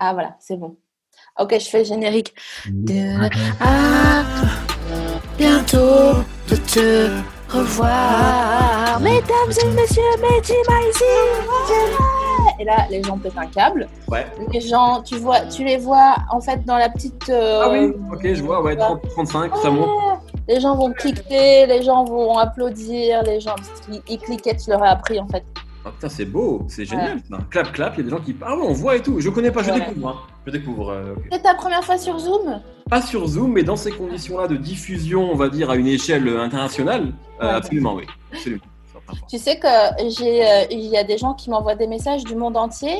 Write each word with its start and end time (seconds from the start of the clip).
Ah 0.00 0.12
voilà, 0.14 0.34
c'est 0.40 0.56
bon. 0.56 0.76
Ok, 1.38 1.54
je 1.58 1.68
fais 1.68 1.78
le 1.80 1.84
générique. 1.84 2.34
De... 2.68 3.28
Ah, 3.60 4.22
bientôt 5.38 6.22
de 6.48 6.56
te 6.56 7.10
revoir. 7.50 8.98
Mesdames 9.00 9.52
et 9.62 9.66
messieurs, 9.74 10.02
Medima 10.20 10.80
ici. 10.90 11.04
Et 12.58 12.64
là, 12.64 12.86
les 12.90 13.02
gens 13.02 13.18
pètent 13.18 13.36
un 13.38 13.46
câble. 13.46 13.88
Ouais. 14.08 14.26
Les 14.52 14.60
gens, 14.60 15.02
tu 15.02 15.16
vois, 15.16 15.40
tu 15.42 15.64
les 15.64 15.76
vois 15.78 16.16
en 16.30 16.40
fait 16.40 16.64
dans 16.64 16.76
la 16.76 16.88
petite. 16.88 17.28
euh, 17.30 17.60
Ah 17.64 17.70
oui, 17.70 17.92
ok, 18.12 18.34
je 18.34 18.42
vois, 18.42 18.62
ouais, 18.62 18.76
30, 18.76 19.00
35, 19.10 19.56
ça 19.56 19.70
monte. 19.70 19.86
Ouais. 19.88 20.14
Les 20.48 20.60
gens 20.60 20.74
vont 20.76 20.92
cliquer, 20.92 21.66
les 21.66 21.82
gens 21.82 22.04
vont 22.04 22.36
applaudir, 22.38 23.22
les 23.22 23.40
gens 23.40 23.54
ils, 23.90 24.02
ils 24.08 24.18
cliquaient, 24.18 24.56
tu 24.56 24.70
leur 24.70 24.82
as 24.82 24.90
appris 24.90 25.20
en 25.20 25.28
fait. 25.28 25.44
Ah 25.84 25.90
putain, 25.92 26.08
c'est 26.10 26.26
beau, 26.26 26.62
c'est 26.68 26.84
génial. 26.84 27.20
ça. 27.30 27.38
Clap, 27.50 27.72
clap, 27.72 27.94
il 27.94 27.98
y 27.98 28.00
a 28.00 28.04
des 28.04 28.10
gens 28.10 28.20
qui. 28.22 28.36
Ah 28.42 28.54
ouais, 28.56 28.62
on 28.66 28.72
voit 28.72 28.96
et 28.96 29.02
tout. 29.02 29.18
Je 29.20 29.30
connais 29.30 29.50
pas, 29.50 29.62
je 29.62 29.70
Ouais. 29.70 29.80
découvre. 29.80 30.08
hein. 30.08 30.16
Je 30.46 30.52
découvre. 30.52 30.90
euh. 30.90 31.14
C'est 31.32 31.42
ta 31.42 31.54
première 31.54 31.82
fois 31.82 31.96
sur 31.96 32.18
Zoom? 32.18 32.60
Pas 32.90 33.00
sur 33.00 33.26
Zoom, 33.26 33.52
mais 33.52 33.62
dans 33.62 33.76
ces 33.76 33.90
conditions-là 33.92 34.46
de 34.46 34.56
diffusion, 34.56 35.30
on 35.30 35.36
va 35.36 35.48
dire, 35.48 35.70
à 35.70 35.76
une 35.76 35.86
échelle 35.86 36.28
euh, 36.28 36.42
internationale, 36.42 37.12
euh, 37.42 37.56
absolument, 37.56 37.94
oui. 37.94 38.04
Absolument. 38.32 38.62
Tu 39.28 39.38
sais 39.38 39.58
que 39.58 39.66
j'ai, 40.18 40.46
euh, 40.46 40.64
il 40.70 40.80
y 40.86 40.96
a 40.96 41.02
des 41.02 41.18
gens 41.18 41.34
qui 41.34 41.50
m'envoient 41.50 41.74
des 41.74 41.86
messages 41.88 42.22
du 42.24 42.36
monde 42.36 42.56
entier 42.56 42.94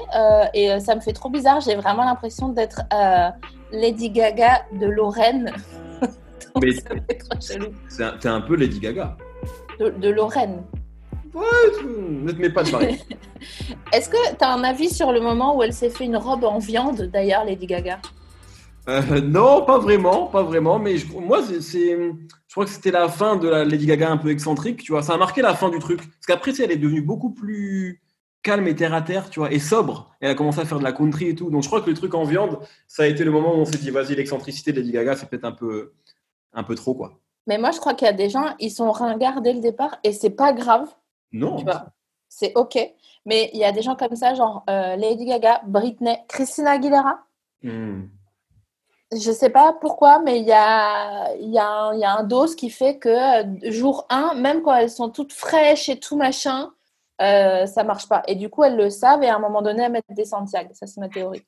et 0.55 0.81
ça 0.81 0.97
me 0.97 1.01
fait 1.01 1.13
trop 1.13 1.29
bizarre. 1.31 1.61
J'ai 1.61 1.77
vraiment 1.77 2.05
l'impression 2.05 2.49
d'être 2.49 2.81
Lady 3.73 4.11
Gaga 4.11 4.63
de 4.73 4.87
Lorraine. 4.87 5.53
Donc, 6.55 6.65
Mais- 6.65 6.73
ça 6.73 6.89
fait 7.09 7.19
trop 7.19 7.41
chelou. 7.41 7.67
C'est 7.89 8.03
un- 8.05 8.17
T'es 8.19 8.29
un 8.29 8.41
peu 8.41 8.57
Lady 8.57 8.81
Gaga. 8.81 9.17
De, 9.79 9.91
de 9.91 10.09
Lorraine. 10.09 10.63
Ne 11.35 12.33
te 12.33 12.41
mets 12.41 12.51
pas 12.51 12.63
de 12.65 12.71
barrière. 12.71 12.99
Est-ce 13.93 14.09
que 14.11 14.37
tu 14.37 14.45
as 14.45 14.53
un 14.53 14.65
avis 14.65 14.89
sur 14.91 15.13
le 15.13 15.21
moment 15.21 15.57
où 15.57 15.63
elle 15.63 15.73
s'est 15.73 15.91
fait 15.91 16.05
une 16.05 16.17
robe 16.17 16.45
en 16.45 16.59
viande 16.59 17.03
d'ailleurs, 17.13 17.45
Lady 17.45 17.67
Gaga? 17.67 18.01
Euh, 18.89 19.21
non, 19.21 19.65
pas 19.65 19.79
vraiment, 19.79 20.27
pas 20.27 20.43
vraiment. 20.43 20.79
Mais 20.79 20.97
je- 20.97 21.07
moi, 21.13 21.41
c'est, 21.61 21.97
je 21.97 22.53
crois 22.53 22.65
que 22.65 22.71
c'était 22.71 22.91
la 22.91 23.09
fin 23.09 23.37
de 23.37 23.49
la 23.49 23.65
Lady 23.65 23.87
Gaga 23.87 24.11
un 24.11 24.17
peu 24.17 24.31
excentrique, 24.31 24.83
tu 24.83 24.93
vois. 24.93 25.03
Ça 25.03 25.15
a 25.15 25.17
marqué 25.17 25.43
la 25.43 25.55
fin 25.55 25.69
du 25.69 25.79
truc. 25.79 25.99
Parce 25.99 26.27
qu'après, 26.27 26.53
elle 26.63 26.73
est 26.73 26.77
devenue 26.77 27.03
beaucoup 27.03 27.31
plus 27.31 28.01
calme 28.43 28.67
et 28.69 28.75
terre 28.75 28.95
à 28.95 29.03
terre, 29.03 29.29
tu 29.31 29.39
vois, 29.41 29.53
et 29.53 29.59
sobre. 29.59 30.11
Elle 30.21 30.31
a 30.31 30.35
commencé 30.35 30.61
à 30.61 30.65
faire 30.65 30.79
de 30.79 30.85
la 30.85 30.93
country 30.93 31.29
et 31.29 31.35
tout. 31.35 31.51
Donc, 31.51 31.63
je 31.63 31.69
crois 31.69 31.83
que 31.83 31.91
le 31.91 31.95
truc 31.97 32.15
en 32.15 32.25
viande, 32.25 32.59
ça 32.89 33.03
a 33.03 33.07
été 33.07 33.23
le 33.23 33.31
moment 33.31 33.55
où 33.55 33.59
on 33.59 33.65
s'est 33.67 33.77
dit, 33.79 33.91
vas-y, 33.91 34.15
l'excentricité 34.15 34.73
de 34.73 34.81
Lady 34.81 34.93
Gaga, 34.93 35.15
c'est 35.15 35.29
peut-être 35.29 35.45
un 35.45 35.53
peu, 35.53 35.93
un 36.55 36.63
peu 36.65 36.75
trop, 36.75 36.95
quoi. 36.95 37.19
Mais 37.47 37.59
moi, 37.59 37.71
je 37.71 37.79
crois 37.79 37.95
qu'il 37.95 38.07
y 38.07 38.09
a 38.09 38.15
des 38.15 38.31
gens, 38.31 38.55
ils 38.59 38.71
sont 38.71 38.91
ringards 38.91 39.43
dès 39.43 39.53
le 39.53 39.61
départ 39.61 39.99
et 40.05 40.13
c'est 40.13 40.31
pas 40.31 40.53
grave. 40.53 40.89
Non. 41.33 41.65
C'est 42.29 42.53
ok. 42.55 42.79
Mais 43.27 43.51
il 43.53 43.59
y 43.59 43.65
a 43.65 43.73
des 43.73 43.83
gens 43.83 43.97
comme 43.97 44.17
ça, 44.17 44.35
genre 44.35 44.65
euh, 44.71 44.97
Lady 44.97 45.27
Gaga, 45.27 45.63
Britney, 45.67 46.17
Christina 46.29 46.73
Aguilera. 46.73 47.21
Hmm. 47.63 48.05
Je 49.13 49.33
sais 49.33 49.51
pas 49.51 49.77
pourquoi, 49.81 50.21
mais 50.21 50.39
il 50.39 50.47
y 50.47 50.53
a, 50.53 51.35
y, 51.37 51.59
a 51.59 51.95
y 51.95 52.05
a 52.05 52.17
un 52.17 52.23
dose 52.23 52.55
qui 52.55 52.71
fait 52.71 52.99
que 52.99 53.09
euh, 53.09 53.71
jour 53.71 54.07
1, 54.09 54.35
même 54.35 54.63
quand 54.63 54.75
elles 54.75 54.91
sont 54.91 55.11
toutes 55.11 55.33
fraîches 55.33 55.89
et 55.89 55.99
tout 55.99 56.17
machin, 56.17 56.71
euh, 57.21 57.67
ça 57.67 57.85
marche 57.85 58.09
pas. 58.09 58.23
Et 58.29 58.37
du 58.37 58.49
coup, 58.49 58.63
elles 58.63 58.77
le 58.77 58.89
savent 58.89 59.23
et 59.23 59.29
à 59.29 59.37
un 59.37 59.41
moment 59.41 59.63
donné, 59.63 59.83
elles 59.83 59.93
mettent 59.93 60.05
des 60.11 60.25
Santiago. 60.25 60.71
Ça, 60.73 60.87
c'est 60.87 61.01
ma 61.01 61.09
théorie. 61.09 61.43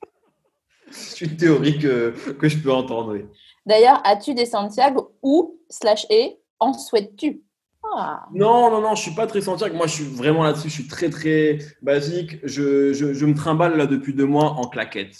C'est 0.91 1.21
une 1.25 1.37
théorie 1.37 1.79
que, 1.79 2.11
que 2.33 2.49
je 2.49 2.57
peux 2.59 2.71
entendre, 2.71 3.13
oui. 3.13 3.25
D'ailleurs, 3.65 4.01
as-tu 4.03 4.33
des 4.33 4.45
Santiago 4.45 5.15
ou, 5.23 5.57
slash 5.69 6.05
et, 6.09 6.39
en 6.59 6.73
souhaites-tu? 6.73 7.41
Ah. 7.97 8.25
Non, 8.33 8.69
non, 8.71 8.81
non, 8.81 8.95
je 8.95 9.01
suis 9.01 9.13
pas 9.15 9.27
très 9.27 9.41
Santiago. 9.41 9.75
Moi, 9.75 9.87
je 9.87 9.93
suis 9.93 10.03
vraiment 10.05 10.43
là-dessus. 10.43 10.69
Je 10.69 10.73
suis 10.73 10.87
très, 10.87 11.09
très 11.09 11.59
basique. 11.81 12.37
Je, 12.43 12.93
je, 12.93 13.13
je 13.13 13.25
me 13.25 13.33
trimballe 13.33 13.77
là 13.77 13.85
depuis 13.85 14.13
deux 14.13 14.25
mois 14.25 14.51
en 14.51 14.67
claquettes. 14.67 15.17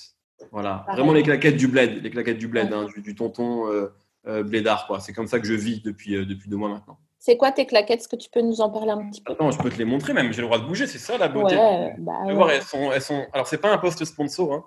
Voilà. 0.52 0.84
Pareil. 0.86 1.00
Vraiment 1.00 1.14
les 1.14 1.24
claquettes 1.24 1.58
du 1.58 1.68
bled. 1.68 2.04
Les 2.04 2.10
claquettes 2.12 2.38
du 2.38 2.48
bled, 2.48 2.70
Ouais. 2.72 2.78
hein, 2.78 2.86
du, 2.94 3.02
du 3.02 3.16
tonton 3.16 3.68
euh, 3.68 3.94
euh, 4.28 4.44
blédard, 4.44 4.88
quoi. 4.88 5.00
C'est 5.00 5.14
comme 5.14 5.28
ça 5.28 5.40
que 5.40 5.46
je 5.48 5.54
vis 5.54 5.82
depuis, 5.82 6.16
euh, 6.16 6.26
depuis 6.26 6.50
deux 6.50 6.58
mois 6.58 6.70
maintenant. 6.70 6.98
C'est 7.20 7.38
quoi 7.38 7.54
tes 7.54 7.66
claquettes? 7.66 8.02
Est-ce 8.02 8.10
que 8.10 8.18
tu 8.18 8.30
peux 8.30 8.42
nous 8.42 8.60
en 8.60 8.70
parler 8.70 8.92
un 8.92 9.10
petit 9.10 9.22
peu? 9.22 9.32
Attends, 9.32 9.50
je 9.50 9.58
peux 9.58 9.70
te 9.70 9.78
les 9.78 9.86
montrer 9.86 10.12
même. 10.12 10.34
J'ai 10.34 10.42
le 10.42 10.48
droit 10.48 10.60
de 10.60 10.66
bouger. 10.66 10.88
C'est 10.88 10.98
ça 10.98 11.18
la 11.18 11.30
beauté? 11.30 11.56
Ouais, 11.56 11.96
bah 12.00 12.12
ouais. 12.26 12.34
voir, 12.34 12.52
elles 12.52 12.62
sont, 12.64 12.92
elles 12.92 13.02
sont. 13.02 13.26
Alors, 13.32 13.48
c'est 13.48 13.60
pas 13.60 13.72
un 13.72 13.78
post 13.78 14.04
sponsor, 14.04 14.54
hein, 14.54 14.64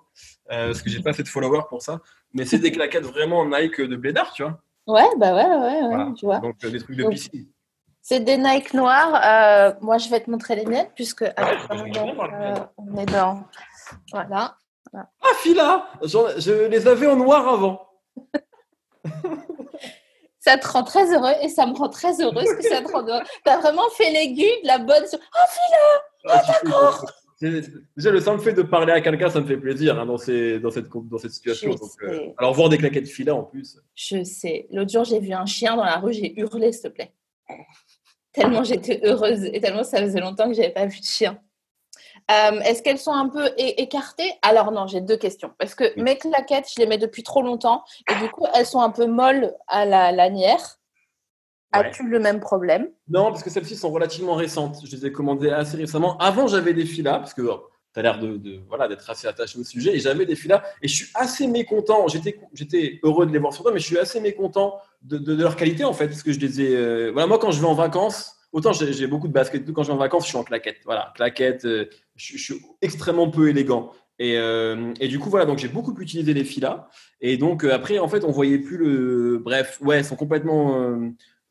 euh, 0.53 0.67
parce 0.69 0.81
que 0.81 0.89
j'ai 0.89 1.01
pas 1.03 1.11
assez 1.11 1.23
de 1.23 1.29
followers 1.29 1.65
pour 1.69 1.83
ça. 1.83 2.01
Mais 2.33 2.47
c'est 2.47 2.59
des 2.59 2.73
claquettes 2.73 3.05
vraiment 3.05 3.45
Nike 3.45 3.83
de 3.83 3.95
blédard, 3.97 4.33
tu 4.33 4.43
vois? 4.43 4.59
Ouais, 4.87 5.05
bah 5.19 5.35
ouais, 5.35 5.45
ouais, 5.45 5.57
ouais, 5.83 5.89
Voilà. 5.89 6.13
tu 6.17 6.25
vois. 6.25 6.39
Donc, 6.39 6.59
des 6.65 6.79
trucs 6.79 6.97
de 6.97 7.03
Donc, 7.03 7.13
piscine. 7.13 7.47
C'est 8.09 8.21
des 8.21 8.37
Nike 8.39 8.73
noirs. 8.73 9.15
euh, 9.17 9.73
moi, 9.81 9.99
je 9.99 10.09
vais 10.09 10.21
te 10.21 10.31
montrer 10.31 10.55
les 10.55 10.65
miennes 10.65 10.87
puisque 10.95 11.29
par 11.35 11.49
euh, 11.49 11.85
lesquelles. 11.85 12.15
on 12.77 12.97
est 12.99 13.07
dans. 13.07 13.43
Voilà. 14.13 14.57
Ah, 14.95 15.35
Fila 15.43 15.89
Je 16.05 16.67
les 16.69 16.87
avais 16.87 17.09
en 17.09 17.17
noir 17.17 17.49
avant. 17.49 17.89
Ça 20.39 20.57
te 20.57 20.69
rend 20.69 20.85
très 20.85 21.13
heureux 21.13 21.33
et 21.43 21.49
ça 21.49 21.67
me 21.67 21.75
rend 21.75 21.89
très 21.89 22.23
heureuse 22.23 22.47
que 22.55 22.63
ça 22.63 22.81
te 22.81 22.93
rende 22.93 23.09
heureux. 23.09 23.23
T'as 23.43 23.59
vraiment 23.59 23.91
fait 23.97 24.13
l'aiguille 24.13 24.63
de 24.63 24.69
la 24.69 24.79
bonne. 24.79 25.05
sur- 25.09 25.19
Oh, 25.19 26.29
Ah, 26.29 26.41
tu 27.41 27.51
sais, 27.51 27.63
c'est- 27.63 27.73
Déjà, 27.97 28.11
le 28.13 28.21
simple 28.21 28.41
fait 28.41 28.53
de 28.53 28.63
parler 28.63 28.93
à 28.93 29.01
quelqu'un, 29.01 29.29
ça 29.29 29.41
me 29.41 29.47
fait 29.47 29.57
plaisir 29.57 29.99
hein, 29.99 30.07
dans, 30.07 30.17
ces, 30.19 30.61
dans, 30.61 30.71
cette, 30.71 30.87
dans 30.89 31.19
cette 31.19 31.33
situation. 31.33 31.71
Donc, 31.75 31.91
euh, 32.05 32.29
alors, 32.39 32.55
voir 32.55 32.69
des 32.69 32.79
claquettes 32.79 33.09
fila 33.09 33.35
en 33.35 33.43
plus. 33.43 33.77
je 33.97 34.23
sais. 34.23 34.69
L'autre 34.71 34.93
jour, 34.93 35.03
j'ai 35.03 35.19
vu 35.19 35.33
un 35.33 35.47
chien 35.47 35.75
dans 35.75 35.85
la 35.85 35.97
rue, 35.97 36.13
j'ai 36.13 36.39
hurlé, 36.39 36.71
s'il 36.73 36.83
te 36.83 36.89
plaît. 36.95 37.13
Tellement 38.37 38.63
j'étais 38.63 39.01
heureuse 39.03 39.45
et 39.45 39.61
tellement 39.61 39.83
ça 39.83 39.99
faisait 39.99 40.21
longtemps 40.21 40.47
que 40.47 40.55
j'avais 40.55 40.71
pas 40.71 40.85
vu 40.87 41.01
de 41.01 41.05
chien. 41.05 41.41
Euh, 42.31 42.61
Est-ce 42.61 42.83
qu'elles 42.83 42.99
sont 42.99 43.13
un 43.13 43.29
peu 43.29 43.51
écartées? 43.57 44.31
Alors 44.43 44.73
non, 44.73 44.87
j'ai 44.87 45.01
deux 45.01 45.17
questions. 45.17 45.53
Parce 45.59 45.75
que 45.75 45.99
mes 45.99 46.19
claquettes, 46.19 46.69
je 46.75 46.81
les 46.81 46.87
mets 46.87 46.99
depuis 46.99 47.23
trop 47.23 47.41
longtemps 47.41 47.83
et 48.11 48.15
du 48.23 48.31
coup, 48.31 48.47
elles 48.55 48.67
sont 48.67 48.81
un 48.81 48.91
peu 48.91 49.07
molles 49.07 49.55
à 49.69 49.87
la 49.87 50.13
lanière. 50.13 50.79
Ouais. 51.75 51.87
As-tu 51.87 52.09
le 52.09 52.19
même 52.19 52.41
problème? 52.41 52.89
Non, 53.09 53.31
parce 53.31 53.43
que 53.43 53.51
celles-ci 53.51 53.77
sont 53.77 53.91
relativement 53.91 54.35
récentes. 54.35 54.77
Je 54.85 54.95
les 54.97 55.07
ai 55.07 55.13
commandées 55.13 55.51
assez 55.51 55.77
récemment. 55.77 56.19
Avant, 56.19 56.47
j'avais 56.47 56.75
des 56.75 56.85
filas, 56.85 57.19
parce 57.19 57.35
que 57.35 57.43
tu 57.97 58.01
as 58.01 58.03
l'air 58.03 58.19
de, 58.19 58.61
voilà, 58.69 58.89
d'être 58.89 59.09
assez 59.09 59.27
attaché 59.27 59.59
au 59.59 59.65
sujet, 59.65 59.97
et 59.97 59.99
j'avais 59.99 60.27
des 60.27 60.37
filas, 60.37 60.63
et 60.83 60.89
je 60.89 60.95
suis 60.95 61.07
assez 61.15 61.47
mécontent. 61.47 62.07
J'étais, 62.09 62.39
j'étais 62.53 63.01
heureux 63.03 63.25
de 63.25 63.33
les 63.33 63.39
voir 63.39 63.55
sur 63.55 63.63
toi, 63.63 63.73
mais 63.73 63.81
je 63.81 63.87
suis 63.87 63.99
assez 63.99 64.21
mécontent 64.21 64.79
de, 65.01 65.35
leur 65.35 65.57
qualité, 65.57 65.83
en 65.83 65.95
fait, 65.95 66.09
parce 66.09 66.23
que 66.23 66.31
je 66.31 66.39
les 66.39 66.61
ai. 66.61 66.77
euh, 66.77 67.11
Voilà, 67.13 67.27
moi, 67.27 67.39
quand 67.39 67.53
je 67.53 67.61
vais 67.61 67.67
en 67.67 67.75
vacances, 67.75 68.37
autant 68.53 68.75
j'ai, 68.75 69.07
beaucoup 69.07 69.29
de 69.29 69.33
baskets, 69.33 69.63
et 69.63 69.65
tout, 69.65 69.73
quand 69.73 69.83
je 69.83 69.89
vais 69.89 69.95
en 69.95 69.99
vacances, 69.99 70.25
je 70.25 70.29
suis 70.29 70.37
en 70.37 70.45
claquette. 70.45 70.77
Voilà, 70.85 71.13
claquette, 71.17 71.65
euh, 71.65 71.87
je, 72.17 72.37
suis 72.37 72.55
extrêmement 72.83 73.31
peu 73.31 73.49
élégant. 73.49 73.93
Et, 74.19 74.37
euh, 74.37 74.93
et 75.01 75.09
du 75.09 75.19
coup, 75.19 75.31
voilà, 75.31 75.47
donc 75.47 75.57
j'ai 75.57 75.69
beaucoup 75.69 75.99
utilisé 75.99 76.35
les 76.35 76.45
filas. 76.45 76.89
Et 77.23 77.39
donc, 77.39 77.65
après, 77.65 77.99
en 77.99 78.09
fait, 78.09 78.25
on 78.25 78.31
voyait 78.31 78.59
plus 78.59 78.77
le. 78.77 79.39
Bref, 79.39 79.79
ouais, 79.81 79.97
elles 79.99 80.05
sont 80.05 80.17
complètement. 80.17 81.01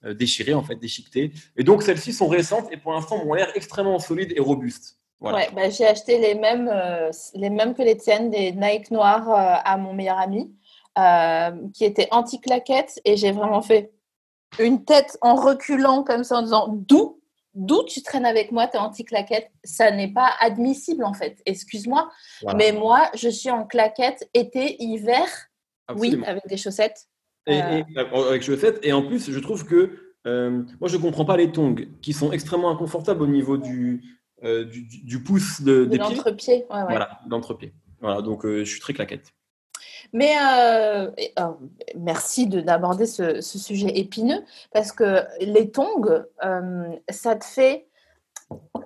déchirées, 0.04 0.54
en 0.54 0.62
fait, 0.62 0.76
déchiquetées. 0.76 1.32
Et 1.58 1.64
donc, 1.64 1.82
celles-ci 1.82 2.14
sont 2.14 2.28
récentes 2.28 2.68
et 2.72 2.78
pour 2.78 2.94
l'instant 2.94 3.24
ont 3.26 3.34
l'air 3.34 3.52
extrêmement 3.56 3.98
solides 3.98 4.34
et 4.36 4.40
robustes. 4.40 5.00
Voilà. 5.20 5.38
Ouais, 5.38 5.50
bah, 5.56 5.70
j'ai 5.70 5.86
acheté 5.86 6.20
les 6.20 6.36
mêmes, 6.36 6.70
euh, 6.72 7.10
les 7.34 7.50
mêmes 7.50 7.74
que 7.74 7.82
les 7.82 7.98
tiennes, 7.98 8.30
des 8.30 8.52
Nike 8.52 8.92
noirs 8.92 9.30
euh, 9.30 9.62
à 9.64 9.78
mon 9.78 9.94
meilleur 9.94 10.20
ami, 10.20 10.54
euh, 11.00 11.52
qui 11.74 11.86
étaient 11.86 12.08
anti-claquettes, 12.12 13.00
et 13.06 13.16
j'ai 13.18 13.32
vraiment 13.32 13.62
fait 13.62 13.92
une 14.60 14.86
tête 14.86 15.18
en 15.22 15.36
reculant 15.36 16.04
comme 16.04 16.24
ça 16.24 16.38
en 16.38 16.42
disant 16.42 16.68
d'où 16.70 17.20
d'où 17.58 17.84
tu 17.86 18.02
traînes 18.04 18.26
avec 18.26 18.52
moi, 18.52 18.68
t'es 18.68 18.78
anti-claquettes, 18.78 19.50
ça 19.64 19.90
n'est 19.90 20.12
pas 20.12 20.30
admissible 20.42 21.06
en 21.06 21.14
fait. 21.14 21.42
Excuse-moi, 21.46 22.10
Voilà. 22.42 22.58
mais 22.58 22.72
moi 22.74 23.10
je 23.16 23.30
suis 23.30 23.50
en 23.50 23.66
claquettes 23.66 24.30
été, 24.34 24.76
hiver, 24.84 25.26
oui, 25.96 26.22
avec 26.26 26.46
des 26.48 26.58
chaussettes. 26.58 27.08
Et, 27.48 27.58
et- 27.58 27.84
avec 27.98 28.42
chaussettes. 28.44 28.80
Et 28.84 28.92
en 28.92 29.04
plus, 29.04 29.32
je 29.32 29.40
trouve 29.40 29.66
que 29.66 30.14
euh, 30.28 30.64
moi, 30.82 30.90
je 30.90 30.98
comprends 30.98 31.24
pas 31.26 31.38
les 31.38 31.52
tongs 31.52 31.76
qui 32.02 32.12
sont 32.12 32.32
extrêmement 32.32 32.72
inconfortables 32.72 33.22
au 33.22 33.28
niveau 33.28 33.58
du, 33.58 34.02
du, 34.64 34.84
du- 34.84 35.24
pouce 35.24 35.62
de, 35.62 35.80
De 35.80 35.86
des 35.86 35.98
pieds. 36.00 36.16
l'entrepied, 36.16 36.66
ouais, 36.70 36.78
ouais. 36.78 36.86
Voilà, 36.90 37.20
d'entrepied. 37.28 37.74
Voilà, 38.02 38.22
donc 38.22 38.46
euh, 38.46 38.60
je 38.64 38.70
suis 38.70 38.80
très 38.80 38.94
claquette. 38.94 39.32
Mais 40.14 40.34
euh, 40.40 41.12
et, 41.18 41.34
euh, 41.40 41.48
merci 41.96 42.48
de- 42.48 42.62
d'aborder 42.62 43.06
ce, 43.06 43.42
ce 43.42 43.58
sujet 43.58 43.98
épineux 43.98 44.44
parce 44.72 44.92
que 44.92 45.24
les 45.40 45.72
tongs, 45.72 46.24
euh, 46.44 46.96
ça 47.10 47.36
te 47.36 47.46
fait. 47.46 47.88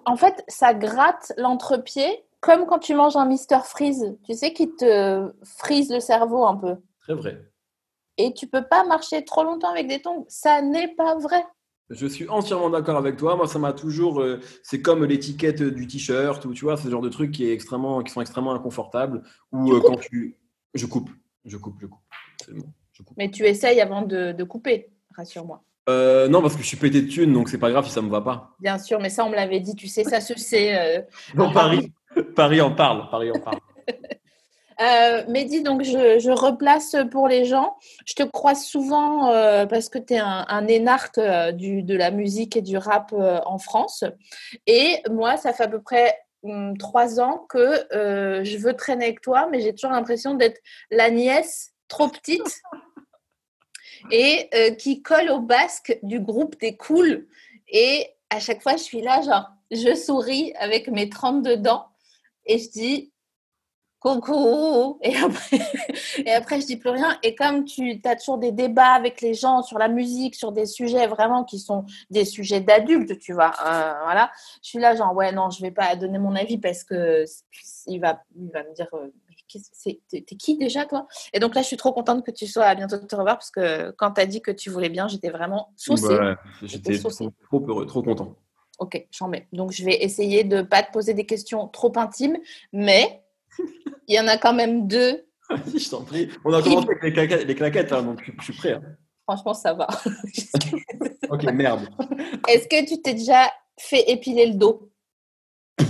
En 0.05 0.15
fait, 0.15 0.43
ça 0.47 0.73
gratte 0.73 1.33
l'entrepied 1.37 2.23
comme 2.39 2.65
quand 2.65 2.79
tu 2.79 2.93
manges 2.95 3.17
un 3.17 3.25
Mister 3.25 3.59
Freeze, 3.65 4.17
tu 4.23 4.33
sais, 4.33 4.53
qui 4.53 4.73
te 4.73 5.33
frise 5.43 5.91
le 5.91 5.99
cerveau 5.99 6.45
un 6.45 6.55
peu. 6.55 6.77
Très 7.01 7.13
vrai. 7.13 7.41
Et 8.17 8.33
tu 8.33 8.47
peux 8.47 8.63
pas 8.63 8.85
marcher 8.85 9.25
trop 9.25 9.43
longtemps 9.43 9.69
avec 9.71 9.87
des 9.87 10.01
tongs. 10.01 10.25
Ça 10.29 10.61
n'est 10.61 10.87
pas 10.95 11.15
vrai. 11.15 11.43
Je 11.89 12.05
suis 12.05 12.29
entièrement 12.29 12.69
d'accord 12.69 12.97
avec 12.97 13.17
toi. 13.17 13.35
Moi, 13.35 13.47
ça 13.47 13.57
m'a 13.57 13.73
toujours. 13.73 14.21
euh, 14.21 14.39
c'est 14.63 14.81
comme 14.81 15.05
l'étiquette 15.05 15.63
du 15.63 15.87
t-shirt 15.87 16.43
ou 16.45 16.53
tu 16.53 16.65
vois, 16.65 16.77
ce 16.77 16.87
genre 16.89 17.01
de 17.01 17.09
trucs 17.09 17.31
qui, 17.31 17.45
est 17.45 17.53
extrêmement, 17.53 18.03
qui 18.03 18.11
sont 18.11 18.21
extrêmement 18.21 18.53
inconfortables. 18.53 19.23
Ou 19.51 19.73
euh, 19.73 19.81
quand 19.81 19.97
tu. 19.97 20.37
Je 20.73 20.85
coupe. 20.85 21.09
Je 21.45 21.57
coupe, 21.57 21.75
je 21.81 21.87
coupe. 21.87 22.01
C'est 22.45 22.53
bon, 22.53 22.71
je 22.93 23.01
coupe. 23.01 23.17
Mais 23.17 23.31
tu 23.31 23.43
essayes 23.45 23.81
avant 23.81 24.03
de, 24.03 24.33
de 24.33 24.43
couper, 24.43 24.91
rassure-moi. 25.15 25.63
Euh, 25.89 26.27
non, 26.27 26.41
parce 26.43 26.55
que 26.55 26.61
je 26.61 26.67
suis 26.67 26.77
pété 26.77 27.01
de 27.01 27.07
thunes, 27.07 27.33
donc 27.33 27.49
c'est 27.49 27.57
pas 27.57 27.71
grave 27.71 27.85
si 27.87 27.91
ça 27.91 28.01
me 28.01 28.09
va 28.09 28.21
pas. 28.21 28.55
Bien 28.59 28.77
sûr, 28.77 28.99
mais 28.99 29.09
ça, 29.09 29.25
on 29.25 29.29
me 29.29 29.35
l'avait 29.35 29.59
dit, 29.59 29.73
tu 29.73 29.87
sais, 29.87 30.03
ça 30.03 30.21
se 30.21 30.35
sait. 30.37 31.07
Non, 31.33 31.51
Paris, 31.51 31.91
Paris 32.35 32.61
en 32.61 32.71
parle. 32.71 33.09
Paris 33.09 33.31
en 33.31 33.39
parle. 33.39 33.57
Euh, 34.81 35.25
Mehdi, 35.27 35.61
donc 35.61 35.83
je, 35.83 36.19
je 36.19 36.31
replace 36.31 36.95
pour 37.11 37.27
les 37.27 37.45
gens. 37.45 37.77
Je 38.05 38.13
te 38.13 38.23
croise 38.23 38.63
souvent 38.63 39.31
euh, 39.31 39.65
parce 39.65 39.89
que 39.89 39.99
tu 39.99 40.13
es 40.13 40.19
un, 40.19 40.45
un 40.47 40.67
énarque 40.67 41.17
euh, 41.17 41.51
du, 41.51 41.83
de 41.83 41.95
la 41.95 42.11
musique 42.11 42.55
et 42.55 42.61
du 42.61 42.77
rap 42.77 43.13
en 43.13 43.57
France. 43.57 44.05
Et 44.67 45.01
moi, 45.09 45.37
ça 45.37 45.51
fait 45.53 45.63
à 45.63 45.67
peu 45.67 45.81
près 45.81 46.17
hum, 46.43 46.77
trois 46.77 47.19
ans 47.19 47.45
que 47.49 47.85
je 47.91 48.57
veux 48.57 48.73
traîner 48.73 49.05
avec 49.05 49.21
toi, 49.21 49.47
mais 49.51 49.61
j'ai 49.61 49.73
toujours 49.73 49.91
l'impression 49.91 50.35
d'être 50.35 50.61
la 50.91 51.09
nièce 51.09 51.73
trop 51.89 52.07
petite 52.07 52.61
et 54.11 54.49
qui 54.77 55.01
colle 55.01 55.29
au 55.29 55.39
basque 55.39 55.97
du 56.03 56.21
groupe 56.21 56.57
des 56.59 56.77
cools. 56.77 57.27
Et 57.67 58.07
à 58.29 58.39
chaque 58.39 58.61
fois, 58.61 58.77
je 58.77 58.83
suis 58.83 59.01
là, 59.01 59.21
genre, 59.21 59.49
je 59.71 59.93
souris 59.93 60.53
avec 60.57 60.87
mes 60.87 61.09
32 61.09 61.57
dents 61.57 61.87
et 62.45 62.57
je 62.57 62.69
dis 62.69 63.11
coucou. 63.99 64.97
Et 65.01 65.15
après, 65.17 65.59
et 66.25 66.31
après, 66.31 66.61
je 66.61 66.65
dis 66.65 66.77
plus 66.77 66.89
rien. 66.89 67.17
Et 67.23 67.35
comme 67.35 67.65
tu 67.65 67.99
as 68.05 68.15
toujours 68.15 68.37
des 68.37 68.51
débats 68.51 68.93
avec 68.93 69.21
les 69.21 69.33
gens 69.33 69.61
sur 69.61 69.77
la 69.77 69.87
musique, 69.87 70.35
sur 70.35 70.51
des 70.51 70.65
sujets 70.65 71.07
vraiment 71.07 71.43
qui 71.43 71.59
sont 71.59 71.85
des 72.09 72.25
sujets 72.25 72.61
d'adultes, 72.61 73.19
tu 73.19 73.33
vois, 73.33 73.51
euh, 73.65 73.93
voilà, 74.03 74.31
je 74.63 74.69
suis 74.69 74.79
là, 74.79 74.95
genre, 74.95 75.15
ouais, 75.15 75.31
non, 75.31 75.49
je 75.49 75.61
vais 75.61 75.71
pas 75.71 75.95
donner 75.95 76.19
mon 76.19 76.35
avis 76.35 76.57
parce 76.57 76.83
que 76.83 77.25
il 77.87 77.99
va, 77.99 78.21
il 78.35 78.49
va 78.51 78.63
me 78.63 78.73
dire. 78.73 78.87
euh, 78.93 79.11
T'es 80.11 80.21
qui 80.21 80.57
déjà, 80.57 80.85
toi? 80.85 81.07
Et 81.33 81.39
donc 81.39 81.55
là, 81.55 81.63
je 81.63 81.67
suis 81.67 81.77
trop 81.77 81.91
contente 81.91 82.23
que 82.23 82.29
tu 82.29 82.45
sois 82.45 82.65
à 82.65 82.75
bientôt 82.75 82.99
te 82.99 83.15
revoir 83.15 83.37
parce 83.37 83.49
que 83.49 83.89
quand 83.97 84.11
tu 84.11 84.21
as 84.21 84.27
dit 84.27 84.41
que 84.41 84.51
tu 84.51 84.69
voulais 84.69 84.89
bien, 84.89 85.07
j'étais 85.07 85.31
vraiment 85.31 85.73
saucée. 85.75 86.19
J'étais 86.61 86.99
trop, 86.99 87.09
trop 87.09 87.65
heureux, 87.67 87.87
trop 87.87 88.03
content. 88.03 88.35
Ok, 88.77 89.07
j'en 89.11 89.27
mets. 89.27 89.47
Donc, 89.51 89.71
je 89.71 89.83
vais 89.83 90.03
essayer 90.03 90.43
de 90.43 90.57
ne 90.57 90.61
pas 90.61 90.83
te 90.83 90.91
poser 90.91 91.15
des 91.15 91.25
questions 91.25 91.67
trop 91.67 91.91
intimes, 91.95 92.37
mais 92.71 93.23
il 94.07 94.15
y 94.15 94.19
en 94.19 94.27
a 94.27 94.37
quand 94.37 94.53
même 94.53 94.87
deux. 94.87 95.25
Vas-y, 95.49 95.79
je 95.79 95.89
t'en 95.89 96.03
prie. 96.03 96.29
On 96.45 96.53
a 96.53 96.61
commencé 96.61 96.87
avec 96.89 97.03
les 97.03 97.13
claquettes, 97.13 97.45
les 97.47 97.55
claquettes 97.55 97.91
hein, 97.93 98.03
donc 98.03 98.21
je, 98.23 98.43
suis 98.43 98.53
prêt. 98.53 98.73
hein. 98.73 98.81
Franchement, 99.27 99.53
ça 99.53 99.73
va. 99.73 99.87
Ok, 101.31 101.43
merde. 101.53 101.81
Est-ce 102.47 102.67
que 102.67 102.87
tu 102.87 102.99
t'es 103.03 103.13
déjà 103.13 103.51
fait 103.79 104.09
épiler 104.09 104.47
le 104.47 104.55
dos? 104.55 104.91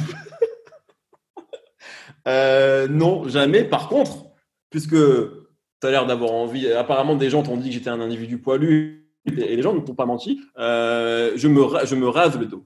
Euh, 2.28 2.88
non, 2.88 3.28
jamais. 3.28 3.64
Par 3.64 3.88
contre, 3.90 4.26
puisque 4.70 4.92
tu 4.96 5.88
as 5.88 5.90
l'air 5.92 6.06
d'avoir 6.06 6.32
envie, 6.32 6.72
apparemment 6.72 7.16
des 7.16 7.30
gens 7.30 7.44
t'ont 7.44 7.58
dit 7.58 7.70
que 7.70 7.74
j'étais 7.76 7.90
un 7.90 8.02
individu 8.02 8.38
poilu 8.40 9.10
et 9.26 9.56
les 9.56 9.62
gens 9.62 9.74
ne 9.74 9.80
t'ont 9.80 9.96
pas 9.96 10.06
menti, 10.06 10.40
euh, 10.58 11.32
je, 11.36 11.48
me, 11.48 11.62
ra- 11.64 11.86
je 11.86 11.96
me 11.96 12.08
rase 12.08 12.38
le 12.38 12.46
dos. 12.46 12.66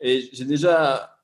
Et 0.00 0.28
j'ai 0.32 0.44
déjà. 0.44 1.15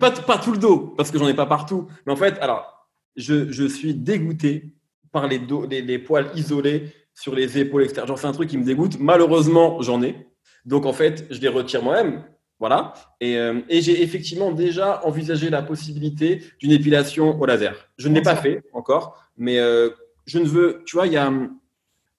Pas, 0.00 0.38
tout 0.38 0.52
le 0.52 0.58
dos, 0.58 0.94
parce 0.96 1.10
que 1.10 1.18
j'en 1.18 1.28
ai 1.28 1.34
pas 1.34 1.46
partout. 1.46 1.86
Mais 2.06 2.12
en 2.12 2.16
fait, 2.16 2.38
alors, 2.40 2.88
je, 3.16 3.50
je 3.52 3.64
suis 3.64 3.94
dégoûté 3.94 4.72
par 5.12 5.28
les, 5.28 5.38
dos, 5.38 5.66
les, 5.66 5.80
les 5.80 5.98
poils 5.98 6.30
isolés 6.34 6.92
sur 7.14 7.34
les 7.34 7.58
épaules, 7.58 7.84
etc. 7.84 8.06
Genre, 8.06 8.18
c'est 8.18 8.26
un 8.26 8.32
truc 8.32 8.50
qui 8.50 8.58
me 8.58 8.64
dégoûte. 8.64 8.98
Malheureusement, 8.98 9.80
j'en 9.82 10.02
ai. 10.02 10.28
Donc, 10.64 10.86
en 10.86 10.92
fait, 10.92 11.26
je 11.30 11.40
les 11.40 11.48
retire 11.48 11.82
moi-même. 11.82 12.24
Voilà. 12.58 12.94
Et, 13.20 13.36
euh, 13.36 13.60
et 13.68 13.82
j'ai 13.82 14.02
effectivement 14.02 14.50
déjà 14.50 15.04
envisagé 15.04 15.50
la 15.50 15.62
possibilité 15.62 16.42
d'une 16.58 16.72
épilation 16.72 17.38
au 17.40 17.46
laser. 17.46 17.74
Je 17.98 18.08
ne 18.08 18.14
l'ai 18.14 18.22
pas 18.22 18.36
fait 18.36 18.62
encore, 18.72 19.22
mais 19.36 19.58
euh, 19.58 19.90
je 20.24 20.38
ne 20.38 20.46
veux. 20.46 20.82
Tu 20.86 20.96
vois, 20.96 21.06
il 21.06 21.12
y 21.12 21.16
a 21.18 21.28
hum, 21.28 21.58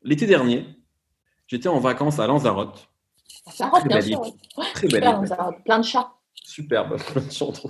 l'été 0.04 0.28
dernier, 0.28 0.66
j'étais 1.48 1.70
en 1.70 1.80
vacances 1.80 2.20
à 2.20 2.28
Lanzarote. 2.28 2.88
Lanzarote, 3.48 3.88
bien 3.88 4.02
sûr. 4.02 4.22
Très 4.76 4.88
belle. 4.88 5.04
Lanzarote. 5.04 5.64
Plein 5.66 5.80
de 5.80 5.86
chats. 5.86 6.14
Superbe, 6.62 6.98
chantre. 7.32 7.68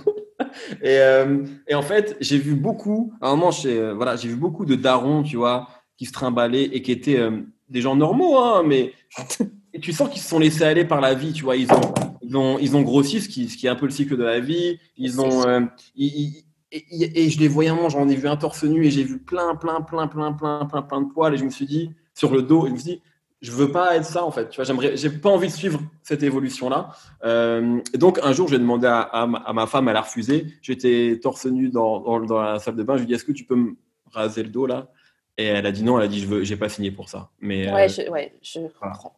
Et, 0.82 0.96
euh, 0.98 1.44
et 1.66 1.74
en 1.74 1.82
fait, 1.82 2.16
j'ai 2.20 2.38
vu 2.38 2.54
beaucoup, 2.54 3.12
à 3.20 3.28
un 3.28 3.36
moment, 3.36 3.50
chez, 3.50 3.76
euh, 3.78 3.92
voilà, 3.92 4.16
j'ai 4.16 4.28
vu 4.28 4.36
beaucoup 4.36 4.64
de 4.64 4.74
darons, 4.76 5.22
tu 5.22 5.36
vois, 5.36 5.68
qui 5.98 6.06
se 6.06 6.12
trimballaient 6.12 6.64
et 6.64 6.80
qui 6.80 6.90
étaient 6.92 7.18
euh, 7.18 7.42
des 7.68 7.82
gens 7.82 7.96
normaux, 7.96 8.38
hein, 8.38 8.62
mais 8.64 8.92
et 9.74 9.80
tu 9.80 9.92
sens 9.92 10.08
qu'ils 10.08 10.22
se 10.22 10.28
sont 10.30 10.38
laissés 10.38 10.64
aller 10.64 10.86
par 10.86 11.02
la 11.02 11.12
vie, 11.12 11.34
tu 11.34 11.44
vois. 11.44 11.56
Ils 11.56 11.70
ont, 11.70 11.92
ils 12.22 12.34
ont, 12.34 12.58
ils 12.58 12.76
ont 12.78 12.80
grossi, 12.82 13.20
ce 13.20 13.28
qui, 13.28 13.50
ce 13.50 13.58
qui 13.58 13.66
est 13.66 13.70
un 13.70 13.76
peu 13.76 13.84
le 13.84 13.92
cycle 13.92 14.16
de 14.16 14.24
la 14.24 14.40
vie. 14.40 14.78
Ils 14.96 15.20
ont, 15.20 15.46
euh, 15.46 15.60
ils- 15.94 16.44
et, 16.72 16.84
et- 16.90 17.24
et 17.24 17.30
je 17.30 17.38
les 17.40 17.48
voyais 17.48 17.68
un 17.68 17.74
moment, 17.74 17.90
j'en 17.90 18.08
ai 18.08 18.16
vu 18.16 18.26
un 18.26 18.36
torse 18.38 18.64
nu 18.64 18.86
et 18.86 18.90
j'ai 18.90 19.04
vu 19.04 19.18
plein, 19.18 19.54
plein, 19.54 19.82
plein, 19.82 20.06
plein, 20.08 20.32
plein, 20.32 20.64
plein, 20.64 20.82
plein 20.82 21.00
de 21.02 21.12
poils 21.12 21.34
et 21.34 21.36
je 21.38 21.44
me 21.44 21.50
suis 21.50 21.66
dit, 21.66 21.90
sur 22.14 22.32
le 22.32 22.40
dos, 22.42 22.64
et 22.64 22.68
je 22.70 22.72
me 22.74 22.78
suis 22.78 22.90
dit, 22.92 23.02
je 23.40 23.52
veux 23.52 23.70
pas 23.70 23.96
être 23.96 24.04
ça 24.04 24.24
en 24.24 24.30
fait. 24.30 24.48
Tu 24.48 24.56
vois, 24.56 24.64
j'aimerais, 24.64 24.96
j'ai 24.96 25.10
pas 25.10 25.30
envie 25.30 25.46
de 25.48 25.52
suivre 25.52 25.80
cette 26.02 26.22
évolution-là. 26.22 26.90
Euh, 27.24 27.80
et 27.94 27.98
donc 27.98 28.18
un 28.22 28.32
jour, 28.32 28.48
j'ai 28.48 28.58
demandé 28.58 28.86
à, 28.88 29.00
à 29.00 29.26
ma- 29.26 29.38
à 29.38 29.52
ma 29.52 29.66
femme, 29.66 29.88
elle 29.88 29.96
a 29.96 30.00
refusé. 30.02 30.46
J'étais 30.60 31.20
torse 31.22 31.46
nu 31.46 31.68
dans, 31.68 32.00
dans, 32.00 32.20
dans 32.20 32.40
la 32.42 32.58
salle 32.58 32.74
de 32.76 32.82
bain. 32.82 32.94
Je 32.96 33.02
lui 33.02 33.04
ai 33.04 33.06
dit, 33.08 33.14
est-ce 33.14 33.24
que 33.24 33.32
tu 33.32 33.44
peux 33.44 33.54
me 33.56 33.76
raser 34.12 34.42
le 34.42 34.48
dos 34.48 34.66
là? 34.66 34.88
Et 35.36 35.44
elle 35.46 35.66
a 35.66 35.70
dit 35.72 35.84
non. 35.84 35.98
Elle 35.98 36.04
a 36.06 36.08
dit, 36.08 36.20
je 36.20 36.26
veux, 36.26 36.42
j'ai 36.42 36.56
pas 36.56 36.68
signé 36.68 36.90
pour 36.90 37.08
ça. 37.08 37.28
Mais 37.38 37.72
Ouais, 37.72 37.84
euh, 37.84 37.88
je, 37.88 38.10
ouais, 38.10 38.34
je 38.42 38.60
comprends. 38.80 39.14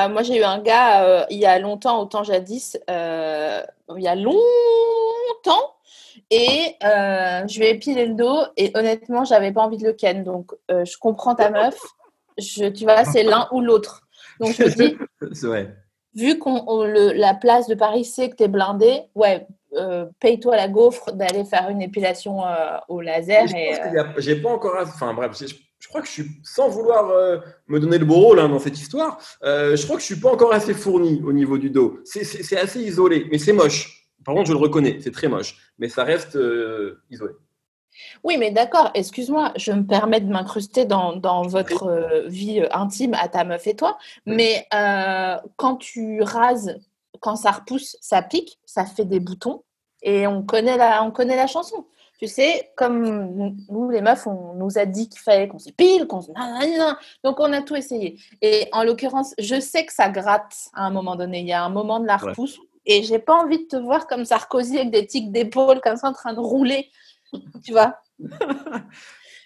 Euh, 0.00 0.08
moi, 0.08 0.22
j'ai 0.22 0.38
eu 0.38 0.42
un 0.44 0.58
gars 0.60 1.26
il 1.30 1.38
y 1.38 1.44
a 1.46 1.58
longtemps, 1.58 2.00
autant 2.00 2.24
jadis, 2.24 2.78
il 2.88 2.92
y 2.92 4.08
a 4.08 4.14
longtemps, 4.14 5.74
et 6.30 6.74
je 6.80 7.58
lui 7.58 7.66
ai 7.66 7.70
épilé 7.70 8.06
le 8.06 8.14
dos, 8.14 8.38
et 8.56 8.70
honnêtement, 8.74 9.24
j'avais 9.24 9.52
pas 9.52 9.62
envie 9.62 9.78
de 9.78 9.84
le 9.84 9.92
ken. 9.92 10.24
Donc, 10.24 10.52
je 10.68 10.96
comprends 10.98 11.34
ta 11.34 11.50
meuf. 11.50 11.78
Je, 12.38 12.66
tu 12.68 12.84
vois, 12.84 13.04
c'est 13.04 13.22
l'un 13.22 13.48
ou 13.52 13.60
l'autre. 13.60 14.02
Donc, 14.40 14.52
je 14.54 14.62
me 14.64 14.68
dis, 14.68 14.96
c'est 15.32 15.46
vu 16.14 16.38
qu'on 16.38 16.64
on- 16.66 16.84
le- 16.84 17.12
la 17.12 17.34
place 17.34 17.66
de 17.68 17.74
Paris 17.74 18.04
sait 18.04 18.30
que 18.30 18.36
tu 18.36 18.42
es 18.44 18.48
blindé, 18.48 19.02
ouais, 19.14 19.46
euh, 19.74 20.06
paye-toi 20.20 20.56
la 20.56 20.68
gaufre 20.68 21.12
d'aller 21.12 21.44
faire 21.44 21.68
une 21.68 21.82
épilation 21.82 22.44
euh, 22.46 22.76
au 22.88 23.00
laser. 23.00 23.44
Euh, 23.96 24.04
j'ai 24.18 24.36
pas 24.36 24.50
encore. 24.50 24.74
Enfin 24.80 25.12
bref, 25.12 25.32
je, 25.38 25.46
je 25.78 25.88
crois 25.88 26.00
que 26.00 26.06
je 26.06 26.12
suis 26.12 26.26
sans 26.42 26.68
vouloir 26.68 27.10
euh, 27.10 27.38
me 27.68 27.78
donner 27.80 27.98
le 27.98 28.04
beau 28.06 28.14
rôle 28.14 28.40
hein, 28.40 28.48
dans 28.48 28.58
cette 28.58 28.78
histoire. 28.78 29.18
je 29.42 29.82
crois 29.84 29.96
que 29.96 30.02
je 30.02 30.06
suis 30.06 30.20
pas 30.20 30.32
encore 30.32 30.52
assez 30.54 30.72
fourni 30.74 31.22
au 31.26 31.32
niveau 31.32 31.58
du 31.58 31.68
dos. 31.70 31.98
C'est- 32.04 32.24
C'est 32.24 32.42
c'est 32.42 32.58
assez 32.58 32.80
isolé, 32.80 33.26
mais 33.30 33.38
c'est 33.38 33.52
moche. 33.52 34.06
Par 34.24 34.34
contre, 34.34 34.48
je 34.48 34.52
le 34.52 34.58
reconnais, 34.58 34.98
c'est 35.02 35.12
très 35.12 35.28
moche, 35.28 35.56
mais 35.78 35.88
ça 35.88 36.02
reste 36.04 36.36
isolé. 37.10 37.32
Oui, 38.24 38.36
mais 38.38 38.50
d'accord, 38.50 38.90
excuse-moi, 38.94 39.52
je 39.56 39.72
me 39.72 39.86
permets 39.86 40.20
de 40.20 40.30
m'incruster 40.30 40.84
dans, 40.84 41.16
dans 41.16 41.42
votre 41.42 41.86
euh, 41.86 42.28
vie 42.28 42.60
euh, 42.60 42.68
intime 42.72 43.14
à 43.14 43.28
ta 43.28 43.44
meuf 43.44 43.66
et 43.66 43.76
toi, 43.76 43.98
mais 44.24 44.66
euh, 44.74 45.36
quand 45.56 45.76
tu 45.76 46.22
rases, 46.22 46.78
quand 47.20 47.36
ça 47.36 47.50
repousse, 47.50 47.96
ça 48.00 48.22
pique, 48.22 48.58
ça 48.64 48.84
fait 48.84 49.04
des 49.04 49.20
boutons, 49.20 49.62
et 50.02 50.26
on 50.26 50.42
connaît 50.42 50.76
la, 50.76 51.02
on 51.02 51.10
connaît 51.10 51.36
la 51.36 51.46
chanson. 51.46 51.86
Tu 52.18 52.28
sais, 52.28 52.72
comme 52.76 53.54
nous, 53.68 53.90
les 53.90 54.00
meufs, 54.00 54.26
on 54.26 54.54
nous 54.54 54.78
a 54.78 54.86
dit 54.86 55.08
qu'il 55.10 55.20
fallait 55.20 55.48
qu'on 55.48 55.58
s'épile, 55.58 56.06
qu'on 56.06 56.22
se... 56.22 56.30
Donc, 57.22 57.40
on 57.40 57.52
a 57.52 57.60
tout 57.60 57.76
essayé. 57.76 58.18
Et 58.40 58.68
en 58.72 58.84
l'occurrence, 58.84 59.34
je 59.38 59.60
sais 59.60 59.84
que 59.84 59.92
ça 59.92 60.08
gratte 60.08 60.54
à 60.72 60.86
un 60.86 60.90
moment 60.90 61.14
donné. 61.16 61.40
Il 61.40 61.46
y 61.46 61.52
a 61.52 61.62
un 61.62 61.68
moment 61.68 62.00
de 62.00 62.06
la 62.06 62.16
Ouais. 62.16 62.30
repousse. 62.30 62.58
Et 62.86 63.02
j'ai 63.02 63.18
pas 63.18 63.34
envie 63.34 63.58
de 63.58 63.68
te 63.68 63.76
voir 63.76 64.06
comme 64.06 64.24
Sarkozy 64.24 64.78
avec 64.78 64.92
des 64.92 65.06
tics 65.06 65.30
d'épaule, 65.30 65.82
comme 65.82 65.96
ça, 65.96 66.08
en 66.08 66.14
train 66.14 66.32
de 66.32 66.40
rouler. 66.40 66.88
Tu 67.64 67.72
vois 67.72 67.94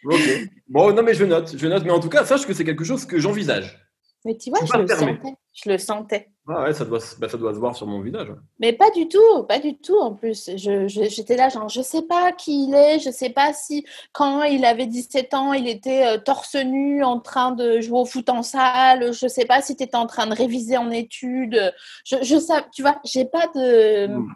Ok. 0.05 0.21
Bon, 0.69 0.93
non, 0.95 1.03
mais 1.03 1.15
je 1.15 1.25
note, 1.25 1.57
je 1.57 1.67
note. 1.67 1.85
Mais 1.85 1.91
en 1.91 2.01
tout 2.01 2.09
cas, 2.09 2.25
sache 2.25 2.47
que 2.47 2.55
c'est 2.55 2.65
quelque 2.65 2.85
chose 2.85 3.05
que 3.05 3.19
j'envisage. 3.19 3.79
Mais 4.25 4.37
tu 4.37 4.51
vois, 4.51 4.61
je 4.67 4.77
le 4.79 4.87
sentais. 4.87 5.35
Je 5.53 5.71
le 5.71 5.79
sentais. 5.79 6.31
Ah 6.49 6.63
ouais, 6.65 6.73
ça 6.75 6.85
doit, 6.85 7.01
se- 7.01 7.19
bah, 7.19 7.29
ça 7.29 7.37
doit 7.39 7.55
se 7.55 7.59
voir 7.59 7.75
sur 7.77 7.87
mon 7.87 8.01
visage. 8.01 8.29
Mais 8.59 8.73
pas 8.73 8.91
du 8.91 9.09
tout, 9.09 9.45
pas 9.49 9.59
du 9.59 9.79
tout 9.79 9.99
en 9.99 10.15
plus. 10.15 10.51
Je, 10.57 10.89
je- 10.89 11.09
j'étais 11.09 11.37
là, 11.37 11.49
genre, 11.49 11.69
je 11.69 11.81
sais 11.81 12.03
pas 12.03 12.33
qui 12.33 12.65
il 12.67 12.75
est, 12.75 12.99
je 12.99 13.11
sais 13.11 13.31
pas 13.31 13.53
si 13.55 13.87
quand 14.13 14.43
il 14.45 14.65
avait 14.65 14.87
17 14.87 15.33
ans, 15.35 15.53
il 15.55 15.69
était 15.69 16.07
euh, 16.07 16.19
torse 16.19 16.55
nu 16.57 17.03
en 17.05 17.19
train 17.21 17.53
de 17.53 17.81
jouer 17.81 17.99
au 18.01 18.05
foot 18.05 18.29
en 18.31 18.43
salle, 18.43 19.13
je 19.13 19.27
sais 19.29 19.45
pas 19.47 19.63
si 19.63 19.77
tu 19.77 19.85
étais 19.85 19.97
en 19.97 20.07
train 20.07 20.27
de 20.27 20.35
réviser 20.35 20.77
en 20.77 20.91
études. 20.91 21.73
Je, 22.05 22.17
je 22.23 22.39
sais, 22.39 22.63
tu 22.75 22.83
vois, 22.83 23.01
j'ai 23.05 23.25
pas 23.27 23.47
de. 23.55 24.07
Mm. 24.07 24.35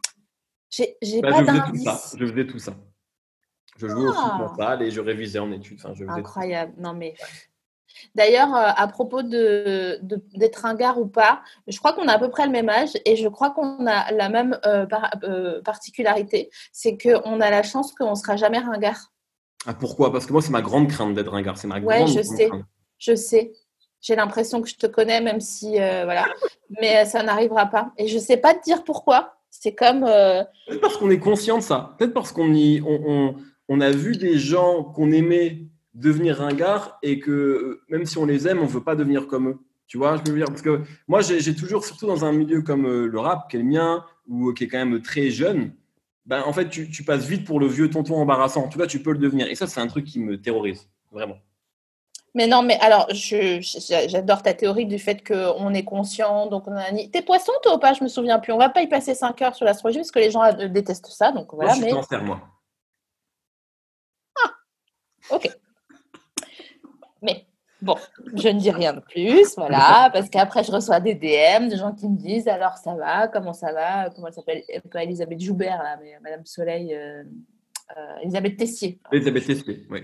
J'ai, 0.71 1.21
Bah, 1.23 1.31
pas 1.31 1.43
d'indice. 1.43 2.17
Je 2.19 2.27
faisais 2.27 2.47
tout 2.47 2.59
ça. 2.59 2.75
Je 3.79 3.89
jouais 3.89 4.07
au 4.09 4.13
foot 4.13 4.31
Ah. 4.33 4.43
en 4.51 4.57
salle 4.57 4.83
et 4.83 4.91
je 4.91 5.01
révisais 5.01 5.39
en 5.39 5.51
études. 5.53 5.79
Enfin, 5.81 5.95
je 5.95 6.05
faisais- 6.05 6.19
Incroyable. 6.19 6.73
Non, 6.79 6.93
mais 6.95 7.15
D'ailleurs, 8.17 8.53
euh, 8.57 8.71
à 8.77 8.89
propos 8.89 9.23
de, 9.23 10.01
d'être 10.35 10.57
ringard 10.57 10.99
ou 10.99 11.07
pas, 11.07 11.43
je 11.69 11.79
crois 11.79 11.93
qu'on 11.93 12.09
a 12.09 12.15
à 12.15 12.19
peu 12.19 12.29
près 12.29 12.45
le 12.45 12.51
même 12.51 12.69
âge 12.69 12.91
et 13.05 13.15
je 13.15 13.29
crois 13.29 13.51
qu'on 13.51 13.87
a 13.87 14.11
la 14.11 14.29
même 14.29 14.59
euh, 14.67 14.85
par- 14.85 15.13
euh, 15.23 15.63
particularité, 15.63 16.51
c'est 16.73 16.97
qu'on 16.99 17.41
a 17.41 17.51
la 17.51 17.63
chance 17.63 17.93
qu'on 17.93 18.11
ne 18.11 18.15
sera 18.17 18.35
jamais 18.37 18.59
ringard. 18.59 19.13
Ah, 19.65 19.75
pourquoi? 19.75 20.13
Parce 20.13 20.27
que 20.27 20.33
moi, 20.33 20.43
c'est 20.43 20.51
ma 20.51 20.61
grande 20.61 20.89
crainte 20.89 21.15
d'être 21.15 21.31
ringard. 21.31 21.57
C'est 21.57 21.69
ma 21.69 21.79
Ouais, 21.79 21.99
grande, 21.99 22.09
je 22.09 22.21
grande 22.21 22.37
sais. 22.37 22.49
crainte. 22.49 22.65
Je 22.99 23.15
sais. 23.15 23.53
J'ai 24.01 24.17
l'impression 24.17 24.61
que 24.61 24.69
je 24.69 24.75
te 24.77 24.87
connais, 24.89 25.21
même 25.21 25.41
si 25.41 25.81
euh, 25.81 26.03
voilà, 26.05 26.27
mais 26.81 27.05
ça 27.07 27.23
n'arrivera 27.23 27.67
pas. 27.67 27.93
Et 27.97 28.09
je 28.09 28.19
sais 28.19 28.37
pas 28.39 28.55
te 28.55 28.63
dire 28.65 28.83
pourquoi. 28.83 29.37
C'est 29.51 29.75
comme 29.75 30.01
Peut-être 30.01 30.81
parce 30.81 30.97
qu'on 30.97 31.11
est 31.11 31.21
conscient 31.21 31.59
de 31.59 31.63
ça. 31.63 31.95
Peut-être 31.97 32.13
parce 32.13 32.33
qu'on 32.33 32.53
y, 32.53 32.83
on, 32.85 33.01
on- 33.07 33.37
on 33.69 33.81
a 33.81 33.91
vu 33.91 34.17
des 34.17 34.39
gens 34.39 34.85
qu'on 34.85 35.11
aimait 35.13 35.67
devenir 35.95 36.39
ringards 36.39 36.99
et 37.03 37.21
que 37.21 37.31
euh, 37.31 37.83
même 37.89 38.05
si 38.05 38.19
on 38.19 38.27
les 38.27 38.49
aime, 38.49 38.61
on 38.61 38.67
veut 38.67 38.83
pas 38.83 38.97
devenir 38.97 39.27
comme 39.27 39.49
eux. 39.49 39.59
Tu 39.87 39.99
vois, 39.99 40.17
je 40.17 40.31
veux 40.31 40.39
dire, 40.39 40.47
parce 40.47 40.63
que 40.63 40.83
moi, 41.07 41.21
j'ai 41.21 41.55
toujours, 41.55 41.85
surtout 41.85 42.07
dans 42.07 42.25
un 42.25 42.33
milieu 42.33 42.63
comme 42.63 42.87
euh, 42.87 43.07
le 43.07 43.19
rap, 43.19 43.51
qui 43.51 43.57
est 43.57 43.61
le 43.61 43.67
mien, 43.67 44.05
ou 44.29 44.49
euh, 44.49 44.55
qui 44.55 44.65
est 44.65 44.69
quand 44.69 44.85
même 44.85 45.03
très 45.03 45.31
jeune, 45.31 45.73
ben, 46.27 46.43
en 46.47 46.53
fait, 46.53 46.69
tu, 46.71 46.91
tu 46.91 47.05
passes 47.05 47.27
vite 47.27 47.47
pour 47.47 47.61
le 47.61 47.67
vieux 47.67 47.91
tonton 47.91 48.17
embarrassant. 48.17 48.69
Tu 48.69 48.79
vois, 48.79 48.87
tu 48.87 49.01
peux 49.01 49.13
le 49.13 49.19
devenir. 49.19 49.47
Et 49.47 49.55
ça, 49.55 49.67
c'est 49.67 49.81
un 49.81 49.87
truc 49.87 50.07
qui 50.07 50.19
me 50.21 50.41
terrorise, 50.41 50.89
vraiment. 51.13 51.37
Mais 52.35 52.49
non, 52.49 52.63
mais 52.63 52.79
alors, 52.81 53.07
j'adore 53.11 54.43
ta 54.43 54.55
théorie 54.55 54.87
du 54.87 54.99
fait 54.99 55.25
qu'on 55.25 55.73
est 55.73 55.85
conscient, 55.85 56.49
donc 56.49 56.67
on 56.67 56.75
a 56.75 56.91
ni... 56.91 57.09
T'es 57.09 57.23
poisson, 57.23 57.53
toi, 57.63 57.77
ou 57.77 57.79
pas? 57.79 57.93
Je 57.93 58.03
me 58.03 58.09
souviens 58.09 58.41
plus. 58.41 58.53
On 58.53 58.59
va 58.59 58.71
pas 58.71 58.83
y 58.83 58.89
passer 58.89 59.15
5 59.15 59.41
heures 59.43 59.55
sur 59.55 59.65
l'astrologie 59.65 59.99
parce 59.99 60.11
que 60.11 60.19
les 60.19 60.33
gens 60.33 60.43
détestent 60.69 61.07
ça, 61.07 61.31
donc 61.31 61.53
Moi, 61.53 61.67
voilà. 61.67 61.75
je 61.75 61.77
suis 61.77 61.85
mais 61.85 61.93
cancer, 61.93 62.25
moi. 62.25 62.41
Ok. 65.31 65.49
Mais 67.23 67.47
bon, 67.81 67.97
je 68.35 68.49
ne 68.49 68.59
dis 68.59 68.71
rien 68.71 68.93
de 68.93 69.01
plus, 69.01 69.55
voilà, 69.57 70.11
parce 70.13 70.29
qu'après 70.29 70.63
je 70.65 70.71
reçois 70.73 71.01
des 71.01 71.15
DM 71.15 71.69
de 71.69 71.77
gens 71.77 71.93
qui 71.93 72.09
me 72.09 72.17
disent 72.17 72.49
alors 72.49 72.77
ça 72.77 72.95
va, 72.95 73.29
comment 73.29 73.53
ça 73.53 73.73
va, 73.73 74.11
comment 74.11 74.29
elle 74.29 74.35
s'appelle, 74.35 74.63
pas 74.93 75.03
Elisabeth 75.05 75.41
Joubert 75.41 75.83
là, 75.83 75.99
mais 76.03 76.19
Madame 76.23 76.45
Soleil, 76.45 76.95
euh, 76.95 77.23
euh, 77.97 78.17
Elisabeth 78.23 78.57
Tessier. 78.57 79.01
Elisabeth 79.13 79.47
Tessier, 79.47 79.87
oui. 79.91 80.01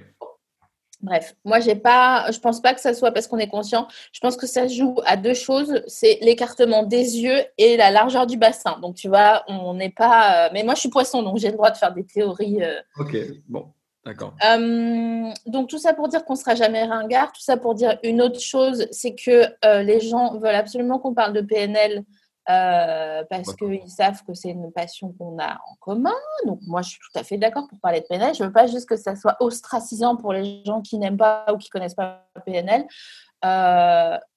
Bref, 1.03 1.35
moi 1.47 1.61
j'ai 1.61 1.77
pas, 1.77 2.31
je 2.31 2.39
pense 2.39 2.61
pas 2.61 2.75
que 2.75 2.81
ça 2.81 2.93
soit 2.93 3.11
parce 3.11 3.27
qu'on 3.27 3.39
est 3.39 3.49
conscient. 3.49 3.89
Je 4.13 4.21
pense 4.21 4.37
que 4.37 4.47
ça 4.47 4.69
joue 4.69 4.97
à 5.07 5.17
deux 5.17 5.33
choses, 5.33 5.83
c'est 5.87 6.19
l'écartement 6.21 6.83
des 6.83 7.21
yeux 7.21 7.41
et 7.57 7.79
la 7.79 7.91
largeur 7.91 8.27
du 8.27 8.37
bassin. 8.37 8.79
Donc 8.83 8.97
tu 8.97 9.09
vois, 9.09 9.43
on 9.49 9.73
n'est 9.73 9.89
pas. 9.89 10.47
euh, 10.47 10.51
Mais 10.53 10.63
moi 10.63 10.75
je 10.75 10.81
suis 10.81 10.91
poisson, 10.91 11.23
donc 11.23 11.39
j'ai 11.39 11.49
le 11.49 11.55
droit 11.55 11.71
de 11.71 11.79
faire 11.79 11.95
des 11.95 12.05
théories. 12.05 12.63
euh. 12.63 12.79
Ok, 12.99 13.17
bon, 13.49 13.73
d'accord. 14.05 14.35
Euh, 14.45 15.31
donc 15.47 15.69
tout 15.69 15.79
ça 15.79 15.95
pour 15.95 16.09
dire 16.09 16.25
qu'on 16.25 16.35
sera 16.37 16.55
jamais 16.55 16.85
ringard. 16.85 17.33
Tout 17.33 17.43
ça 17.43 17.57
pour 17.57 17.75
dire 17.75 17.99
une 18.03 18.21
autre 18.23 18.41
chose, 18.41 18.87
c'est 18.91 19.15
que 19.15 19.47
euh, 19.65 19.83
les 19.83 20.01
gens 20.01 20.39
veulent 20.39 20.55
absolument 20.55 20.99
qu'on 20.99 21.15
parle 21.15 21.33
de 21.33 21.41
PNL. 21.43 22.05
euh, 22.49 23.23
parce 23.31 23.55
qu'ils 23.55 23.89
savent 23.91 24.23
que 24.27 24.35
c'est 24.35 24.49
une 24.51 24.73
passion 24.73 25.13
qu'on 25.13 25.39
a 25.39 25.55
en 25.55 25.75
commun. 25.79 26.15
Donc 26.47 26.59
moi, 26.67 26.83
je 26.83 26.89
suis 26.91 26.99
tout 26.99 27.17
à 27.19 27.23
fait 27.23 27.39
d'accord 27.39 27.69
pour 27.69 27.79
parler 27.79 28.01
de 28.01 28.07
PNL. 28.07 28.35
Je 28.35 28.43
veux 28.43 28.51
pas 28.51 28.67
juste 28.67 28.89
que 28.89 28.97
ça 28.97 29.15
soit 29.15 29.37
ostracisant 29.41 30.17
pour 30.17 30.33
les 30.33 30.65
gens 30.65 30.81
qui 30.81 30.99
n'aiment 30.99 31.19
pas 31.19 31.47
ou 31.53 31.59
qui 31.59 31.69
connaissent 31.69 31.95
pas 31.95 32.27
PNL. 32.47 32.87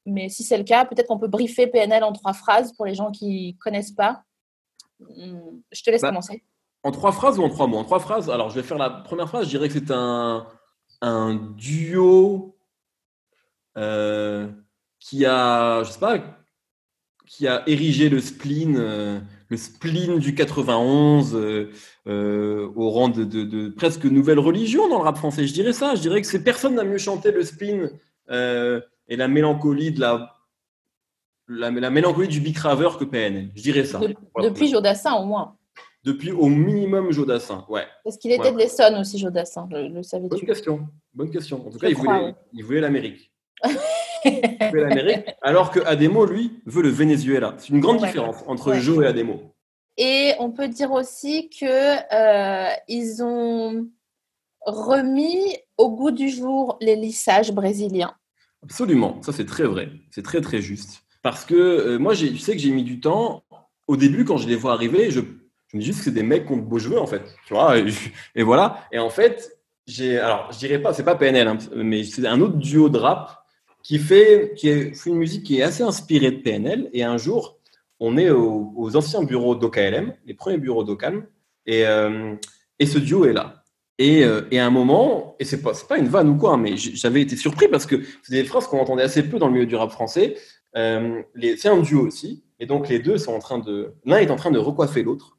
Mais 0.05 0.29
si 0.29 0.43
c'est 0.43 0.57
le 0.57 0.63
cas, 0.63 0.85
peut-être 0.85 1.07
qu'on 1.07 1.17
peut 1.17 1.27
briefer 1.27 1.65
PNL 1.67 2.03
en 2.03 2.11
trois 2.13 2.33
phrases 2.33 2.73
pour 2.73 2.85
les 2.85 2.93
gens 2.93 3.09
qui 3.11 3.57
connaissent 3.63 3.93
pas. 3.93 4.21
Hum, 5.17 5.61
Je 5.71 5.81
te 5.81 5.89
laisse 5.89 6.01
Bah, 6.01 6.09
commencer. 6.09 6.43
En 6.83 6.91
trois 6.91 7.11
phrases 7.13 7.39
ou 7.39 7.43
en 7.43 7.49
trois 7.49 7.67
mots? 7.67 7.77
En 7.77 7.83
trois 7.85 7.99
phrases? 7.99 8.29
Alors, 8.29 8.49
je 8.49 8.55
vais 8.55 8.63
faire 8.63 8.77
la 8.77 8.89
première 8.89 9.27
phrase. 9.29 9.45
Je 9.45 9.49
dirais 9.51 9.67
que 9.67 9.73
c'est 9.73 9.91
un, 9.91 10.45
un 11.01 11.35
duo 11.57 12.57
euh, 13.77 14.49
qui 14.99 15.25
a, 15.25 15.83
je 15.83 15.91
sais 15.91 15.99
pas, 15.99 16.19
qui 17.25 17.47
a 17.47 17.63
érigé 17.67 18.09
le 18.09 18.19
spleen, 18.19 18.75
euh, 18.77 19.19
le 19.49 19.57
spleen 19.57 20.19
du 20.19 20.35
91 20.35 21.35
euh, 21.35 22.69
au 22.75 22.89
rang 22.89 23.07
de, 23.09 23.23
de- 23.23 23.43
de 23.43 23.69
presque 23.69 24.03
nouvelle 24.05 24.39
religion 24.39 24.87
dans 24.89 24.97
le 24.99 25.03
rap 25.03 25.17
français. 25.17 25.47
Je 25.47 25.53
dirais 25.53 25.73
ça. 25.73 25.95
Je 25.95 26.01
dirais 26.01 26.21
que 26.21 26.27
c'est 26.27 26.43
personne 26.43 26.75
n'a 26.75 26.83
mieux 26.83 26.97
chanté 26.97 27.31
le 27.31 27.43
spleen 27.43 27.91
et 28.29 29.15
la 29.17 29.27
mélancolie 29.27 29.91
de 29.91 29.99
la, 30.01 30.33
la, 31.47 31.71
la 31.71 31.89
mélancolie 31.89 32.27
du 32.27 32.39
bicraveur 32.41 32.97
que 32.97 33.05
PNL. 33.05 33.51
Je 33.55 33.61
dirais 33.61 33.85
ça. 33.85 33.99
De- 33.99 34.15
Voilà. 34.33 34.49
depuis 34.49 34.69
Jodassin 34.69 35.13
au 35.15 35.25
moins. 35.25 35.55
Depuis 36.03 36.31
au 36.31 36.47
minimum 36.47 37.11
Jodassin. 37.11 37.65
Ouais. 37.69 37.85
Parce 38.03 38.17
qu'il 38.17 38.31
était 38.31 38.41
Ouais. 38.43 38.51
de 38.51 38.57
l'Essonne 38.57 38.95
aussi, 38.95 39.17
Jodassin, 39.17 39.67
le, 39.71 39.83
le 39.83 39.89
Bonne 39.89 40.03
savais-tu 40.03 40.45
question. 40.45 40.87
Bonne 41.13 41.29
question. 41.31 41.65
En 41.65 41.69
tout 41.69 41.73
Je 41.73 41.79
cas, 41.79 41.87
il 41.89 41.95
voulait, 41.95 42.11
ouais. 42.25 42.35
il 42.53 42.63
voulait 42.63 42.81
l'Amérique. 42.81 43.31
Il 44.25 44.69
voulait 44.69 44.83
l'Amérique, 44.87 45.25
alors 45.41 45.69
que 45.69 45.81
Ademo, 45.81 46.25
lui, 46.25 46.61
veut 46.65 46.81
le 46.81 46.87
Venezuela. 46.89 47.55
C'est 47.57 47.69
une 47.69 47.81
grande 47.81 47.99
Ouais. 48.01 48.07
différence 48.07 48.37
entre. 48.47 48.73
Joe 48.75 49.03
et 49.03 49.07
Ademo. 49.07 49.53
Et 49.97 50.31
on 50.39 50.49
peut 50.51 50.69
dire 50.69 50.91
aussi 50.93 51.49
que 51.49 51.65
euh, 52.13 52.69
ils 52.87 53.21
ont 53.21 53.85
remis 54.65 55.57
au 55.77 55.89
goût 55.91 56.11
du 56.11 56.29
jour 56.29 56.77
les 56.79 56.95
lissages 56.95 57.51
brésiliens. 57.51 58.13
Absolument. 58.63 59.21
Ça, 59.21 59.33
c'est 59.33 59.45
très 59.45 59.65
vrai. 59.65 59.89
C'est 60.09 60.23
très, 60.23 60.39
très 60.39 60.61
juste. 60.61 61.03
Parce 61.21 61.43
que 61.43 61.53
euh, 61.55 61.99
moi, 61.99 62.15
tu 62.15 62.37
sais 62.37 62.53
que 62.53 62.59
j'ai 62.59 62.71
mis 62.71 62.83
du 62.83 62.99
temps. 63.01 63.43
Au 63.87 63.97
début, 63.97 64.23
quand 64.23 64.37
je 64.37 64.47
les 64.47 64.55
vois 64.55 64.71
arriver, 64.73 65.11
je, 65.11 65.19
juste 65.81 65.99
que 65.99 66.05
c'est 66.05 66.11
des 66.11 66.23
mecs 66.23 66.45
qui 66.45 66.53
ont 66.53 66.57
de 66.57 66.61
beaux 66.61 66.79
cheveux, 66.79 66.99
en 66.99 67.07
fait. 67.07 67.23
Tu 67.47 67.53
vois 67.53 67.77
et, 67.77 68.43
voilà. 68.43 68.85
Et 68.91 68.99
en 68.99 69.09
fait, 69.09 69.57
j'ai. 69.87 70.19
Alors, 70.19 70.49
je 70.51 70.57
dirais 70.59 70.79
pas, 70.81 70.93
c'est 70.93 71.03
pas 71.03 71.15
PNL, 71.15 71.47
hein, 71.47 71.57
mais 71.75 72.03
c'est 72.03 72.25
un 72.27 72.39
autre 72.41 72.57
duo 72.57 72.89
de 72.89 72.97
rap 72.97 73.39
qui 73.83 73.99
fait, 73.99 74.53
qui 74.55 74.69
est, 74.69 74.93
fait 74.93 75.09
une 75.09 75.17
musique 75.17 75.43
qui 75.43 75.59
est 75.59 75.63
assez 75.63 75.83
inspirée 75.83 76.31
de 76.31 76.41
PNL. 76.41 76.89
Et 76.93 77.03
un 77.03 77.17
jour, 77.17 77.57
on 77.99 78.17
est 78.17 78.29
au- 78.29 78.71
aux 78.75 78.95
anciens 78.95 79.23
bureaux 79.23 79.55
d'OKLM, 79.55 80.13
les 80.25 80.33
premiers 80.33 80.57
bureaux 80.57 80.83
d'OCALM, 80.83 81.25
et, 81.65 81.85
euh, 81.85 82.35
et 82.79 82.85
ce 82.85 82.97
duo 82.99 83.25
est 83.25 83.33
là. 83.33 83.63
Et, 83.99 84.23
euh, 84.25 84.41
et 84.51 84.59
à 84.59 84.65
un 84.65 84.69
moment, 84.71 85.35
et 85.39 85.45
c'est 85.45 85.61
pas, 85.61 85.73
pas 85.87 85.97
une 85.99 86.07
vanne 86.07 86.27
ou 86.29 86.35
quoi, 86.35 86.57
mais 86.57 86.75
j- 86.77 86.95
j'avais 86.95 87.21
été 87.21 87.35
surpris 87.35 87.67
parce 87.67 87.85
que 87.85 88.01
c'est 88.23 88.33
des 88.33 88.43
phrases 88.43 88.67
qu'on 88.67 88.79
entendait 88.79 89.03
assez 89.03 89.21
peu 89.23 89.37
dans 89.37 89.47
le 89.47 89.53
milieu 89.53 89.65
du 89.67 89.75
rap 89.75 89.91
français. 89.91 90.35
Euh, 90.75 91.21
c'est 91.57 91.67
un 91.69 91.79
duo 91.79 92.07
aussi, 92.07 92.43
et 92.59 92.65
donc 92.65 92.89
les 92.89 92.97
deux 92.99 93.17
sont 93.19 93.33
en 93.33 93.39
train 93.39 93.59
de, 93.59 93.93
l'un 94.05 94.17
est 94.17 94.31
en 94.31 94.35
train 94.35 94.49
de 94.49 94.57
recoiffer 94.57 95.03
l'autre, 95.03 95.37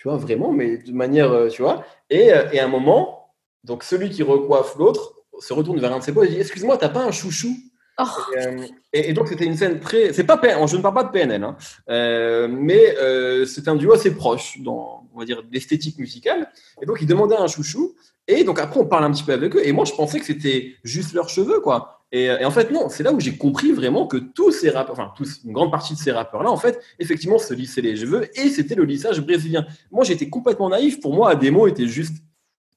tu 0.00 0.08
vois 0.08 0.16
vraiment, 0.16 0.50
mais 0.50 0.78
de 0.78 0.92
manière, 0.92 1.30
euh, 1.30 1.48
tu 1.50 1.60
vois. 1.60 1.84
Et, 2.08 2.32
euh, 2.32 2.48
et 2.52 2.58
à 2.58 2.64
un 2.64 2.68
moment, 2.68 3.34
donc 3.64 3.84
celui 3.84 4.08
qui 4.08 4.22
recoiffe 4.22 4.74
l'autre 4.78 5.12
se 5.40 5.52
retourne 5.52 5.78
vers 5.78 5.92
un 5.92 5.98
de 5.98 6.02
ses 6.02 6.14
potes 6.14 6.24
et 6.24 6.30
dit 6.30 6.40
Excuse-moi, 6.40 6.78
t'as 6.78 6.88
pas 6.88 7.04
un 7.04 7.10
chouchou? 7.10 7.54
Oh, 7.98 8.04
et, 8.34 8.46
euh, 8.46 8.66
et, 8.94 9.10
et 9.10 9.12
donc 9.12 9.28
c'était 9.28 9.44
une 9.44 9.58
scène 9.58 9.78
très, 9.78 10.14
c'est 10.14 10.24
pas 10.24 10.38
PN 10.38 10.66
je 10.66 10.74
ne 10.78 10.80
parle 10.80 10.94
pas 10.94 11.04
de 11.04 11.10
PNL, 11.10 11.44
hein, 11.44 11.54
euh, 11.90 12.48
mais 12.48 12.96
euh, 12.96 13.44
c'est 13.44 13.68
un 13.68 13.76
duo 13.76 13.92
assez 13.92 14.14
proche 14.14 14.58
dans, 14.62 15.06
on 15.12 15.18
va 15.18 15.26
dire, 15.26 15.42
l'esthétique 15.52 15.98
musicale. 15.98 16.50
Et 16.80 16.86
donc 16.86 16.96
ils 17.02 17.06
demandaient 17.06 17.36
un 17.36 17.46
chouchou. 17.46 17.94
Et 18.26 18.42
donc 18.42 18.58
après 18.58 18.80
on 18.80 18.86
parle 18.86 19.04
un 19.04 19.10
petit 19.10 19.24
peu 19.24 19.34
avec 19.34 19.54
eux. 19.54 19.60
Et 19.66 19.72
moi 19.72 19.84
je 19.84 19.92
pensais 19.92 20.18
que 20.18 20.24
c'était 20.24 20.76
juste 20.82 21.12
leurs 21.12 21.28
cheveux, 21.28 21.60
quoi. 21.60 21.99
Et, 22.12 22.28
euh, 22.28 22.38
et 22.40 22.44
en 22.44 22.50
fait 22.50 22.70
non, 22.72 22.88
c'est 22.88 23.02
là 23.04 23.12
où 23.12 23.20
j'ai 23.20 23.36
compris 23.36 23.70
vraiment 23.72 24.06
que 24.06 24.16
tous 24.16 24.50
ces 24.50 24.70
rappeurs, 24.70 24.92
enfin 24.92 25.12
tous, 25.16 25.40
une 25.44 25.52
grande 25.52 25.70
partie 25.70 25.94
de 25.94 25.98
ces 25.98 26.10
rappeurs-là, 26.12 26.50
en 26.50 26.56
fait, 26.56 26.80
effectivement 26.98 27.38
se 27.38 27.54
lissaient 27.54 27.80
les 27.82 27.96
cheveux 27.96 28.28
et 28.38 28.48
c'était 28.50 28.74
le 28.74 28.84
lissage 28.84 29.20
brésilien. 29.20 29.64
Moi 29.92 30.04
j'étais 30.04 30.28
complètement 30.28 30.68
naïf. 30.68 31.00
Pour 31.00 31.14
moi 31.14 31.30
Ademo 31.30 31.66
était 31.68 31.86
juste 31.86 32.16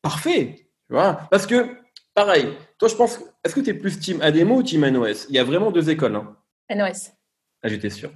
parfait, 0.02 0.56
tu 0.88 0.94
vois, 0.94 1.22
parce 1.32 1.48
que 1.48 1.68
pareil. 2.14 2.50
Toi 2.78 2.88
je 2.90 2.96
pense, 2.96 3.20
est-ce 3.44 3.56
que 3.56 3.62
tu 3.62 3.70
es 3.72 3.74
plus 3.74 4.00
team 4.00 4.22
Ademo 4.22 4.58
ou 4.58 4.64
team 4.64 4.86
NOS 4.88 5.28
Il 5.30 5.36
y 5.36 5.40
a 5.40 5.44
vraiment 5.44 5.72
deux 5.72 5.90
écoles. 5.90 6.16
Hein. 6.16 6.36
NOS. 6.70 7.12
Ah, 7.64 7.70
j'étais 7.70 7.90
sûr. 7.90 8.12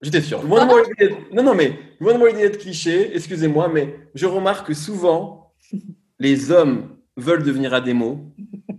J'étais 0.00 0.20
sûr. 0.20 0.42
Loin 0.42 0.66
de 0.66 0.94
d'être- 0.98 1.32
Non, 1.32 1.42
non, 1.44 1.54
mais 1.54 1.78
loin 2.00 2.14
de 2.14 2.18
moi 2.18 2.28
l'idée 2.30 2.42
d'être 2.48 2.58
cliché, 2.58 3.14
excusez-moi, 3.14 3.68
mais 3.68 3.98
je 4.14 4.26
remarque 4.26 4.66
que 4.68 4.74
souvent, 4.74 5.52
les 6.18 6.50
hommes 6.50 6.96
veulent 7.16 7.42
devenir 7.42 7.74
Ademo 7.74 8.20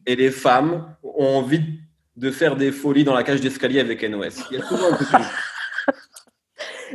et 0.06 0.16
les 0.16 0.32
femmes 0.32 0.96
ont 1.04 1.38
envie 1.38 1.64
de 2.16 2.32
faire 2.32 2.56
des 2.56 2.72
folies 2.72 3.04
dans 3.04 3.14
la 3.14 3.24
cage 3.24 3.42
d'escalier 3.42 3.80
avec 3.80 4.04
NOS. 4.04 4.46
Il 4.52 4.58
y 4.58 4.62
a 4.62 4.66
souvent. 4.66 4.98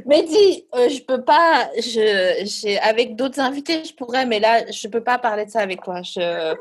Mais 0.07 0.23
dis, 0.23 0.67
euh, 0.75 0.89
je 0.89 1.03
peux 1.03 1.23
pas, 1.25 1.69
je, 1.77 2.79
avec 2.89 3.17
d'autres 3.17 3.41
invités, 3.41 3.85
je 3.85 3.95
pourrais, 3.95 4.27
mais 4.27 4.39
là, 4.39 4.71
je 4.71 4.87
peux 4.89 5.03
pas 5.03 5.19
parler 5.19 5.45
de 5.47 5.51
ça 5.51 5.61
avec 5.61 5.83
toi. 5.83 6.03
Je, 6.03 6.55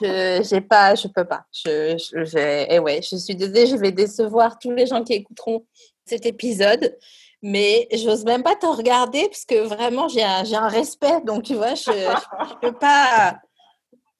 je, 0.00 0.46
j'ai 0.48 0.60
pas, 0.60 0.94
je 0.94 1.08
peux 1.08 1.24
pas. 1.24 1.44
Je, 1.52 1.96
je, 1.98 2.72
et 2.72 2.78
ouais, 2.78 3.00
je 3.02 3.16
suis 3.16 3.34
désolée, 3.34 3.66
je 3.66 3.76
vais 3.76 3.92
décevoir 3.92 4.58
tous 4.58 4.70
les 4.70 4.86
gens 4.86 5.02
qui 5.02 5.14
écouteront 5.14 5.66
cet 6.04 6.24
épisode, 6.24 6.96
mais 7.42 7.88
j'ose 7.92 8.24
même 8.24 8.42
pas 8.42 8.54
te 8.54 8.66
regarder 8.66 9.28
parce 9.28 9.44
que 9.44 9.66
vraiment, 9.66 10.08
j'ai 10.08 10.22
un, 10.22 10.44
j'ai 10.44 10.56
un 10.56 10.68
respect, 10.68 11.20
donc 11.24 11.42
tu 11.42 11.54
vois, 11.54 11.74
je, 11.74 11.90
je, 11.90 12.48
je 12.48 12.54
peux 12.60 12.72
pas. 12.72 13.40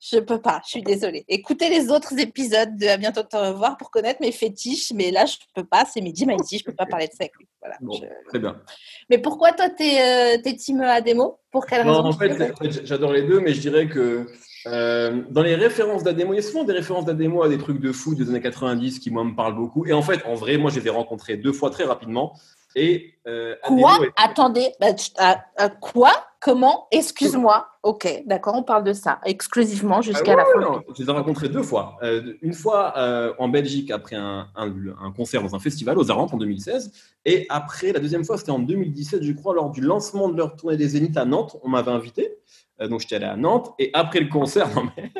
Je 0.04 0.18
peux 0.18 0.40
pas, 0.40 0.61
je 0.64 0.71
suis 0.71 0.82
désolée. 0.82 1.25
Écoutez 1.28 1.68
les 1.68 1.88
autres 1.90 2.18
épisodes 2.18 2.76
de 2.76 2.87
À 2.88 2.97
bientôt 2.97 3.23
te 3.23 3.37
revoir 3.37 3.76
pour 3.76 3.90
connaître 3.92 4.21
mes 4.21 4.32
fétiches, 4.32 4.92
mais 4.92 5.12
là, 5.12 5.26
je 5.26 5.37
peux 5.54 5.62
pas, 5.64 5.85
c'est 5.85 6.00
midi, 6.00 6.26
midi, 6.26 6.59
je 6.59 6.64
peux 6.64 6.75
pas 6.75 6.87
parler 6.87 7.06
de 7.06 7.12
lui. 7.38 7.47
Voilà, 7.61 7.76
Bon, 7.80 7.94
je- 7.94 8.28
très 8.28 8.40
bien. 8.40 8.61
mais 9.09 9.18
pourquoi 9.18 9.52
toi, 9.52 9.68
t'es 9.71 10.00
euh, 10.00 10.42
t'es 10.42 10.56
team 10.56 10.80
Ademo 10.80 11.38
Pour 11.52 11.66
quelle 11.66 11.87
Non, 11.87 11.92
raison 12.02 12.04
en 12.09 12.12
tu 12.12 12.18
fait, 12.18 12.85
j'adore 12.85 13.12
les 13.12 13.23
deux, 13.23 13.38
mais 13.40 13.54
je 13.54 13.61
dirais 13.61 13.88
que 13.88 14.26
Euh, 14.68 15.23
dans 15.30 15.42
les 15.42 15.56
références 15.56 16.04
d'Ademo, 16.04 16.32
il 16.35 16.37
y 16.37 16.38
a 16.38 16.42
souvent 16.42 16.62
des 16.62 16.73
références 16.73 17.04
d'Ademo 17.04 17.42
à 17.42 17.49
des 17.49 17.59
trucs 17.59 17.80
de 17.80 17.90
foot 17.90 18.16
des 18.16 18.28
années 18.28 18.40
90 18.40 19.00
qui, 19.00 19.11
moi, 19.11 19.25
me 19.25 19.35
parlent 19.35 19.56
beaucoup. 19.56 19.87
Et 19.87 19.92
en 19.92 20.02
fait, 20.02 20.25
en 20.25 20.35
vrai, 20.35 20.56
moi, 20.56 20.71
je 20.71 20.78
les 20.78 20.87
ai 20.87 20.90
rencontrés 20.90 21.37
deux 21.37 21.52
fois 21.52 21.68
très 21.71 21.82
rapidement. 21.82 22.38
Et, 22.76 23.14
euh, 23.26 23.54
quoi 23.66 23.98
est- 24.02 24.10
Attendez, 24.16 24.72
bah, 24.80 24.92
tu- 24.94 25.10
ah, 25.18 25.44
ah, 25.56 25.68
quoi 25.68 26.10
Comment 26.40 26.88
Excuse-moi. 26.90 27.68
Ok, 27.84 28.24
d'accord, 28.26 28.54
on 28.56 28.64
parle 28.64 28.82
de 28.82 28.92
ça 28.92 29.20
exclusivement 29.24 29.98
Ah 29.98 30.02
jusqu'à 30.02 30.32
ouais, 30.32 30.36
la 30.36 30.44
fin. 30.44 30.58
non, 30.60 30.82
je 30.96 31.02
les 31.02 31.08
ai 31.08 31.12
rencontrés 31.12 31.48
deux 31.48 31.62
fois. 31.62 31.96
Euh, 32.02 32.34
une 32.42 32.52
fois 32.52 32.94
euh, 32.96 33.32
en 33.38 33.48
Belgique 33.48 33.90
après 33.92 34.16
un, 34.16 34.48
un- 34.56 34.74
un 35.00 35.12
concert 35.12 35.40
dans 35.42 35.54
un 35.54 35.60
festival 35.60 35.98
aux 35.98 36.10
Arantes 36.10 36.34
en 36.34 36.38
2016. 36.38 36.90
Et 37.24 37.46
après, 37.48 37.92
la 37.92 38.00
deuxième 38.00 38.24
fois, 38.24 38.38
c'était 38.38 38.50
en 38.50 38.58
2017, 38.58 39.22
je 39.22 39.32
crois, 39.32 39.54
lors 39.54 39.70
du 39.70 39.80
lancement 39.82 40.28
de 40.28 40.36
leur 40.36 40.56
tournée 40.56 40.76
des 40.76 40.88
Zéniths 40.88 41.16
à 41.16 41.24
Nantes. 41.24 41.56
On 41.62 41.68
m'avait 41.68 41.92
invité. 41.92 42.38
Euh, 42.80 42.88
donc, 42.88 43.00
j'étais 43.00 43.16
allé 43.16 43.26
à 43.26 43.36
Nantes. 43.36 43.72
Et 43.78 43.90
après 43.94 44.18
le 44.18 44.28
concert, 44.28 44.66
non, 44.74 44.88
mais- 44.96 45.12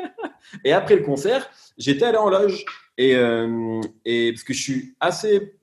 et 0.65 0.73
après 0.73 0.97
le 0.97 1.03
concert, 1.03 1.49
j'étais 1.77 2.03
allé 2.05 2.17
en 2.17 2.29
loge. 2.29 2.65
Et, 2.97 3.11
et 4.05 4.31
parce 4.33 4.43
que 4.43 4.53
je 4.53 4.61
suis 4.61 4.95
assez. 4.99 5.55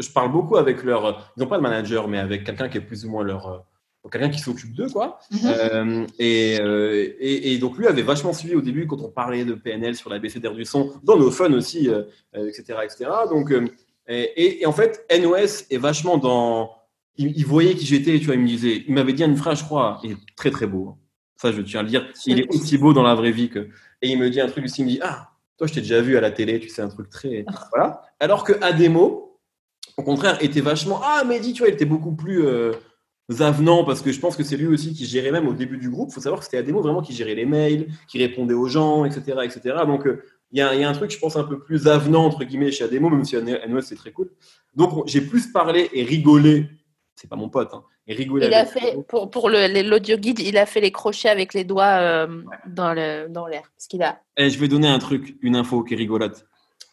Je 0.00 0.08
parle 0.10 0.32
beaucoup 0.32 0.56
avec 0.56 0.82
leur. 0.82 1.32
Ils 1.36 1.40
n'ont 1.40 1.48
pas 1.48 1.56
de 1.58 1.62
manager, 1.62 2.08
mais 2.08 2.18
avec 2.18 2.44
quelqu'un 2.44 2.68
qui 2.68 2.78
est 2.78 2.82
plus 2.82 3.04
ou 3.04 3.10
moins 3.10 3.24
leur. 3.24 3.46
euh, 3.48 3.58
Quelqu'un 4.12 4.28
qui 4.28 4.38
s'occupe 4.38 4.74
d'eux, 4.74 4.90
quoi. 4.90 5.18
Mhm. 5.30 5.38
Euh, 5.46 6.06
et, 6.18 6.58
euh, 6.60 7.14
et, 7.18 7.54
et 7.54 7.58
donc 7.58 7.78
lui 7.78 7.86
avait 7.86 8.02
vachement 8.02 8.34
suivi 8.34 8.54
au 8.54 8.60
début 8.60 8.86
quand 8.86 9.00
on 9.00 9.08
parlait 9.08 9.46
de 9.46 9.54
PNL 9.54 9.96
sur 9.96 10.10
la 10.10 10.18
BCDR 10.18 10.52
du 10.52 10.66
son, 10.66 10.92
dans 11.04 11.16
nos 11.16 11.30
fun 11.30 11.50
aussi, 11.54 11.88
euh, 11.88 12.02
euh, 12.36 12.46
etc., 12.48 12.80
etc. 12.84 13.06
Donc, 13.30 13.50
euh, 13.50 13.66
et, 14.06 14.20
et- 14.36 14.60
et 14.62 14.66
en 14.66 14.72
fait, 14.72 15.06
NOS 15.08 15.64
est 15.70 15.78
vachement 15.78 16.18
dans. 16.18 16.70
Il, 17.16 17.34
il 17.34 17.46
voyait 17.46 17.74
qui 17.76 17.86
j'étais, 17.86 18.18
tu 18.18 18.26
vois, 18.26 18.34
il 18.34 18.42
me 18.42 18.46
disait, 18.46 18.84
il 18.86 18.92
m'avait 18.92 19.14
dit 19.14 19.22
une 19.24 19.36
phrase, 19.38 19.60
je 19.60 19.64
crois, 19.64 20.00
il 20.04 20.10
est 20.12 20.16
très 20.36 20.50
très 20.50 20.66
beau. 20.66 20.98
Ça, 21.36 21.50
je 21.50 21.62
tiens 21.62 21.80
à 21.80 21.82
le 21.82 21.88
dire. 21.88 22.06
Il 22.26 22.40
est 22.40 22.48
aussi 22.54 22.76
beau 22.76 22.92
dans 22.92 23.02
la 23.04 23.14
vraie 23.14 23.32
vie 23.32 23.48
que. 23.48 23.60
Et 24.02 24.10
il 24.10 24.18
me 24.18 24.28
dit 24.28 24.40
un 24.40 24.48
truc 24.48 24.64
aussi, 24.64 24.82
il 24.82 24.84
me 24.84 24.90
dit, 24.90 25.00
ah, 25.02 25.30
toi, 25.56 25.66
je 25.66 25.72
t'ai 25.72 25.80
déjà 25.80 26.02
vu 26.02 26.18
à 26.18 26.20
la 26.20 26.30
télé, 26.30 26.60
tu 26.60 26.68
sais, 26.68 26.82
un 26.82 26.88
truc 26.88 27.08
très. 27.08 27.46
Voilà. 27.70 28.02
Alors 28.20 28.44
que 28.44 28.52
Ademo, 28.62 29.33
au 29.96 30.02
contraire, 30.02 30.38
était 30.42 30.60
vachement. 30.60 31.00
Ah, 31.02 31.24
Mehdi, 31.24 31.52
tu 31.52 31.60
vois, 31.60 31.68
il 31.68 31.74
était 31.74 31.84
beaucoup 31.84 32.14
plus. 32.14 32.44
euh, 32.46 32.72
avenant 33.40 33.84
parce 33.84 34.02
que 34.02 34.12
je 34.12 34.20
pense 34.20 34.36
que 34.36 34.42
c'est 34.44 34.56
lui 34.58 34.66
aussi 34.66 34.92
qui 34.92 35.06
gérait 35.06 35.30
même 35.32 35.48
au 35.48 35.54
début 35.54 35.78
du 35.78 35.88
groupe. 35.88 36.10
Il 36.10 36.14
faut 36.14 36.20
savoir 36.20 36.40
que 36.40 36.44
c'était 36.44 36.58
Ademo 36.58 36.82
vraiment 36.82 37.00
qui 37.00 37.14
gérait 37.14 37.34
les 37.34 37.46
mails, 37.46 37.88
qui 38.06 38.18
répondait 38.18 38.52
aux 38.52 38.68
gens, 38.68 39.06
etc. 39.06 39.38
etc. 39.44 39.76
Donc 39.86 40.06
euh, 40.06 40.22
il 40.52 40.58
y, 40.58 40.62
a, 40.62 40.74
il 40.74 40.80
y 40.82 40.84
a 40.84 40.88
un 40.90 40.92
truc, 40.92 41.10
je 41.10 41.18
pense, 41.18 41.34
un 41.36 41.44
peu 41.44 41.58
plus 41.58 41.88
avenant 41.88 42.26
entre 42.26 42.44
guillemets 42.44 42.70
chez 42.70 42.84
Ademo, 42.84 43.08
même 43.08 43.24
si 43.24 43.34
NOS 43.36 43.80
c'est 43.80 43.94
très 43.96 44.12
cool. 44.12 44.30
Donc 44.74 44.92
on- 44.92 45.06
j'ai 45.06 45.22
plus 45.22 45.50
parlé 45.50 45.88
et 45.94 46.04
rigolé. 46.04 46.66
C'est 47.16 47.30
pas 47.30 47.36
mon 47.36 47.48
pote, 47.48 47.70
hein, 47.72 47.82
et 48.06 48.12
rigolé. 48.14 48.46
Il 48.48 48.52
a 48.54 48.66
fait, 48.66 48.88
Ademo. 48.88 49.02
pour, 49.04 49.30
pour 49.30 49.48
l'audio 49.48 50.16
guide, 50.18 50.40
il 50.40 50.58
a 50.58 50.66
fait 50.66 50.82
les 50.82 50.92
crochets 50.92 51.30
avec 51.30 51.54
les 51.54 51.64
doigts 51.64 51.96
euh, 52.00 52.42
dans 52.66 52.92
le- 52.92 53.28
dans 53.30 53.46
l'air. 53.46 53.62
Parce 53.74 53.86
qu'il 53.86 54.02
a. 54.02 54.20
Et 54.36 54.50
je 54.50 54.58
vais 54.58 54.68
donner 54.68 54.88
un 54.88 54.98
truc, 54.98 55.36
une 55.40 55.56
info 55.56 55.82
qui 55.82 55.94
est 55.94 55.96
rigolote. 55.96 56.44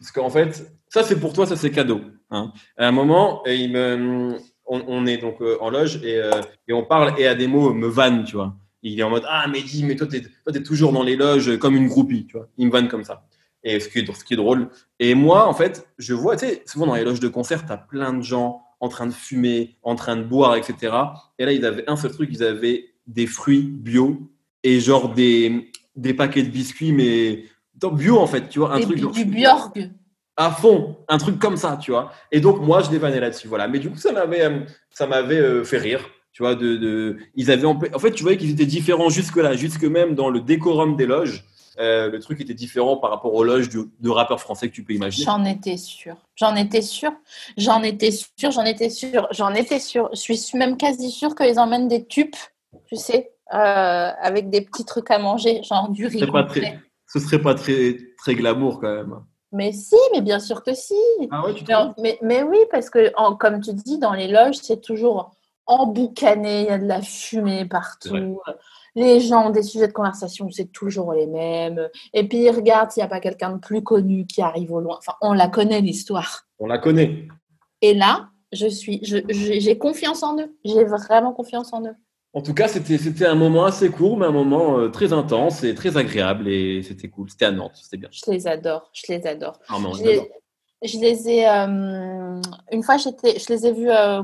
Parce 0.02 0.12
qu'en 0.12 0.32
fait, 0.32 0.66
ça 0.90 1.04
c'est 1.04 1.20
pour 1.20 1.32
toi, 1.32 1.46
ça 1.46 1.56
c'est 1.56 1.70
cadeau. 1.70 2.02
hein. 2.32 2.52
À 2.76 2.88
un 2.88 2.92
moment, 2.92 3.44
on, 3.46 5.06
est 5.06 5.18
donc 5.18 5.42
euh, 5.42 5.58
en 5.62 5.70
loge 5.70 6.04
et, 6.04 6.18
euh, 6.18 6.42
et 6.68 6.74
on 6.74 6.84
parle 6.84 7.14
et 7.20 7.28
Ademo 7.28 7.72
me 7.72 7.88
vanne, 7.88 8.24
tu 8.24 8.36
vois. 8.36 8.56
Il 8.82 9.00
est 9.00 9.04
en 9.04 9.12
mode 9.12 9.26
Ah, 9.28 9.48
Mehdi, 9.48 9.84
mais 9.84 9.96
toi, 9.96 10.08
t'es 10.08 10.22
toi, 10.22 10.52
t'es 10.52 10.64
toujours 10.64 10.92
dans 10.92 11.04
les 11.04 11.16
loges 11.16 11.58
comme 11.60 11.76
une 11.76 11.88
groupie, 11.88 12.26
tu 12.26 12.36
vois. 12.36 12.50
Il 12.58 12.66
me 12.66 12.72
vanne 12.72 12.88
comme 12.88 13.04
ça. 13.04 13.28
Et 13.64 13.80
ce 13.80 13.88
qui 13.90 14.00
est, 14.00 14.36
drôle. 14.36 14.70
Et 14.98 15.14
moi, 15.14 15.48
en 15.48 15.54
fait, 15.54 15.88
je 16.00 16.16
vois, 16.16 16.36
tu 16.36 16.48
sais, 16.48 16.64
souvent 16.66 16.88
dans 16.88 16.96
les 16.96 17.04
loges 17.04 17.20
de 17.20 17.28
concert, 17.28 17.64
t'as 17.68 17.78
plein 17.78 18.12
de 18.12 18.24
gens 18.24 18.64
en 18.80 18.90
train 18.90 19.06
de 19.06 19.12
fumer, 19.14 19.78
en 19.84 19.94
train 19.94 20.18
de 20.18 20.24
boire, 20.24 20.56
etc. 20.56 20.96
Et 21.38 21.46
là, 21.46 21.52
ils 21.52 21.64
avaient 21.64 21.88
un 21.88 21.96
seul 21.96 22.12
truc, 22.12 22.30
ils 22.34 22.44
avaient 22.44 22.86
des 23.06 23.28
fruits 23.28 23.62
bio 23.62 24.18
et 24.64 24.80
genre 24.80 25.14
des, 25.14 25.72
des 25.96 26.16
paquets 26.16 26.42
de 26.42 26.50
biscuits, 26.50 26.92
mais 26.92 27.44
dans- 27.82 27.92
bio 27.92 28.18
en 28.20 28.28
fait, 28.28 28.48
tu 28.50 28.60
vois, 28.60 28.72
un 28.74 28.78
Des- 28.78 28.84
truc 28.86 28.98
genre- 29.00 29.12
du 29.12 29.26
Björg. 29.26 29.90
à 30.38 30.50
fond, 30.52 30.98
un 31.10 31.18
truc 31.18 31.38
comme 31.40 31.58
ça, 31.58 31.78
tu 31.82 31.92
vois. 31.92 32.12
Et 32.32 32.40
donc 32.40 32.62
moi, 32.62 32.82
je 32.82 32.90
les 32.92 32.98
vannais 32.98 33.20
là-dessus, 33.20 33.48
voilà. 33.48 33.68
Mais 33.68 33.80
du 33.80 33.90
coup, 33.90 33.98
ça 33.98 34.12
m'avait, 34.12 34.42
euh, 34.42 34.60
ça 34.90 35.06
m'avait 35.08 35.40
euh, 35.40 35.64
fait 35.64 35.78
rire, 35.78 36.02
tu 36.32 36.44
vois. 36.44 36.56
De, 36.56 36.78
de- 36.78 37.18
ils 37.36 37.52
avaient, 37.52 37.66
en 37.66 37.78
fait, 38.00 38.12
tu 38.12 38.24
voyais 38.24 38.38
qu'ils 38.38 38.52
étaient 38.52 38.66
différents 38.66 39.10
jusque 39.10 39.36
là, 39.38 39.56
jusque 39.56 39.84
même 39.84 40.16
dans 40.16 40.30
le 40.30 40.40
décorum 40.40 40.96
des 40.96 41.06
loges. 41.06 41.44
euh, 41.80 42.12
le 42.12 42.20
truc 42.20 42.42
était 42.42 42.54
différent 42.54 42.98
par 42.98 43.10
rapport 43.12 43.34
aux 43.34 43.46
loges 43.46 43.70
de, 43.70 43.88
de 44.02 44.10
rappeurs 44.10 44.42
français 44.42 44.68
que 44.68 44.74
tu 44.74 44.84
peux 44.84 44.92
imaginer. 44.94 45.24
J'en 45.26 45.44
étais 45.46 45.78
sûre. 45.78 46.18
J'en 46.36 46.54
étais 46.56 46.82
sûre. 46.82 47.14
J'en 47.58 47.82
étais 47.82 48.12
sûre. 48.12 48.52
J'en 48.52 48.66
étais 48.66 48.90
sûre. 48.90 49.28
J'en 49.32 49.54
étais 49.54 49.80
sûre. 49.80 50.10
Je 50.14 50.34
suis 50.34 50.58
même 50.58 50.76
quasi 50.76 51.10
sûre 51.10 51.34
qu'ils 51.34 51.58
emmènent 51.60 51.88
des 51.88 52.06
tubes, 52.06 52.36
tu 52.88 52.98
sais, 52.98 53.32
euh, 53.54 53.58
avec 54.22 54.50
des 54.50 54.62
petits 54.62 54.84
trucs 54.84 55.10
à 55.12 55.18
manger, 55.18 55.64
genre 55.64 55.88
du 55.90 56.08
riz. 56.08 56.20
Pas 56.28 56.44
très, 56.44 56.78
ce 57.12 57.20
serait 57.20 57.42
pas 57.42 57.56
très, 57.56 57.98
très 58.18 58.36
glamour 58.36 58.80
quand 58.80 58.94
même. 58.94 59.16
Mais 59.52 59.74
si, 59.74 59.96
mais 60.14 60.22
bien 60.22 60.40
sûr 60.40 60.64
que 60.64 60.74
si. 60.74 60.96
Ah 61.30 61.46
ouais, 61.46 61.54
tu 61.54 61.66
Mais, 61.68 61.74
mais, 62.02 62.20
mais 62.22 62.44
oui, 62.44 62.58
parce 62.72 62.90
que, 62.90 63.12
en- 63.18 63.36
comme 63.36 63.60
tu 63.60 63.74
dis, 63.74 63.98
dans 64.00 64.14
les 64.14 64.28
loges, 64.30 64.56
c'est 64.62 64.80
toujours 64.82 65.32
emboucané, 65.66 66.62
il 66.62 66.66
y 66.68 66.70
a 66.70 66.78
de 66.78 66.86
la 66.88 67.02
fumée 67.02 67.66
partout. 67.66 68.40
Les 68.96 69.20
gens 69.20 69.48
ont 69.48 69.50
des 69.52 69.64
sujets 69.64 69.88
de 69.88 69.94
conversation, 69.94 70.50
c'est 70.52 70.72
toujours 70.72 71.14
les 71.14 71.28
mêmes. 71.28 71.90
Et 72.14 72.28
puis, 72.28 72.40
ils 72.44 72.50
regardent 72.52 72.92
s'il 72.92 73.02
n'y 73.02 73.06
a 73.06 73.10
pas 73.10 73.20
quelqu'un 73.20 73.52
de 73.54 73.60
plus 73.60 73.82
connu 73.84 74.26
qui 74.26 74.42
arrive 74.42 74.72
au 74.72 74.80
loin. 74.82 74.98
Enfin, 74.98 75.14
on 75.22 75.34
la 75.34 75.48
connaît, 75.48 75.82
l'histoire. 75.82 76.46
On 76.60 76.68
la 76.68 76.78
connaît. 76.78 77.28
Et 77.82 77.94
là, 77.94 78.30
je 78.52 78.68
suis, 78.68 79.00
je- 79.04 79.18
je- 79.30 79.60
j'ai 79.60 79.78
confiance 79.78 80.24
en 80.24 80.38
eux. 80.40 80.56
J'ai 80.66 80.84
vraiment 80.84 81.32
confiance 81.34 81.72
en 81.74 81.86
eux. 81.86 81.96
En 82.34 82.42
tout 82.42 82.54
cas, 82.54 82.70
c'était, 82.70 83.26
un 83.26 83.36
moment 83.36 83.66
assez 83.66 83.90
court, 83.90 84.16
mais 84.18 84.26
un 84.26 84.32
moment 84.32 84.80
euh, 84.80 84.88
très 84.90 85.12
intense 85.12 85.66
et 85.66 85.76
très 85.76 85.98
agréable 85.98 86.48
et 86.48 86.82
c'était 86.82 87.10
cool. 87.10 87.30
C'était 87.30 87.46
à 87.46 87.52
Nantes, 87.52 87.74
c'était 87.76 87.98
bien. 87.98 88.08
Je 88.12 88.32
les 88.32 88.48
adore. 88.48 88.90
Je 88.94 89.12
les 89.12 89.28
adore. 89.28 89.60
Ah, 89.68 89.76
Je 89.98 90.04
les 90.04 91.16
je 91.16 91.28
ai. 91.30 91.48
euh, 91.48 92.42
une 92.72 92.84
fois, 92.84 92.96
j'étais, 92.96 93.38
je 93.38 93.52
les 93.52 93.68
ai 93.68 93.74
vus 93.74 93.92
euh, 93.92 94.24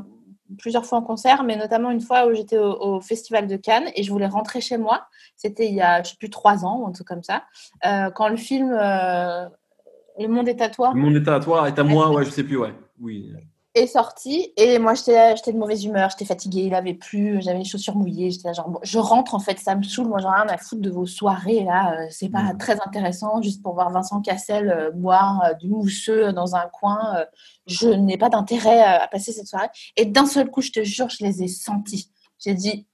plusieurs 0.58 0.86
fois 0.86 1.00
en 1.00 1.02
concert, 1.02 1.44
mais 1.44 1.58
notamment 1.58 1.92
une 1.92 2.00
fois 2.00 2.28
où 2.28 2.34
j'étais 2.34 2.58
au, 2.58 2.82
au 2.82 3.02
Festival 3.02 3.46
de 3.46 3.58
Cannes 3.58 3.90
et 3.94 4.04
je 4.04 4.12
voulais 4.12 4.28
rentrer 4.28 4.62
chez 4.62 4.78
moi. 4.78 5.08
C'était 5.36 5.68
il 5.68 5.76
y 5.76 5.82
a, 5.82 6.02
je 6.02 6.12
sais 6.12 6.16
plus, 6.18 6.30
trois 6.30 6.64
ans 6.64 6.80
ou 6.80 6.88
un 6.88 6.94
truc 6.94 7.08
comme 7.08 7.24
ça. 7.24 7.44
quand 7.84 8.30
le 8.30 8.38
film 8.38 8.70
Le 8.72 10.28
Monde 10.30 10.48
est 10.48 10.62
à 10.62 10.70
toi 10.70 10.94
Le 10.96 11.02
monde 11.02 11.16
est 11.18 11.28
à 11.28 11.42
toi, 11.42 11.68
est 11.68 11.78
à 11.78 11.84
moi, 11.84 12.10
ouais, 12.12 12.24
je 12.24 12.30
sais 12.30 12.44
plus, 12.46 12.58
ouais. 12.58 12.74
Oui. 13.02 13.34
Est 13.78 13.88
sorti 13.88 14.52
et 14.58 14.80
moi 14.80 14.94
j'étais 14.94 15.52
de 15.52 15.58
mauvaise 15.58 15.86
humeur, 15.86 16.10
j'étais 16.10 16.26
fatiguée, 16.26 16.64
il 16.64 16.76
avait 16.76 16.94
plu, 16.94 17.42
j'avais 17.42 17.60
les 17.60 17.66
chaussures 17.66 17.96
mouillées, 17.96 18.32
j'étais 18.32 18.54
genre 18.54 18.70
bon, 18.70 18.80
je 18.84 19.00
rentre 19.00 19.36
en 19.36 19.40
fait, 19.40 19.60
ça 19.60 19.76
me 19.76 19.84
saoule, 19.84 20.08
moi 20.08 20.20
j'en 20.20 20.32
ai 20.34 20.36
rien 20.42 20.48
à 20.50 20.58
foutre 20.58 20.82
de 20.82 20.90
vos 20.90 21.06
soirées 21.06 21.64
là, 21.64 21.94
euh, 21.94 22.08
c'est 22.10 22.30
pas 22.30 22.44
Mhm. 22.54 22.58
très 22.58 22.80
intéressant 22.82 23.42
juste 23.42 23.62
pour 23.64 23.74
voir 23.74 23.90
Vincent 23.92 24.22
Cassel 24.22 24.70
euh, 24.70 24.92
boire 24.92 25.44
euh, 25.44 25.54
du 25.54 25.70
mousseux 25.70 26.34
dans 26.34 26.56
un 26.56 26.68
coin, 26.68 27.26
je 27.66 27.90
n'ai 27.90 28.18
pas 28.18 28.30
d'intérêt 28.30 28.82
à, 28.82 29.04
à 29.04 29.08
passer 29.08 29.32
cette 29.32 29.48
soirée 29.48 29.70
et 29.96 30.06
d'un 30.06 30.26
seul 30.26 30.50
coup, 30.50 30.62
je 30.62 30.72
te 30.72 30.84
jure, 30.84 31.10
je 31.10 31.24
les 31.24 31.44
ai 31.44 31.48
sentis. 31.48 32.12
J'ai 32.40 32.54
dit 32.54 32.88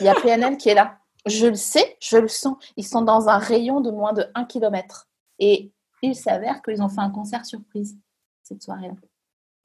il 0.00 0.06
y 0.06 0.08
a 0.08 0.14
PNL 0.14 0.56
qui 0.56 0.68
est 0.68 0.74
là. 0.74 0.98
Je 1.26 1.46
le 1.46 1.54
sais, 1.54 1.96
je 2.00 2.16
le 2.16 2.28
sens. 2.28 2.56
Ils 2.76 2.86
sont 2.86 3.02
dans 3.02 3.28
un 3.28 3.38
rayon 3.38 3.80
de 3.80 3.90
moins 3.90 4.12
de 4.12 4.26
1 4.34 4.44
km. 4.44 5.08
Et 5.38 5.72
il 6.02 6.14
s'avère 6.14 6.62
qu'ils 6.62 6.82
ont 6.82 6.88
fait 6.88 7.00
un 7.00 7.10
concert 7.10 7.44
surprise 7.44 7.96
cette 8.42 8.62
soirée-là. 8.62 8.94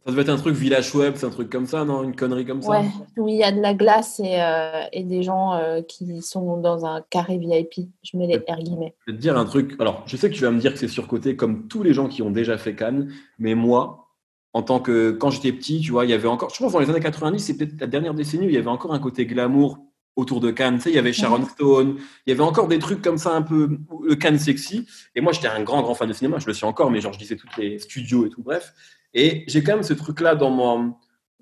Ça 0.06 0.12
devait 0.12 0.24
être 0.24 0.30
un 0.30 0.38
truc 0.38 0.56
village 0.56 0.94
web, 0.94 1.14
c'est 1.16 1.26
un 1.26 1.30
truc 1.30 1.50
comme 1.50 1.66
ça, 1.66 1.86
non? 1.86 2.04
Une 2.04 2.14
connerie 2.14 2.46
comme 2.46 2.62
ça? 2.62 2.72
Ouais, 2.72 2.86
où 3.18 3.30
il 3.30 3.38
y 3.38 3.44
a 3.44 3.54
de 3.54 3.62
la 3.62 3.74
glace 3.74 4.20
et, 4.20 4.42
euh, 4.42 4.84
et 4.92 5.04
des 5.04 5.24
gens 5.24 5.54
euh, 5.54 5.82
qui 5.82 6.22
sont 6.22 6.58
dans 6.58 6.86
un 6.86 7.02
carré 7.10 7.38
VIP. 7.38 7.88
Je 8.04 8.18
mets 8.18 8.28
les 8.28 8.38
R 8.38 8.60
guillemets. 8.60 8.94
Je 9.08 9.12
vais 9.12 9.18
te 9.18 9.22
dire 9.22 9.38
un 9.38 9.46
truc. 9.46 9.76
Alors, 9.80 10.04
je 10.06 10.18
sais 10.18 10.30
que 10.30 10.36
tu 10.36 10.42
vas 10.42 10.52
me 10.52 10.60
dire 10.60 10.74
que 10.74 10.80
c'est 10.80 10.90
surcoté, 10.90 11.38
comme 11.38 11.70
tous 11.70 11.84
les 11.84 11.94
gens 11.94 12.10
qui 12.10 12.22
ont 12.22 12.32
déjà 12.32 12.58
fait 12.58 12.76
Cannes, 12.76 13.14
mais 13.40 13.56
moi, 13.56 14.10
en 14.52 14.62
tant 14.62 14.82
que. 14.82 15.12
Quand 15.12 15.30
j'étais 15.30 15.54
petit, 15.54 15.80
tu 15.80 15.92
vois, 15.92 16.04
il 16.04 16.12
y 16.12 16.14
avait 16.14 16.28
encore. 16.28 16.50
Je 16.54 16.62
pense 16.62 16.74
dans 16.74 16.80
les 16.80 16.90
années 16.90 17.00
90, 17.00 17.40
c'est 17.40 17.56
peut-être 17.56 17.80
la 17.80 17.88
dernière 17.88 18.14
décennie 18.14 18.46
où 18.46 18.50
il 18.50 18.56
y 18.56 18.58
avait 18.58 18.68
encore 18.68 18.94
un 18.94 19.00
côté 19.00 19.26
glamour 19.26 19.80
autour 20.18 20.42
de 20.42 20.52
Cannes. 20.52 20.76
Tu 20.76 20.82
sais, 20.82 20.90
il 20.90 20.96
y 20.96 21.00
avait 21.00 21.14
Sharon. 21.14 21.46
Stone, 21.46 21.96
il 22.28 22.30
y 22.30 22.34
avait 22.34 22.44
encore 22.44 22.68
des 22.68 22.80
trucs 22.80 23.02
comme 23.02 23.18
ça, 23.18 23.34
un 23.34 23.42
peu. 23.42 23.78
Le 24.06 24.16
Cannes 24.16 24.38
sexy. 24.38 24.86
Et 25.16 25.22
moi, 25.22 25.32
j'étais 25.32 25.48
un 25.48 25.64
grand, 25.64 25.82
grand 25.82 25.96
fan 25.96 26.10
de 26.10 26.14
cinéma. 26.14 26.40
Je 26.40 26.48
le 26.48 26.54
suis 26.54 26.66
encore, 26.66 26.92
mais 26.92 27.00
genre, 27.00 27.14
je 27.14 27.20
disais 27.20 27.38
toutes 27.38 27.56
les 27.56 27.80
studios 27.80 28.26
et 28.26 28.30
tout, 28.30 28.44
bref. 28.44 28.74
Et 29.14 29.44
j'ai 29.48 29.64
quand 29.64 29.74
même 29.74 29.84
ce 29.84 29.94
truc-là 29.94 30.36
dans, 30.36 30.50
mon, 30.50 30.96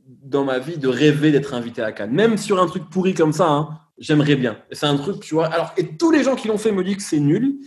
dans 0.06 0.44
ma 0.44 0.60
vie 0.60 0.78
de 0.78 0.88
rêver 0.88 1.32
d'être 1.32 1.54
invité 1.54 1.82
à 1.82 1.92
Cannes. 1.92 2.12
Même 2.12 2.38
sur 2.38 2.62
un 2.62 2.68
truc 2.68 2.90
pourri 2.90 3.14
comme 3.14 3.34
ça, 3.34 3.50
hein, 3.50 3.80
j'aimerais 3.98 4.36
bien. 4.36 4.62
Et 4.70 4.76
C'est 4.76 4.88
un 4.88 4.98
truc, 4.98 5.22
tu 5.22 5.36
vois. 5.36 5.48
Alors, 5.48 5.72
et 5.78 5.96
tous 5.98 6.12
les 6.12 6.24
gens 6.24 6.36
qui 6.36 6.48
l'ont 6.48 6.58
fait 6.58 6.72
me 6.72 6.84
disent 6.84 6.98
que 6.98 7.04
c'est 7.04 7.20
nul, 7.20 7.60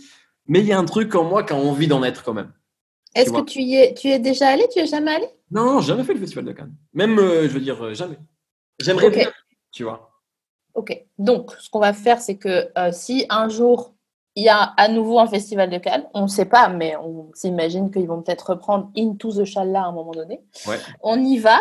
mais 0.47 0.59
il 0.59 0.67
y 0.67 0.73
a 0.73 0.79
un 0.79 0.85
truc 0.85 1.15
en 1.15 1.23
moi 1.23 1.43
qui 1.43 1.53
a 1.53 1.55
envie 1.55 1.87
d'en 1.87 2.03
être 2.03 2.23
quand 2.23 2.33
même. 2.33 2.51
Est-ce 3.15 3.31
que 3.31 3.41
tu 3.45 3.59
y 3.61 3.75
es, 3.75 3.93
tu 3.93 4.09
es 4.09 4.19
déjà 4.19 4.49
allé? 4.49 4.67
Tu 4.71 4.79
es 4.79 4.87
jamais 4.87 5.15
allé? 5.15 5.27
Non, 5.49 5.65
non, 5.65 5.79
j'ai 5.79 5.87
jamais 5.87 6.03
fait 6.03 6.13
le 6.13 6.19
festival 6.19 6.45
de 6.45 6.51
Cannes. 6.51 6.75
Même, 6.93 7.17
euh, 7.17 7.43
je 7.43 7.53
veux 7.53 7.61
dire, 7.61 7.81
euh, 7.83 7.93
jamais. 7.93 8.17
J'aimerais 8.79 9.09
bien, 9.09 9.31
tu 9.71 9.83
vois. 9.83 10.11
Ok. 10.73 11.05
Donc, 11.17 11.53
ce 11.59 11.69
qu'on 11.69 11.79
va 11.79 11.93
faire, 11.93 12.19
c'est 12.19 12.37
que 12.37 12.67
euh, 12.77 12.91
si 12.91 13.25
un 13.29 13.47
jour 13.47 13.94
il 14.35 14.43
y 14.43 14.49
a 14.49 14.61
à 14.61 14.89
nouveau 14.89 15.19
un 15.19 15.27
festival 15.27 15.69
de 15.69 15.77
Cannes, 15.77 16.05
on 16.13 16.23
ne 16.23 16.27
sait 16.27 16.45
pas, 16.45 16.67
mais 16.67 16.97
on 16.97 17.31
s'imagine 17.33 17.89
qu'ils 17.89 18.07
vont 18.07 18.21
peut-être 18.21 18.49
reprendre 18.51 18.91
Into 18.97 19.31
the 19.31 19.45
Shala 19.45 19.83
à 19.83 19.85
un 19.85 19.91
moment 19.93 20.11
donné. 20.11 20.41
Ouais. 20.67 20.77
On 21.01 21.17
y 21.21 21.37
va 21.37 21.57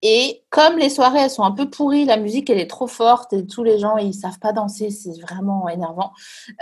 Et 0.00 0.42
comme 0.48 0.78
les 0.78 0.88
soirées, 0.88 1.20
elles 1.20 1.30
sont 1.30 1.42
un 1.42 1.50
peu 1.50 1.68
pourries, 1.68 2.06
la 2.06 2.16
musique, 2.16 2.48
elle 2.48 2.58
est 2.58 2.70
trop 2.70 2.86
forte 2.86 3.34
et 3.34 3.46
tous 3.46 3.62
les 3.62 3.78
gens, 3.78 3.98
ils 3.98 4.14
savent 4.14 4.38
pas 4.38 4.54
danser, 4.54 4.88
c'est 4.88 5.20
vraiment 5.20 5.68
énervant. 5.68 6.12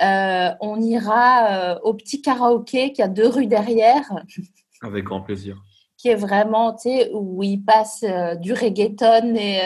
Euh, 0.02 0.50
on 0.60 0.80
ira 0.80 1.46
euh, 1.52 1.78
au 1.84 1.94
petit 1.94 2.20
karaoké 2.20 2.92
qui 2.92 3.02
a 3.02 3.08
deux 3.08 3.28
rues 3.28 3.46
derrière. 3.46 4.12
Avec 4.82 5.04
grand 5.04 5.20
plaisir. 5.20 5.56
Qui 5.96 6.08
est 6.08 6.16
vraiment, 6.16 6.72
tu 6.72 6.90
sais, 6.90 7.10
où 7.14 7.44
il 7.44 7.64
passe 7.64 8.02
euh, 8.02 8.34
du 8.34 8.52
reggaeton 8.52 9.36
et, 9.36 9.60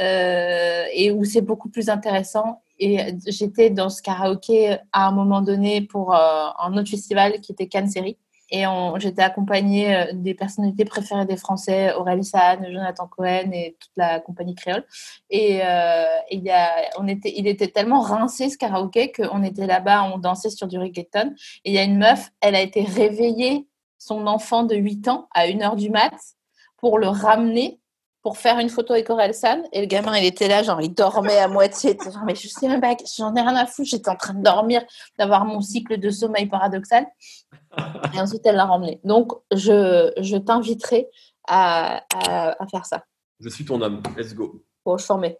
et 0.00 1.12
où 1.12 1.24
c'est 1.24 1.42
beaucoup 1.42 1.68
plus 1.68 1.88
intéressant. 1.88 2.63
Et 2.78 2.98
j'étais 3.26 3.70
dans 3.70 3.88
ce 3.88 4.02
karaoké 4.02 4.76
à 4.92 5.08
un 5.08 5.12
moment 5.12 5.40
donné 5.40 5.80
pour 5.80 6.14
un 6.14 6.76
autre 6.76 6.90
festival 6.90 7.40
qui 7.40 7.52
était 7.52 7.68
Cannes 7.68 7.88
Série. 7.88 8.18
Et 8.50 8.64
j'étais 8.98 9.22
accompagnée 9.22 9.96
euh, 9.96 10.12
des 10.12 10.34
personnalités 10.34 10.84
préférées 10.84 11.24
des 11.24 11.36
Français, 11.36 11.92
Aurélie 11.94 12.24
Sahane, 12.24 12.64
Jonathan 12.70 13.08
Cohen 13.08 13.50
et 13.52 13.76
toute 13.80 13.90
la 13.96 14.20
compagnie 14.20 14.54
créole. 14.54 14.84
Et, 15.30 15.60
euh, 15.64 16.04
il, 16.30 16.44
y 16.44 16.50
a, 16.50 16.70
on 16.98 17.08
était, 17.08 17.32
il 17.36 17.48
était 17.48 17.68
tellement 17.68 18.00
rincé 18.00 18.50
ce 18.50 18.56
karaoké 18.56 19.10
qu'on 19.10 19.42
était 19.42 19.66
là-bas, 19.66 20.04
on 20.04 20.18
dansait 20.18 20.50
sur 20.50 20.68
du 20.68 20.78
reggaeton. 20.78 21.34
Et 21.64 21.70
il 21.70 21.74
y 21.74 21.78
a 21.78 21.82
une 21.82 21.98
meuf, 21.98 22.30
elle 22.40 22.54
a 22.54 22.60
été 22.60 22.82
réveillée, 22.82 23.66
son 23.98 24.26
enfant 24.26 24.64
de 24.64 24.76
8 24.76 25.08
ans, 25.08 25.28
à 25.34 25.46
1h 25.46 25.76
du 25.76 25.90
mat, 25.90 26.14
pour 26.76 26.98
le 26.98 27.08
ramener 27.08 27.80
pour 28.24 28.38
faire 28.38 28.58
une 28.58 28.70
photo 28.70 28.94
avec 28.94 29.10
Orelsan. 29.10 29.64
Et 29.70 29.82
le 29.82 29.86
gamin, 29.86 30.16
il 30.16 30.24
était 30.24 30.48
là, 30.48 30.62
genre, 30.62 30.80
il 30.80 30.94
dormait 30.94 31.38
à 31.38 31.46
moitié. 31.46 31.96
Genre, 32.02 32.24
mais 32.24 32.34
je 32.34 32.48
sais 32.48 32.66
même 32.66 32.80
pas, 32.80 32.96
j'en 33.16 33.34
ai 33.34 33.42
rien 33.42 33.54
à 33.54 33.66
foutre. 33.66 33.90
J'étais 33.90 34.08
en 34.08 34.16
train 34.16 34.32
de 34.32 34.42
dormir, 34.42 34.82
d'avoir 35.18 35.44
mon 35.44 35.60
cycle 35.60 36.00
de 36.00 36.08
sommeil 36.08 36.46
paradoxal. 36.46 37.06
Et 38.14 38.20
ensuite, 38.20 38.40
elle 38.46 38.56
l'a 38.56 38.64
ramené. 38.64 38.98
Donc, 39.04 39.32
je, 39.52 40.10
je 40.18 40.36
t'inviterai 40.38 41.06
à, 41.46 42.02
à, 42.26 42.66
faire 42.70 42.86
ça. 42.86 43.04
Je 43.40 43.50
suis 43.50 43.66
ton 43.66 43.82
homme. 43.82 44.02
Let's 44.16 44.34
go. 44.34 44.64
Bon, 44.86 44.96
je 44.96 45.04
formais. 45.04 45.38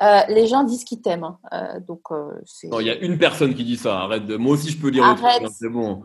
Euh, 0.00 0.20
les 0.28 0.46
gens 0.46 0.62
disent 0.62 0.84
qu'ils 0.84 1.02
t'aiment. 1.02 1.24
Hein. 1.24 1.38
Euh, 1.52 1.80
donc, 1.80 2.02
euh, 2.12 2.40
il 2.62 2.86
y 2.86 2.90
a 2.90 2.94
une 2.94 3.18
personne 3.18 3.54
qui 3.54 3.64
dit 3.64 3.76
ça. 3.76 4.02
Arrête. 4.02 4.24
De... 4.26 4.36
Moi 4.36 4.52
aussi, 4.52 4.70
je 4.70 4.80
peux 4.80 4.92
dire 4.92 5.02
Arrête. 5.04 5.42
C'est 5.50 5.68
bon. 5.68 6.04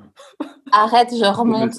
Arrête, 0.72 1.10
je 1.12 1.26
remonte. 1.26 1.76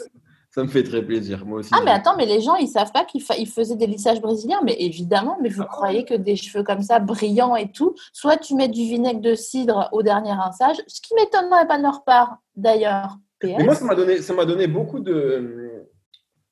Ça 0.57 0.63
me 0.63 0.69
fait 0.69 0.85
très 0.85 1.03
plaisir, 1.03 1.45
moi 1.45 1.59
aussi. 1.59 1.71
Ah, 1.75 1.83
mais 1.85 1.91
attends, 1.91 2.17
mais 2.17 2.25
les 2.25 2.41
gens, 2.41 2.55
ils 2.55 2.67
savent 2.67 2.91
pas 2.91 3.05
qu'ils 3.05 3.21
faisaient 3.21 3.77
des 3.77 3.87
lissages 3.87 4.23
brésiliens, 4.23 4.63
mais 4.65 4.75
évidemment, 4.79 5.37
mais 5.43 5.51
vous 5.51 5.61
ah 5.61 5.69
croyez 5.71 6.07
que 6.07 6.15
des 6.15 6.35
cheveux 6.35 6.65
comme 6.65 6.81
ça, 6.81 6.99
brillants 6.99 7.57
et 7.57 7.71
tout, 7.71 7.95
soit 8.15 8.39
tu 8.39 8.55
mets 8.55 8.69
du 8.69 8.81
vinaigre 8.81 9.21
de 9.21 9.35
cidre 9.35 9.91
au 9.93 10.03
dernier 10.03 10.33
rinçage, 10.33 10.79
ce 10.87 11.03
qui 11.03 11.13
m'étonnerait 11.15 11.67
pas 11.67 11.77
de 11.77 11.83
leur 11.83 12.05
part, 12.05 12.39
d'ailleurs. 12.57 13.19
Mais 13.43 13.65
moi, 13.65 13.75
ça 13.75 13.85
m'a 13.85 13.95
donné, 13.95 14.23
ça 14.23 14.33
m'a 14.33 14.47
donné 14.47 14.67
beaucoup 14.67 14.99
de. 14.99 15.85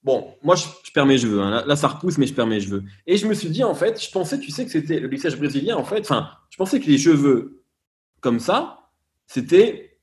Bon, 0.02 0.34
moi, 0.42 0.54
je, 0.54 0.66
perds 0.92 1.06
mes 1.06 1.16
cheveux. 1.16 1.40
Hein. 1.40 1.64
Là, 1.66 1.74
ça 1.74 1.88
repousse, 1.88 2.18
mais 2.18 2.26
je 2.26 2.34
perds 2.34 2.46
mes 2.46 2.60
cheveux. 2.60 2.82
Et 3.06 3.16
je 3.16 3.26
me 3.26 3.32
suis 3.32 3.48
dit, 3.48 3.64
en 3.64 3.74
fait, 3.74 4.04
je 4.04 4.10
pensais, 4.10 4.38
tu 4.38 4.50
sais, 4.50 4.66
que 4.66 4.70
c'était 4.70 5.00
le 5.00 5.08
lissage 5.08 5.38
brésilien, 5.38 5.78
en 5.78 5.84
fait. 5.84 6.00
Enfin, 6.00 6.28
je 6.50 6.58
pensais 6.58 6.78
que 6.78 6.90
les 6.90 6.98
cheveux 6.98 7.62
comme 8.20 8.38
ça, 8.38 8.90
c'était 9.26 9.93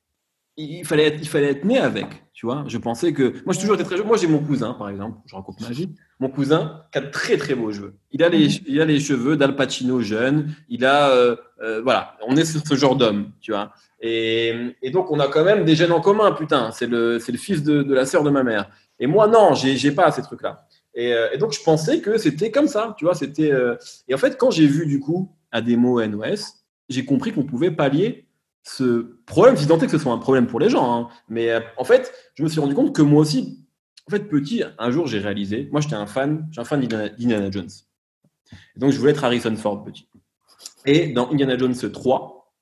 il 0.58 0.86
fallait 0.86 1.08
être, 1.08 1.18
il 1.20 1.28
fallait 1.28 1.52
être 1.52 1.64
né 1.64 1.78
avec, 1.78 2.08
tu 2.34 2.46
vois. 2.46 2.64
Je 2.68 2.78
pensais 2.78 3.14
que 3.14 3.34
moi, 3.46 3.54
j'ai 3.54 3.62
toujours 3.62 3.76
été 3.76 3.84
très 3.84 3.98
jeune. 3.98 4.06
Moi, 4.06 4.18
j'ai 4.18 4.28
mon 4.28 4.40
cousin, 4.40 4.74
par 4.74 4.90
exemple. 4.90 5.18
Je 5.26 5.36
raconte 5.36 5.62
ma 5.62 5.70
vie. 5.70 5.90
Mon 6.20 6.30
cousin 6.30 6.84
qui 6.92 6.98
a 6.98 7.02
de 7.02 7.10
très 7.10 7.38
très 7.38 7.56
beaux 7.56 7.72
cheveux. 7.72 7.96
Il 8.12 8.24
a 8.24 8.30
les, 8.30 8.48
il 8.68 8.82
a 8.82 8.86
les 8.86 9.00
cheveux 9.00 9.38
d'Al 9.38 9.56
Pacino 9.56 10.02
jeune. 10.02 10.54
Il 10.70 10.86
a, 10.86 11.10
euh, 11.12 11.36
euh, 11.62 11.82
voilà, 11.82 12.18
on 12.28 12.36
est 12.36 12.46
ce 12.46 12.76
genre 12.76 12.96
d'homme, 12.96 13.32
tu 13.40 13.52
vois. 13.52 13.74
Et, 14.02 14.76
et, 14.82 14.92
donc, 14.92 15.12
on 15.12 15.20
a 15.20 15.28
quand 15.28 15.44
même 15.44 15.64
des 15.64 15.76
gènes 15.76 15.92
en 15.92 16.02
commun, 16.02 16.32
putain. 16.34 16.72
C'est 16.72 16.88
le, 16.88 17.20
c'est 17.20 17.32
le 17.32 17.38
fils 17.38 17.64
de, 17.64 17.94
la 17.94 18.06
sœur 18.06 18.24
de 18.24 18.30
ma 18.30 18.44
mère. 18.44 18.70
Et 19.00 19.08
moi, 19.08 19.28
non, 19.28 19.54
j'ai, 19.54 19.78
j'ai 19.78 19.92
pas 19.92 20.12
ces 20.12 20.22
trucs-là. 20.22 20.68
Et, 20.94 21.14
euh, 21.14 21.30
et, 21.32 21.38
donc, 21.38 21.54
je 21.54 21.64
pensais 21.64 22.02
que 22.02 22.18
c'était 22.18 22.52
comme 22.52 22.68
ça, 22.68 22.96
tu 22.98 23.06
vois. 23.06 23.16
C'était. 23.16 23.52
Et 24.08 24.14
en 24.14 24.18
fait, 24.18 24.38
quand 24.38 24.52
j'ai 24.52 24.68
vu 24.68 24.86
du 24.86 25.00
coup 25.00 25.32
Ademo 25.52 26.06
NOS, 26.06 26.62
j'ai 26.90 27.06
compris 27.06 27.32
qu'on 27.32 27.44
pouvait 27.44 27.72
pallier 27.72 28.26
ce 28.63 29.17
problème, 29.26 29.58
si 29.58 29.67
tant 29.67 29.78
est 29.80 29.86
que 29.86 29.91
ce 29.91 29.97
soit 29.97 30.13
un 30.13 30.17
problème 30.17 30.47
pour 30.47 30.60
les 30.60 30.69
gens. 30.69 30.93
Hein. 30.93 31.10
Mais 31.30 31.52
euh, 31.52 31.60
en 31.78 31.84
fait, 31.84 32.13
je 32.36 32.43
me 32.43 32.50
suis 32.50 32.60
rendu 32.60 32.76
compte 32.76 32.95
que 32.95 33.02
moi 33.02 33.21
aussi, 33.21 33.65
en 34.08 34.12
fait, 34.12 34.28
petit, 34.28 34.63
un 34.78 34.91
jour, 34.91 35.08
j'ai 35.08 35.19
réalisé, 35.19 35.69
moi, 35.71 35.82
j'étais 35.82 35.95
un 35.95 36.06
fan, 36.06 36.47
j'ai 36.52 36.62
un 36.62 36.65
fan 36.65 36.86
d'Indiana 36.86 37.50
Jones. 37.50 37.69
donc, 38.76 38.91
je 38.91 39.00
voulais 39.00 39.12
être 39.12 39.24
Harrison 39.24 39.56
Ford 39.56 39.84
petit. 39.84 40.08
Et 40.86 41.08
dans 41.08 41.32
Indiana 41.32 41.58
Jones 41.58 41.76
3, 41.76 42.54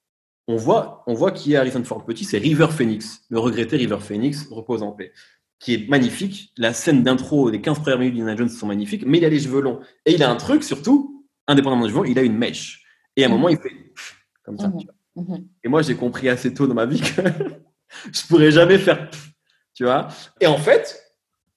on 0.47 0.55
voit, 0.55 1.03
on 1.07 1.13
voit 1.13 1.31
qui 1.31 1.53
est 1.53 1.57
Harrison 1.57 1.83
Ford 1.83 2.05
petit, 2.05 2.23
c'est 2.23 2.37
River 2.37 2.67
Phoenix, 2.71 3.23
le 3.29 3.39
regretté 3.39 3.77
River 3.77 3.99
Phoenix, 3.99 4.47
repose 4.49 4.83
en 4.83 4.91
paix, 4.91 5.11
qui 5.59 5.73
est 5.73 5.89
magnifique. 5.89 6.53
La 6.57 6.73
scène 6.73 7.03
d'intro 7.03 7.51
des 7.51 7.61
15 7.61 7.79
premières 7.79 7.99
minutes 7.99 8.15
d'Indiana 8.15 8.37
Jones 8.37 8.49
sont 8.49 8.67
magnifiques, 8.67 9.03
mais 9.05 9.17
il 9.19 9.25
a 9.25 9.29
les 9.29 9.39
cheveux 9.39 9.61
longs. 9.61 9.79
Et 10.05 10.13
il 10.13 10.23
a 10.23 10.31
un 10.31 10.37
truc, 10.37 10.63
surtout, 10.63 11.25
indépendamment 11.47 11.85
du 11.85 11.91
cheveux, 11.91 12.07
il 12.07 12.17
a 12.19 12.23
une 12.23 12.37
mèche. 12.37 12.85
Et 13.15 13.23
à 13.23 13.27
un 13.27 13.29
moment, 13.29 13.49
il 13.49 13.57
fait 13.57 13.73
comme 14.43 14.57
ça. 14.57 14.69
Mmh. 14.69 14.83
Mhm. 15.19 15.47
Et 15.63 15.67
moi, 15.67 15.81
j'ai 15.81 15.95
compris 15.95 16.29
assez 16.29 16.53
tôt 16.53 16.67
dans 16.67 16.73
ma 16.73 16.85
vie 16.85 17.01
que 17.01 17.21
je 18.11 18.27
pourrais 18.27 18.51
jamais 18.51 18.77
faire, 18.77 19.09
tu 19.73 19.83
vois. 19.83 20.07
Et 20.39 20.47
en 20.47 20.57
fait, 20.57 21.01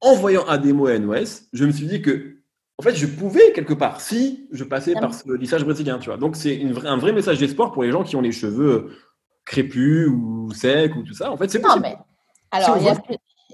en 0.01 0.15
voyant 0.15 0.45
Ademo 0.47 0.89
et 0.89 0.99
NOS, 0.99 1.49
je 1.53 1.65
me 1.65 1.73
suis 1.73 1.87
dit 1.87 2.03
que, 2.03 2.37
en 2.79 2.83
fait, 2.83 2.95
je 2.95 3.07
pouvais 3.07 3.53
quelque 3.53 3.75
part 3.75 4.01
si 4.01 4.49
je 4.51 4.65
passais 4.65 4.95
par 4.95 5.15
ce 5.15 5.31
lissage 5.33 5.65
brésilien, 5.65 5.99
tu 5.99 6.11
vois. 6.11 6.19
Donc, 6.19 6.37
c'est 6.37 6.61
un 6.85 6.97
vrai 6.97 7.13
message 7.13 7.39
d'espoir 7.39 7.73
pour 7.73 7.83
les 7.83 7.93
gens 7.93 8.03
qui 8.03 8.17
ont 8.17 8.21
les 8.21 8.33
cheveux 8.33 8.97
crépus 9.45 10.09
ou 10.09 10.51
secs 10.53 10.95
ou 10.97 11.03
tout 11.03 11.15
ça. 11.15 11.31
En 11.31 11.37
fait, 11.37 11.51
c'est 11.51 11.61
possible. 11.61 11.83
Mais... 11.83 11.97
Alors, 12.51 12.77
il 12.79 12.85
y 12.85 12.89
a 12.89 12.97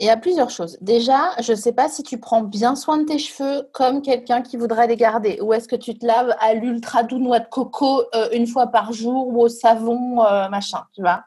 il 0.01 0.07
y 0.07 0.11
a 0.11 0.17
plusieurs 0.17 0.51
choses. 0.51 0.79
Déjà, 0.81 1.31
je 1.41 1.53
ne 1.53 1.57
sais 1.57 1.73
pas 1.73 1.89
si 1.89 2.03
tu 2.03 2.19
prends 2.19 2.43
bien 2.43 2.77
soin 2.77 2.99
de 2.99 3.05
tes 3.05 3.19
cheveux 3.19 3.69
comme 3.73 4.03
quelqu'un 4.03 4.43
qui 4.43 4.57
voudrait 4.57 4.87
les 4.87 4.97
garder. 4.97 5.39
Ou 5.43 5.53
est-ce 5.53 5.69
que 5.69 5.77
tu 5.77 5.99
te 5.99 6.07
laves 6.07 6.35
à 6.41 6.55
l'ultra 6.55 7.03
doux 7.03 7.19
noix 7.19 7.41
de 7.41 7.49
coco 7.49 8.03
euh, 8.15 8.29
une 8.33 8.47
fois 8.47 8.69
par 8.69 8.93
jour 8.93 9.29
ou 9.29 9.43
au 9.43 9.49
savon, 9.49 10.25
euh, 10.25 10.49
machin, 10.49 10.85
tu 10.95 11.03
vois? 11.03 11.25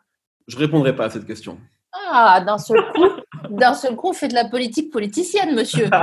Je 0.48 0.58
répondrai 0.58 0.96
pas 0.96 1.06
à 1.06 1.10
cette 1.10 1.26
question. 1.26 1.58
Ah, 1.94 2.42
d'un 2.46 2.58
seul 2.58 2.80
coup, 2.94 3.08
d'un 3.50 3.74
seul 3.74 3.96
coup, 3.96 4.10
on 4.10 4.14
fait 4.14 4.30
de 4.30 4.34
la 4.34 4.46
politique 4.46 4.92
politicienne, 4.92 5.54
monsieur. 5.56 5.90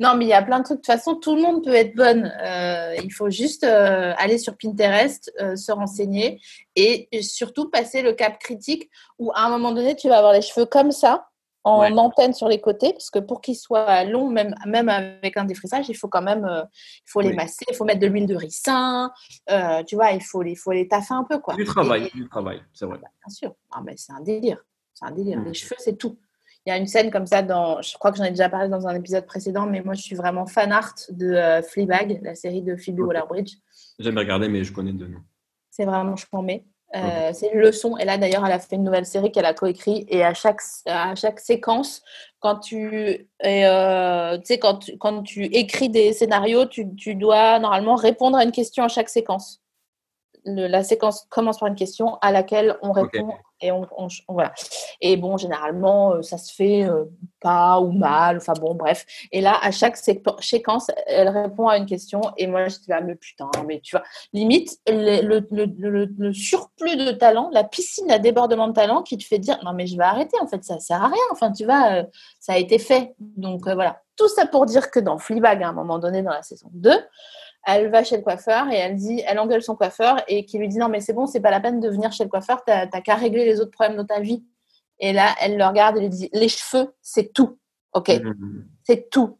non, 0.00 0.16
mais 0.16 0.24
il 0.24 0.28
y 0.28 0.34
a 0.34 0.42
plein 0.42 0.60
de 0.60 0.64
trucs. 0.64 0.78
De 0.78 0.82
toute 0.82 0.86
façon, 0.86 1.14
tout 1.16 1.36
le 1.36 1.42
monde 1.42 1.64
peut 1.64 1.74
être 1.74 1.94
bonne. 1.94 2.32
Euh, 2.42 2.94
il 3.02 3.12
faut 3.12 3.30
juste 3.30 3.64
euh, 3.64 4.12
aller 4.18 4.38
sur 4.38 4.56
Pinterest, 4.56 5.32
euh, 5.40 5.56
se 5.56 5.72
renseigner 5.72 6.40
et 6.76 7.08
surtout 7.22 7.70
passer 7.70 8.02
le 8.02 8.12
cap 8.12 8.38
critique 8.38 8.90
où 9.18 9.30
à 9.34 9.42
un 9.42 9.50
moment 9.50 9.72
donné, 9.72 9.96
tu 9.96 10.08
vas 10.08 10.18
avoir 10.18 10.32
les 10.32 10.42
cheveux 10.42 10.66
comme 10.66 10.90
ça 10.92 11.28
en 11.64 11.96
antenne 11.96 12.32
sur 12.34 12.48
les 12.48 12.60
côtés, 12.60 12.92
parce 12.92 13.08
que 13.08 13.20
pour 13.20 13.40
qu'ils 13.40 13.54
soient 13.54 14.02
longs, 14.02 14.28
même, 14.28 14.52
même 14.66 14.88
avec 14.88 15.36
un 15.36 15.44
défrisage, 15.44 15.88
il 15.88 15.94
faut 15.94 16.08
quand 16.08 16.20
même 16.20 16.44
il 16.44 17.08
faut 17.08 17.20
les 17.20 17.32
masser, 17.34 17.64
il 17.70 17.76
faut 17.76 17.84
mettre 17.84 18.00
de 18.00 18.08
l'huile 18.08 18.26
de 18.26 18.34
ricin, 18.34 19.12
tu 19.86 19.94
vois, 19.94 20.10
il 20.10 20.20
faut 20.20 20.42
les, 20.42 20.56
faut 20.56 20.72
les 20.72 20.88
taffer 20.88 21.14
un 21.14 21.22
peu. 21.22 21.38
Quoi. 21.38 21.54
Du 21.54 21.64
travail, 21.64 22.10
du 22.14 22.28
travail, 22.28 22.60
c'est 22.72 22.84
vrai. 22.84 22.98
Bah, 23.00 23.06
bien 23.24 23.32
sûr, 23.32 23.54
ah, 23.70 23.80
c'est 23.94 24.12
un 24.12 24.22
délire. 24.22 24.64
C'est 24.92 25.06
un 25.06 25.10
délire. 25.12 25.38
Mmh. 25.38 25.44
Les 25.44 25.54
cheveux, 25.54 25.76
c'est 25.78 25.96
tout. 25.96 26.16
Il 26.64 26.70
y 26.70 26.72
a 26.72 26.76
une 26.76 26.86
scène 26.86 27.10
comme 27.10 27.26
ça 27.26 27.42
dans, 27.42 27.82
je 27.82 27.96
crois 27.98 28.12
que 28.12 28.18
j'en 28.18 28.24
ai 28.24 28.30
déjà 28.30 28.48
parlé 28.48 28.68
dans 28.68 28.86
un 28.86 28.94
épisode 28.94 29.26
précédent, 29.26 29.66
mais 29.66 29.82
moi 29.82 29.94
je 29.94 30.02
suis 30.02 30.14
vraiment 30.14 30.46
fan 30.46 30.70
art 30.70 30.94
de 31.10 31.26
euh, 31.26 31.62
Fleabag, 31.62 32.20
la 32.22 32.36
série 32.36 32.62
de 32.62 32.76
Phoebe 32.76 33.00
Waller-Bridge. 33.00 33.54
J'ai 33.98 34.04
jamais 34.04 34.20
regardé, 34.20 34.48
mais 34.48 34.62
je 34.62 34.72
connais 34.72 34.92
de 34.92 35.06
nom. 35.06 35.18
C'est 35.70 35.84
vraiment 35.84 36.16
je 36.16 36.26
euh, 36.94 37.30
C'est 37.32 37.48
une 37.52 37.60
leçon. 37.60 37.96
Et 37.96 38.04
là, 38.04 38.18
d'ailleurs, 38.18 38.44
elle 38.44 38.52
a 38.52 38.58
fait 38.58 38.76
une 38.76 38.84
nouvelle 38.84 39.06
série 39.06 39.32
qu'elle 39.32 39.46
a 39.46 39.54
coécrit. 39.54 40.04
Et 40.08 40.22
à 40.22 40.34
chaque, 40.34 40.60
à 40.86 41.14
chaque 41.14 41.40
séquence, 41.40 42.02
quand 42.40 42.56
tu, 42.56 43.28
euh, 43.44 44.38
sais, 44.44 44.58
quand, 44.58 44.78
tu, 44.78 44.98
quand 44.98 45.22
tu 45.22 45.44
écris 45.46 45.88
des 45.88 46.12
scénarios, 46.12 46.66
tu, 46.66 46.94
tu, 46.94 47.14
dois 47.14 47.58
normalement 47.58 47.94
répondre 47.94 48.36
à 48.36 48.44
une 48.44 48.52
question 48.52 48.84
à 48.84 48.88
chaque 48.88 49.08
séquence. 49.08 49.61
La 50.44 50.82
séquence 50.82 51.26
commence 51.30 51.58
par 51.58 51.68
une 51.68 51.74
question 51.74 52.16
à 52.20 52.32
laquelle 52.32 52.76
on 52.82 52.92
répond 52.92 53.34
et 53.62 53.70
on, 53.70 53.86
voilà. 54.28 54.52
Et 55.00 55.16
bon, 55.16 55.36
généralement, 55.36 56.14
euh, 56.14 56.22
ça 56.22 56.36
se 56.36 56.52
fait 56.52 56.84
euh, 56.84 57.04
pas 57.40 57.80
ou 57.80 57.92
mal. 57.92 58.38
Enfin 58.38 58.54
bon, 58.60 58.74
bref. 58.74 59.06
Et 59.30 59.40
là, 59.40 59.56
à 59.62 59.70
chaque 59.70 59.96
séquence, 59.96 60.90
elle 61.06 61.28
répond 61.28 61.68
à 61.68 61.76
une 61.76 61.86
question. 61.86 62.20
Et 62.36 62.48
moi, 62.48 62.68
je 62.68 62.78
dis 62.78 62.92
ah, 62.92 63.00
mais 63.00 63.14
putain, 63.14 63.48
mais 63.66 63.80
tu 63.80 63.96
vois, 63.96 64.04
limite 64.32 64.80
le, 64.88 65.46
le, 65.50 66.06
le, 66.18 66.32
surplus 66.32 66.96
de 66.96 67.12
talent, 67.12 67.50
la 67.52 67.62
piscine 67.64 68.10
à 68.10 68.18
débordement 68.18 68.66
de 68.66 68.72
talent 68.72 69.02
qui 69.02 69.16
te 69.16 69.24
fait 69.24 69.38
dire 69.38 69.58
non 69.64 69.72
mais 69.72 69.86
je 69.86 69.96
vais 69.96 70.04
arrêter. 70.04 70.36
En 70.40 70.48
fait, 70.48 70.64
ça 70.64 70.80
sert 70.80 71.02
à 71.02 71.06
rien. 71.08 71.24
Enfin, 71.30 71.52
tu 71.52 71.64
vois, 71.64 71.92
euh, 71.92 72.04
ça 72.40 72.54
a 72.54 72.58
été 72.58 72.78
fait. 72.78 73.14
Donc 73.18 73.68
voilà. 73.68 74.02
Tout 74.16 74.28
ça 74.28 74.44
pour 74.46 74.66
dire 74.66 74.90
que 74.90 75.00
dans 75.00 75.18
Fleabag, 75.18 75.62
à 75.62 75.68
un 75.68 75.72
moment 75.72 75.98
donné, 75.98 76.22
dans 76.22 76.32
la 76.32 76.42
saison 76.42 76.68
2, 76.74 76.90
elle 77.64 77.90
va 77.90 78.02
chez 78.04 78.16
le 78.16 78.22
coiffeur 78.22 78.68
et 78.70 78.76
elle 78.76 78.96
dit, 78.96 79.22
elle 79.26 79.38
engueule 79.38 79.62
son 79.62 79.76
coiffeur 79.76 80.22
et 80.28 80.44
qui 80.44 80.58
lui 80.58 80.68
dit 80.68 80.78
non 80.78 80.88
mais 80.88 81.00
c'est 81.00 81.12
bon, 81.12 81.26
c'est 81.26 81.40
pas 81.40 81.50
la 81.50 81.60
peine 81.60 81.80
de 81.80 81.88
venir 81.88 82.12
chez 82.12 82.24
le 82.24 82.30
coiffeur, 82.30 82.62
t'as 82.64 82.86
qu'à 82.86 83.14
régler 83.14 83.44
les 83.44 83.60
autres 83.60 83.70
problèmes 83.70 83.96
de 83.96 84.02
ta 84.02 84.20
vie. 84.20 84.44
Et 84.98 85.12
là, 85.12 85.34
elle 85.40 85.56
le 85.56 85.64
regarde 85.64 85.96
et 85.96 86.00
lui 86.00 86.08
dit 86.08 86.28
les 86.32 86.48
cheveux, 86.48 86.92
c'est 87.00 87.32
tout, 87.32 87.58
ok, 87.92 88.08
mmh. 88.08 88.64
c'est 88.84 89.10
tout 89.10 89.38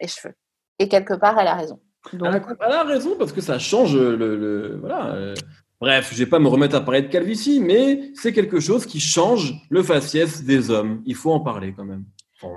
les 0.00 0.08
cheveux. 0.08 0.34
Et 0.78 0.88
quelque 0.88 1.14
part, 1.14 1.38
elle 1.38 1.48
a 1.48 1.54
raison. 1.54 1.80
Donc... 2.12 2.34
Elle, 2.60 2.72
a, 2.72 2.82
raison 2.84 3.16
parce 3.18 3.32
que 3.32 3.40
ça 3.40 3.58
change 3.58 3.96
le, 3.96 4.76
voilà. 4.80 5.14
Euh, 5.14 5.34
bref, 5.80 6.10
je 6.12 6.18
vais 6.18 6.28
pas 6.28 6.40
me 6.40 6.48
remettre 6.48 6.74
à 6.74 6.80
parler 6.80 7.02
de 7.02 7.08
calvitie, 7.08 7.60
mais 7.60 8.10
c'est 8.14 8.32
quelque 8.32 8.58
chose 8.58 8.86
qui 8.86 9.00
change 9.00 9.54
le 9.70 9.82
faciès 9.82 10.42
des 10.44 10.70
hommes. 10.70 11.02
Il 11.06 11.14
faut 11.14 11.32
en 11.32 11.40
parler 11.40 11.72
quand 11.76 11.84
même. 11.84 12.04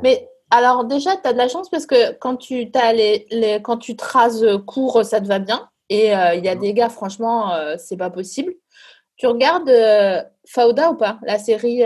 Mais 0.01 0.27
Alors 0.51 0.85
déjà, 0.85 1.15
tu 1.17 1.27
as 1.27 1.33
de 1.33 1.37
la 1.37 1.47
chance 1.47 1.69
parce 1.69 1.85
que 1.85 2.13
quand 2.19 2.35
tu, 2.37 2.65
les, 2.93 3.27
les- 3.31 3.61
quand 3.61 3.77
tu 3.77 3.95
traces 3.95 4.43
court, 4.65 5.03
ça 5.03 5.19
te 5.19 5.27
va 5.27 5.39
bien. 5.39 5.69
Et 5.89 6.15
euh, 6.15 6.35
il 6.35 6.43
y 6.45 6.49
a 6.49 6.55
des 6.55 6.73
gars, 6.73 6.89
franchement, 6.89 7.53
euh, 7.53 7.75
c'est 7.77 7.97
pas 7.97 8.09
possible. 8.09 8.53
Tu 9.17 9.27
regardes 9.27 9.69
euh, 9.69 10.21
Fauda 10.47 10.91
ou 10.91 10.95
pas 10.95 11.19
La 11.23 11.39
série 11.39 11.81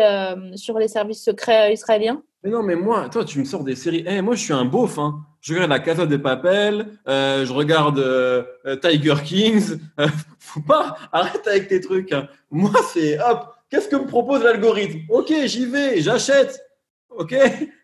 sur 0.55 0.77
les 0.79 0.87
services 0.87 1.23
secrets 1.23 1.73
israéliens? 1.73 2.21
Mais 2.43 2.49
non, 2.51 2.63
mais 2.63 2.75
moi, 2.75 3.09
toi, 3.09 3.25
tu 3.25 3.39
me 3.39 3.45
sors 3.45 3.63
des 3.65 3.75
séries. 3.75 4.03
Eh, 4.07 4.21
moi, 4.21 4.35
je 4.35 4.43
suis 4.43 4.53
un 4.53 4.63
beauf. 4.65 4.97
Hein. 4.97 5.19
Je 5.41 5.53
regarde 5.53 5.71
La 5.71 5.79
Casa 5.79 6.05
de 6.05 6.15
Papel, 6.17 6.85
euh, 7.07 7.45
je 7.45 7.51
regarde 7.53 7.99
euh, 7.99 8.43
Tiger 8.81 9.15
Kings. 9.25 9.77
Euh, 9.99 10.07
faut 10.39 10.61
pas, 10.61 10.95
arrête 11.11 11.45
avec 11.47 11.67
tes 11.67 11.81
trucs. 11.81 12.11
hein. 12.13 12.27
Moi, 12.49 12.71
c'est 12.93 13.19
hop, 13.19 13.53
qu'est-ce 13.69 13.89
que 13.89 13.95
me 13.97 14.07
propose 14.07 14.41
l'algorithme? 14.43 14.99
Ok, 15.09 15.33
j'y 15.45 15.65
vais, 15.65 15.99
j'achète. 16.01 16.61
Ok? 17.09 17.35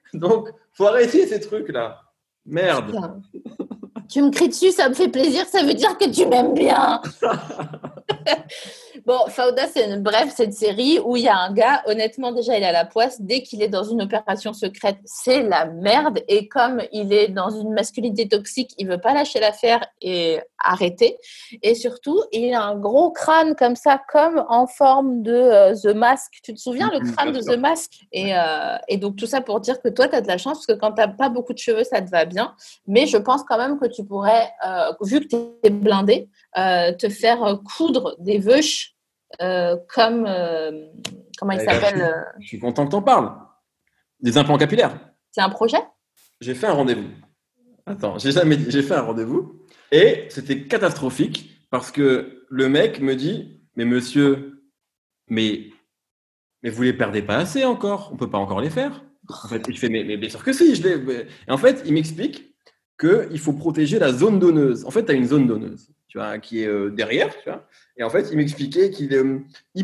Donc, 0.13 0.49
faut 0.73 0.87
arrêter 0.87 1.27
ces 1.27 1.39
trucs-là. 1.39 2.01
Merde. 2.45 2.87
Putain. 2.87 3.21
Tu 4.07 4.21
me 4.21 4.29
cries 4.29 4.49
dessus, 4.49 4.71
ça 4.71 4.87
me 4.87 4.93
fait 4.93 5.09
plaisir, 5.09 5.45
ça 5.47 5.63
veut 5.63 5.73
dire 5.73 5.97
que 5.97 6.09
tu 6.09 6.25
m'aimes 6.27 6.53
bien. 6.53 7.01
bon, 9.05 9.19
Fauda, 9.27 9.67
c'est 9.67 9.85
une 9.85 10.01
bref, 10.01 10.33
cette 10.35 10.53
série 10.53 10.99
où 11.03 11.15
il 11.15 11.23
y 11.23 11.27
a 11.27 11.37
un 11.37 11.53
gars, 11.53 11.83
honnêtement, 11.85 12.31
déjà, 12.31 12.57
il 12.57 12.63
a 12.63 12.71
la 12.71 12.85
poisse. 12.85 13.21
Dès 13.21 13.41
qu'il 13.41 13.61
est 13.61 13.67
dans 13.67 13.83
une 13.83 14.01
opération 14.01 14.53
secrète, 14.53 14.97
c'est 15.05 15.43
la 15.43 15.65
merde. 15.65 16.19
Et 16.27 16.47
comme 16.47 16.81
il 16.91 17.13
est 17.13 17.27
dans 17.27 17.49
une 17.49 17.73
masculinité 17.73 18.27
toxique, 18.27 18.71
il 18.77 18.87
veut 18.87 18.99
pas 18.99 19.13
lâcher 19.13 19.39
l'affaire 19.39 19.85
et 20.01 20.39
arrêter. 20.59 21.17
Et 21.61 21.75
surtout, 21.75 22.21
il 22.31 22.53
a 22.53 22.63
un 22.63 22.75
gros 22.75 23.11
crâne 23.11 23.55
comme 23.55 23.75
ça, 23.75 24.01
comme 24.11 24.43
en 24.49 24.67
forme 24.67 25.21
de 25.21 25.33
euh, 25.33 25.75
The 25.75 25.95
Mask. 25.95 26.33
Tu 26.43 26.53
te 26.53 26.59
souviens, 26.59 26.89
le 26.91 26.99
Mhm, 26.99 27.11
crâne 27.15 27.31
de. 27.31 27.39
The 27.41 27.57
Mask? 27.57 27.91
Et, 28.11 28.35
euh, 28.35 28.77
et 28.87 28.97
donc, 28.97 29.15
tout 29.15 29.27
ça 29.27 29.41
pour 29.41 29.59
dire 29.59 29.81
que 29.81 29.89
toi, 29.89 30.07
tu 30.07 30.15
as 30.15 30.21
de 30.21 30.27
la 30.27 30.37
chance, 30.37 30.57
parce 30.57 30.67
que 30.67 30.73
quand 30.73 30.91
tu 30.93 31.01
n'as 31.01 31.07
pas 31.07 31.29
beaucoup 31.29 31.53
de 31.53 31.59
cheveux, 31.59 31.83
ça 31.83 32.01
te 32.01 32.09
va 32.09 32.25
bien. 32.25 32.55
Mais 32.87 33.05
je 33.05 33.17
pense 33.17 33.43
quand 33.43 33.57
même 33.57 33.77
que 33.79 33.85
tu 33.85 34.03
pourrais, 34.03 34.51
euh, 34.65 34.91
vu 35.01 35.21
que 35.21 35.27
tu 35.27 35.35
es 35.63 35.69
blindé, 35.69 36.29
te 36.55 37.09
faire 37.09 37.59
coudre 37.77 38.14
des 38.19 38.39
veuches 38.39 38.95
euh, 39.41 39.77
comme. 39.93 40.25
euh, 40.27 40.71
comment 41.37 41.51
il 41.53 41.61
Eh 41.61 41.65
ben, 41.65 41.73
s'appelle 41.73 41.97
je- 41.99 42.03
euh, 42.03 42.21
Je 42.39 42.47
suis 42.47 42.59
content 42.59 42.85
que 42.85 42.91
t'en 42.91 43.01
parles. 43.01 43.31
Des 44.21 44.37
implants 44.37 44.57
capillaires. 44.57 44.97
C'est 45.31 45.41
un 45.41 45.49
projet? 45.49 45.77
J'ai 46.41 46.55
fait 46.55 46.67
un 46.67 46.73
rendez-vous. 46.73 47.09
Attends, 47.85 48.17
j'ai 48.17 48.31
jamais 48.31 48.57
dit, 48.57 48.65
j'ai 48.71 48.81
fait 48.81 48.95
un 48.95 49.01
rendez-vous 49.01 49.61
et 49.91 50.25
c'était 50.29 50.63
catastrophique 50.63 51.61
parce 51.69 51.91
que 51.91 52.45
le 52.49 52.67
mec 52.69 52.99
me 53.01 53.15
dit 53.15 53.61
Mais 53.75 53.85
monsieur, 53.85 54.63
mais, 55.29 55.69
mais 56.63 56.69
vous 56.69 56.81
les 56.83 56.93
perdez 56.93 57.21
pas 57.21 57.35
assez 57.37 57.63
encore, 57.65 58.09
on 58.13 58.17
peut 58.17 58.29
pas 58.29 58.37
encore 58.39 58.61
les 58.61 58.69
faire. 58.71 59.03
En 59.29 59.47
fait, 59.47 59.61
je 59.71 59.77
fais 59.79 59.89
Mais, 59.89 60.03
mais 60.03 60.17
bien 60.17 60.29
sûr 60.29 60.43
que 60.43 60.53
si, 60.53 60.75
je 60.75 60.83
les. 60.87 61.27
Et 61.47 61.51
en 61.51 61.57
fait, 61.57 61.83
il 61.85 61.93
m'explique 61.93 62.55
qu'il 62.99 63.39
faut 63.39 63.53
protéger 63.53 63.99
la 63.99 64.11
zone 64.13 64.39
donneuse. 64.39 64.85
En 64.85 64.91
fait, 64.91 65.05
tu 65.05 65.11
as 65.11 65.15
une 65.15 65.25
zone 65.27 65.45
donneuse 65.47 65.89
qui 66.41 66.63
est 66.63 66.67
euh, 66.67 66.89
derrière. 66.89 67.33
Et 67.97 68.03
en 68.03 68.09
fait, 68.09 68.29
il 68.31 68.37
m'expliquait 68.37 68.89
qu'il 68.89 69.13
euh, 69.13 69.39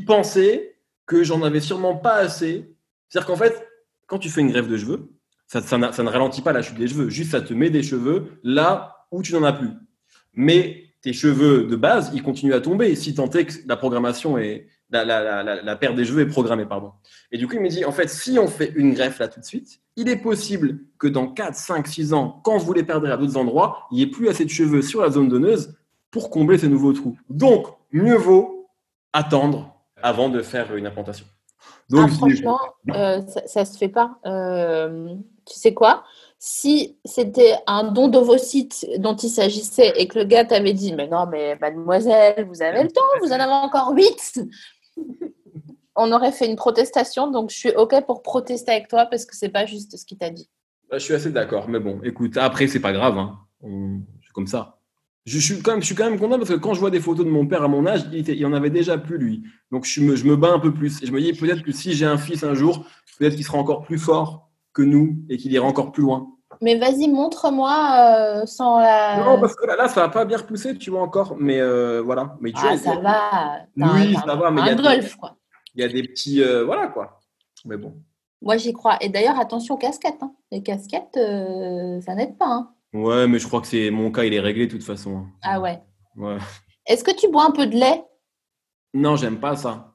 pensait 0.06 0.76
que 1.06 1.24
j'en 1.24 1.44
avais 1.44 1.60
sûrement 1.60 1.96
pas 1.96 2.16
assez. 2.16 2.76
C'est-à-dire 3.10 3.28
qu'en 3.28 3.36
fait, 3.36 3.68
quand 4.08 4.20
tu 4.20 4.30
fais 4.30 4.42
une 4.42 4.52
greffe 4.52 4.68
de 4.68 4.78
cheveux, 4.78 5.10
ça, 5.48 5.78
ne 5.78 6.10
ralentit 6.10 6.42
pas 6.42 6.54
la 6.54 6.62
chute 6.62 6.78
des 6.78 6.88
cheveux, 6.88 7.10
juste 7.10 7.32
ça 7.32 7.42
te 7.42 7.54
met 7.54 7.70
des 7.70 7.84
cheveux 7.84 8.40
là 8.44 9.06
où 9.12 9.22
tu 9.22 9.34
n'en 9.34 9.44
as 9.44 9.54
plus. 9.54 9.70
Mais 10.34 10.86
tes 11.02 11.12
cheveux 11.12 11.66
de 11.66 11.76
base, 11.76 12.12
ils 12.14 12.24
continuent 12.24 12.54
à 12.54 12.62
tomber 12.62 12.96
si 12.96 13.14
tant 13.14 13.30
est 13.32 13.46
que 13.46 13.54
la 13.68 13.76
programmation 13.76 14.38
est 14.38 14.68
la, 14.92 15.06
la, 15.44 15.76
perte 15.78 15.96
des 15.96 16.06
cheveux 16.06 16.22
est 16.22 16.28
programmée, 16.28 16.66
pardon. 16.66 16.92
Et 17.32 17.38
du 17.38 17.48
coup, 17.48 17.54
il 17.54 17.62
me 17.62 17.70
dit 17.70 17.86
en 17.86 17.92
fait, 17.92 18.10
si 18.10 18.38
on 18.40 18.48
fait 18.48 18.74
une 18.76 18.94
greffe 18.94 19.20
là 19.20 19.28
tout 19.30 19.40
de 19.40 19.46
suite, 19.46 19.80
il 19.96 20.10
est 20.10 20.18
possible 20.18 20.80
que 21.00 21.08
dans 21.08 21.28
4, 21.28 21.56
5, 21.56 21.88
6 21.88 22.14
ans, 22.14 22.42
quand 22.44 22.58
vous 22.58 22.74
les 22.74 22.84
perdrez 22.84 23.12
à 23.12 23.18
d'autres 23.18 23.38
endroits, 23.38 23.88
il 23.92 23.96
n'y 23.96 24.04
ait 24.04 24.08
plus 24.08 24.28
assez 24.28 24.44
de 24.44 24.50
cheveux 24.50 24.82
sur 24.82 25.02
la 25.02 25.10
zone 25.10 25.30
donneuse 25.30 25.78
pour 26.12 26.30
combler 26.30 26.58
ces 26.58 26.68
nouveaux 26.68 26.94
trous. 26.94 27.18
Donc, 27.30 27.68
mieux 27.92 28.18
vaut 28.18 28.70
attendre 29.14 29.74
avant 30.02 30.30
de 30.30 30.42
faire 30.42 30.76
une 30.76 30.86
implantation. 30.86 31.26
Donc, 31.90 32.10
Ah, 32.12 32.16
franchement, 32.16 32.60
euh, 32.92 33.22
ça, 33.28 33.48
ça 33.48 33.66
se 33.66 33.78
fait 33.78 33.90
pas. 33.90 34.18
Euh, 34.26 35.14
tu 35.46 35.56
sais 35.60 35.74
quoi? 35.74 36.04
Si 36.40 36.98
c'était 37.06 37.56
un 37.68 37.92
don 37.92 38.08
d'ovocytes 38.08 38.88
dont 38.98 39.16
il 39.16 39.30
s'agissait 39.30 39.94
et 39.98 40.08
que 40.08 40.20
le 40.20 40.26
gars 40.26 40.46
t'avait 40.46 40.74
dit 40.74 40.94
Mais 40.94 41.08
non, 41.08 41.28
mais 41.28 41.58
mademoiselle, 41.60 42.46
vous 42.48 42.62
avez 42.62 42.84
le 42.84 42.92
temps, 42.92 43.02
vous 43.22 43.32
en 43.32 43.40
avez 43.40 43.52
encore 43.52 43.94
8 43.94 44.42
On 45.96 46.12
aurait 46.14 46.32
fait 46.32 46.48
une 46.48 46.56
protestation, 46.56 47.30
donc 47.30 47.52
je 47.52 47.58
suis 47.58 47.72
OK 47.76 47.94
pour 48.06 48.22
protester 48.22 48.72
avec 48.72 48.88
toi 48.88 49.06
parce 49.06 49.26
que 49.26 49.36
c'est 49.36 49.50
pas 49.50 49.66
juste 49.66 49.98
ce 49.98 50.06
qu'il 50.06 50.18
t'a 50.18 50.30
dit. 50.30 50.50
Bah, 50.90 50.98
je 50.98 51.04
suis 51.04 51.14
assez 51.14 51.32
d'accord, 51.32 51.68
mais 51.68 51.80
bon, 51.80 52.00
écoute, 52.04 52.38
après, 52.38 52.68
c'est 52.68 52.80
pas 52.80 52.94
grave. 52.94 53.18
Hein. 53.18 53.38
C'est 53.62 54.34
comme 54.34 54.48
ça. 54.48 54.81
Je, 55.26 55.38
suis 55.40 55.62
quand 55.62 55.72
même, 55.72 55.82
je 55.82 55.86
suis 55.86 55.96
quand 55.96 56.10
même 56.10 56.20
content 56.20 56.38
parce 56.38 56.50
que 56.50 56.56
quand 56.56 56.74
je 56.74 56.80
vois 56.80 56.90
des 56.90 57.00
photos 57.00 57.26
de 57.26 57.30
mon 57.32 57.46
père 57.46 57.64
à 57.64 57.68
mon 57.68 57.86
âge, 57.86 58.06
il, 58.12 58.20
était- 58.20 58.36
il 58.36 58.46
en 58.46 58.54
avait 58.54 58.70
déjà 58.72 58.98
plus, 58.98 59.18
lui. 59.18 59.44
Donc, 59.72 59.86
je 59.86 60.02
me, 60.02 60.16
je 60.16 60.26
me 60.26 60.36
bats 60.36 60.52
un 60.52 60.60
peu 60.60 60.74
plus. 60.74 61.02
Et 61.04 61.06
je 61.06 61.12
me 61.12 61.22
dis, 61.22 61.34
peut-être 61.34 61.62
que 61.64 61.72
si 61.72 61.94
j'ai 61.94 62.06
un 62.06 62.18
fils 62.18 62.44
un 62.44 62.54
jour, 62.56 62.86
peut-être 63.20 63.36
qu'il 63.36 63.46
sera 63.46 63.58
encore 63.60 63.84
plus 63.84 64.00
fort 64.00 64.50
que 64.74 64.82
nous 64.82 65.18
et 65.30 65.38
qu'il 65.38 65.52
ira 65.52 65.66
encore 65.68 65.92
plus 65.92 66.02
loin. 66.04 66.28
Mais 66.62 66.78
vas-y, 66.78 67.08
montre-moi 67.08 68.42
euh, 68.42 68.46
sans 68.46 68.80
la. 68.80 69.24
Non, 69.24 69.40
parce 69.40 69.56
que 69.56 69.66
là, 69.66 69.76
là, 69.76 69.88
ça 69.88 70.02
va 70.02 70.10
pas 70.10 70.26
bien 70.26 70.38
repousser, 70.38 70.78
tu 70.78 70.90
vois, 70.92 71.02
encore. 71.02 71.36
Mais 71.40 71.60
euh, 71.60 72.02
voilà. 72.02 72.36
Mais 72.42 72.52
tu 72.52 72.60
Ah, 72.64 72.76
vois, 72.76 72.78
ça 72.78 72.96
va. 73.00 73.60
Oui, 73.78 74.16
ça 74.16 74.36
va, 74.36 74.52
mais 74.52 74.62
il 74.62 74.68
y 74.68 74.70
a 74.70 74.76
des- 74.76 75.08
quoi. 75.20 75.36
il 75.76 75.82
y 75.82 75.84
a 75.84 75.88
des 75.88 76.04
petits. 76.04 76.42
euh, 76.44 76.64
voilà, 76.66 76.88
quoi. 76.88 77.20
Mais 77.66 77.78
bon. 77.78 77.94
Moi, 78.42 78.58
j'y 78.58 78.74
crois. 78.74 78.98
Et 79.02 79.10
d'ailleurs, 79.10 79.40
attention 79.40 79.76
aux 79.76 79.78
casquettes. 79.78 80.22
hein. 80.22 80.34
Les 80.52 80.62
casquettes, 80.64 81.16
euh, 81.18 82.02
ça 82.02 82.16
n'aide 82.16 82.38
pas. 82.38 82.48
hein. 82.48 82.72
Ouais, 82.94 83.28
mais 83.28 83.40
je 83.40 83.48
crois 83.48 83.62
que 83.62 83.68
c'est 83.68 83.90
mon 83.90 84.12
cas, 84.12 84.24
il 84.24 84.34
est 84.34 84.40
réglé 84.40 84.68
de 84.68 84.72
toute 84.72 84.84
façon. 84.84 85.26
Ah 85.44 85.60
ouais. 85.60 85.82
Ouais. 86.18 86.38
Est-ce 86.86 87.04
que 87.04 87.16
tu 87.16 87.30
bois 87.30 87.46
un 87.46 87.52
peu 87.52 87.66
de 87.68 87.76
lait? 87.76 88.04
Non, 88.94 89.16
j'aime 89.16 89.40
pas 89.40 89.56
ça. 89.56 89.94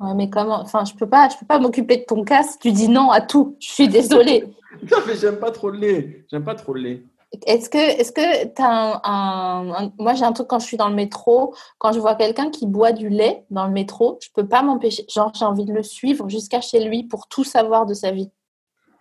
Ouais, 0.00 0.14
mais 0.14 0.30
comment 0.30 0.60
Enfin, 0.60 0.84
je 0.84 0.94
peux 0.94 1.08
pas, 1.08 1.28
je 1.28 1.36
peux 1.36 1.46
pas 1.46 1.58
m'occuper 1.58 1.98
de 1.98 2.04
ton 2.04 2.24
cas 2.24 2.42
si 2.44 2.58
tu 2.58 2.70
dis 2.72 2.88
non 2.88 3.10
à 3.10 3.20
tout. 3.20 3.56
Je 3.60 3.68
suis 3.70 3.88
désolée. 3.88 4.44
Non, 4.92 4.98
mais 5.08 5.16
j'aime 5.16 5.38
pas 5.40 5.50
trop 5.50 5.70
le 5.70 5.78
lait. 5.78 6.26
J'aime 6.30 6.44
pas 6.44 6.54
trop 6.54 6.72
le 6.74 6.80
lait. 6.82 7.02
Est-ce 7.46 7.68
que, 7.68 7.78
est-ce 7.78 8.12
que 8.12 8.46
t'as 8.48 8.68
un, 8.68 9.00
un- 9.02 9.72
un- 9.86 9.92
Moi, 9.98 10.12
j'ai 10.14 10.24
un 10.24 10.32
truc 10.32 10.46
quand 10.46 10.58
je 10.60 10.66
suis 10.66 10.76
dans 10.76 10.88
le 10.90 10.94
métro, 10.94 11.54
quand 11.78 11.92
je 11.92 11.98
vois 11.98 12.14
quelqu'un 12.14 12.50
qui 12.50 12.66
boit 12.66 12.92
du 12.92 13.08
lait 13.08 13.44
dans 13.50 13.66
le 13.66 13.72
métro, 13.72 14.18
je 14.22 14.28
peux 14.32 14.46
pas 14.46 14.62
m'empêcher. 14.62 15.04
Genre, 15.12 15.32
j'ai 15.34 15.46
envie 15.46 15.64
de 15.64 15.72
le 15.72 15.82
suivre 15.82 16.28
jusqu'à 16.28 16.60
chez 16.60 16.84
lui 16.84 17.02
pour 17.02 17.26
tout 17.28 17.44
savoir 17.44 17.86
de 17.86 17.94
sa 17.94 18.12
vie. 18.12 18.30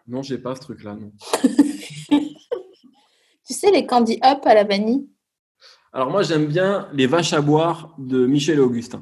Non, 0.07 0.23
j'ai 0.23 0.37
pas 0.39 0.55
ce 0.55 0.61
truc-là, 0.61 0.95
non. 0.95 1.11
Tu 3.47 3.53
sais, 3.53 3.71
les 3.71 3.85
candy 3.85 4.19
up 4.25 4.39
à 4.45 4.53
la 4.53 4.65
vanille 4.65 5.07
Alors 5.93 6.09
moi 6.11 6.21
j'aime 6.21 6.47
bien 6.47 6.89
les 6.91 7.07
vaches 7.07 7.31
à 7.33 7.39
boire 7.41 7.95
de 7.97 8.27
Michel 8.27 8.57
et 8.57 8.61
Augustin. 8.61 9.01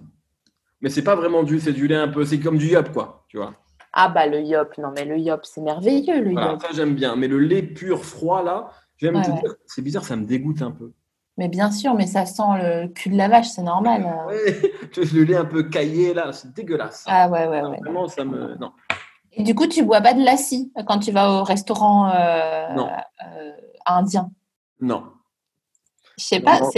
Mais 0.81 0.89
c'est 0.89 1.03
pas 1.03 1.15
vraiment 1.15 1.41
du, 1.41 1.59
c'est 1.59 1.73
du 1.73 1.87
lait 1.87 1.95
un 1.95 2.07
peu, 2.07 2.25
c'est 2.25 2.39
comme 2.39 2.57
du 2.59 2.67
yop 2.67 2.91
quoi, 2.91 3.25
tu 3.27 3.37
vois. 3.37 3.55
Ah 3.91 4.07
bah 4.09 4.27
le 4.27 4.41
yop, 4.41 4.77
non 4.77 4.91
mais 4.95 5.03
le 5.05 5.17
yop, 5.17 5.45
c'est 5.45 5.61
merveilleux 5.61 6.21
le 6.21 6.31
Voilà, 6.33 6.51
yop. 6.51 6.61
ça 6.61 6.67
j'aime 6.75 6.93
bien. 6.93 7.15
Mais 7.15 7.27
le 7.27 7.39
lait 7.39 7.63
pur 7.63 8.05
froid 8.05 8.43
là, 8.43 8.69
je 8.97 9.07
vais 9.07 9.11
même 9.11 9.21
Ouais, 9.21 9.27
te 9.27 9.33
ouais. 9.33 9.41
dire, 9.41 9.55
c'est 9.65 9.81
bizarre, 9.81 10.03
ça 10.05 10.15
me 10.15 10.25
dégoûte 10.25 10.61
un 10.61 10.71
peu. 10.71 10.91
Mais 11.37 11.47
bien 11.49 11.71
sûr, 11.71 11.95
mais 11.95 12.05
ça 12.07 12.25
sent 12.25 12.43
le 12.61 12.87
cul 12.89 13.09
de 13.09 13.17
la 13.17 13.27
vache, 13.27 13.47
c'est 13.49 13.63
normal. 13.63 14.05
euh. 14.05 14.27
Ouais, 14.27 14.61
le 15.13 15.23
lait 15.23 15.35
un 15.35 15.45
peu 15.45 15.63
caillé 15.63 16.13
là, 16.13 16.31
c'est 16.33 16.53
dégueulasse. 16.53 17.03
Ah 17.07 17.29
ouais, 17.29 17.47
ouais, 17.47 17.61
Non, 17.61 17.71
ouais. 17.71 17.79
Vraiment, 17.81 18.07
ça 18.07 18.23
me, 18.23 18.55
non. 18.55 18.71
Et 19.33 19.43
du 19.43 19.53
coup, 19.55 19.67
tu 19.67 19.83
bois 19.83 19.99
pas 20.01 20.13
de 20.13 20.23
lassi 20.23 20.71
quand 20.87 20.99
tu 20.99 21.11
vas 21.11 21.29
au 21.31 21.43
restaurant 21.43 22.09
euh, 22.09 22.73
Non. 22.75 22.89
euh, 23.25 23.51
indien? 23.85 24.31
Non. 24.81 25.03
Je 26.17 26.23
sais 26.25 26.39
pas, 26.39 26.59
Non. 26.59 26.69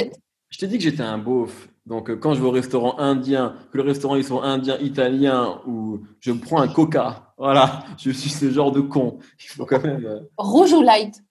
Je 0.50 0.58
t'ai 0.60 0.68
dit 0.68 0.78
que 0.78 0.84
j'étais 0.84 1.04
un 1.04 1.18
beauf. 1.18 1.68
Donc, 1.86 2.10
euh, 2.10 2.16
quand 2.18 2.34
je 2.34 2.42
vais 2.42 2.48
au 2.48 2.52
restaurant 2.52 2.98
indien, 3.00 3.56
que 3.72 3.78
le 3.78 3.84
restaurant 3.84 4.16
ils 4.16 4.24
sont 4.24 4.42
indien, 4.42 4.78
italien, 4.80 5.62
ou 5.66 6.02
je 6.20 6.32
me 6.32 6.40
prends 6.40 6.62
un 6.62 6.68
coca, 6.68 7.34
voilà, 7.38 7.84
je 7.98 8.12
suis 8.12 8.30
ce 8.30 8.50
genre 8.52 8.72
de 8.72 8.82
con. 8.82 9.20
Il 9.40 9.48
faut 9.50 9.66
quand 9.66 9.82
même 9.84 10.06
euh, 10.06 10.20
rouge 10.38 10.74
ou 10.74 10.82
light? 10.82 11.22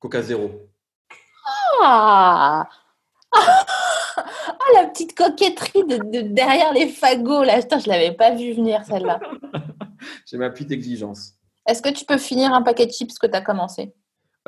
Coca 0.00 0.22
zéro. 0.22 0.50
Ah 1.82 2.66
Ah, 3.32 3.64
la 4.74 4.86
petite 4.86 5.14
coquetterie 5.16 5.84
de, 5.84 5.96
de- 5.98 6.28
derrière 6.28 6.72
les 6.72 6.88
fagots, 6.88 7.44
là. 7.44 7.60
Putain, 7.60 7.78
je 7.78 7.88
l'avais 7.88 8.12
pas 8.12 8.34
vu 8.34 8.52
venir, 8.52 8.84
celle-là. 8.84 9.20
J'ai 10.26 10.36
ma 10.38 10.50
petite 10.50 10.70
exigence. 10.72 11.34
Est-ce 11.66 11.82
que 11.82 11.90
tu 11.90 12.04
peux 12.04 12.18
finir 12.18 12.52
un 12.54 12.62
paquet 12.62 12.86
de 12.86 12.92
chips 12.92 13.18
que 13.18 13.26
tu 13.26 13.34
as 13.34 13.40
commencé? 13.42 13.92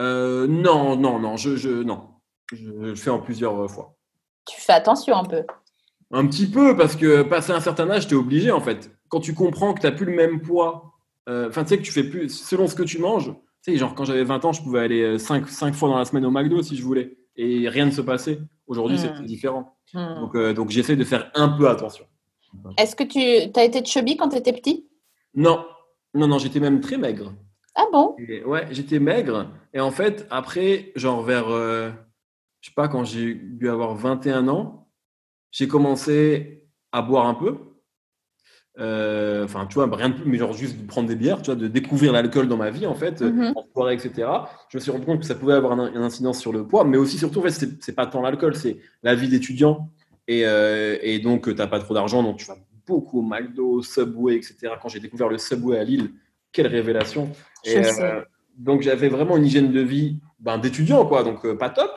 Euh, 0.00 0.46
non, 0.46 0.96
non, 0.96 1.18
non, 1.18 1.36
je, 1.36 1.56
je, 1.56 1.68
non. 1.82 2.08
Je, 2.52 2.66
le 2.68 2.94
fais 2.94 3.10
en 3.10 3.20
plusieurs 3.20 3.58
euh, 3.60 3.68
fois. 3.68 3.96
Tu 4.46 4.60
fais 4.60 4.72
attention 4.72 5.14
un 5.14 5.24
peu. 5.24 5.44
Un 6.10 6.26
petit 6.26 6.50
peu, 6.50 6.76
parce 6.76 6.96
que 6.96 7.22
passé 7.22 7.52
un 7.52 7.60
certain 7.60 7.88
âge, 7.90 8.08
tu 8.08 8.14
es 8.14 8.16
obligé, 8.16 8.50
en 8.50 8.60
fait. 8.60 8.90
Quand 9.08 9.20
tu 9.20 9.34
comprends 9.34 9.74
que 9.74 9.80
tu 9.80 9.86
n'as 9.86 9.92
plus 9.92 10.06
le 10.06 10.14
même 10.14 10.40
poids, 10.40 10.94
euh, 11.28 11.48
enfin, 11.48 11.62
tu 11.62 11.68
sais 11.68 11.78
que 11.78 11.82
tu 11.82 11.92
fais 11.92 12.02
plus, 12.04 12.28
selon 12.28 12.66
ce 12.66 12.74
que 12.74 12.82
tu 12.82 12.98
manges, 12.98 13.32
tu 13.62 13.72
sais, 13.72 13.76
genre, 13.76 13.94
quand 13.94 14.04
j'avais 14.04 14.24
20 14.24 14.44
ans, 14.44 14.52
je 14.52 14.62
pouvais 14.62 14.80
aller 14.80 15.18
5, 15.18 15.46
fois 15.74 15.88
dans 15.88 15.98
la 15.98 16.04
semaine 16.04 16.24
au 16.24 16.30
McDo 16.30 16.62
si 16.62 16.76
je 16.76 16.82
voulais, 16.82 17.18
et 17.36 17.68
rien 17.68 17.86
ne 17.86 17.90
se 17.90 18.00
passait. 18.00 18.40
Aujourd'hui, 18.66 18.98
c'est 18.98 19.10
Hmm. 19.12 19.24
différent. 19.26 19.76
Hmm. 19.92 20.20
Donc, 20.20 20.34
euh, 20.34 20.54
donc 20.54 20.70
j'essaie 20.70 20.96
de 20.96 21.04
faire 21.04 21.30
un 21.34 21.48
peu 21.48 21.68
attention. 21.68 22.06
Est-ce 22.78 22.96
que 22.96 23.04
tu 23.04 23.20
as 23.58 23.64
été 23.64 23.84
chubby 23.84 24.16
quand 24.16 24.30
tu 24.30 24.36
étais 24.36 24.52
petit? 24.52 24.88
Non, 25.34 25.64
non, 26.14 26.26
non, 26.26 26.38
j'étais 26.38 26.58
même 26.60 26.80
très 26.80 26.96
maigre. 26.96 27.32
Ah 27.74 27.84
bon? 27.92 28.16
Et 28.18 28.44
ouais, 28.44 28.66
j'étais 28.70 28.98
maigre. 28.98 29.48
Et 29.72 29.80
en 29.80 29.90
fait, 29.90 30.26
après, 30.30 30.92
genre 30.96 31.22
vers, 31.22 31.48
euh, 31.48 31.90
je 32.60 32.68
sais 32.68 32.74
pas, 32.74 32.88
quand 32.88 33.04
j'ai 33.04 33.34
dû 33.34 33.68
avoir 33.68 33.94
21 33.94 34.48
ans, 34.48 34.88
j'ai 35.52 35.68
commencé 35.68 36.64
à 36.92 37.02
boire 37.02 37.26
un 37.26 37.34
peu. 37.34 37.56
Euh, 38.78 39.44
Enfin, 39.44 39.66
tu 39.66 39.74
vois, 39.74 39.88
rien 39.94 40.10
de 40.10 40.14
plus, 40.14 40.30
mais 40.30 40.38
genre 40.38 40.52
juste 40.52 40.78
de 40.80 40.86
prendre 40.86 41.08
des 41.08 41.16
bières, 41.16 41.42
tu 41.42 41.46
vois, 41.46 41.54
de 41.56 41.66
découvrir 41.68 42.12
l'alcool 42.12 42.46
dans 42.48 42.56
ma 42.56 42.70
vie, 42.70 42.86
en 42.86 42.94
fait, 42.94 43.20
euh, 43.22 43.30
Mhm. 43.30 43.52
en 43.56 43.64
soirée, 43.72 43.94
etc. 43.94 44.28
Je 44.68 44.76
me 44.76 44.80
suis 44.80 44.90
rendu 44.90 45.04
compte 45.06 45.20
que 45.20 45.26
ça 45.26 45.34
pouvait 45.34 45.54
avoir 45.54 45.72
un, 45.78 45.90
une 45.92 46.02
incidence 46.02 46.38
sur 46.40 46.52
le 46.52 46.66
poids, 46.66 46.84
mais 46.84 46.96
aussi, 46.96 47.18
surtout, 47.18 47.40
en 47.40 47.42
fait, 47.42 47.66
c'est 47.80 47.94
pas 47.94 48.06
tant 48.06 48.22
l'alcool, 48.22 48.54
c'est 48.54 48.78
la 49.02 49.14
vie 49.14 49.28
d'étudiant. 49.28 49.88
Et, 50.28 50.42
euh, 50.46 50.96
et 51.02 51.18
donc, 51.18 51.44
tu 51.48 51.54
n'as 51.54 51.66
pas 51.66 51.80
trop 51.80 51.94
d'argent, 51.94 52.22
donc 52.22 52.36
tu 52.38 52.46
vas 52.46 52.56
beaucoup 52.86 53.20
au 53.20 53.22
McDo, 53.22 53.68
au 53.70 53.82
Subway, 53.82 54.36
etc. 54.36 54.74
Quand 54.80 54.88
j'ai 54.88 55.00
découvert 55.00 55.28
le 55.28 55.38
Subway 55.38 55.78
à 55.78 55.84
Lille, 55.84 56.10
quelle 56.52 56.66
révélation! 56.68 57.30
Et, 57.64 57.78
euh, 57.78 58.22
donc 58.56 58.82
j'avais 58.82 59.08
vraiment 59.08 59.36
une 59.36 59.46
hygiène 59.46 59.72
de 59.72 59.80
vie 59.80 60.18
ben, 60.38 60.58
d'étudiant, 60.58 61.06
quoi, 61.06 61.22
donc 61.22 61.44
euh, 61.44 61.56
pas 61.56 61.70
top. 61.70 61.90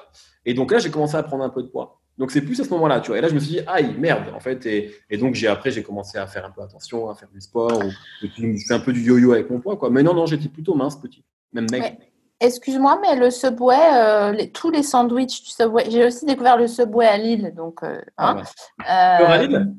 Et 0.46 0.54
donc 0.54 0.72
là, 0.72 0.80
j'ai 0.80 0.92
commencé 0.92 1.16
à 1.16 1.24
prendre 1.24 1.44
un 1.44 1.50
peu 1.50 1.62
de 1.64 1.68
poids. 1.68 2.00
Donc 2.18 2.30
c'est 2.32 2.42
plus 2.42 2.60
à 2.62 2.64
ce 2.64 2.70
moment-là, 2.70 3.00
tu 3.00 3.08
vois. 3.08 3.18
Et 3.18 3.22
là, 3.22 3.28
je 3.28 3.34
me 3.34 3.40
suis 3.40 3.54
dit, 3.54 3.60
aïe, 3.66 3.96
merde, 3.98 4.26
en 4.36 4.40
fait. 4.40 4.66
Et, 4.66 4.94
et 5.10 5.18
donc 5.18 5.34
j'ai 5.36 5.48
après, 5.48 5.72
j'ai 5.72 5.82
commencé 5.82 6.18
à 6.18 6.28
faire 6.28 6.46
un 6.46 6.52
peu 6.52 6.62
attention, 6.62 7.10
à 7.10 7.16
faire 7.16 7.30
du 7.30 7.42
sport. 7.42 7.80
Ou, 7.84 7.90
je 8.22 8.66
fais 8.68 8.74
un 8.74 8.80
peu 8.80 8.94
du 8.94 9.02
yo-yo 9.02 9.32
avec 9.34 9.50
mon 9.50 9.60
poids, 9.60 9.78
quoi. 9.78 9.90
Mais 9.90 10.04
non, 10.04 10.14
non, 10.14 10.26
j'étais 10.26 10.50
plutôt 10.50 10.76
mince, 10.76 10.96
petit. 11.00 11.24
Même 11.54 11.66
mec. 11.72 11.98
Excuse-moi, 12.40 13.00
mais 13.02 13.16
le 13.16 13.32
Subway, 13.32 13.76
euh, 13.96 14.32
les- 14.32 14.52
tous 14.52 14.70
les 14.70 14.84
sandwichs 14.84 15.44
du 15.44 15.50
Subway, 15.50 15.90
j'ai 15.90 16.06
aussi 16.06 16.26
découvert 16.26 16.58
le 16.58 16.68
Subway 16.68 17.08
à 17.08 17.18
Lille, 17.18 17.54
donc. 17.56 17.82
euh, 17.84 18.02
Ah, 18.18 18.32
hein, 18.32 18.44
bah. 18.78 18.82
euh, 18.82 19.18
Peur 19.18 19.30
à 19.32 19.38
Lille? 19.44 19.74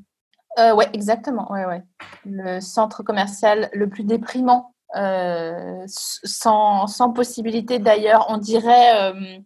Ouais, 0.74 0.88
exactement. 0.92 1.50
Ouais, 1.52 1.66
ouais. 1.66 1.82
Le 2.24 2.60
centre 2.60 3.02
commercial 3.02 3.68
le 3.72 3.88
plus 3.88 4.04
déprimant, 4.04 4.73
euh, 4.96 5.82
sans, 5.86 6.86
sans 6.86 7.12
possibilité 7.12 7.78
d'ailleurs. 7.78 8.26
On 8.28 8.38
dirait, 8.38 9.12
euh, 9.12 9.38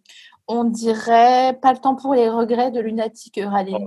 on 0.47 0.63
dirait 0.63 1.57
pas 1.61 1.73
le 1.73 1.79
temps 1.79 1.95
pour 1.95 2.13
les 2.13 2.29
regrets 2.29 2.71
de 2.71 2.79
lunatique 2.79 3.37
Euralil. 3.39 3.77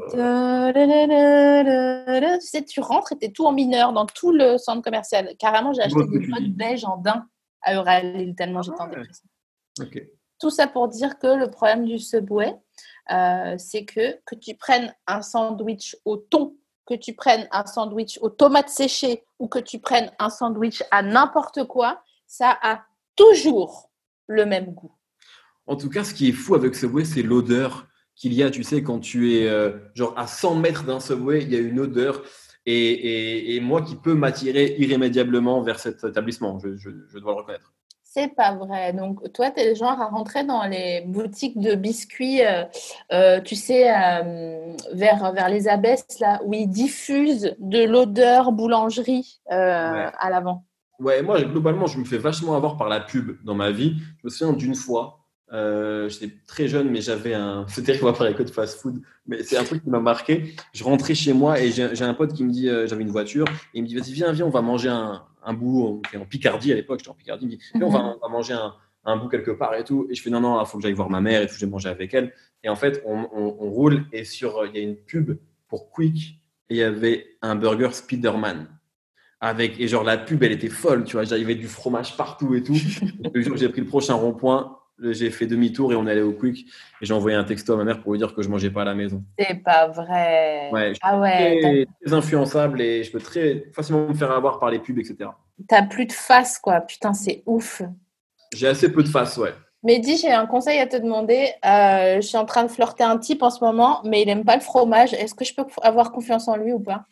Tu 2.40 2.46
sais, 2.46 2.64
tu 2.64 2.80
rentres 2.80 3.12
et 3.12 3.18
t'es 3.18 3.30
tout 3.30 3.46
en 3.46 3.52
mineur 3.52 3.92
dans 3.92 4.06
tout 4.06 4.32
le 4.32 4.58
centre 4.58 4.82
commercial. 4.82 5.34
Carrément, 5.38 5.72
j'ai 5.72 5.82
acheté 5.82 6.00
que 6.00 6.18
des 6.18 6.40
dis. 6.40 6.48
beige 6.50 6.84
en 6.84 6.96
daim 6.96 7.26
à 7.62 7.74
Euralil 7.74 8.34
tellement 8.34 8.62
j'étais 8.62 8.80
en 8.80 8.88
ouais. 8.88 8.96
dépression. 8.96 9.28
Tout 10.38 10.50
ça 10.50 10.66
pour 10.66 10.88
dire 10.88 11.18
que 11.18 11.28
le 11.28 11.50
problème 11.50 11.84
du 11.84 12.00
Subway, 12.00 12.56
euh, 13.12 13.54
c'est 13.58 13.84
que 13.84 14.18
que 14.24 14.34
tu 14.34 14.54
prennes 14.54 14.92
un 15.06 15.22
sandwich 15.22 15.96
au 16.04 16.16
thon, 16.16 16.56
que 16.86 16.94
tu 16.94 17.14
prennes 17.14 17.48
un 17.52 17.64
sandwich 17.66 18.18
aux 18.22 18.30
tomates 18.30 18.68
séchées 18.68 19.24
ou 19.38 19.48
que 19.48 19.58
tu 19.58 19.78
prennes 19.78 20.10
un 20.18 20.30
sandwich 20.30 20.82
à 20.90 21.02
n'importe 21.02 21.64
quoi, 21.64 22.02
ça 22.26 22.58
a 22.62 22.84
toujours 23.16 23.90
le 24.26 24.46
même 24.46 24.72
goût. 24.74 24.92
En 25.66 25.76
tout 25.76 25.88
cas, 25.88 26.04
ce 26.04 26.14
qui 26.14 26.28
est 26.28 26.32
fou 26.32 26.54
avec 26.54 26.74
Subway, 26.74 27.04
c'est 27.04 27.22
l'odeur 27.22 27.86
qu'il 28.16 28.32
y 28.32 28.42
a. 28.42 28.50
Tu 28.50 28.64
sais, 28.64 28.82
quand 28.82 28.98
tu 28.98 29.34
es 29.34 29.48
euh, 29.48 29.78
genre 29.94 30.14
à 30.16 30.26
100 30.26 30.56
mètres 30.56 30.84
d'un 30.84 31.00
Subway, 31.00 31.42
il 31.42 31.52
y 31.52 31.56
a 31.56 31.60
une 31.60 31.78
odeur. 31.80 32.22
Et, 32.64 33.58
moi 33.60 33.82
qui 33.82 33.96
peux 33.96 34.14
m'attirer 34.14 34.76
irrémédiablement 34.78 35.62
vers 35.62 35.80
cet 35.80 36.04
établissement, 36.04 36.60
je 36.60 37.18
dois 37.18 37.32
le 37.32 37.38
reconnaître. 37.38 37.72
C'est 38.14 38.28
pas 38.28 38.54
vrai. 38.54 38.92
Donc, 38.92 39.32
toi, 39.32 39.50
tu 39.50 39.60
es 39.60 39.70
le 39.70 39.74
genre 39.74 39.98
à 39.98 40.08
rentrer 40.08 40.44
dans 40.44 40.66
les 40.66 41.00
boutiques 41.06 41.58
de 41.58 41.74
biscuits, 41.74 42.44
euh, 42.44 42.64
euh, 43.10 43.40
tu 43.40 43.56
sais, 43.56 43.90
euh, 43.90 44.74
vers, 44.92 45.32
vers 45.32 45.48
les 45.48 45.66
abesses, 45.66 46.20
là, 46.20 46.38
où 46.44 46.52
ils 46.52 46.66
diffusent 46.66 47.56
de 47.58 47.84
l'odeur 47.84 48.52
boulangerie 48.52 49.40
Ouais. 49.50 49.56
à 49.56 50.28
l'avant. 50.28 50.66
Ouais, 50.98 51.22
moi, 51.22 51.40
globalement, 51.40 51.86
je 51.86 51.98
me 51.98 52.04
fais 52.04 52.18
vachement 52.18 52.54
avoir 52.54 52.76
par 52.76 52.90
la 52.90 53.00
pub 53.00 53.42
dans 53.44 53.54
ma 53.54 53.70
vie. 53.70 53.96
Je 54.18 54.24
me 54.24 54.28
souviens 54.28 54.52
d'une 54.52 54.74
fois, 54.74 55.20
j'étais 55.50 56.34
très 56.46 56.68
jeune, 56.68 56.90
mais 56.90 57.00
j'avais 57.00 57.32
un. 57.32 57.64
C'est 57.68 57.82
terrible 57.82 58.08
à 58.08 58.12
parler 58.12 58.34
que 58.34 58.42
de 58.42 58.50
fast 58.50 58.78
food, 58.78 59.00
mais 59.26 59.42
c'est 59.42 59.56
un 59.56 59.64
truc 59.64 59.82
qui 59.82 59.88
m'a 59.88 60.00
marqué. 60.00 60.54
Je 60.74 60.84
rentrais 60.84 61.14
chez 61.14 61.32
moi 61.32 61.60
et 61.60 61.70
j'ai 61.70 62.04
un 62.04 62.14
pote 62.14 62.34
qui 62.34 62.44
me 62.44 62.50
dit 62.50 62.68
j'avais 62.84 63.02
une 63.02 63.10
voiture, 63.10 63.46
et 63.72 63.78
il 63.78 63.82
me 63.82 63.88
dit 63.88 63.96
vas-y, 63.96 64.12
viens, 64.12 64.32
viens, 64.32 64.46
on 64.46 64.50
va 64.50 64.60
manger 64.60 64.90
un, 64.90 65.22
un 65.44 65.52
bout. 65.54 65.86
On 66.04 66.08
était 66.08 66.18
en 66.18 66.26
Picardie 66.26 66.72
à 66.72 66.74
l'époque, 66.76 67.00
j'étais 67.00 67.10
en 67.10 67.14
Picardie. 67.14 67.44
Il 67.46 67.48
me 67.48 67.52
dit 67.56 67.62
viens, 67.74 67.86
on, 67.86 67.90
va, 67.90 68.16
on 68.16 68.18
va 68.20 68.28
manger 68.28 68.54
un, 68.54 68.74
un 69.04 69.16
bout 69.16 69.28
quelque 69.28 69.50
part 69.50 69.74
et 69.74 69.84
tout. 69.84 70.06
Et 70.10 70.14
je 70.14 70.22
fais 70.22 70.30
non, 70.30 70.40
non, 70.40 70.60
il 70.62 70.66
faut 70.66 70.78
que 70.78 70.82
j'aille 70.82 70.92
voir 70.92 71.10
ma 71.10 71.20
mère 71.20 71.42
et 71.42 71.46
tout, 71.46 71.54
j'ai 71.58 71.66
mangé 71.66 71.88
avec 71.88 72.14
elle. 72.14 72.32
Et 72.64 72.68
en 72.68 72.76
fait, 72.76 73.02
on, 73.04 73.26
on- 73.32 73.56
on 73.60 73.70
roule 73.70 74.06
et 74.12 74.24
sur, 74.24 74.64
il 74.66 74.74
y 74.76 74.78
a 74.78 74.82
une 74.82 74.96
pub 74.96 75.38
pour 75.68 75.90
Quick 75.90 76.38
et 76.70 76.74
il 76.74 76.76
y 76.76 76.82
avait 76.82 77.26
un 77.42 77.54
burger 77.56 77.88
Spiderman. 77.92 78.68
Avec, 79.40 79.80
et 79.80 79.88
genre 79.88 80.04
la 80.04 80.18
pub, 80.18 80.40
elle 80.44 80.52
était 80.52 80.68
folle, 80.68 81.02
tu 81.02 81.14
vois, 81.16 81.24
j'avais 81.24 81.56
du 81.56 81.66
fromage 81.66 82.16
partout 82.16 82.54
et 82.54 82.62
tout. 82.62 82.76
Le 83.34 83.42
jour 83.42 83.56
j'ai 83.56 83.68
pris 83.68 83.80
le 83.80 83.88
prochain 83.88 84.14
rond-point, 84.14 84.78
j'ai 85.10 85.30
fait 85.30 85.46
demi-tour 85.46 85.92
et 85.92 85.96
on 85.96 86.06
allé 86.06 86.22
au 86.22 86.32
Quick. 86.32 86.66
Et 87.00 87.06
j'ai 87.06 87.12
envoyé 87.14 87.36
un 87.36 87.44
texto 87.44 87.72
à 87.72 87.76
ma 87.76 87.84
mère 87.84 88.00
pour 88.00 88.12
lui 88.12 88.18
dire 88.18 88.34
que 88.34 88.42
je 88.42 88.48
mangeais 88.48 88.70
pas 88.70 88.82
à 88.82 88.84
la 88.84 88.94
maison. 88.94 89.22
C'est 89.38 89.62
pas 89.64 89.88
vrai. 89.88 90.68
Ouais, 90.72 90.88
je 90.90 90.94
suis 90.94 91.00
Ah 91.02 91.18
ouais, 91.18 91.60
très, 91.60 91.86
très 92.04 92.14
influençable 92.14 92.80
et 92.80 93.02
je 93.02 93.10
peux 93.10 93.20
très 93.20 93.64
facilement 93.74 94.06
me 94.08 94.14
faire 94.14 94.30
avoir 94.30 94.58
par 94.60 94.70
les 94.70 94.78
pubs, 94.78 94.98
etc. 94.98 95.30
t'as 95.68 95.82
plus 95.82 96.06
de 96.06 96.12
face, 96.12 96.58
quoi. 96.58 96.80
Putain, 96.80 97.12
c'est 97.14 97.42
ouf. 97.46 97.82
J'ai 98.54 98.68
assez 98.68 98.92
peu 98.92 99.02
de 99.02 99.08
face, 99.08 99.36
ouais. 99.38 99.52
Mehdi, 99.84 100.16
j'ai 100.16 100.30
un 100.30 100.46
conseil 100.46 100.78
à 100.78 100.86
te 100.86 100.96
demander. 100.96 101.48
Euh, 101.64 102.16
je 102.16 102.20
suis 102.20 102.36
en 102.36 102.44
train 102.44 102.62
de 102.62 102.68
flirter 102.68 103.02
un 103.02 103.18
type 103.18 103.42
en 103.42 103.50
ce 103.50 103.64
moment, 103.64 104.00
mais 104.04 104.22
il 104.22 104.28
aime 104.28 104.44
pas 104.44 104.54
le 104.54 104.60
fromage. 104.62 105.12
Est-ce 105.14 105.34
que 105.34 105.44
je 105.44 105.54
peux 105.54 105.64
avoir 105.82 106.12
confiance 106.12 106.46
en 106.46 106.56
lui 106.56 106.72
ou 106.72 106.78
pas? 106.78 107.04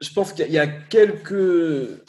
Je 0.00 0.10
pense 0.12 0.32
qu'il 0.32 0.50
y 0.52 0.58
a- 0.58 0.66
quelques 0.66 2.02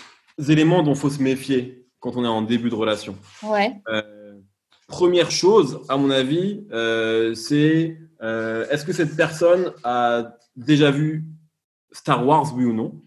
éléments 0.50 0.84
dont 0.84 0.94
il 0.94 1.00
faut 1.00 1.10
se 1.10 1.22
méfier 1.22 1.86
quand 2.00 2.18
on 2.18 2.26
est 2.26 2.28
en 2.28 2.42
début 2.42 2.70
de 2.70 2.76
relation. 2.76 3.16
Ouais. 3.44 3.72
Euh, 3.88 4.02
première 4.98 5.32
chose, 5.32 5.70
à 5.90 5.96
mon 5.98 6.10
avis, 6.12 6.66
euh, 6.72 7.34
c'est 7.36 7.98
euh, 8.22 8.66
est-ce 8.70 8.86
que 8.86 8.94
cette 8.94 9.16
personne 9.16 9.72
a 9.84 10.36
déjà 10.56 10.90
vu 10.92 11.26
Star 11.92 12.26
Wars, 12.28 12.54
oui 12.56 12.66
ou 12.66 12.74
non? 12.74 13.02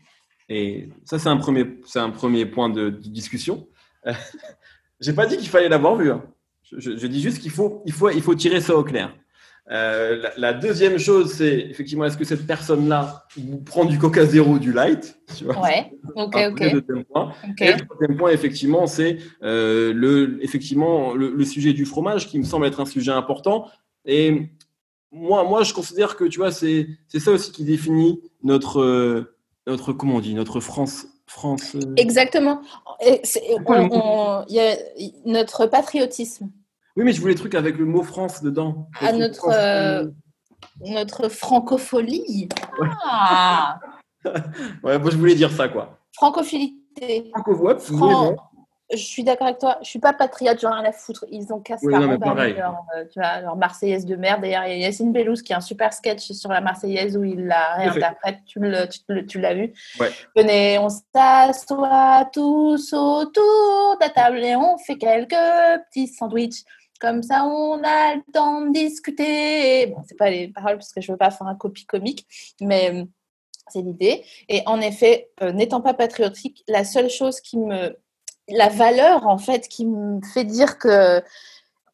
Et 0.48 0.88
ça, 1.04 1.18
c'est 1.18 1.28
un 1.28 1.36
premier, 1.36 1.64
un 1.94 2.10
premier 2.10 2.44
point 2.46 2.68
de, 2.68 2.90
de 2.90 3.08
discussion. 3.20 3.68
J'ai 5.00 5.12
pas 5.12 5.26
dit 5.26 5.36
qu'il 5.36 5.48
fallait 5.48 5.68
l'avoir 5.68 5.96
vu. 5.96 6.10
hein. 6.10 6.22
Je, 6.62 6.80
je- 6.80 6.96
je 6.96 7.06
dis 7.06 7.20
juste 7.20 7.38
qu'il 7.40 7.50
faut, 7.50 7.82
il 7.86 7.92
faut, 7.92 8.10
il 8.10 8.22
faut 8.22 8.34
tirer 8.34 8.60
ça 8.60 8.74
au 8.76 8.82
clair. 8.84 9.14
Euh, 9.70 10.22
la, 10.22 10.30
la 10.36 10.52
deuxième 10.52 10.96
chose, 10.98 11.32
c'est 11.32 11.58
effectivement, 11.58 12.04
est-ce 12.04 12.16
que 12.16 12.24
cette 12.24 12.46
personne-là 12.46 13.24
prend 13.64 13.84
du 13.84 13.98
Coca 13.98 14.24
Zéro, 14.24 14.58
du 14.60 14.72
light 14.72 15.18
tu 15.36 15.44
vois? 15.44 15.60
Ouais. 15.60 15.90
Ok, 16.14 16.36
ok. 16.50 16.58
deuxième 16.60 17.04
point. 17.04 17.32
Et 17.60 17.72
le 17.72 17.84
troisième 17.84 18.16
point, 18.16 18.30
effectivement, 18.30 18.86
c'est 18.86 19.18
euh, 19.42 19.92
le, 19.92 20.38
effectivement, 20.42 21.14
le, 21.14 21.30
le 21.30 21.44
sujet 21.44 21.72
du 21.72 21.84
fromage 21.84 22.28
qui 22.28 22.38
me 22.38 22.44
semble 22.44 22.66
être 22.66 22.78
un 22.80 22.86
sujet 22.86 23.10
important. 23.10 23.68
Et 24.04 24.50
moi, 25.10 25.42
moi 25.42 25.64
je 25.64 25.74
considère 25.74 26.14
que 26.16 26.24
tu 26.24 26.38
vois, 26.38 26.52
c'est 26.52 26.86
c'est 27.08 27.18
ça 27.20 27.32
aussi 27.32 27.50
qui 27.50 27.64
définit 27.64 28.20
notre, 28.44 28.80
euh, 28.80 29.34
notre 29.66 29.92
comment 29.92 30.16
on 30.16 30.20
dit, 30.20 30.34
notre 30.34 30.60
France. 30.60 31.06
France 31.26 31.76
Exactement. 31.96 32.60
Et 33.04 33.20
le 33.20 33.56
on- 33.66 33.88
on- 33.90 34.44
il 34.48 34.54
y 34.54 34.60
a 34.60 34.76
notre 35.24 35.66
patriotisme, 35.66 36.50
Oui, 36.96 37.04
mais 37.04 37.12
je 37.12 37.20
voulais 37.20 37.34
le 37.34 37.38
truc 37.38 37.54
avec 37.54 37.76
le 37.76 37.84
mot 37.84 38.02
France 38.02 38.42
dedans. 38.42 38.88
Ah, 39.00 39.08
truc 39.08 39.20
notre, 39.20 39.36
France, 39.36 39.54
euh, 39.54 40.06
notre 40.80 41.28
francophonie. 41.28 42.48
Ah, 43.04 43.78
Ouais, 44.82 44.98
moi, 44.98 45.10
je 45.10 45.16
voulais 45.16 45.34
dire 45.34 45.52
ça, 45.52 45.68
quoi. 45.68 45.98
francophilité. 46.12 47.30
Franco-voix, 47.34 47.78
Fran-. 47.78 48.36
Je 48.92 48.98
suis 48.98 49.24
d'accord 49.24 49.48
avec 49.48 49.58
toi. 49.58 49.78
Je 49.82 49.88
suis 49.88 49.98
pas 49.98 50.12
patriote, 50.12 50.60
j'en 50.60 50.70
ai 50.70 50.80
rien 50.80 50.90
à 50.90 50.92
foutre. 50.92 51.24
Ils 51.32 51.52
ont 51.52 51.58
cassé 51.58 51.84
Oui, 51.86 51.92
leur, 51.92 52.84
euh, 52.96 53.40
leur 53.42 53.56
Marseillaise 53.56 54.06
de 54.06 54.14
merde. 54.14 54.42
D'ailleurs, 54.42 54.64
il 54.66 54.78
y 54.78 54.84
a 54.84 54.86
Yacine 54.86 55.12
Bellouz 55.12 55.42
qui 55.42 55.52
a 55.52 55.56
un 55.56 55.60
super 55.60 55.92
sketch 55.92 56.30
sur 56.30 56.50
la 56.50 56.60
Marseillaise 56.60 57.16
où 57.16 57.24
il 57.24 57.46
la 57.46 57.72
à 57.72 57.74
réinterprète. 57.78 58.38
Tu, 58.46 58.60
l'as 58.60 59.54
vu 59.54 59.72
Ouais. 59.98 60.10
Venez, 60.36 60.78
on 60.78 60.88
s'assoit 60.88 62.28
tous 62.32 62.92
autour 62.92 63.96
de 63.96 64.04
la 64.04 64.10
table 64.10 64.38
et 64.38 64.54
on 64.54 64.78
fait 64.78 64.98
quelques 64.98 65.34
petits 65.90 66.06
sandwichs. 66.06 66.62
Comme 67.00 67.22
ça, 67.22 67.44
on 67.44 67.82
a 67.84 68.14
le 68.16 68.22
temps 68.32 68.62
de 68.62 68.72
discuter. 68.72 69.86
Bon, 69.88 70.02
c'est 70.08 70.16
pas 70.16 70.30
les 70.30 70.48
paroles 70.48 70.76
parce 70.78 70.92
que 70.92 71.00
je 71.00 71.12
veux 71.12 71.18
pas 71.18 71.30
faire 71.30 71.46
un 71.46 71.54
copie 71.54 71.84
comique, 71.86 72.26
mais 72.60 72.90
euh, 72.94 73.04
c'est 73.68 73.82
l'idée. 73.82 74.24
Et 74.48 74.62
en 74.66 74.80
effet, 74.80 75.30
euh, 75.42 75.52
n'étant 75.52 75.80
pas 75.80 75.94
patriotique, 75.94 76.64
la 76.68 76.84
seule 76.84 77.10
chose 77.10 77.40
qui 77.40 77.58
me 77.58 77.96
la 78.48 78.68
valeur 78.68 79.26
en 79.26 79.38
fait 79.38 79.66
qui 79.66 79.84
me 79.86 80.20
fait 80.32 80.44
dire 80.44 80.78
que 80.78 81.20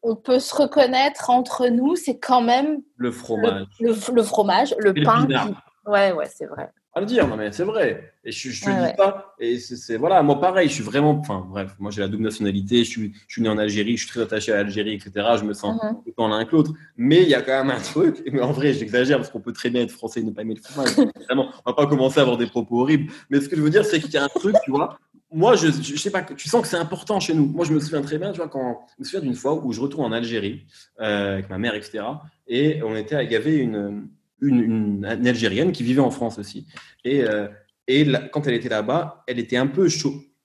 on 0.03 0.15
peut 0.15 0.39
se 0.39 0.53
reconnaître 0.55 1.29
entre 1.31 1.67
nous, 1.67 1.95
c'est 1.95 2.19
quand 2.19 2.41
même 2.41 2.81
Le 2.97 3.09
fromage. 3.11 3.65
le, 3.79 3.95
le 4.13 4.23
fromage, 4.23 4.75
le 4.77 4.97
Et 4.97 5.03
pain. 5.03 5.25
qui- 5.25 5.89
Ouais, 5.89 6.11
ouais, 6.13 6.29
c'est 6.33 6.45
vrai. 6.45 6.69
À 6.95 6.99
le 6.99 7.05
dire, 7.07 7.27
non 7.27 7.35
mais 7.37 7.51
c'est 7.51 7.63
vrai. 7.63 8.13
Et 8.23 8.31
je, 8.31 8.49
je 8.51 8.61
te 8.63 8.69
Ouais, 8.69 8.75
dis 8.75 8.81
ouais. 8.81 8.93
ça. 8.97 9.33
Et 9.39 9.57
c'est 9.57 9.97
voilà, 9.97 10.21
moi 10.21 10.39
pareil, 10.39 10.69
je 10.69 10.73
suis 10.75 10.83
vraiment, 10.83 11.11
enfin 11.19 11.45
bref, 11.49 11.75
moi 11.79 11.89
j'ai 11.91 12.01
la 12.01 12.07
double 12.07 12.23
nationalité, 12.23 12.83
je 12.83 12.89
suis, 12.89 13.13
je 13.27 13.33
suis 13.33 13.41
né 13.41 13.49
en 13.49 13.57
Algérie, 13.57 13.97
je 13.97 14.03
suis 14.03 14.11
très 14.11 14.21
attaché 14.21 14.51
à 14.51 14.57
l'Algérie, 14.57 14.93
etc. 14.93 15.11
Je 15.39 15.43
me 15.43 15.53
sens 15.53 15.75
Mhm. 15.83 15.97
autant 16.07 16.27
l'un 16.27 16.45
que 16.45 16.51
l'autre. 16.55 16.71
Mais 16.95 17.23
il 17.23 17.29
y 17.29 17.33
a 17.35 17.41
quand 17.41 17.63
même 17.63 17.75
un 17.75 17.81
truc, 17.81 18.21
mais 18.31 18.41
en 18.41 18.51
vrai 18.51 18.73
j'exagère 18.73 19.17
parce 19.17 19.29
qu'on 19.29 19.41
peut 19.41 19.53
très 19.53 19.69
bien 19.71 19.81
être 19.81 19.91
français 19.91 20.19
et 20.19 20.23
ne 20.23 20.31
pas 20.31 20.41
aimer 20.43 20.55
le 20.55 20.61
fromage. 20.61 20.91
Vraiment, 21.27 21.49
on 21.65 21.71
va 21.71 21.75
pas 21.75 21.87
commencer 21.87 22.19
à 22.19 22.21
avoir 22.23 22.37
des 22.37 22.47
propos 22.47 22.81
horribles. 22.81 23.11
Mais 23.29 23.41
ce 23.41 23.49
que 23.49 23.55
je 23.55 23.61
veux 23.61 23.69
dire, 23.71 23.85
c'est 23.85 23.99
qu'il 23.99 24.13
y 24.13 24.17
a 24.17 24.23
un 24.25 24.27
truc, 24.29 24.55
tu 24.63 24.71
vois. 24.71 24.99
moi, 25.31 25.55
je, 25.55 25.67
je, 25.71 25.97
sais 25.97 26.11
pas, 26.11 26.21
tu 26.21 26.47
sens 26.47 26.61
que 26.61 26.67
c'est 26.67 26.77
important 26.77 27.19
chez 27.19 27.33
nous. 27.33 27.47
Moi, 27.47 27.65
je 27.65 27.73
me 27.73 27.79
souviens 27.79 28.01
très 28.03 28.19
bien, 28.19 28.31
tu 28.31 28.37
vois, 28.37 28.49
quand 28.49 28.85
je 28.97 29.01
me 29.01 29.05
souviens 29.05 29.21
d'une 29.21 29.33
fois 29.35 29.55
où 29.55 29.73
je 29.73 29.81
retourne 29.81 30.05
en 30.05 30.11
Algérie 30.11 30.67
euh, 31.01 31.33
avec 31.33 31.49
ma 31.49 31.57
mère, 31.57 31.73
etc. 31.73 32.03
Et 32.47 32.81
on 32.83 32.95
était, 32.95 33.25
il 33.25 33.31
y 33.31 33.35
avait 33.35 33.57
une, 33.57 34.07
une, 34.43 35.05
Algérienne 35.05 35.71
qui 35.71 35.83
vivait 35.83 36.01
en 36.01 36.11
France 36.11 36.39
aussi. 36.39 36.67
Et, 37.03 37.23
euh, 37.23 37.47
et 37.87 38.05
quand 38.31 38.47
elle 38.47 38.53
était 38.53 38.69
là-bas, 38.69 39.23
elle 39.27 39.39
était 39.39 39.57
un 39.57 39.67
peu 39.67 39.87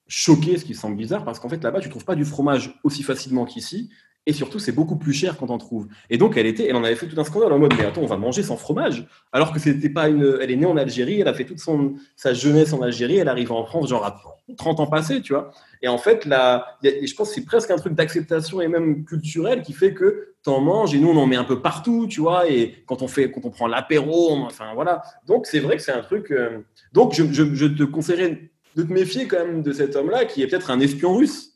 choquée, 0.07 0.57
ce 0.57 0.65
qui 0.65 0.75
semble 0.75 0.97
bizarre, 0.97 1.23
parce 1.23 1.39
qu'en 1.39 1.49
fait, 1.49 1.63
là-bas, 1.63 1.79
tu 1.79 1.89
trouves 1.89 2.05
pas 2.05 2.15
du 2.15 2.25
fromage 2.25 2.79
aussi 2.83 3.03
facilement 3.03 3.45
qu'ici. 3.45 3.89
Et 4.29 4.33
surtout, 4.33 4.59
c'est 4.59 4.71
beaucoup 4.71 4.95
plus 4.95 5.11
cher 5.11 5.37
quand 5.37 5.49
on 5.49 5.57
trouve. 5.57 5.87
Et 6.11 6.19
donc, 6.19 6.37
elle 6.37 6.45
était, 6.45 6.67
elle 6.69 6.75
en 6.75 6.83
avait 6.83 6.95
fait 6.95 7.07
tout 7.07 7.19
un 7.19 7.23
scandale 7.23 7.51
en 7.51 7.57
mode, 7.57 7.73
mais 7.75 7.83
attends, 7.83 8.01
on 8.01 8.05
va 8.05 8.15
manger 8.15 8.43
sans 8.43 8.57
fromage. 8.57 9.07
Alors 9.31 9.51
que 9.51 9.59
c'était 9.59 9.89
pas 9.89 10.07
une, 10.07 10.37
elle 10.39 10.51
est 10.51 10.55
née 10.55 10.67
en 10.67 10.77
Algérie, 10.77 11.19
elle 11.19 11.27
a 11.27 11.33
fait 11.33 11.45
toute 11.45 11.57
son, 11.57 11.95
sa 12.15 12.35
jeunesse 12.35 12.71
en 12.71 12.83
Algérie, 12.83 13.17
elle 13.17 13.27
arrive 13.27 13.51
en 13.51 13.65
France, 13.65 13.89
genre 13.89 14.05
à 14.05 14.21
30 14.55 14.81
ans 14.81 14.85
passés, 14.85 15.23
tu 15.23 15.33
vois. 15.33 15.49
Et 15.81 15.87
en 15.87 15.97
fait, 15.97 16.25
là, 16.25 16.77
je 16.83 17.11
pense 17.15 17.29
que 17.29 17.33
c'est 17.33 17.45
presque 17.45 17.71
un 17.71 17.77
truc 17.77 17.95
d'acceptation 17.95 18.61
et 18.61 18.67
même 18.67 19.03
culturel 19.03 19.63
qui 19.63 19.73
fait 19.73 19.95
que 19.95 20.35
t'en 20.43 20.61
manges 20.61 20.93
et 20.93 20.99
nous, 20.99 21.09
on 21.09 21.17
en 21.17 21.25
met 21.25 21.35
un 21.35 21.43
peu 21.43 21.59
partout, 21.59 22.05
tu 22.07 22.21
vois. 22.21 22.47
Et 22.47 22.83
quand 22.85 23.01
on 23.01 23.07
fait, 23.07 23.31
quand 23.31 23.41
on 23.45 23.49
prend 23.49 23.65
l'apéro, 23.65 24.33
enfin 24.43 24.75
voilà. 24.75 25.01
Donc, 25.25 25.47
c'est 25.47 25.59
vrai 25.59 25.77
que 25.77 25.81
c'est 25.81 25.91
un 25.91 26.01
truc. 26.01 26.29
Euh, 26.29 26.59
donc, 26.93 27.13
je, 27.13 27.65
te 27.65 27.83
conseillerais 27.83 28.51
de 28.75 28.83
te 28.83 28.93
méfier 28.93 29.27
quand 29.27 29.43
même 29.43 29.63
de 29.63 29.71
cet 29.71 29.95
homme-là 29.95 30.25
qui 30.25 30.43
est 30.43 30.47
peut-être 30.47 30.69
un 30.69 30.79
espion 30.79 31.15
russe. 31.15 31.48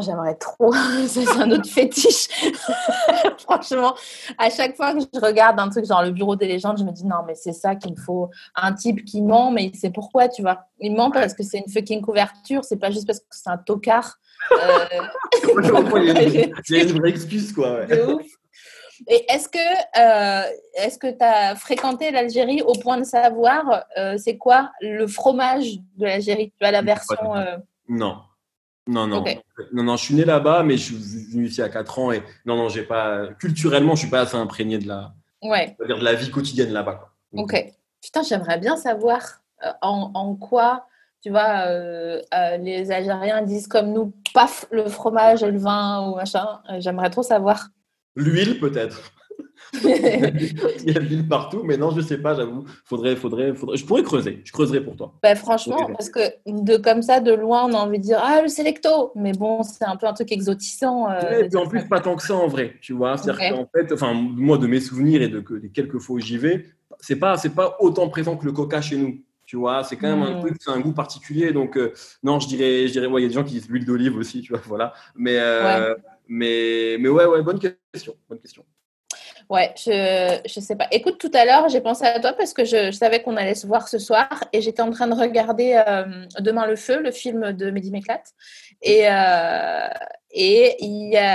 J'aimerais 0.00 0.34
trop. 0.34 0.72
c'est 1.06 1.28
un 1.28 1.50
autre 1.50 1.68
fétiche. 1.68 2.28
Franchement, 3.38 3.94
à 4.36 4.50
chaque 4.50 4.76
fois 4.76 4.94
que 4.94 5.00
je 5.00 5.20
regarde 5.20 5.58
un 5.58 5.68
truc 5.68 5.86
genre 5.86 6.02
le 6.02 6.10
bureau 6.10 6.36
des 6.36 6.46
légendes, 6.46 6.78
je 6.78 6.84
me 6.84 6.92
dis 6.92 7.06
non, 7.06 7.22
mais 7.26 7.34
c'est 7.34 7.52
ça 7.52 7.74
qu'il 7.74 7.92
me 7.92 7.96
faut. 7.96 8.30
Un 8.54 8.72
type 8.74 9.04
qui 9.04 9.22
ment, 9.22 9.50
mais 9.50 9.72
c'est 9.74 9.90
pourquoi, 9.90 10.28
tu 10.28 10.42
vois? 10.42 10.66
Il 10.78 10.94
ment 10.94 11.10
parce 11.10 11.34
que 11.34 11.42
c'est 11.42 11.58
une 11.58 11.68
fucking 11.70 12.02
couverture, 12.02 12.64
c'est 12.64 12.76
pas 12.76 12.90
juste 12.90 13.06
parce 13.06 13.20
que 13.20 13.26
c'est 13.30 13.50
un 13.50 13.56
tocard. 13.56 14.18
Euh... 14.52 14.56
il 16.68 16.76
y 16.76 16.80
a 16.80 16.82
une 16.82 16.98
vraie 16.98 17.10
excuse, 17.10 17.52
quoi. 17.52 17.80
Et 19.06 19.24
est-ce 19.32 19.48
que 19.48 19.58
euh, 19.58 20.52
est-ce 20.74 20.98
que 20.98 21.06
tu 21.06 21.24
as 21.24 21.54
fréquenté 21.54 22.10
l'Algérie 22.10 22.62
au 22.62 22.72
point 22.72 22.98
de 22.98 23.04
savoir 23.04 23.84
euh, 23.96 24.16
c'est 24.18 24.36
quoi 24.36 24.72
le 24.80 25.06
fromage 25.06 25.78
de 25.96 26.04
l'Algérie? 26.04 26.52
Tu 26.60 26.66
as 26.66 26.72
la 26.72 26.82
version. 26.82 27.36
Euh... 27.36 27.56
Non. 28.88 29.06
Non, 29.06 29.22
non. 29.22 29.24
Non, 29.72 29.82
non, 29.82 29.96
je 29.96 30.04
suis 30.04 30.14
né 30.14 30.24
là-bas, 30.24 30.62
mais 30.62 30.78
je 30.78 30.94
suis 30.94 30.96
venu 31.30 31.46
ici 31.46 31.60
à 31.60 31.68
4 31.68 31.98
ans 31.98 32.10
et 32.10 32.22
non, 32.46 32.56
non, 32.56 32.68
j'ai 32.68 32.82
pas. 32.82 33.28
Culturellement, 33.38 33.94
je 33.94 34.00
suis 34.00 34.10
pas 34.10 34.20
assez 34.20 34.36
imprégné 34.36 34.78
de 34.78 34.88
la, 34.88 35.12
ouais. 35.42 35.76
de 35.86 35.94
la 35.94 36.14
vie 36.14 36.30
quotidienne 36.30 36.72
là-bas. 36.72 37.12
Ok. 37.34 37.72
Putain, 38.00 38.22
j'aimerais 38.22 38.58
bien 38.58 38.76
savoir 38.76 39.42
euh, 39.64 39.70
en, 39.82 40.10
en, 40.14 40.34
quoi, 40.36 40.86
tu 41.20 41.30
vois, 41.30 41.66
euh, 41.66 42.22
euh, 42.32 42.56
les 42.56 42.90
Algériens 42.90 43.42
disent 43.42 43.66
comme 43.66 43.92
nous, 43.92 44.14
paf, 44.32 44.66
le 44.70 44.88
fromage 44.88 45.42
et 45.42 45.50
le 45.50 45.58
vin 45.58 46.08
ou 46.08 46.16
machin. 46.16 46.60
J'aimerais 46.78 47.10
trop 47.10 47.22
savoir. 47.22 47.68
L'huile, 48.16 48.58
peut-être. 48.58 49.12
il 49.84 50.92
y 50.92 50.96
a 50.96 51.00
de 51.00 51.04
l'huile 51.04 51.28
partout, 51.28 51.62
mais 51.64 51.76
non, 51.76 51.90
je 51.90 52.00
sais 52.00 52.18
pas, 52.18 52.34
j'avoue. 52.34 52.64
Faudrait, 52.84 53.16
faudrait, 53.16 53.54
faudrait. 53.54 53.76
Je 53.76 53.84
pourrais 53.84 54.02
creuser. 54.02 54.40
Je 54.44 54.52
creuserai 54.52 54.80
pour 54.82 54.96
toi. 54.96 55.14
Bah, 55.22 55.34
franchement, 55.34 55.88
parce 55.92 56.10
que 56.10 56.20
de 56.46 56.76
comme 56.76 57.02
ça, 57.02 57.20
de 57.20 57.32
loin, 57.32 57.66
on 57.66 57.74
a 57.74 57.78
envie 57.78 57.98
de 57.98 58.04
dire 58.04 58.20
ah 58.22 58.40
le 58.42 58.48
Selecto, 58.48 59.12
mais 59.14 59.32
bon, 59.32 59.62
c'est 59.62 59.84
un 59.84 59.96
peu 59.96 60.06
un 60.06 60.14
truc 60.14 60.32
exotissant. 60.32 61.10
Euh, 61.10 61.40
et 61.40 61.48
puis 61.48 61.58
en 61.58 61.66
plus, 61.66 61.84
pas 61.84 62.00
tant 62.00 62.16
que 62.16 62.22
ça 62.22 62.34
en 62.34 62.48
vrai, 62.48 62.76
tu 62.80 62.92
vois. 62.92 63.16
C'est-à-dire 63.16 63.56
qu'en 63.56 63.68
fait, 63.74 63.92
enfin, 63.92 64.14
moi, 64.14 64.58
de 64.58 64.66
mes 64.66 64.80
souvenirs 64.80 65.22
et 65.22 65.28
de 65.28 65.40
que 65.40 65.54
des 65.54 65.70
quelques 65.70 65.98
fois 65.98 66.16
où 66.16 66.20
j'y 66.20 66.38
vais, 66.38 66.66
c'est 67.00 67.16
pas, 67.16 67.36
c'est 67.36 67.54
pas 67.54 67.76
autant 67.80 68.08
présent 68.08 68.36
que 68.36 68.44
le 68.44 68.52
Coca 68.52 68.80
chez 68.80 68.96
nous. 68.96 69.22
Tu 69.44 69.56
vois, 69.56 69.82
c'est 69.82 69.96
quand 69.96 70.08
même 70.08 70.22
un 70.22 70.36
hmm. 70.36 70.40
truc, 70.40 70.56
c'est 70.60 70.70
un 70.70 70.80
goût 70.80 70.92
particulier. 70.92 71.52
Donc, 71.52 71.78
euh, 71.78 71.94
non, 72.22 72.38
je 72.38 72.48
dirais, 72.48 72.86
je 72.86 72.92
dirais, 72.92 73.08
il 73.10 73.22
y 73.22 73.24
a 73.24 73.28
des 73.28 73.34
gens 73.34 73.44
qui 73.44 73.54
disent 73.54 73.68
l'huile 73.70 73.86
d'olive 73.86 74.14
aussi, 74.16 74.42
tu 74.42 74.52
vois, 74.52 74.60
voilà. 74.66 74.92
Mais, 75.16 75.38
euh, 75.38 75.94
mais, 76.28 76.98
mais 77.00 77.08
ouais, 77.08 77.24
ouais, 77.24 77.42
bonne 77.42 77.58
question, 77.58 78.14
bonne 78.28 78.40
question. 78.40 78.62
Ouais, 79.50 79.72
je 79.76 80.40
je 80.46 80.60
sais 80.60 80.76
pas. 80.76 80.86
Écoute, 80.90 81.16
tout 81.18 81.30
à 81.32 81.46
l'heure, 81.46 81.68
j'ai 81.70 81.80
pensé 81.80 82.04
à 82.04 82.20
toi 82.20 82.34
parce 82.34 82.52
que 82.52 82.66
je, 82.66 82.90
savais 82.92 83.22
qu'on 83.22 83.36
allait 83.36 83.54
se 83.54 83.66
voir 83.66 83.88
ce 83.88 83.98
soir 83.98 84.44
et 84.52 84.60
j'étais 84.60 84.82
en 84.82 84.90
train 84.90 85.06
de 85.06 85.14
regarder 85.14 85.82
euh, 85.86 86.26
Demain 86.40 86.66
le 86.66 86.76
feu, 86.76 87.00
le 87.00 87.10
film 87.10 87.52
de 87.52 87.70
Mehdi 87.70 87.90
Meklat. 87.90 88.22
Et, 88.82 89.08
euh, 89.08 89.88
et 90.32 90.76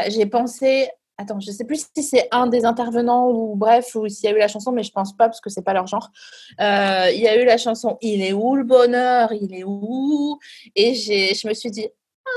j'ai 0.09 0.27
pensé, 0.27 0.89
attends, 1.17 1.39
je 1.39 1.49
sais 1.51 1.65
plus 1.65 1.87
si 1.95 2.03
c'est 2.03 2.27
un 2.31 2.45
des 2.45 2.65
intervenants 2.65 3.29
ou 3.31 3.55
bref, 3.55 3.95
ou 3.95 4.07
s'il 4.07 4.29
y 4.29 4.31
a 4.31 4.35
eu 4.35 4.39
la 4.39 4.47
chanson, 4.47 4.71
mais 4.71 4.83
je 4.83 4.91
pense 4.91 5.17
pas 5.17 5.25
parce 5.25 5.41
que 5.41 5.49
c'est 5.49 5.63
pas 5.63 5.73
leur 5.73 5.87
genre. 5.87 6.11
Euh, 6.61 7.09
il 7.11 7.19
y 7.19 7.27
a 7.27 7.41
eu 7.41 7.45
la 7.45 7.57
chanson 7.57 7.97
Il 8.01 8.21
est 8.21 8.33
où 8.33 8.55
le 8.55 8.63
bonheur? 8.63 9.33
Il 9.33 9.55
est 9.55 9.63
où? 9.63 10.37
Et 10.75 10.93
je 10.93 11.47
me 11.47 11.53
suis 11.55 11.71
dit, 11.71 11.89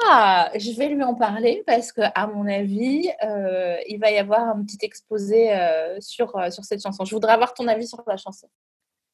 ah, 0.05 0.51
je 0.57 0.72
vais 0.72 0.89
lui 0.89 1.03
en 1.03 1.14
parler 1.14 1.62
parce 1.66 1.93
que, 1.93 2.01
à 2.14 2.26
mon 2.26 2.47
avis, 2.47 3.09
euh, 3.24 3.76
il 3.89 3.99
va 3.99 4.11
y 4.11 4.18
avoir 4.18 4.41
un 4.41 4.62
petit 4.64 4.78
exposé 4.82 5.53
euh, 5.53 6.01
sur, 6.01 6.37
euh, 6.37 6.51
sur 6.51 6.64
cette 6.64 6.82
chanson. 6.82 7.05
Je 7.05 7.14
voudrais 7.14 7.32
avoir 7.32 7.55
ton 7.55 7.66
avis 7.68 7.87
sur 7.87 8.03
la 8.07 8.16
chanson. 8.16 8.49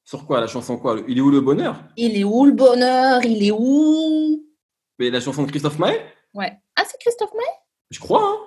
Sur 0.05 0.27
quoi 0.27 0.41
La 0.41 0.47
chanson 0.47 0.79
quoi? 0.79 0.97
Il 1.07 1.19
est 1.19 1.21
où 1.21 1.31
le 1.31 1.41
bonheur? 1.41 1.83
Il 1.97 2.17
est 2.17 2.25
où 2.25 2.45
le 2.45 2.53
bonheur? 2.53 3.25
Il 3.25 3.47
est 3.47 3.53
où? 3.53 4.45
Mais 4.99 5.11
la 5.11 5.21
chanson 5.21 5.45
de 5.45 5.51
Christophe 5.51 5.79
Maé? 5.79 6.01
Ouais. 6.35 6.53
Ah, 6.77 6.83
c'est 6.87 6.99
Christophe 6.99 7.35
Maé? 7.35 7.45
Je 7.91 8.01
crois. 8.01 8.23
Hein 8.23 8.39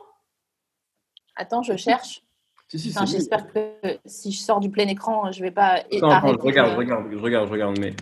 Attends, 1.38 1.62
je 1.62 1.76
cherche. 1.76 2.22
Si, 2.68 2.80
si, 2.80 2.90
enfin, 2.90 3.06
J'espère 3.06 3.48
que 3.52 4.00
si 4.06 4.32
je 4.32 4.40
sors 4.40 4.60
du 4.60 4.70
plein 4.70 4.88
écran, 4.88 5.32
je 5.32 5.42
vais 5.42 5.52
pas. 5.52 5.84
Attends, 5.92 6.10
attends, 6.10 6.34
je 6.34 6.40
regarde, 6.40 6.72
je 6.72 6.78
regarde, 6.78 7.12
je 7.12 7.18
regarde, 7.18 7.48
je 7.48 7.52
regarde, 7.52 7.80
mais. 7.80 7.96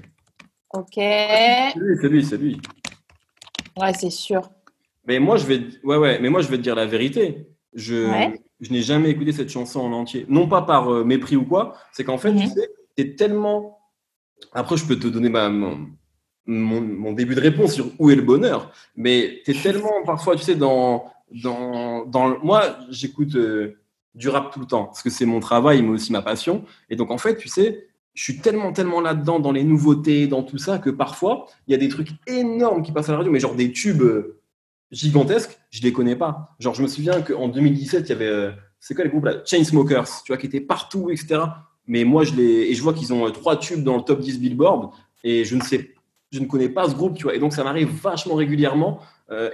Ok. 0.74 0.94
C'est 0.96 1.74
lui, 1.76 1.98
c'est 2.02 2.10
lui, 2.10 2.26
c'est 2.26 2.38
lui. 2.38 2.62
Ouais, 3.80 3.94
c'est 3.94 4.10
sûr. 4.10 4.50
Mais 5.06 5.20
moi, 5.20 5.38
je 5.38 5.46
vais, 5.46 5.62
ouais, 5.84 5.98
ouais, 5.98 6.20
mais 6.20 6.30
moi, 6.30 6.42
je 6.42 6.48
vais 6.48 6.58
te 6.58 6.62
dire 6.62 6.76
la 6.76 6.86
vérité. 6.86 7.48
Je, 7.74 8.32
je 8.62 8.72
n'ai 8.72 8.82
jamais 8.82 9.10
écouté 9.10 9.32
cette 9.32 9.50
chanson 9.50 9.82
en 9.82 9.92
entier. 9.92 10.26
Non 10.30 10.48
pas 10.48 10.62
par 10.62 10.90
euh, 10.90 11.04
mépris 11.04 11.36
ou 11.36 11.46
quoi, 11.46 11.76
c'est 11.92 12.04
qu'en 12.04 12.18
fait, 12.18 12.32
tu 12.32 12.44
mhm. 12.44 12.50
sais, 12.50 12.70
c'est 12.98 13.16
tellement. 13.16 13.80
Après, 14.54 14.78
je 14.78 14.86
peux 14.86 14.98
te 14.98 15.08
donner 15.08 15.30
ma, 15.30 15.50
mon, 15.50 15.88
mon, 16.46 17.14
début 17.14 17.36
de 17.36 17.42
réponse 17.42 17.74
sur 17.74 17.88
où 18.00 18.10
est 18.10 18.16
le 18.16 18.22
bonheur, 18.22 18.72
mais 18.96 19.42
tu 19.46 19.52
es 19.52 19.62
tellement 19.62 20.04
parfois, 20.06 20.36
tu 20.36 20.44
sais, 20.44 20.56
dans. 20.56 21.12
dans, 21.32 22.06
dans... 22.06 22.38
Moi, 22.44 22.78
j'écoute 22.90 23.36
euh, 23.36 23.80
du 24.16 24.30
rap 24.30 24.54
tout 24.54 24.60
le 24.60 24.68
temps, 24.68 24.86
parce 24.86 25.02
que 25.02 25.10
c'est 25.10 25.26
mon 25.26 25.40
travail, 25.40 25.82
mais 25.82 25.90
aussi 25.90 26.12
ma 26.12 26.22
passion. 26.22 26.64
Et 26.90 26.96
donc, 26.96 27.12
en 27.12 27.18
fait, 27.18 27.36
tu 27.38 27.50
sais, 27.50 27.88
je 28.14 28.24
suis 28.24 28.38
tellement, 28.38 28.72
tellement 28.74 29.02
là-dedans, 29.02 29.40
dans 29.40 29.52
les 29.52 29.64
nouveautés, 29.64 30.28
dans 30.28 30.44
tout 30.44 30.58
ça, 30.58 30.78
que 30.78 30.90
parfois, 30.90 31.48
il 31.68 31.72
y 31.72 31.76
a 31.76 31.78
des 31.78 31.90
trucs 31.90 32.10
énormes 32.28 32.84
qui 32.84 32.92
passent 32.92 33.10
à 33.10 33.14
la 33.14 33.20
radio, 33.20 33.32
mais 33.32 33.40
genre 33.40 33.56
des 33.56 33.72
tubes 33.72 34.04
euh, 34.04 34.40
gigantesques, 34.92 35.60
je 35.72 35.82
les 35.82 35.92
connais 35.92 36.16
pas. 36.16 36.56
Genre, 36.60 36.76
je 36.76 36.84
me 36.84 36.88
souviens 36.88 37.22
qu'en 37.22 37.48
2017, 37.48 38.06
il 38.06 38.10
y 38.10 38.12
avait, 38.12 38.28
euh, 38.28 38.52
c'est 38.80 38.94
quoi 38.94 39.04
les 39.04 39.10
groupes 39.10 39.26
là? 39.26 39.42
Chainsmokers, 39.46 40.24
tu 40.24 40.32
vois, 40.32 40.38
qui 40.38 40.46
étaient 40.46 40.62
partout, 40.62 41.10
etc. 41.10 41.42
Mais 41.88 42.04
moi, 42.04 42.24
je 42.24 42.34
les, 42.36 42.44
et 42.44 42.76
je 42.76 42.84
vois 42.84 42.94
qu'ils 42.94 43.14
ont 43.14 43.28
euh, 43.28 43.32
trois 43.32 43.58
tubes 43.58 43.84
dans 43.84 43.98
le 43.98 44.04
top 44.04 44.20
10 44.20 44.40
Billboard, 44.40 44.92
et 45.24 45.44
je 45.44 45.56
ne 45.56 45.62
sais, 45.62 45.93
je 46.34 46.40
ne 46.40 46.46
connais 46.46 46.70
pas 46.70 46.90
ce 46.90 46.96
groupe, 46.96 47.16
tu 47.16 47.24
vois. 47.24 47.36
Et 47.36 47.40
donc, 47.40 47.54
ça 47.54 47.64
m'arrive 47.64 47.90
vachement 48.02 48.36
régulièrement. 48.36 49.00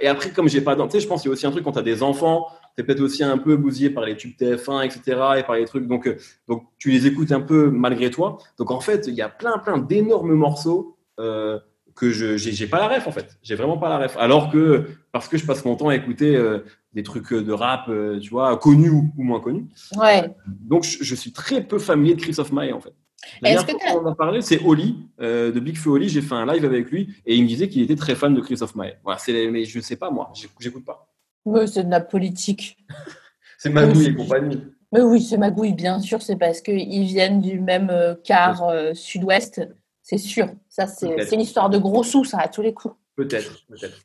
et 0.00 0.08
après, 0.08 0.30
comme 0.30 0.48
j'ai 0.48 0.60
pas, 0.60 0.76
tu 0.76 0.82
sais, 0.90 1.00
je 1.00 1.06
pense 1.06 1.22
qu'il 1.22 1.30
y 1.30 1.32
a 1.32 1.34
aussi 1.34 1.46
un 1.46 1.50
truc 1.50 1.64
quand 1.64 1.72
tu 1.72 1.78
as 1.78 1.82
des 1.82 2.02
enfants, 2.02 2.46
tu 2.76 2.82
es 2.82 2.84
peut-être 2.84 3.00
aussi 3.00 3.24
un 3.24 3.38
peu 3.38 3.56
bousillé 3.56 3.90
par 3.90 4.04
les 4.04 4.16
tubes 4.16 4.34
TF1, 4.38 4.84
etc. 4.84 5.20
et 5.38 5.42
par 5.42 5.56
les 5.56 5.64
trucs. 5.64 5.86
Donc, 5.86 6.06
euh, 6.06 6.16
donc, 6.48 6.64
tu 6.78 6.90
les 6.90 7.06
écoutes 7.06 7.32
un 7.32 7.40
peu 7.40 7.70
malgré 7.70 8.10
toi. 8.10 8.38
Donc, 8.58 8.70
en 8.70 8.80
fait, 8.80 9.06
il 9.06 9.14
y 9.14 9.22
a 9.22 9.28
plein, 9.28 9.58
plein 9.58 9.78
d'énormes 9.78 10.34
morceaux 10.34 10.96
euh, 11.18 11.58
que 11.94 12.10
je 12.10 12.36
j'ai 12.36 12.66
pas 12.66 12.78
la 12.78 12.88
ref, 12.88 13.06
en 13.06 13.12
fait. 13.12 13.38
J'ai 13.42 13.54
vraiment 13.54 13.76
pas 13.76 13.88
la 13.88 13.98
ref. 13.98 14.16
Alors 14.18 14.50
que, 14.50 14.86
parce 15.12 15.28
que 15.28 15.36
je 15.36 15.44
passe 15.44 15.64
mon 15.64 15.76
temps 15.76 15.88
à 15.88 15.96
écouter 15.96 16.36
euh, 16.36 16.60
des 16.94 17.02
trucs 17.02 17.32
de 17.32 17.52
rap, 17.52 17.90
tu 18.20 18.30
vois, 18.30 18.56
connus 18.56 18.90
ou, 18.90 19.12
moins 19.16 19.40
connus. 19.40 19.66
Ouais. 19.96 20.30
donc, 20.46 20.84
je, 20.84 21.14
suis 21.14 21.32
très 21.32 21.62
peu 21.62 21.78
familier 21.78 22.14
de 22.14 22.20
Chris 22.20 22.36
of 22.38 22.52
Maé, 22.52 22.72
en 22.72 22.80
fait. 22.80 22.94
La 23.42 23.54
dernière 23.54 23.92
fois 23.92 24.10
a 24.10 24.14
parlé, 24.14 24.42
c'est 24.42 24.62
Oli, 24.64 24.96
de 25.18 25.60
Big 25.60 25.76
Feu 25.76 25.90
Oli. 25.90 26.08
J'ai 26.08 26.22
fait 26.22 26.34
un 26.34 26.46
live 26.46 26.64
avec 26.64 26.90
lui 26.90 27.14
et 27.26 27.36
il 27.36 27.42
me 27.42 27.48
disait 27.48 27.68
qu'il 27.68 27.82
était 27.82 27.96
très 27.96 28.14
fan 28.14 28.34
de 28.34 28.40
Chris 28.40 28.58
of 28.60 28.74
Maé. 28.74 28.94
Voilà, 29.04 29.20
mais 29.50 29.64
je 29.64 29.80
sais 29.80 29.96
pas, 29.96 30.10
moi, 30.10 30.32
j'écoute 30.60 30.84
pas. 30.84 31.10
Oui, 31.44 31.66
c'est 31.68 31.84
de 31.84 31.90
la 31.90 32.00
politique. 32.00 32.76
c'est 33.58 33.70
Magouille 33.70 34.06
et 34.06 34.14
compagnie. 34.14 34.60
Mais 34.92 35.02
oui, 35.02 35.22
c'est 35.22 35.38
Magouille, 35.38 35.72
bien 35.72 36.00
sûr. 36.00 36.20
C'est 36.20 36.36
parce 36.36 36.60
qu'ils 36.60 37.04
viennent 37.04 37.40
du 37.40 37.60
même 37.60 37.90
euh, 37.90 38.14
quart 38.14 38.64
euh, 38.64 38.92
sud-ouest. 38.94 39.62
C'est 40.02 40.18
sûr. 40.18 40.48
Ça, 40.68 40.86
c'est 40.86 41.32
une 41.32 41.40
histoire 41.40 41.70
de 41.70 41.78
gros 41.78 42.02
sous, 42.02 42.24
ça, 42.24 42.38
à 42.38 42.48
tous 42.48 42.62
les 42.62 42.74
coups. 42.74 42.94
Peut-être, 43.14 43.64
peut-être. 43.68 44.00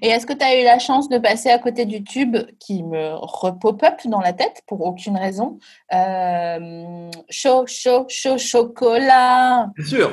Et 0.00 0.08
est-ce 0.08 0.26
que 0.26 0.32
tu 0.32 0.44
as 0.44 0.60
eu 0.60 0.64
la 0.64 0.78
chance 0.78 1.08
de 1.08 1.18
passer 1.18 1.50
à 1.50 1.58
côté 1.58 1.84
du 1.84 2.02
tube 2.02 2.36
qui 2.58 2.82
me 2.82 3.14
repop-up 3.14 4.00
dans 4.06 4.20
la 4.20 4.32
tête 4.32 4.62
pour 4.66 4.80
aucune 4.86 5.16
raison? 5.16 5.58
Euh, 5.92 7.10
Chaud, 7.28 7.64
chaud, 7.66 8.06
chaud, 8.08 8.38
chocolat. 8.38 9.68
Bien 9.76 9.86
sûr, 9.86 10.10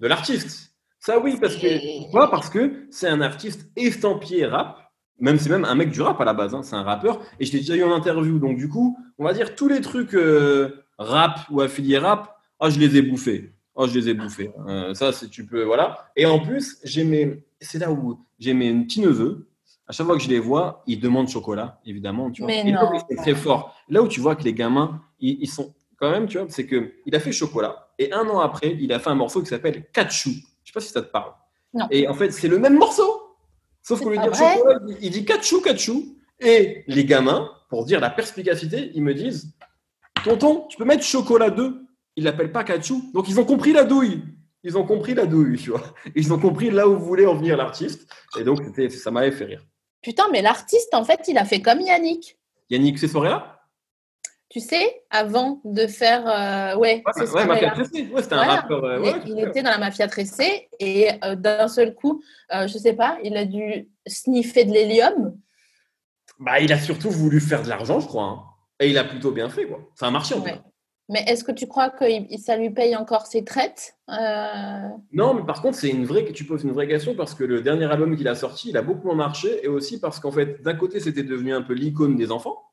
de 0.00 0.06
l'artiste. 0.06 0.74
Ça 0.98 1.18
oui, 1.18 1.38
parce 1.40 1.56
que 1.56 2.02
pourquoi 2.02 2.30
Parce 2.30 2.50
que 2.50 2.86
c'est 2.90 3.08
un 3.08 3.20
artiste 3.20 3.68
estampillé 3.76 4.46
rap 4.46 4.86
même 5.18 5.38
c'est 5.38 5.50
même 5.50 5.64
un 5.64 5.74
mec 5.74 5.90
du 5.90 6.02
rap 6.02 6.20
à 6.20 6.24
la 6.24 6.34
base, 6.34 6.54
hein, 6.54 6.62
c'est 6.62 6.76
un 6.76 6.82
rappeur. 6.82 7.20
Et 7.40 7.46
je 7.46 7.52
t'ai 7.52 7.58
déjà 7.58 7.74
eu 7.74 7.82
en 7.82 7.92
interview. 7.92 8.38
Donc 8.38 8.58
du 8.58 8.68
coup, 8.68 8.98
on 9.18 9.24
va 9.24 9.32
dire 9.32 9.54
tous 9.54 9.68
les 9.68 9.80
trucs 9.80 10.14
euh, 10.14 10.84
rap 10.98 11.40
ou 11.50 11.60
affiliés 11.60 11.98
rap, 11.98 12.36
oh, 12.60 12.68
je 12.68 12.78
les 12.78 12.96
ai 12.96 13.02
bouffés. 13.02 13.52
Oh, 13.74 13.86
je 13.86 13.98
les 13.98 14.08
ai 14.08 14.14
bouffés. 14.14 14.50
Euh, 14.68 14.94
ça, 14.94 15.12
c'est 15.12 15.28
tu 15.28 15.44
peux, 15.44 15.62
voilà. 15.62 16.08
Et 16.16 16.26
en 16.26 16.38
plus, 16.38 16.78
j'ai 16.84 17.04
mes, 17.04 17.44
c'est 17.60 17.78
là 17.78 17.90
où 17.90 18.18
j'ai 18.38 18.54
mes 18.54 18.72
petits 18.84 19.00
neveux. 19.00 19.48
À 19.88 19.92
chaque 19.92 20.06
fois 20.06 20.16
que 20.16 20.22
je 20.22 20.28
les 20.28 20.40
vois, 20.40 20.82
ils 20.86 20.98
demandent 21.00 21.28
chocolat, 21.28 21.80
évidemment. 21.86 22.30
Tu 22.30 22.42
vois. 22.42 22.48
Mais 22.50 22.68
Et 22.68 22.72
non. 22.72 22.80
sont 22.98 23.16
très 23.16 23.34
fort. 23.34 23.74
Là 23.88 24.02
où 24.02 24.08
tu 24.08 24.20
vois 24.20 24.34
que 24.34 24.42
les 24.42 24.52
gamins, 24.52 25.00
ils, 25.20 25.38
ils 25.42 25.48
sont 25.50 25.74
quand 25.96 26.10
même, 26.10 26.26
tu 26.26 26.38
vois, 26.38 26.46
c'est 26.50 26.66
que 26.66 26.92
il 27.06 27.14
a 27.14 27.20
fait 27.20 27.32
chocolat 27.32 27.88
et 27.98 28.12
un 28.12 28.28
an 28.28 28.40
après, 28.40 28.76
il 28.80 28.92
a 28.92 28.98
fait 28.98 29.08
un 29.10 29.14
morceau 29.14 29.40
qui 29.40 29.46
s'appelle 29.46 29.86
Kachou. 29.92 30.30
Je 30.30 30.70
sais 30.70 30.72
pas 30.74 30.80
si 30.80 30.90
ça 30.92 31.00
te 31.02 31.10
parle. 31.10 31.32
Non. 31.72 31.86
Et 31.90 32.08
en 32.08 32.14
fait, 32.14 32.30
c'est 32.32 32.48
le 32.48 32.58
même 32.58 32.76
morceau. 32.76 33.08
Sauf 33.82 34.00
C'est 34.00 34.04
pas 34.04 34.22
dire 34.22 34.30
vrai? 34.32 34.56
chocolat, 34.56 34.78
il- 34.88 34.96
il 35.02 35.10
dit 35.10 35.24
Kachou, 35.24 35.60
Kachou. 35.60 36.16
Et 36.40 36.82
les 36.88 37.04
gamins, 37.04 37.48
pour 37.70 37.84
dire 37.86 38.00
la 38.00 38.10
perspicacité, 38.10 38.90
ils 38.94 39.02
me 39.02 39.14
disent 39.14 39.54
Tonton, 40.24 40.66
tu 40.68 40.76
peux 40.76 40.84
mettre 40.84 41.04
chocolat 41.04 41.50
2 41.50 41.82
Ils 42.16 42.24
l'appellent 42.24 42.52
pas 42.52 42.64
Kachou. 42.64 43.10
Donc 43.14 43.28
ils 43.28 43.38
ont 43.38 43.44
compris 43.44 43.72
la 43.72 43.84
douille. 43.84 44.22
Ils 44.66 44.76
ont 44.76 44.84
compris 44.84 45.14
la 45.14 45.26
douille, 45.26 45.56
tu 45.58 45.70
vois. 45.70 45.94
Ils 46.16 46.32
ont 46.32 46.40
compris 46.40 46.70
là 46.70 46.88
où 46.88 46.98
voulait 46.98 47.24
en 47.24 47.36
venir 47.36 47.56
l'artiste. 47.56 48.10
Et 48.36 48.42
donc, 48.42 48.58
ça 48.90 49.10
m'avait 49.12 49.30
fait 49.30 49.44
rire. 49.44 49.62
Putain, 50.02 50.24
mais 50.32 50.42
l'artiste, 50.42 50.92
en 50.92 51.04
fait, 51.04 51.20
il 51.28 51.38
a 51.38 51.44
fait 51.44 51.62
comme 51.62 51.80
Yannick. 51.80 52.36
Yannick, 52.68 52.98
ces 52.98 53.06
soirées-là? 53.06 53.60
Tu 54.48 54.58
sais, 54.58 55.02
avant 55.10 55.60
de 55.64 55.86
faire. 55.86 56.26
euh, 56.28 56.76
ouais, 56.78 57.02
Ouais. 57.32 57.46
Mafia 57.46 57.70
Tressé. 57.70 58.08
Ouais, 58.12 58.22
c'était 58.22 58.34
un 58.34 58.44
Voilà. 58.44 58.54
rappeur. 58.62 58.84
euh, 58.84 58.96
Il, 59.24 59.34
ouais, 59.34 59.42
fait. 59.42 59.48
était 59.50 59.62
dans 59.62 59.70
la 59.70 59.78
mafia 59.78 60.08
tressée 60.08 60.68
et 60.80 61.10
euh, 61.24 61.36
d'un 61.36 61.68
seul 61.68 61.94
coup, 61.94 62.20
euh, 62.52 62.66
je 62.66 62.76
sais 62.76 62.94
pas, 62.94 63.18
il 63.22 63.36
a 63.36 63.44
dû 63.44 63.88
sniffer 64.06 64.64
de 64.64 64.72
l'hélium. 64.72 65.36
Bah, 66.40 66.58
il 66.60 66.72
a 66.72 66.78
surtout 66.80 67.10
voulu 67.10 67.38
faire 67.40 67.62
de 67.62 67.68
l'argent, 67.68 68.00
je 68.00 68.06
crois. 68.08 68.24
hein. 68.24 68.42
Et 68.80 68.90
il 68.90 68.98
a 68.98 69.04
plutôt 69.04 69.30
bien 69.30 69.48
fait, 69.48 69.66
quoi. 69.66 69.78
Ça 69.94 70.06
a 70.06 70.10
marché, 70.10 70.34
en 70.34 70.40
cas. 70.42 70.58
Mais 71.08 71.24
est-ce 71.28 71.44
que 71.44 71.52
tu 71.52 71.66
crois 71.66 71.90
que 71.90 72.04
ça 72.38 72.56
lui 72.56 72.70
paye 72.70 72.96
encore 72.96 73.26
ses 73.26 73.44
traites 73.44 73.96
Euh, 74.10 74.88
Non, 75.12 75.34
mais 75.34 75.44
par 75.44 75.62
contre, 75.62 75.76
c'est 75.76 75.88
une 75.88 76.04
vraie, 76.04 76.24
tu 76.32 76.44
poses 76.44 76.64
une 76.64 76.72
vraie 76.72 76.88
question 76.88 77.14
parce 77.14 77.34
que 77.34 77.44
le 77.44 77.60
dernier 77.62 77.84
album 77.84 78.16
qu'il 78.16 78.26
a 78.26 78.34
sorti, 78.34 78.70
il 78.70 78.76
a 78.76 78.82
beaucoup 78.82 79.12
marché 79.12 79.64
et 79.64 79.68
aussi 79.68 80.00
parce 80.00 80.18
qu'en 80.18 80.32
fait, 80.32 80.62
d'un 80.62 80.74
côté, 80.74 80.98
c'était 80.98 81.22
devenu 81.22 81.54
un 81.54 81.62
peu 81.62 81.74
l'icône 81.74 82.16
des 82.16 82.32
enfants 82.32 82.66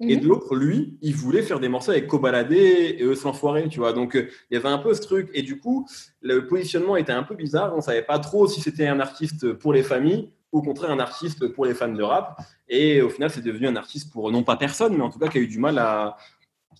et 0.00 0.16
mhm. 0.16 0.22
de 0.22 0.28
l'autre, 0.28 0.56
lui, 0.56 0.96
il 1.02 1.14
voulait 1.14 1.42
faire 1.42 1.60
des 1.60 1.68
morceaux 1.68 1.90
avec 1.90 2.06
Kobalade 2.06 2.52
et 2.52 2.98
eux 3.02 3.14
l'enfoiré, 3.22 3.68
tu 3.68 3.80
vois. 3.80 3.92
Donc, 3.92 4.16
euh, 4.16 4.28
il 4.50 4.54
y 4.54 4.56
avait 4.56 4.68
un 4.68 4.78
peu 4.78 4.94
ce 4.94 5.02
truc 5.02 5.28
et 5.34 5.42
du 5.42 5.58
coup, 5.58 5.86
le 6.22 6.46
positionnement 6.46 6.96
était 6.96 7.12
un 7.12 7.22
peu 7.22 7.34
bizarre. 7.34 7.74
On 7.76 7.82
savait 7.82 8.02
pas 8.02 8.18
trop 8.18 8.48
si 8.48 8.62
c'était 8.62 8.86
un 8.86 8.98
artiste 8.98 9.52
pour 9.52 9.74
les 9.74 9.82
familles 9.82 10.30
ou 10.52 10.60
au 10.60 10.62
contraire 10.62 10.90
un 10.90 10.98
artiste 10.98 11.48
pour 11.48 11.66
les 11.66 11.74
fans 11.74 11.92
de 11.92 12.02
rap. 12.02 12.40
Et 12.68 13.02
au 13.02 13.10
final, 13.10 13.30
c'est 13.30 13.42
devenu 13.42 13.68
un 13.68 13.76
artiste 13.76 14.10
pour 14.10 14.32
non 14.32 14.42
pas 14.42 14.56
personne, 14.56 14.96
mais 14.96 15.02
en 15.02 15.10
tout 15.10 15.18
cas 15.18 15.28
qui 15.28 15.36
a 15.36 15.40
eu 15.42 15.48
du 15.48 15.58
mal 15.58 15.78
à, 15.78 16.16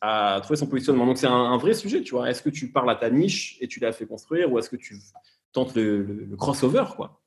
à 0.01 0.41
trouver 0.43 0.57
son 0.57 0.67
positionnement. 0.67 1.07
Donc 1.07 1.19
c'est 1.19 1.27
un, 1.27 1.57
vrai 1.59 1.75
sujet, 1.75 2.03
tu 2.03 2.15
vois. 2.15 2.31
Est-ce 2.31 2.43
que 2.43 2.51
tu 2.51 2.71
parles 2.71 2.91
à 2.91 2.95
ta 2.95 3.11
niche 3.11 3.59
et 3.61 3.69
tu 3.69 3.81
l'as 3.81 3.93
fait 3.93 4.07
construire 4.07 4.51
ou 4.51 4.59
est-ce 4.59 4.71
que 4.71 4.77
tu 4.77 4.97
tentes 5.53 5.75
le, 5.75 6.29
crossover, 6.39 6.85
quoi? 6.97 7.21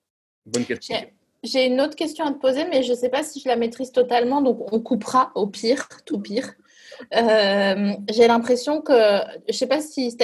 Bonne 0.45 0.65
question. 0.65 0.95
J'ai- 1.43 1.65
une 1.67 1.81
autre 1.81 1.95
question 1.95 2.25
à 2.25 2.31
te 2.31 2.39
poser, 2.39 2.65
mais 2.65 2.83
je 2.83 2.91
ne 2.91 2.97
sais 2.97 3.09
pas 3.09 3.21
si 3.23 3.41
je 3.41 3.49
la 3.49 3.57
maîtrise 3.57 3.91
totalement, 3.91 4.41
donc 4.41 4.71
on 4.71 4.79
coupera 4.79 5.31
au 5.35 5.47
pire, 5.47 5.87
tout 6.05 6.19
pire. 6.19 6.53
Euh, 7.15 7.93
J'ai 8.09 8.27
l'impression 8.27 8.81
que, 8.81 8.93
je 8.93 9.49
ne 9.49 9.53
sais 9.53 9.67
pas 9.67 9.81
si 9.81 10.15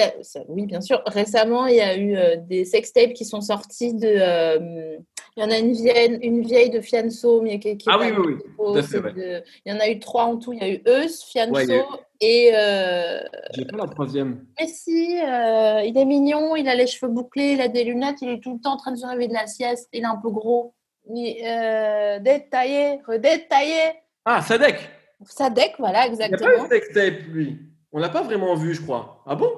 oui 0.48 0.66
bien 0.66 0.80
sûr, 0.80 1.02
récemment 1.06 1.66
il 1.66 1.76
y 1.76 1.80
a 1.80 1.96
eu 1.96 2.16
euh, 2.16 2.36
des 2.36 2.64
sextapes 2.64 3.12
qui 3.12 3.24
sont 3.24 3.40
sortis 3.40 3.92
de, 3.92 4.06
euh, 4.06 4.98
il 5.40 5.44
y 5.44 5.46
en 5.46 5.50
a 5.50 5.58
une 5.58 5.72
vieille, 5.72 6.18
une 6.22 6.42
vieille 6.42 6.68
de 6.68 6.82
Fianso, 6.82 7.40
mais 7.40 7.58
qui, 7.58 7.78
qui 7.78 7.88
Ah 7.90 7.98
oui, 7.98 8.08
oui, 8.10 8.34
oui, 8.58 8.82
fait, 8.82 8.98
ouais. 8.98 9.12
de- 9.14 9.42
il 9.64 9.72
y 9.72 9.74
en 9.74 9.80
a 9.80 9.88
eu 9.88 9.98
trois 9.98 10.24
en 10.24 10.36
tout, 10.36 10.52
il 10.52 10.58
y 10.58 10.62
a 10.62 10.68
eu 10.68 10.82
Eus, 10.86 11.22
Fianso 11.24 11.54
Ouais, 11.54 11.64
eu- 11.64 11.82
et 12.20 12.50
euh, 12.54 13.20
J'ai 13.54 13.64
pas 13.64 13.78
la 13.78 13.86
troisième. 13.88 14.44
mais 14.60 14.66
si, 14.66 15.18
euh, 15.18 15.80
il 15.82 15.96
est 15.96 16.04
mignon, 16.04 16.56
il 16.56 16.68
a 16.68 16.74
les 16.74 16.86
cheveux 16.86 17.10
bouclés, 17.10 17.52
il 17.52 17.60
a 17.62 17.68
des 17.68 17.84
lunettes, 17.84 18.18
il 18.20 18.28
est 18.28 18.40
tout 18.42 18.52
le 18.54 18.60
temps 18.60 18.74
en 18.74 18.76
train 18.76 18.92
de 18.92 18.98
se 18.98 19.06
réveiller 19.06 19.28
de 19.28 19.34
la 19.34 19.46
sieste, 19.46 19.88
il 19.94 20.02
est 20.02 20.06
un 20.06 20.16
peu 20.16 20.28
gros. 20.30 20.74
Il, 21.08 21.36
euh, 21.42 22.18
détaillé, 22.18 23.00
redétaillé. 23.08 23.80
Ah, 24.26 24.42
Sadek 24.42 24.90
Sadek, 25.24 25.74
voilà, 25.78 26.06
Il 26.06 26.12
n'y 26.12 26.22
a 26.22 26.28
pas 26.28 26.34
exactement. 26.34 26.64
eu 26.64 26.68
de 26.68 26.74
sextape, 26.74 27.20
lui. 27.30 27.58
On 27.92 27.98
l'a 27.98 28.10
pas 28.10 28.22
vraiment 28.22 28.54
vu, 28.56 28.74
je 28.74 28.82
crois. 28.82 29.22
Ah 29.26 29.34
bon? 29.34 29.50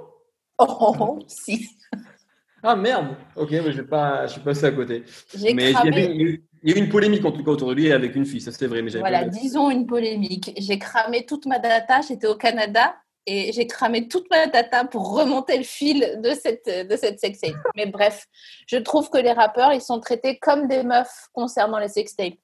Oh, 0.58 1.18
si. 1.26 1.68
Ah 2.62 2.76
merde 2.76 3.16
Ok, 3.36 3.50
mais 3.50 3.72
j'ai 3.72 3.82
pas, 3.82 4.26
je 4.26 4.32
suis 4.32 4.40
passé 4.40 4.66
à 4.66 4.70
côté. 4.72 5.04
J'ai 5.36 5.52
Mais 5.54 5.72
cramé, 5.72 5.90
il 6.14 6.20
y 6.20 6.24
a 6.24 6.26
eu- 6.28 6.44
il 6.62 6.70
y 6.70 6.74
a 6.74 6.76
eu 6.76 6.84
une 6.84 6.88
polémique 6.90 7.24
en 7.24 7.32
tout 7.32 7.42
cas 7.42 7.50
autour 7.50 7.70
de 7.70 7.74
lui 7.74 7.90
avec 7.92 8.14
une 8.14 8.24
fille, 8.24 8.40
ça 8.40 8.52
c'était 8.52 8.68
vrai. 8.68 8.82
Mais 8.82 8.90
j'avais 8.90 9.00
voilà, 9.02 9.24
pas- 9.24 9.30
disons 9.30 9.68
une 9.70 9.86
polémique. 9.86 10.52
J'ai 10.56 10.78
cramé 10.78 11.26
toute 11.26 11.46
ma 11.46 11.58
data, 11.58 12.00
j'étais 12.02 12.28
au 12.28 12.36
Canada 12.36 12.94
et 13.26 13.52
j'ai 13.52 13.66
cramé 13.66 14.06
toute 14.06 14.30
ma 14.30 14.46
data 14.46 14.84
pour 14.84 15.12
remonter 15.16 15.56
le 15.58 15.64
fil 15.64 16.20
de 16.22 16.30
cette, 16.34 16.66
de 16.88 16.96
cette 16.96 17.18
sextape. 17.18 17.54
Mais 17.74 17.86
bref, 17.86 18.26
je 18.68 18.76
trouve 18.76 19.10
que 19.10 19.18
les 19.18 19.32
rappeurs, 19.32 19.72
ils 19.72 19.80
sont 19.80 19.98
traités 19.98 20.38
comme 20.38 20.68
des 20.68 20.84
meufs 20.84 21.28
concernant 21.32 21.78
les 21.78 21.88
sextapes. 21.88 22.34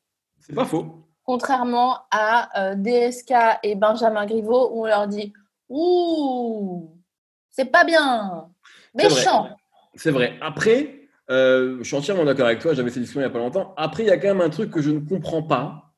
C'est 0.40 0.54
pas 0.54 0.64
faux. 0.64 0.84
contrairement 1.24 1.98
à 2.10 2.70
euh, 2.70 2.74
DSK 2.74 3.32
et 3.62 3.76
Benjamin 3.76 4.26
Griveaux 4.26 4.70
où 4.72 4.82
on 4.82 4.86
leur 4.86 5.06
dit 5.06 5.32
Ouh, 5.68 6.90
c'est 7.50 7.66
pas 7.66 7.84
bien, 7.84 8.48
C'est 8.96 9.04
méchant. 9.08 9.48
C'est 9.98 10.10
vrai. 10.10 10.38
Après, 10.40 11.00
euh, 11.30 11.76
je 11.80 11.84
suis 11.84 11.96
entièrement 11.96 12.24
d'accord 12.24 12.46
avec 12.46 12.60
toi, 12.60 12.72
j'avais 12.72 12.88
cette 12.90 13.02
discussion 13.02 13.20
il 13.20 13.24
n'y 13.24 13.28
a 13.28 13.32
pas 13.32 13.38
longtemps. 13.38 13.74
Après, 13.76 14.02
il 14.04 14.06
y 14.06 14.10
a 14.10 14.16
quand 14.16 14.28
même 14.28 14.40
un 14.40 14.48
truc 14.48 14.70
que 14.70 14.80
je 14.80 14.90
ne 14.90 15.00
comprends 15.00 15.42
pas, 15.42 15.92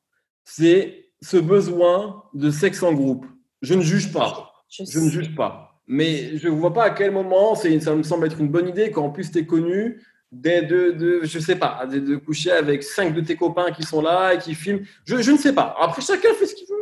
c'est 0.44 1.06
ce 1.22 1.36
besoin 1.36 2.24
de 2.34 2.50
sexe 2.50 2.82
en 2.82 2.92
groupe. 2.92 3.26
Je 3.62 3.74
ne 3.74 3.82
juge 3.82 4.12
pas. 4.12 4.52
Je 4.68 4.84
Je 4.84 4.98
ne 4.98 5.08
juge 5.10 5.34
pas. 5.34 5.82
Mais 5.86 6.36
je 6.38 6.48
ne 6.48 6.52
vois 6.54 6.72
pas 6.72 6.84
à 6.84 6.90
quel 6.90 7.10
moment 7.10 7.54
ça 7.54 7.68
me 7.94 8.02
semble 8.02 8.26
être 8.26 8.40
une 8.40 8.48
bonne 8.48 8.68
idée 8.68 8.90
quand 8.90 9.04
en 9.04 9.10
plus 9.10 9.30
tu 9.30 9.38
es 9.38 9.46
connu 9.46 10.00
de, 10.32 10.60
de, 10.66 10.90
de- 10.92 11.20
je 11.24 11.38
sais 11.40 11.56
pas, 11.56 11.86
de, 11.90 11.98
de 11.98 12.16
coucher 12.16 12.52
avec 12.52 12.84
cinq 12.84 13.12
de 13.14 13.20
tes 13.20 13.34
copains 13.36 13.72
qui 13.72 13.82
sont 13.82 14.00
là 14.00 14.32
et 14.34 14.38
qui 14.38 14.54
filment. 14.54 14.80
Je, 15.04 15.16
je 15.20 15.32
ne 15.32 15.36
sais 15.36 15.52
pas. 15.52 15.74
Après, 15.80 16.00
chacun 16.00 16.32
fait 16.34 16.46
ce 16.46 16.54
qu'il 16.54 16.68
veut. 16.68 16.76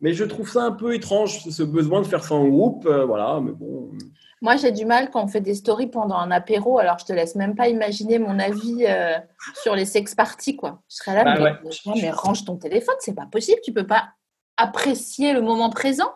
Mais 0.00 0.14
je 0.14 0.24
trouve 0.24 0.48
ça 0.48 0.62
un 0.62 0.72
peu 0.72 0.94
étrange, 0.94 1.42
ce- 1.44 1.50
ce 1.50 1.62
besoin 1.64 2.00
de 2.02 2.06
faire 2.06 2.22
ça 2.24 2.34
en 2.36 2.46
groupe. 2.48 2.86
euh, 2.86 3.04
voilà, 3.04 3.40
mais 3.42 3.50
bon. 3.52 3.90
Moi, 4.42 4.56
j'ai 4.56 4.72
du 4.72 4.84
mal 4.84 5.10
quand 5.10 5.22
on 5.22 5.28
fait 5.28 5.40
des 5.40 5.54
stories 5.54 5.86
pendant 5.86 6.16
un 6.16 6.30
apéro, 6.32 6.78
alors 6.80 6.98
je 6.98 7.04
te 7.06 7.12
laisse 7.12 7.36
même 7.36 7.54
pas 7.54 7.68
imaginer 7.68 8.18
mon 8.18 8.38
avis 8.40 8.84
euh, 8.86 9.14
sur 9.62 9.74
les 9.76 9.84
sex 9.84 10.14
parties, 10.14 10.56
quoi. 10.56 10.82
Je 10.90 10.96
serais 10.96 11.14
là, 11.14 11.24
Bah 11.24 11.34
mais, 11.38 11.44
ouais. 11.44 11.52
mais- 11.86 12.02
mais 12.02 12.10
range 12.10 12.44
ton 12.44 12.56
téléphone, 12.56 12.96
c'est 12.98 13.14
pas 13.14 13.26
possible, 13.26 13.60
tu 13.64 13.72
peux 13.72 13.86
pas 13.86 14.10
apprécier 14.56 15.32
le 15.32 15.40
moment 15.42 15.70
présent. 15.70 16.12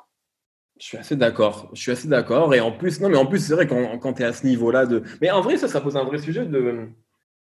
Je 0.78 0.84
suis 0.86 0.98
assez 0.98 1.16
d'accord. 1.16 1.70
Je 1.72 1.80
suis 1.80 1.92
assez 1.92 2.08
d'accord. 2.08 2.52
Et 2.54 2.60
en 2.60 2.72
plus, 2.72 3.00
non, 3.00 3.08
mais 3.08 3.16
en 3.16 3.26
plus, 3.26 3.38
c'est 3.38 3.54
vrai 3.54 3.66
quand, 3.66 3.96
quand 3.98 4.12
tu 4.14 4.22
es 4.22 4.26
à 4.26 4.32
ce 4.32 4.44
niveau-là 4.46 4.84
de. 4.86 5.02
Mais 5.22 5.30
en 5.30 5.40
vrai, 5.40 5.56
ça, 5.56 5.68
ça 5.68 5.80
pose 5.80 5.96
un 5.96 6.04
vrai 6.04 6.18
sujet 6.18 6.44
de 6.44 6.88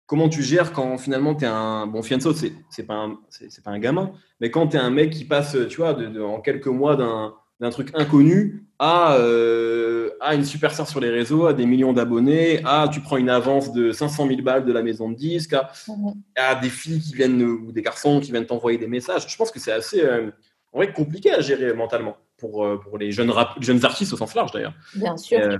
comment 0.06 0.28
tu 0.28 0.42
gères 0.42 0.72
quand 0.72 0.98
finalement 0.98 1.34
tu 1.34 1.44
es 1.44 1.48
un. 1.48 1.86
Bon, 1.86 2.02
Fianso, 2.02 2.32
c'est 2.34 2.52
c'est 2.70 2.82
pas, 2.84 2.94
un- 2.94 3.18
c'est 3.28 3.48
c'est 3.52 3.62
pas 3.62 3.70
un 3.70 3.78
gamin, 3.78 4.12
mais 4.40 4.50
quand 4.50 4.68
tu 4.68 4.76
es 4.76 4.80
un 4.80 4.90
mec 4.90 5.10
qui 5.12 5.24
passe, 5.24 5.56
tu 5.68 5.76
vois, 5.76 5.94
de, 5.94 6.06
de- 6.06 6.20
en 6.22 6.40
quelques 6.40 6.66
mois 6.66 6.96
d'un 6.96 7.34
d'un 7.62 7.70
truc 7.70 7.90
inconnu 7.94 8.64
à, 8.78 9.14
euh, 9.14 10.10
à 10.20 10.34
une 10.34 10.44
superstar 10.44 10.88
sur 10.88 10.98
les 11.00 11.10
réseaux, 11.10 11.46
à 11.46 11.52
des 11.54 11.64
millions 11.64 11.92
d'abonnés, 11.92 12.60
à 12.64 12.88
tu 12.92 13.00
prends 13.00 13.16
une 13.16 13.30
avance 13.30 13.72
de 13.72 13.92
500 13.92 14.26
000 14.26 14.42
balles 14.42 14.64
de 14.64 14.72
la 14.72 14.82
maison 14.82 15.08
de 15.10 15.14
disques, 15.14 15.52
à, 15.54 15.70
Mhm. 15.88 16.14
à 16.36 16.56
des 16.56 16.68
filles 16.68 17.00
qui 17.00 17.14
viennent 17.14 17.40
ou 17.42 17.70
des 17.70 17.80
garçons 17.80 18.18
qui 18.20 18.32
viennent 18.32 18.46
t'envoyer 18.46 18.78
des 18.78 18.88
messages. 18.88 19.26
Je 19.28 19.36
pense 19.36 19.52
que 19.52 19.60
c'est 19.60 19.70
assez 19.72 20.02
euh, 20.02 20.30
en 20.72 20.78
vrai, 20.78 20.92
compliqué 20.92 21.30
à 21.32 21.40
gérer 21.40 21.72
mentalement 21.72 22.16
pour, 22.36 22.64
euh, 22.64 22.78
pour 22.82 22.98
les 22.98 23.12
jeunes, 23.12 23.30
rap- 23.30 23.56
jeunes 23.62 23.84
artistes 23.84 24.12
au 24.12 24.16
sens 24.16 24.34
large 24.34 24.50
d'ailleurs. 24.50 24.74
Bien 24.96 25.16
sûr. 25.16 25.38
Euh, 25.40 25.56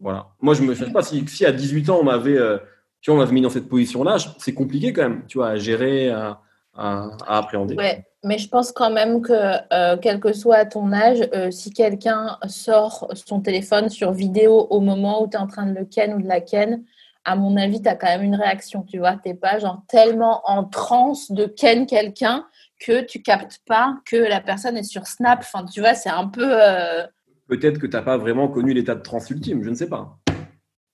voilà. 0.00 0.28
Moi, 0.40 0.54
je 0.54 0.62
me 0.62 0.74
je 0.74 0.84
sais 0.86 0.90
pas 0.90 1.02
si, 1.02 1.22
si 1.28 1.44
à 1.44 1.52
18 1.52 1.90
ans 1.90 1.98
on 2.00 2.04
m'avait 2.04 2.38
euh, 2.38 2.56
tu 3.02 3.10
vois, 3.10 3.18
on 3.18 3.22
m'avait 3.22 3.34
mis 3.34 3.42
dans 3.42 3.50
cette 3.50 3.68
position-là, 3.68 4.16
c'est 4.38 4.54
compliqué 4.54 4.92
quand 4.94 5.02
même, 5.02 5.24
tu 5.28 5.36
vois, 5.38 5.48
à 5.48 5.56
gérer, 5.56 6.08
à, 6.08 6.40
à, 6.74 7.10
à 7.26 7.38
appréhender. 7.38 7.74
Ouais, 7.74 8.04
mais 8.24 8.38
je 8.38 8.48
pense 8.48 8.72
quand 8.72 8.90
même 8.90 9.20
que, 9.22 9.32
euh, 9.72 9.96
quel 10.00 10.20
que 10.20 10.32
soit 10.32 10.64
ton 10.64 10.92
âge, 10.92 11.28
euh, 11.34 11.50
si 11.50 11.72
quelqu'un 11.72 12.38
sort 12.46 13.08
son 13.14 13.40
téléphone 13.40 13.88
sur 13.88 14.12
vidéo 14.12 14.66
au 14.70 14.80
moment 14.80 15.22
où 15.22 15.28
tu 15.28 15.36
es 15.36 15.40
en 15.40 15.46
train 15.46 15.66
de 15.66 15.74
le 15.74 15.84
ken 15.84 16.14
ou 16.14 16.22
de 16.22 16.28
la 16.28 16.40
ken, 16.40 16.84
à 17.24 17.36
mon 17.36 17.56
avis, 17.56 17.80
tu 17.82 17.88
as 17.88 17.94
quand 17.94 18.06
même 18.08 18.22
une 18.22 18.34
réaction, 18.34 18.82
tu 18.82 18.98
vois. 18.98 19.16
Tu 19.24 19.34
pas 19.34 19.58
genre 19.58 19.82
tellement 19.88 20.42
en 20.44 20.64
transe 20.64 21.30
de 21.30 21.46
ken 21.46 21.86
quelqu'un 21.86 22.46
que 22.80 23.00
tu 23.02 23.22
captes 23.22 23.60
pas 23.66 23.96
que 24.06 24.16
la 24.16 24.40
personne 24.40 24.76
est 24.76 24.82
sur 24.82 25.06
Snap. 25.06 25.38
Enfin, 25.40 25.64
tu 25.64 25.80
vois, 25.80 25.94
c'est 25.94 26.10
un 26.10 26.26
peu... 26.28 26.46
euh, 26.48 27.06
Peut-être 27.48 27.78
que 27.78 27.86
tu 27.86 27.96
n'as 27.96 28.02
pas 28.02 28.16
vraiment 28.16 28.48
connu 28.48 28.72
l'état 28.72 28.94
de 28.96 29.02
trans 29.02 29.20
ultime, 29.30 29.62
je 29.62 29.70
ne 29.70 29.74
sais 29.74 29.88
pas. 29.88 30.16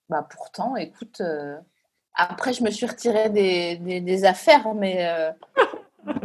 Bah 0.08 0.26
pourtant, 0.30 0.76
écoute... 0.76 1.22
Après, 2.20 2.52
je 2.52 2.64
me 2.64 2.70
suis 2.70 2.84
retirée 2.84 3.28
des, 3.30 3.76
des- 3.76 4.00
des 4.00 4.24
affaires, 4.24 4.74
mais 4.74 5.08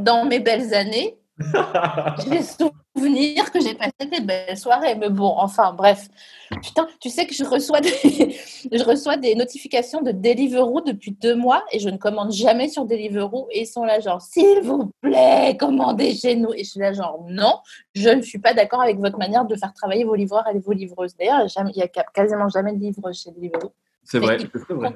dans 0.03 0.25
mes 0.25 0.39
belles 0.39 0.73
années, 0.73 1.17
j'ai 2.27 2.41
souvenir 2.43 3.51
que 3.51 3.59
j'ai 3.59 3.73
passé 3.73 3.91
des 4.11 4.21
belles 4.21 4.57
soirées, 4.57 4.95
mais 4.95 5.09
bon, 5.09 5.33
enfin 5.37 5.73
bref. 5.73 6.07
Putain, 6.61 6.87
tu 6.99 7.09
sais 7.09 7.25
que 7.25 7.33
je 7.33 7.43
reçois 7.43 7.81
des, 7.81 7.89
je 8.71 8.83
reçois 8.83 9.17
des 9.17 9.33
notifications 9.33 10.01
de 10.01 10.11
Deliveroo 10.11 10.81
depuis 10.81 11.11
deux 11.11 11.35
mois 11.35 11.63
et 11.71 11.79
je 11.79 11.89
ne 11.89 11.97
commande 11.97 12.31
jamais 12.31 12.69
sur 12.69 12.85
Deliveroo 12.85 13.47
et 13.49 13.61
ils 13.61 13.67
sont 13.67 13.83
là 13.83 13.99
genre 13.99 14.21
s'il 14.21 14.61
vous 14.61 14.91
plaît, 15.01 15.57
commandez 15.59 16.13
chez 16.13 16.35
nous 16.35 16.53
et 16.53 16.63
je 16.63 16.69
suis 16.69 16.79
là 16.79 16.93
genre 16.93 17.25
non, 17.27 17.57
je 17.95 18.09
ne 18.09 18.21
suis 18.21 18.39
pas 18.39 18.53
d'accord 18.53 18.81
avec 18.81 18.99
votre 18.99 19.17
manière 19.17 19.45
de 19.45 19.55
faire 19.55 19.73
travailler 19.73 20.03
vos 20.03 20.15
livreurs 20.15 20.47
et 20.53 20.59
vos 20.59 20.73
livreuses. 20.73 21.15
D'ailleurs, 21.17 21.47
il 21.73 21.77
y 21.77 21.81
a 21.81 21.87
quasiment 21.87 22.49
jamais 22.49 22.73
de 22.73 22.79
livre 22.79 23.11
chez 23.11 23.31
Deliveroo. 23.31 23.73
C'est 24.03 24.19
vrai, 24.19 24.37
vrai. 24.69 24.93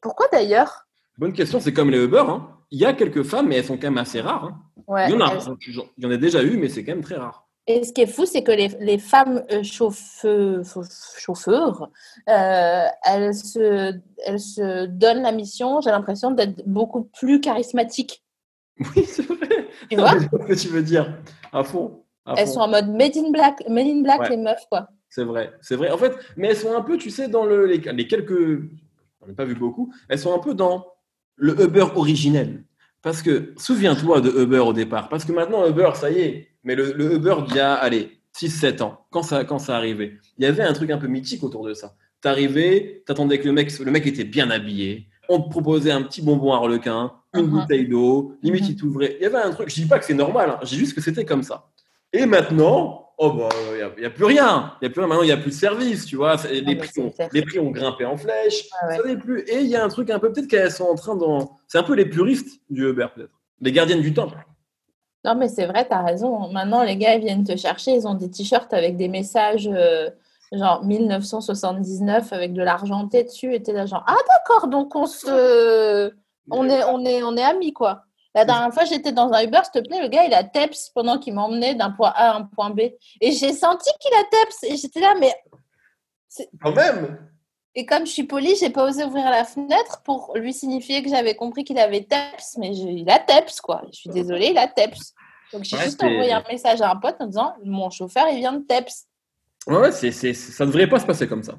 Pourquoi 0.00 0.26
d'ailleurs 0.32 0.86
Bonne 1.18 1.32
question, 1.32 1.60
c'est 1.60 1.72
comme 1.72 1.90
les 1.90 2.04
Uber. 2.04 2.24
Hein. 2.28 2.48
Il 2.70 2.78
y 2.80 2.84
a 2.84 2.92
quelques 2.92 3.22
femmes, 3.22 3.48
mais 3.48 3.56
elles 3.56 3.64
sont 3.64 3.76
quand 3.76 3.86
même 3.88 3.98
assez 3.98 4.20
rares. 4.20 4.44
hein. 4.44 4.62
Ouais, 4.86 5.08
il, 5.08 5.12
y 5.12 5.16
en 5.16 5.20
a, 5.26 5.32
elles- 5.34 5.56
il 5.98 6.04
y 6.04 6.06
en 6.06 6.10
a 6.10 6.16
déjà 6.16 6.42
eu, 6.42 6.56
mais 6.58 6.68
c'est 6.68 6.84
quand 6.84 6.92
même 6.92 7.02
très 7.02 7.16
rare. 7.16 7.46
Et 7.68 7.82
ce 7.82 7.92
qui 7.92 8.02
est 8.02 8.06
fou, 8.06 8.26
c'est 8.26 8.44
que 8.44 8.52
les, 8.52 8.68
les 8.80 8.98
femmes 8.98 9.42
euh, 9.50 9.62
chauffeu- 9.64 10.62
chauff- 10.62 11.18
chauffeurs, 11.18 11.90
euh, 12.28 12.84
elles, 13.04 13.34
se, 13.34 13.92
elles 14.24 14.38
se 14.40 14.86
donnent 14.86 15.22
la 15.22 15.32
mission, 15.32 15.80
j'ai 15.80 15.90
l'impression, 15.90 16.30
d'être 16.30 16.62
beaucoup 16.68 17.04
plus 17.04 17.40
charismatiques. 17.40 18.22
Oui, 18.94 19.04
c'est 19.04 19.26
vrai. 19.26 19.68
Tu 19.90 19.96
vois? 19.96 20.12
Ce 20.20 20.26
que 20.26 20.54
tu 20.54 20.68
veux 20.68 20.82
dire. 20.82 21.18
À 21.52 21.64
fond. 21.64 22.04
à 22.24 22.34
Elles 22.36 22.46
fond. 22.46 22.52
sont 22.54 22.60
en 22.60 22.68
mode 22.68 22.88
made 22.90 23.16
in 23.16 23.30
black, 23.32 23.64
made 23.68 23.86
in 23.86 24.02
black 24.02 24.20
Ouais. 24.20 24.30
les 24.30 24.36
meufs, 24.36 24.66
quoi. 24.70 24.88
C'est 25.08 25.24
vrai, 25.24 25.52
c'est 25.62 25.76
vrai. 25.76 25.90
En 25.90 25.98
fait, 25.98 26.12
mais 26.36 26.48
elles 26.48 26.56
sont 26.56 26.76
un 26.76 26.82
peu, 26.82 26.98
tu 26.98 27.10
sais, 27.10 27.26
dans 27.28 27.46
le, 27.46 27.64
les, 27.66 27.78
les 27.78 28.06
quelques, 28.06 28.60
on 29.22 29.26
n'a 29.26 29.32
pas 29.34 29.44
vu 29.44 29.54
beaucoup, 29.54 29.92
elles 30.08 30.18
sont 30.18 30.34
un 30.34 30.38
peu 30.40 30.52
dans 30.54 30.86
le 31.36 31.60
Uber 31.62 31.86
originel. 31.94 32.64
Parce 33.02 33.22
que, 33.22 33.52
souviens-toi 33.56 34.20
de 34.20 34.30
Uber 34.42 34.58
au 34.58 34.72
départ. 34.72 35.08
Parce 35.08 35.24
que 35.24 35.32
maintenant, 35.32 35.66
Uber, 35.68 35.90
ça 35.94 36.10
y 36.10 36.18
est. 36.20 36.48
Mais 36.64 36.74
le, 36.74 36.92
le 36.92 37.14
Uber 37.14 37.36
d'il 37.46 37.56
y 37.56 37.60
a, 37.60 37.74
allez, 37.74 38.18
6-7 38.34 38.82
ans, 38.82 39.06
quand 39.10 39.22
ça, 39.22 39.44
quand 39.44 39.58
ça 39.58 39.76
arrivait, 39.76 40.18
il 40.38 40.44
y 40.44 40.46
avait 40.46 40.62
un 40.64 40.72
truc 40.72 40.90
un 40.90 40.98
peu 40.98 41.06
mythique 41.06 41.42
autour 41.44 41.64
de 41.66 41.72
ça. 41.74 41.94
T'arrivais, 42.20 43.02
t'attendais 43.06 43.38
que 43.38 43.46
le 43.46 43.52
mec, 43.52 43.78
le 43.78 43.90
mec 43.90 44.06
était 44.06 44.24
bien 44.24 44.50
habillé, 44.50 45.06
on 45.28 45.40
te 45.40 45.48
proposait 45.48 45.92
un 45.92 46.02
petit 46.02 46.22
bonbon 46.22 46.52
harlequin, 46.52 47.12
une 47.34 47.42
Mhm. 47.44 47.50
bouteille 47.50 47.88
d'eau, 47.88 48.34
limite 48.42 48.62
Mhm. 48.64 48.68
il 48.70 48.76
t'ouvrait. 48.76 49.16
Il 49.20 49.22
y 49.22 49.26
avait 49.26 49.36
un 49.38 49.50
truc, 49.50 49.68
je 49.68 49.74
dis 49.76 49.86
pas 49.86 49.98
que 49.98 50.04
c'est 50.04 50.14
normal, 50.14 50.50
hein, 50.50 50.58
je 50.62 50.68
dis 50.70 50.76
juste 50.78 50.94
que 50.94 51.00
c'était 51.00 51.24
comme 51.24 51.42
ça. 51.42 51.68
Et 52.12 52.26
maintenant, 52.26 53.05
oh 53.18 53.32
bah, 53.32 53.48
il 53.72 54.00
n'y 54.00 54.06
a, 54.06 54.10
plus 54.10 54.24
rien. 54.24 54.74
Y 54.82 54.86
a 54.86 54.90
plus 54.90 55.00
rien. 55.00 55.08
Maintenant, 55.08 55.22
il 55.22 55.26
n'y 55.26 55.32
a 55.32 55.36
plus 55.36 55.50
de 55.50 55.56
service, 55.56 56.06
tu 56.06 56.16
vois. 56.16 56.38
C'est- 56.38 56.52
Les, 56.52 56.62
mais 56.62 56.76
prix 56.76 57.00
ont, 57.00 57.12
les 57.32 57.42
prix 57.42 57.58
ont 57.58 57.70
grimpé 57.70 58.04
en 58.04 58.16
flèche. 58.16 58.68
Ouais, 58.82 58.88
ouais. 58.88 58.96
Ça 58.96 59.08
n'est 59.08 59.16
plus. 59.16 59.40
Et 59.48 59.60
il 59.60 59.66
y 59.66 59.76
a 59.76 59.84
un 59.84 59.88
truc 59.88 60.10
un 60.10 60.18
peu, 60.18 60.32
peut-être 60.32 60.48
qu'elles 60.48 60.70
sont 60.70 60.84
en 60.84 60.94
train 60.94 61.16
d'en. 61.16 61.56
C'est 61.68 61.78
un 61.78 61.82
peu 61.82 61.94
les 61.94 62.06
puristes 62.06 62.60
du 62.70 62.88
Uber, 62.88 63.06
peut-être. 63.14 63.32
Les 63.60 63.72
gardiennes 63.72 64.02
du 64.02 64.12
temple. 64.12 64.36
Non, 65.24 65.34
mais 65.34 65.48
c'est 65.48 65.66
vrai, 65.66 65.86
t'as 65.88 66.02
raison. 66.02 66.52
Maintenant, 66.52 66.84
les 66.84 66.96
gars, 66.96 67.14
ils 67.14 67.20
viennent 67.20 67.44
te 67.44 67.56
chercher, 67.56 67.92
ils 67.92 68.06
ont 68.06 68.14
des 68.14 68.30
t-shirts 68.30 68.72
avec 68.72 68.96
des 68.96 69.08
messages 69.08 69.68
euh, 69.72 70.08
genre 70.52 70.84
1979 70.84 72.32
avec 72.32 72.52
de 72.52 72.62
l'argenté 72.62 73.24
dessus, 73.24 73.52
et 73.52 73.60
t'es 73.62 73.72
là 73.72 73.86
genre, 73.86 74.04
ah 74.06 74.14
d'accord, 74.14 74.68
donc 74.68 74.94
on 74.94 75.06
se... 75.06 76.12
On 76.48 76.68
est, 76.68 76.84
on 76.84 77.04
est, 77.04 77.24
on 77.24 77.36
est 77.36 77.42
amis, 77.42 77.72
quoi. 77.72 78.05
La 78.36 78.44
dernière 78.44 78.72
fois, 78.72 78.84
j'étais 78.84 79.12
dans 79.12 79.32
un 79.32 79.42
Uber, 79.42 79.60
s'il 79.64 79.82
te 79.82 79.88
plaît, 79.88 80.00
le 80.02 80.08
gars, 80.08 80.24
il 80.24 80.34
a 80.34 80.44
TEPS 80.44 80.90
pendant 80.94 81.18
qu'il 81.18 81.32
m'emmenait 81.34 81.74
d'un 81.74 81.90
point 81.90 82.10
A 82.14 82.32
à 82.32 82.36
un 82.36 82.42
point 82.42 82.70
B. 82.70 82.80
Et 83.20 83.32
j'ai 83.32 83.52
senti 83.52 83.90
qu'il 83.98 84.12
a 84.14 84.22
TEPS. 84.24 84.62
Et 84.64 84.76
j'étais 84.76 85.00
là, 85.00 85.14
mais... 85.18 85.34
Quand 86.62 86.72
même 86.74 87.18
Et 87.74 87.86
comme 87.86 88.04
je 88.06 88.12
suis 88.12 88.24
polie, 88.24 88.54
j'ai 88.56 88.68
pas 88.70 88.84
osé 88.84 89.04
ouvrir 89.04 89.30
la 89.30 89.44
fenêtre 89.44 90.02
pour 90.04 90.32
lui 90.36 90.52
signifier 90.52 91.02
que 91.02 91.08
j'avais 91.08 91.34
compris 91.34 91.64
qu'il 91.64 91.78
avait 91.78 92.02
TEPS. 92.04 92.58
Mais 92.58 92.74
je- 92.74 92.86
il 92.86 93.08
a 93.10 93.18
TEPS, 93.18 93.60
quoi. 93.62 93.82
Je 93.90 93.96
suis 94.00 94.10
désolée, 94.10 94.48
il 94.48 94.58
a 94.58 94.68
TEPS. 94.68 95.14
Donc 95.52 95.64
j'ai 95.64 95.76
Ouais, 95.76 95.84
juste 95.84 96.02
envoyé 96.02 96.32
un 96.32 96.44
message 96.50 96.82
à 96.82 96.90
un 96.90 96.96
pote 96.96 97.16
en 97.20 97.26
disant, 97.26 97.54
mon 97.64 97.88
chauffeur, 97.88 98.28
il 98.30 98.38
vient 98.38 98.52
de 98.52 98.66
TEPS. 98.66 99.06
Ouais, 99.66 99.78
ouais, 99.78 99.92
c'est, 99.92 100.10
ça 100.12 100.64
ne 100.66 100.70
devrait 100.70 100.88
pas 100.88 101.00
se 101.00 101.06
passer 101.06 101.26
comme 101.26 101.42
ça. 101.42 101.54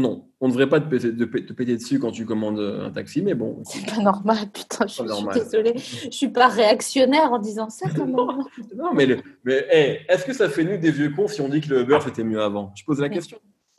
Non, 0.00 0.28
on 0.40 0.46
ne 0.46 0.52
devrait 0.52 0.68
pas 0.68 0.80
te 0.80 0.88
péter, 0.88 1.10
de 1.10 1.24
pé- 1.24 1.44
te 1.44 1.52
péter 1.52 1.74
dessus 1.76 1.98
quand 1.98 2.12
tu 2.12 2.24
commandes 2.24 2.60
un 2.60 2.90
taxi, 2.90 3.20
mais 3.20 3.34
bon. 3.34 3.62
C'est 3.64 3.84
pas 3.84 4.00
normal, 4.00 4.36
putain, 4.52 4.86
je, 4.86 4.92
suis 4.94 5.02
normal. 5.02 5.34
désolée. 5.34 5.72
Je 5.76 6.10
suis 6.10 6.28
pas 6.28 6.46
réactionnaire 6.46 7.32
en 7.32 7.38
disant 7.38 7.68
ça 7.68 7.88
quand 7.90 8.06
même. 8.06 8.16
Non, 8.76 8.92
mais, 8.94 9.06
le- 9.06 9.18
mais 9.44 9.66
hey, 9.70 9.98
est-ce 10.08 10.24
que 10.24 10.32
ça 10.32 10.48
fait 10.48 10.62
nous 10.62 10.76
des 10.76 10.90
vieux 10.92 11.10
cons 11.10 11.26
si 11.26 11.40
on 11.40 11.48
dit 11.48 11.60
que 11.60 11.70
le 11.70 11.80
Uber 11.82 11.98
c'était 12.04 12.22
mieux 12.22 12.40
avant? 12.40 12.70
Je 12.76 12.84
pose 12.84 13.00
la 13.00 13.08
question. 13.08 13.38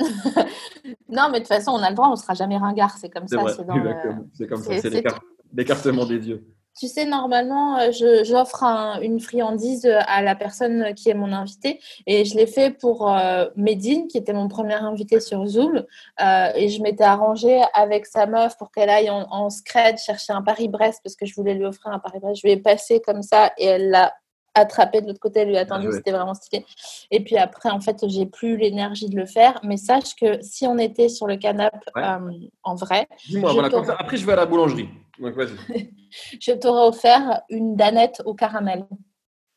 non, 1.10 1.28
mais 1.32 1.34
de 1.34 1.38
toute 1.40 1.48
façon, 1.48 1.72
on 1.72 1.78
a 1.82 1.90
le 1.90 1.96
droit, 1.96 2.10
on 2.10 2.16
sera 2.16 2.34
jamais 2.34 2.58
ringard. 2.58 2.98
C'est 2.98 3.10
comme 3.10 3.28
ça. 3.28 3.38
c'est 3.56 3.66
dans 3.66 3.76
le-. 3.76 3.94
C'est 4.34 4.48
comme 4.48 4.58
ça, 4.62 4.66
c'est- 4.72 4.76
c'est 4.82 4.90
c'est 4.90 4.90
l'écart- 4.90 5.22
l'écartement 5.54 6.06
des 6.06 6.28
yeux. 6.28 6.44
Tu 6.80 6.88
sais, 6.88 7.06
normalement, 7.06 7.78
euh, 7.78 7.92
j'offre 8.24 8.64
un- 8.64 9.02
une 9.02 9.20
friandise 9.20 9.86
à 10.08 10.22
la 10.22 10.34
personne 10.36 10.94
qui 10.96 11.10
est 11.10 11.14
mon 11.14 11.34
invité 11.34 11.82
et 12.08 12.24
je 12.24 12.36
l'ai 12.38 12.48
fait 12.48 12.72
pour 12.72 13.12
euh, 13.14 13.48
Medine, 13.58 14.08
qui 14.08 14.18
était 14.18 14.32
mon 14.32 14.48
premier 14.48 14.76
invité 14.76 15.20
sur 15.20 15.46
Zoom. 15.46 15.84
Euh, 16.22 16.48
et 16.56 16.70
je 16.70 16.82
m'étais 16.82 17.04
arrangée 17.04 17.62
avec 17.74 18.06
sa 18.06 18.28
meuf 18.28 18.58
pour 18.58 18.72
qu'elle 18.72 18.90
aille 18.90 19.10
en, 19.10 19.28
en 19.30 19.50
scred 19.50 19.98
chercher 19.98 20.32
un 20.32 20.42
Paris-Brest 20.42 21.02
parce 21.04 21.18
que 21.18 21.26
je 21.26 21.36
voulais 21.36 21.54
lui 21.54 21.66
offrir 21.66 21.92
un 21.92 22.00
Paris-Brest. 22.00 22.38
Je 22.42 22.48
lui 22.48 22.54
ai 22.54 22.58
passé 22.58 23.02
comme 23.02 23.24
ça 23.24 23.52
et 23.58 23.66
elle 23.66 23.90
l'a 23.90 24.14
attrapé 24.56 25.02
de 25.02 25.08
l'autre 25.08 25.20
côté, 25.20 25.42
elle 25.42 25.50
lui 25.50 25.58
a 25.58 25.62
attendu, 25.62 25.88
ouais. 25.88 25.94
c'était 25.94 26.12
vraiment 26.12 26.34
stylé. 26.34 26.66
Et 27.12 27.24
puis 27.24 27.38
après, 27.38 27.70
en 27.70 27.80
fait, 27.80 28.08
j'ai 28.08 28.26
plus 28.26 28.58
l'énergie 28.58 29.08
de 29.10 29.16
le 29.16 29.26
faire. 29.26 29.60
Mais 29.64 29.78
sache 29.78 30.16
que 30.16 30.42
si 30.42 30.66
on 30.66 30.78
était 30.78 31.08
sur 31.10 31.28
le 31.28 31.36
canapé 31.38 31.78
Ouais. 31.96 32.04
euh, 32.04 32.32
en 32.64 32.76
vrai, 32.76 33.08
Dis-moi, 33.28 33.52
voilà, 33.54 33.70
comme 33.70 33.86
ça. 33.86 33.96
Après, 34.00 34.18
je 34.18 34.26
vais 34.26 34.34
à 34.34 34.38
la 34.38 34.46
boulangerie. 34.46 34.90
Donc, 35.20 35.36
vas-y. 35.36 35.94
je 36.42 36.52
t'aurais 36.54 36.88
offert 36.88 37.42
une 37.50 37.76
danette 37.76 38.22
au 38.26 38.34
caramel. 38.34 38.86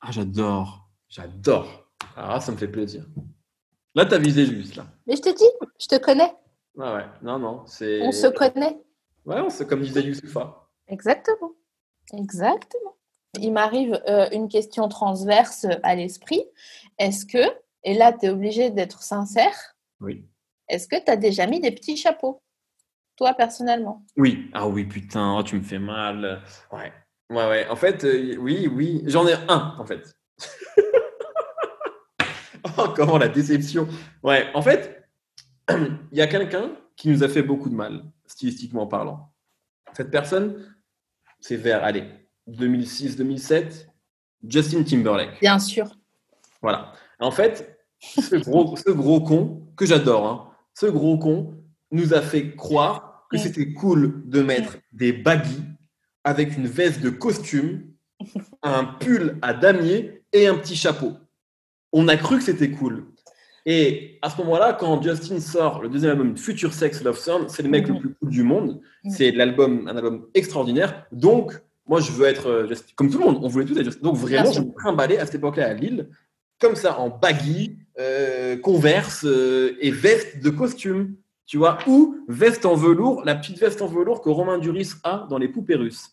Ah, 0.00 0.10
j'adore. 0.10 0.88
J'adore. 1.08 1.88
Ah, 2.16 2.40
ça 2.40 2.52
me 2.52 2.56
fait 2.56 2.68
plaisir. 2.68 3.06
Là, 3.94 4.06
t'as 4.06 4.18
visé 4.18 4.46
juste, 4.46 4.76
là. 4.76 4.86
Mais 5.06 5.16
je 5.16 5.22
te 5.22 5.28
dis, 5.36 5.68
je 5.78 5.86
te 5.86 5.96
connais. 5.98 6.32
Ah 6.80 6.94
ouais, 6.94 7.04
non, 7.22 7.38
non. 7.38 7.62
C'est... 7.66 8.00
On 8.02 8.12
se 8.12 8.26
connaît. 8.28 8.80
Ouais, 9.26 9.40
on 9.40 9.50
se- 9.50 9.62
comme 9.64 9.82
disait 9.82 10.02
Youssoufa. 10.02 10.68
Exactement. 10.88 11.52
Exactement. 12.14 12.96
Il 13.38 13.52
m'arrive 13.52 14.00
euh, 14.08 14.28
une 14.32 14.48
question 14.48 14.88
transverse 14.88 15.66
à 15.82 15.94
l'esprit. 15.94 16.42
Est-ce 16.98 17.24
que, 17.26 17.38
et 17.84 17.94
là, 17.94 18.12
tu 18.12 18.26
es 18.26 18.28
obligé 18.30 18.70
d'être 18.70 19.02
sincère, 19.02 19.76
Oui. 20.00 20.26
est-ce 20.68 20.88
que 20.88 20.96
tu 21.02 21.10
as 21.10 21.16
déjà 21.16 21.46
mis 21.46 21.60
des 21.60 21.70
petits 21.72 21.96
chapeaux? 21.96 22.42
Toi, 23.22 23.34
personnellement 23.34 24.04
Oui. 24.16 24.50
Ah 24.52 24.66
oui, 24.66 24.84
putain, 24.84 25.36
oh, 25.38 25.44
tu 25.44 25.54
me 25.54 25.62
fais 25.62 25.78
mal. 25.78 26.42
Ouais. 26.72 26.92
Ouais, 27.30 27.48
ouais. 27.48 27.68
En 27.68 27.76
fait, 27.76 28.02
euh, 28.02 28.34
oui, 28.36 28.66
oui. 28.66 29.04
J'en 29.06 29.28
ai 29.28 29.34
un, 29.46 29.76
en 29.78 29.86
fait. 29.86 30.12
oh, 32.78 32.88
comment 32.96 33.18
la 33.18 33.28
déception. 33.28 33.86
Ouais, 34.24 34.48
en 34.54 34.62
fait, 34.62 35.08
il 35.70 36.18
y 36.18 36.20
a 36.20 36.26
quelqu'un 36.26 36.72
qui 36.96 37.10
nous 37.10 37.22
a 37.22 37.28
fait 37.28 37.44
beaucoup 37.44 37.68
de 37.68 37.76
mal, 37.76 38.02
stylistiquement 38.26 38.88
parlant. 38.88 39.32
Cette 39.92 40.10
personne, 40.10 40.74
c'est 41.38 41.54
vers, 41.54 41.84
allez, 41.84 42.02
2006-2007, 42.48 43.86
Justin 44.48 44.82
Timberlake. 44.82 45.38
Bien 45.40 45.60
sûr. 45.60 45.86
Voilà. 46.60 46.92
En 47.20 47.30
fait, 47.30 47.78
ce 48.00 48.34
gros, 48.34 48.76
ce 48.84 48.90
gros 48.90 49.20
con, 49.20 49.68
que 49.76 49.86
j'adore, 49.86 50.26
hein, 50.26 50.50
ce 50.74 50.86
gros 50.86 51.18
con 51.18 51.54
nous 51.92 52.14
a 52.14 52.20
fait 52.20 52.56
croire 52.56 53.11
que 53.32 53.38
c'était 53.38 53.72
cool 53.72 54.22
de 54.26 54.42
mettre 54.42 54.76
des 54.92 55.12
baggy 55.12 55.62
avec 56.24 56.56
une 56.56 56.66
veste 56.66 57.00
de 57.00 57.10
costume, 57.10 57.82
un 58.62 58.84
pull 58.84 59.38
à 59.42 59.54
damier 59.54 60.22
et 60.32 60.46
un 60.46 60.56
petit 60.56 60.76
chapeau. 60.76 61.14
On 61.92 62.06
a 62.08 62.16
cru 62.16 62.38
que 62.38 62.44
c'était 62.44 62.70
cool. 62.70 63.06
Et 63.64 64.18
à 64.22 64.30
ce 64.30 64.36
moment-là, 64.38 64.72
quand 64.78 65.02
Justin 65.02 65.40
sort 65.40 65.82
le 65.82 65.88
deuxième 65.88 66.12
album 66.12 66.36
Future 66.36 66.72
Sex 66.72 67.02
Love 67.02 67.18
Song, 67.18 67.44
c'est 67.48 67.62
le 67.62 67.68
mec 67.68 67.86
le 67.88 67.98
plus 67.98 68.14
cool 68.14 68.30
du 68.30 68.42
monde. 68.42 68.80
C'est 69.08 69.30
l'album, 69.32 69.88
un 69.88 69.96
album 69.96 70.26
extraordinaire. 70.34 71.06
Donc, 71.12 71.52
moi, 71.86 72.00
je 72.00 72.12
veux 72.12 72.26
être 72.26 72.46
euh, 72.48 72.68
Justin- 72.68 72.92
comme 72.96 73.10
tout 73.10 73.18
le 73.18 73.24
monde. 73.24 73.38
On 73.42 73.48
voulait 73.48 73.64
tous 73.64 73.76
être 73.76 73.84
Justin. 73.84 74.02
Donc, 74.02 74.16
vraiment, 74.16 74.50
je 74.52 74.60
me 74.60 74.72
trimballais 74.72 75.18
à 75.18 75.26
cette 75.26 75.36
époque-là 75.36 75.68
à 75.68 75.74
Lille, 75.74 76.08
comme 76.60 76.76
ça, 76.76 76.98
en 76.98 77.08
baggy, 77.08 77.78
euh, 77.98 78.56
converse 78.56 79.24
euh, 79.24 79.76
et 79.80 79.90
veste 79.90 80.42
de 80.42 80.50
costume. 80.50 81.16
Tu 81.52 81.58
vois, 81.58 81.76
ou 81.86 82.16
veste 82.28 82.64
en 82.64 82.74
velours, 82.74 83.24
la 83.26 83.34
petite 83.34 83.58
veste 83.58 83.82
en 83.82 83.86
velours 83.86 84.22
que 84.22 84.30
Romain 84.30 84.56
Duris 84.56 84.92
a 85.04 85.26
dans 85.28 85.36
les 85.36 85.48
poupées 85.48 85.74
russes. 85.74 86.08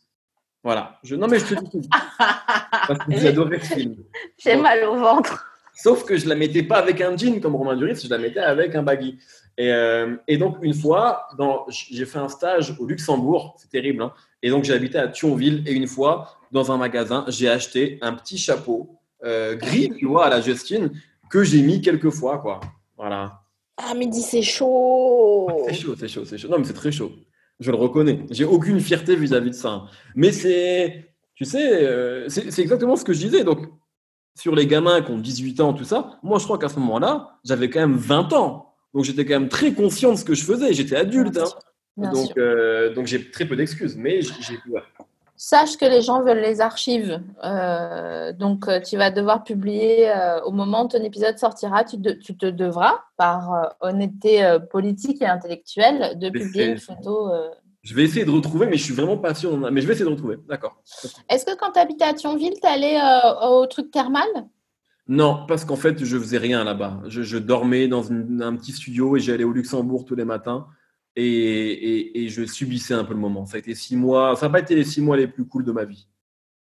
Voilà. 0.66 1.00
Je... 1.02 1.16
Non, 1.16 1.28
mais 1.28 1.40
je 1.40 1.46
te 1.46 1.54
dis 1.54 1.70
tout. 1.70 1.82
Parce 2.20 3.00
que 3.06 3.26
adoré 3.26 3.58
ce 3.62 3.74
film. 3.74 3.96
J'ai 4.38 4.58
mal 4.58 4.84
au 4.84 4.98
ventre. 4.98 5.46
Sauf 5.74 6.04
que 6.04 6.18
je 6.18 6.28
la 6.28 6.36
mettais 6.36 6.64
pas 6.64 6.80
avec 6.80 7.00
un 7.00 7.16
jean 7.16 7.40
comme 7.40 7.56
Romain 7.56 7.78
Duris, 7.78 8.02
je 8.04 8.10
la 8.10 8.18
mettais 8.18 8.42
avec 8.42 8.76
un 8.76 8.84
baggy. 8.84 9.18
Et, 9.58 9.72
euh, 9.72 10.18
et 10.28 10.36
donc, 10.36 10.58
une 10.62 10.74
fois, 10.74 11.30
dans- 11.38 11.66
j'ai 11.70 12.06
fait 12.06 12.20
un 12.20 12.28
stage 12.28 12.76
au 12.78 12.86
Luxembourg, 12.86 13.56
c'est 13.60 13.70
terrible. 13.70 14.04
hein. 14.04 14.12
Et 14.44 14.50
donc, 14.50 14.66
j'ai 14.66 14.74
habité 14.74 14.98
à 14.98 15.08
Thionville. 15.08 15.64
Et 15.66 15.72
une 15.72 15.88
fois, 15.88 16.36
dans 16.52 16.70
un 16.70 16.76
magasin, 16.76 17.24
j'ai 17.30 17.48
acheté 17.48 17.98
un 18.02 18.12
petit 18.12 18.38
chapeau 18.38 19.00
euh, 19.24 19.56
gris, 19.56 19.90
tu 19.98 20.06
vois, 20.06 20.26
à 20.26 20.30
la 20.30 20.42
Justine, 20.42 20.92
que 21.30 21.46
j'ai 21.46 21.62
mis 21.62 21.80
quelques 21.80 22.10
fois, 22.10 22.40
quoi. 22.40 22.60
Voilà. 22.98 23.40
Ah, 23.82 23.94
mais 23.96 24.08
dis, 24.08 24.22
c'est 24.22 24.42
chaud. 24.42 25.48
C'est 25.68 25.74
chaud, 25.76 25.96
c'est 25.98 26.08
chaud, 26.08 26.26
c'est 26.26 26.38
chaud. 26.38 26.48
Non, 26.50 26.60
mais 26.60 26.66
c'est 26.66 26.74
très 26.74 26.92
chaud. 26.92 27.12
Je 27.60 27.72
le 27.72 27.78
reconnais. 27.78 28.26
J'ai 28.30 28.46
aucune 28.46 28.80
fierté 28.80 29.16
vis-à-vis 29.16 29.52
de 29.52 29.56
ça. 29.56 29.86
Mais 30.16 30.32
c'est, 30.32 31.14
tu 31.36 31.46
sais, 31.46 31.84
euh, 31.84 32.28
c'est 32.30 32.60
exactement 32.60 32.96
ce 32.96 33.04
que 33.04 33.14
je 33.14 33.20
disais. 33.20 33.44
Donc, 33.44 33.66
sur 34.36 34.56
les 34.56 34.68
gamins 34.68 35.02
qui 35.02 35.12
ont 35.12 35.18
18 35.18 35.60
ans, 35.62 35.74
tout 35.74 35.84
ça, 35.86 36.20
moi, 36.24 36.40
je 36.40 36.44
crois 36.46 36.58
qu'à 36.58 36.70
ce 36.70 36.80
moment-là, 36.80 37.40
j'avais 37.44 37.70
quand 37.70 37.80
même 37.82 37.98
20 37.98 38.34
ans. 38.34 38.74
Donc, 38.94 39.04
j'étais 39.06 39.26
quand 39.26 39.40
même 39.40 39.50
très 39.50 39.74
conscient 39.74 40.12
de 40.12 40.18
ce 40.18 40.26
que 40.26 40.34
je 40.36 40.44
faisais. 40.44 40.74
J'étais 40.74 40.96
adulte. 40.96 41.38
Hein. 41.38 41.46
Donc, 42.14 42.38
euh, 42.38 42.94
donc 42.94 43.08
j'ai 43.08 43.30
très 43.30 43.46
peu 43.46 43.56
d'excuses. 43.58 43.98
Mais 43.98 44.22
j'ai 44.22 44.32
j'ai- 44.42 44.72
ouais. 44.72 44.82
Sache 45.42 45.78
que 45.78 45.86
les 45.86 46.02
gens 46.02 46.22
veulent 46.22 46.42
les 46.42 46.60
archives. 46.60 47.22
Euh, 47.46 48.34
donc, 48.34 48.68
euh, 48.68 48.82
tu 48.82 48.98
vas 48.98 49.10
devoir 49.10 49.46
publier 49.46 50.10
euh, 50.10 50.42
au 50.42 50.52
moment 50.52 50.84
où 50.84 50.90
ton 50.90 51.02
épisode 51.02 51.38
sortira. 51.38 51.86
Tu, 51.86 51.96
de- 51.96 52.12
tu 52.12 52.36
te 52.36 52.46
devras, 52.46 53.00
par 53.16 53.54
euh, 53.54 53.64
honnêteté 53.80 54.58
politique 54.70 55.22
et 55.22 55.26
intellectuelle, 55.26 56.20
de 56.20 56.30
publier 56.30 56.72
une 56.72 56.78
photo. 56.78 57.32
Je 57.84 57.96
vais 57.96 58.04
essayer 58.04 58.26
de 58.26 58.32
retrouver, 58.32 58.68
mais 58.68 58.76
je 58.76 58.84
suis 58.84 58.94
vraiment 58.94 59.16
pas 59.16 59.34
sûr. 59.34 59.56
Mais 59.72 59.80
je 59.80 59.88
vais 59.88 59.94
essayer 59.94 60.06
de 60.06 60.14
retrouver. 60.14 60.40
D'accord. 60.50 60.84
Est-ce 61.30 61.46
que 61.46 61.56
quand 61.56 61.72
tu 61.72 61.80
habitais 61.80 62.04
à 62.04 62.14
Thionville, 62.14 62.56
tu 62.62 62.68
allais 62.68 63.00
au 63.48 63.66
truc 63.66 63.92
thermal? 63.92 64.28
Non, 65.08 65.46
parce 65.48 65.64
qu'en 65.64 65.78
fait, 65.78 66.04
je 66.04 66.18
faisais 66.18 66.38
rien 66.38 66.66
là-bas. 66.66 67.00
Je, 67.08 67.38
dormais 67.38 67.88
dans 67.88 68.12
un 68.12 68.56
petit 68.58 68.74
studio 68.74 69.16
et 69.16 69.22
j'allais 69.22 69.46
au 69.46 69.54
Luxembourg 69.54 70.04
tous 70.04 70.16
les 70.16 70.26
matins. 70.26 70.68
Et, 71.16 72.24
et, 72.24 72.30
je 72.30 72.46
subissais 72.46 72.94
un 72.94 73.04
peu 73.04 73.14
le 73.14 73.20
moment. 73.20 73.46
Ça 73.46 73.58
a 73.58 73.60
été 73.60 73.76
six 73.76 73.98
mois. 73.98 74.36
Ça 74.36 74.48
n'a 74.48 74.54
pas 74.54 74.60
été 74.60 74.76
les 74.76 74.86
six 74.86 75.02
mois 75.02 75.18
les 75.18 75.28
plus 75.28 75.46
cool 75.46 75.66
de 75.66 75.72
ma 75.72 75.84
vie. 75.84 76.08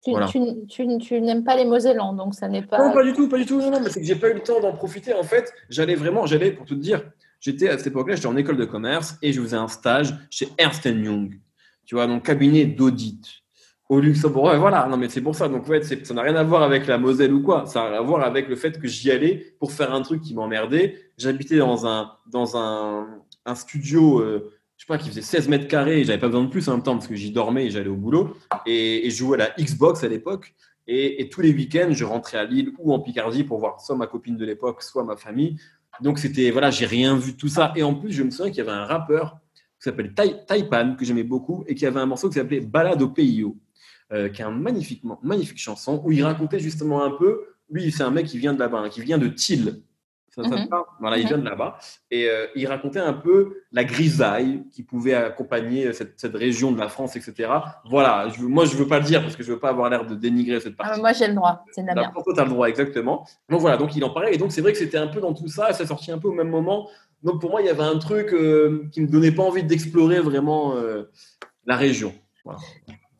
Tu, 0.05 1.21
n'aimes 1.21 1.45
pas 1.45 1.57
les 1.57 1.65
Mosellans, 1.65 2.15
donc 2.15 2.35
ça 2.35 2.49
n'est 2.49 2.63
pas. 2.63 2.79
Non, 2.79 2.93
pas 2.93 3.05
du 3.05 3.13
tout, 3.13 3.29
pas 3.29 3.39
du 3.39 3.47
tout. 3.47 3.61
Non, 3.61 3.71
non, 3.71 3.81
mais 3.81 3.91
c'est 3.91 4.01
que 4.01 4.07
j'ai 4.07 4.17
pas 4.17 4.31
eu 4.31 4.35
le 4.35 4.41
temps 4.41 4.61
d'en 4.61 4.73
profiter. 4.73 5.13
En 5.13 5.23
fait, 5.23 5.53
j'allais 5.69 5.97
vraiment, 5.97 6.25
j'allais, 6.27 6.53
pour 6.53 6.67
tout 6.67 6.77
te 6.77 6.81
dire, 6.81 7.03
j'étais 7.41 7.69
à 7.69 7.77
cette 7.77 7.89
époque-là, 7.89 8.15
j'étais 8.15 8.29
en 8.29 8.37
école 8.37 8.57
de 8.57 8.65
commerce 8.65 9.17
et 9.23 9.33
je 9.33 9.41
faisais 9.41 9.57
un 9.57 9.69
stage 9.69 10.15
chez 10.31 10.49
Ernst 10.57 10.85
Young. 10.85 11.39
Tu 11.85 11.95
vois, 11.95 12.07
donc 12.07 12.25
cabinet 12.25 12.65
d'audit 12.65 13.43
au 13.89 14.01
Luxembourg. 14.01 14.55
voilà, 14.57 14.87
non, 14.87 14.97
mais 14.97 15.09
c'est 15.09 15.23
pour 15.23 15.35
ça. 15.35 15.49
Donc, 15.49 15.67
ouais, 15.69 15.83
ça 15.83 16.15
n'a 16.15 16.23
rien 16.23 16.37
à 16.37 16.45
voir 16.45 16.63
avec 16.63 16.87
la 16.87 16.99
Moselle 16.99 17.33
ou 17.33 17.43
quoi. 17.43 17.67
Ça 17.67 17.85
a 17.85 17.99
à 17.99 18.01
voir 18.01 18.23
avec 18.23 18.49
le 18.49 18.57
fait 18.57 18.79
que 18.79 18.87
j'y 18.87 19.11
allais 19.11 19.55
pour 19.59 19.73
faire 19.73 19.93
un 19.93 20.03
truc 20.03 20.21
qui 20.21 20.35
m'emmerdait. 20.35 20.97
J'habitais 21.17 21.57
dans 21.57 21.87
un, 21.87 22.13
dans 22.31 22.57
un, 22.57 23.07
un 23.49 23.55
studio. 23.55 24.21
Euh, 24.21 24.53
je 24.77 24.85
sais 24.85 24.87
pas, 24.87 24.99
qui 24.99 25.09
faisait 25.09 25.23
16 25.23 25.49
mètres 25.49 25.67
carrés, 25.67 26.05
j'avais 26.05 26.21
pas 26.21 26.29
besoin 26.29 26.45
de 26.45 26.51
plus 26.51 26.69
en 26.69 26.75
même 26.75 26.83
temps 26.85 26.95
parce 26.95 27.09
que 27.09 27.17
j'y 27.17 27.33
dormais 27.33 27.67
et 27.67 27.71
j'allais 27.71 27.89
au 27.89 27.97
boulot. 27.97 28.37
Et, 28.65 29.11
je 29.11 29.17
jouais 29.17 29.41
à 29.41 29.49
la 29.49 29.65
Xbox 29.65 30.05
à 30.05 30.09
l'époque. 30.09 30.55
Et, 30.87 31.29
tous 31.31 31.41
les 31.41 31.53
week-ends, 31.53 31.89
je 31.91 32.05
rentrais 32.05 32.39
à 32.39 32.45
Lille 32.45 32.73
ou 32.79 32.93
en 32.93 33.01
Picardie 33.01 33.43
pour 33.43 33.59
voir 33.59 33.81
soit 33.81 33.97
ma 33.97 34.07
copine 34.07 34.37
de 34.37 34.45
l'époque, 34.45 34.83
soit 34.83 35.03
ma 35.03 35.17
famille. 35.17 35.59
Donc 36.01 36.21
c'était, 36.21 36.51
voilà, 36.53 36.71
j'ai 36.71 36.87
rien 36.87 37.17
vu 37.17 37.33
de 37.33 37.37
tout 37.37 37.49
ça. 37.49 37.73
Et 37.75 37.83
en 37.83 37.95
plus, 37.95 38.13
je 38.13 38.23
me 38.23 38.31
souviens 38.31 38.51
qu'il 38.51 38.59
y 38.59 38.61
avait 38.61 38.71
un 38.71 38.85
rappeur 38.85 39.41
qui 39.79 39.85
s'appelle 39.85 40.15
Taipan, 40.15 40.95
que 40.97 41.05
j'aimais 41.05 41.25
beaucoup, 41.25 41.65
et 41.67 41.75
qui 41.75 41.85
avait 41.85 42.01
un 42.01 42.07
morceau 42.07 42.29
qui 42.29 42.35
s'appelait 42.35 42.61
Balade 42.61 43.03
au 43.03 43.09
PIO, 43.09 43.57
euh, 44.13 44.29
qui 44.29 44.43
est 44.43 44.45
un 44.45 44.51
magnifiquement, 44.51 45.19
magnifique 45.23 45.59
chanson 45.59 46.01
où 46.05 46.13
il 46.13 46.23
racontait 46.23 46.61
justement 46.61 47.03
un 47.03 47.11
peu, 47.11 47.47
lui, 47.71 47.91
c'est 47.93 48.03
un 48.03 48.11
mec 48.11 48.27
qui 48.27 48.39
vient 48.39 48.55
de 48.55 48.59
là-bas, 48.59 48.79
hein, 48.79 48.89
qui 48.89 49.03
vient 49.03 49.19
de 49.19 49.29
Thiel, 49.29 49.83
Mhm. 50.37 50.69
Voilà, 51.01 51.19
il 51.19 51.27
vient 51.27 51.39
de 51.39 51.45
là-bas. 51.45 51.79
Et 52.11 52.29
euh, 52.29 52.47
il 52.55 52.67
racontait 52.67 53.01
un 53.01 53.13
peu 53.13 53.63
la 53.73 53.85
grisaille 53.85 54.65
qui 54.71 54.83
pouvait 54.83 55.15
accompagner 55.15 55.93
cette, 55.93 56.19
cette 56.21 56.35
région 56.35 56.73
de 56.73 56.79
la 56.79 56.89
France, 56.89 57.17
etc. 57.17 57.51
Voilà, 57.89 58.29
je, 58.29 58.43
moi, 58.43 58.65
je 58.65 58.75
ne 58.75 58.79
veux 58.79 58.87
pas 58.87 58.99
le 58.99 59.05
dire 59.05 59.23
parce 59.23 59.37
que 59.37 59.43
je 59.43 59.49
ne 59.49 59.55
veux 59.55 59.61
pas 59.61 59.71
avoir 59.71 59.91
l'air 59.91 60.07
de 60.07 60.15
dénigrer 60.15 60.61
cette 60.61 60.77
partie. 60.77 60.93
Ah, 60.95 61.01
moi, 61.01 61.13
j'ai 61.13 61.29
le 61.29 61.35
droit, 61.35 61.65
c'est 61.73 61.83
la 61.83 61.95
bien. 61.95 62.13
tu 62.13 62.41
as 62.41 62.45
le 62.45 62.51
droit, 62.51 62.69
exactement. 62.69 63.27
Donc 63.49 63.61
voilà, 63.61 63.77
donc 63.77 63.97
il 63.97 64.05
en 64.05 64.11
parlait. 64.11 64.35
Et 64.35 64.39
donc, 64.39 64.53
c'est 64.53 64.61
vrai 64.61 64.73
que 64.73 64.79
c'était 64.79 64.99
un 64.99 65.09
peu 65.09 65.21
dans 65.21 65.35
tout 65.35 65.49
ça, 65.49 65.73
ça 65.73 65.87
sortit 65.87 66.13
un 66.13 66.19
peu 66.19 66.29
au 66.29 66.35
même 66.35 66.51
moment. 66.51 66.89
Donc 67.23 67.41
pour 67.41 67.51
moi, 67.51 67.61
il 67.61 67.67
y 67.67 67.71
avait 67.71 67.83
un 67.83 67.99
truc 67.99 68.33
euh, 68.33 68.89
qui 68.93 69.01
ne 69.01 69.07
me 69.07 69.11
donnait 69.11 69.33
pas 69.33 69.43
envie 69.43 69.65
d'explorer 69.65 70.21
vraiment 70.21 70.77
euh, 70.77 71.11
la 71.67 71.77
région. 71.77 72.15
Voilà. 72.45 72.61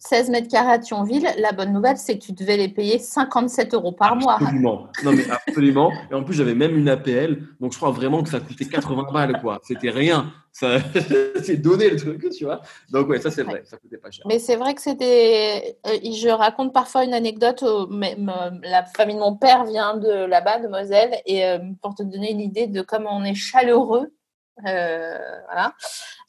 16 0.09 0.31
mètres 0.31 0.49
carrés 0.49 0.73
à 0.73 0.79
Thionville, 0.79 1.29
la 1.39 1.53
bonne 1.53 1.73
nouvelle, 1.73 1.99
c'est 1.99 2.19
que 2.19 2.25
tu 2.25 2.33
devais 2.33 2.57
les 2.57 2.69
payer 2.69 2.99
57 2.99 3.75
euros 3.75 3.93
par 3.93 4.17
mois. 4.17 4.39
Absolument. 4.41 4.89
Non, 5.05 5.13
mais 5.13 5.29
absolument. 5.31 5.93
Et 6.11 6.15
en 6.15 6.25
plus, 6.25 6.35
j'avais 6.35 6.55
même 6.55 6.77
une 6.79 6.89
APL. 6.89 7.43
Donc, 7.61 7.73
je 7.73 7.77
crois 7.77 7.91
vraiment 7.91 8.23
que 8.23 8.31
ça 8.31 8.41
coûtait 8.41 8.65
80 8.65 9.13
balles, 9.13 9.39
quoi. 9.43 9.61
C'était 9.65 9.91
rien. 9.91 10.33
c'est 10.53 11.57
donné 11.57 11.91
le 11.91 11.97
truc, 11.97 12.31
tu 12.31 12.45
vois. 12.45 12.63
Donc, 12.91 13.09
ouais, 13.09 13.21
ça, 13.21 13.31
c'est 13.31 13.43
vrai. 13.43 13.63
Ça 13.65 13.77
coûtait 13.77 13.99
pas 13.99 14.11
cher. 14.11 14.25
Mais 14.27 14.39
c'est 14.39 14.57
vrai 14.57 14.75
que 14.75 14.81
c'était. 14.81 15.77
Euh, 15.87 15.99
je 16.03 16.29
raconte 16.31 16.73
parfois 16.73 17.05
une 17.05 17.15
anecdote. 17.15 17.63
la 17.63 18.85
famille 18.85 19.15
de 19.15 19.21
mon 19.21 19.37
père 19.37 19.65
vient 19.65 19.97
de 19.99 20.25
là-bas, 20.25 20.61
de 20.61 20.69
Moselle. 20.69 21.21
Et 21.27 21.45
euh, 21.45 21.59
pour 21.83 21.95
te 21.95 22.03
donner 22.03 22.33
une 22.33 22.41
idée 22.41 22.67
de 22.67 22.81
comment 22.81 23.17
on 23.17 23.25
est 23.25 23.35
chaleureux. 23.35 24.11
Euh, 24.67 25.19
voilà 25.47 25.73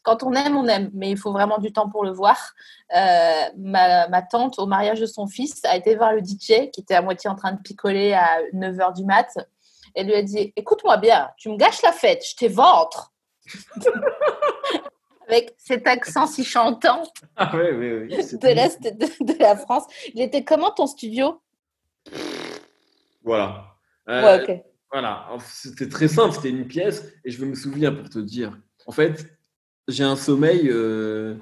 quand 0.03 0.23
on 0.23 0.33
aime, 0.33 0.57
on 0.57 0.67
aime, 0.67 0.89
mais 0.93 1.11
il 1.11 1.17
faut 1.17 1.31
vraiment 1.31 1.57
du 1.57 1.71
temps 1.71 1.89
pour 1.89 2.03
le 2.03 2.11
voir. 2.11 2.53
Euh, 2.95 3.43
ma, 3.57 4.21
tante, 4.23 4.57
au 4.59 4.65
mariage 4.65 4.99
de 4.99 5.05
son 5.05 5.27
fils, 5.27 5.63
a 5.65 5.75
été 5.75 5.95
voir 5.95 6.13
le 6.13 6.19
DJ 6.19 6.71
qui 6.71 6.81
était 6.81 6.95
à 6.95 7.01
moitié 7.01 7.29
en 7.29 7.35
train 7.35 7.51
de 7.51 7.61
picoler 7.61 8.13
à 8.13 8.41
9h 8.53 8.95
du 8.95 9.05
mat. 9.05 9.37
Elle 9.95 10.07
lui 10.07 10.15
a 10.15 10.23
dit 10.23 10.53
Écoute-moi 10.55 10.97
bien, 10.97 11.29
tu 11.37 11.49
me 11.49 11.57
gâches 11.57 11.81
la 11.83 11.91
fête, 11.91 12.23
je 12.27 12.35
t'ai 12.35 12.47
ventre. 12.47 13.13
Avec 15.27 15.53
cet 15.59 15.85
accent 15.87 16.25
si 16.25 16.43
chantant 16.43 17.03
ah 17.37 17.51
oui, 17.53 17.69
oui, 17.71 17.93
oui. 17.93 18.07
de 18.39 18.47
l'Est 18.47 18.81
de, 18.81 19.39
la 19.39 19.55
France. 19.55 19.83
Il 20.15 20.21
était 20.21 20.43
comment 20.43 20.71
ton 20.71 20.87
studio? 20.87 21.39
Voilà. 23.23 23.75
Euh, 24.07 24.57
voilà, 24.91 25.27
c'était 25.45 25.87
très 25.87 26.07
simple, 26.07 26.33
c'était 26.33 26.49
une 26.49 26.67
pièce 26.67 27.13
et 27.23 27.31
je 27.31 27.43
me 27.45 27.53
souviens 27.53 27.91
pour 27.91 28.09
te 28.09 28.19
dire. 28.19 28.57
En 28.87 28.91
fait, 28.91 29.37
j'ai 29.87 30.03
un 30.03 30.15
sommeil. 30.15 30.69
Euh, 30.69 31.35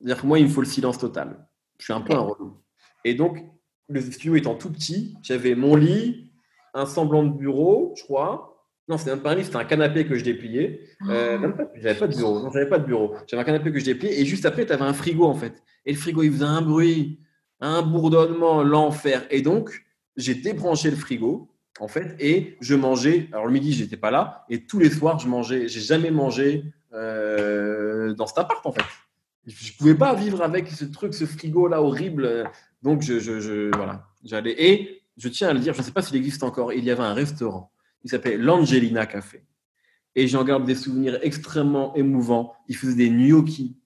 dire 0.00 0.20
que 0.20 0.26
moi, 0.26 0.38
il 0.38 0.46
me 0.46 0.50
faut 0.50 0.60
le 0.60 0.66
silence 0.66 0.98
total. 0.98 1.46
Je 1.78 1.84
suis 1.84 1.92
un 1.92 2.00
peu 2.00 2.14
un 2.14 2.20
relou. 2.20 2.58
Et 3.04 3.14
donc, 3.14 3.44
le 3.88 4.00
studio 4.00 4.36
étant 4.36 4.54
tout 4.54 4.70
petit, 4.70 5.16
j'avais 5.22 5.54
mon 5.54 5.76
lit, 5.76 6.32
un 6.74 6.86
semblant 6.86 7.24
de 7.24 7.36
bureau, 7.36 7.94
je 7.96 8.02
crois. 8.02 8.52
Non, 8.88 8.98
c'était 8.98 9.10
même 9.10 9.22
pas 9.22 9.32
un 9.32 9.34
lit, 9.34 9.44
c'était 9.44 9.56
un 9.56 9.64
canapé 9.64 10.06
que 10.06 10.14
je 10.16 10.24
dépliais. 10.24 10.80
Euh, 11.08 11.38
ah. 11.42 11.64
j'avais 11.74 11.98
pas 11.98 12.06
de 12.06 12.16
bureau. 12.16 12.40
Non, 12.40 12.50
j'avais 12.50 12.68
pas 12.68 12.78
de 12.78 12.86
bureau. 12.86 13.14
J'avais 13.26 13.42
un 13.42 13.44
canapé 13.44 13.72
que 13.72 13.78
je 13.78 13.84
dépliais. 13.84 14.20
Et 14.20 14.24
juste 14.24 14.46
après, 14.46 14.64
tu 14.64 14.72
avais 14.72 14.84
un 14.84 14.94
frigo, 14.94 15.24
en 15.24 15.34
fait. 15.34 15.62
Et 15.84 15.92
le 15.92 15.98
frigo, 15.98 16.22
il 16.22 16.32
faisait 16.32 16.44
un 16.44 16.62
bruit, 16.62 17.20
un 17.60 17.82
bourdonnement, 17.82 18.62
l'enfer. 18.62 19.26
Et 19.30 19.42
donc, 19.42 19.84
j'ai 20.16 20.34
débranché 20.34 20.90
le 20.90 20.96
frigo, 20.96 21.50
en 21.78 21.88
fait, 21.88 22.16
et 22.18 22.56
je 22.60 22.74
mangeais. 22.74 23.28
Alors, 23.32 23.46
le 23.46 23.52
midi, 23.52 23.72
j'étais 23.72 23.96
pas 23.96 24.10
là. 24.10 24.44
Et 24.48 24.64
tous 24.64 24.78
les 24.78 24.90
soirs, 24.90 25.18
je 25.18 25.28
mangeais. 25.28 25.68
J'ai 25.68 25.80
jamais 25.80 26.10
mangé 26.10 26.64
euh, 26.92 28.14
dans 28.14 28.26
cet 28.26 28.38
appart 28.38 28.64
en 28.64 28.72
fait. 28.72 28.84
Je 29.46 29.72
pouvais 29.76 29.94
pas 29.94 30.14
vivre 30.14 30.42
avec 30.42 30.68
ce 30.68 30.84
truc, 30.84 31.14
ce 31.14 31.26
frigo 31.26 31.68
là 31.68 31.82
horrible. 31.82 32.50
Donc 32.82 33.02
je, 33.02 33.18
je, 33.18 33.74
voilà, 33.76 34.06
j'allais 34.24 34.54
et 34.58 35.02
je 35.16 35.28
tiens 35.28 35.48
à 35.48 35.52
le 35.52 35.60
dire, 35.60 35.72
je 35.74 35.80
ne 35.80 35.84
sais 35.84 35.92
pas 35.92 36.02
s'il 36.02 36.16
existe 36.16 36.42
encore. 36.42 36.72
Il 36.72 36.84
y 36.84 36.90
avait 36.90 37.02
un 37.02 37.14
restaurant 37.14 37.72
qui 38.00 38.08
s'appelait 38.08 38.36
l'Angelina 38.36 39.06
Café 39.06 39.44
et 40.14 40.26
j'en 40.26 40.44
garde 40.44 40.64
des 40.64 40.74
souvenirs 40.74 41.18
extrêmement 41.22 41.94
émouvants. 41.94 42.54
Il 42.68 42.76
faisait 42.76 42.94
des 42.94 43.10
gnocchis, 43.10 43.76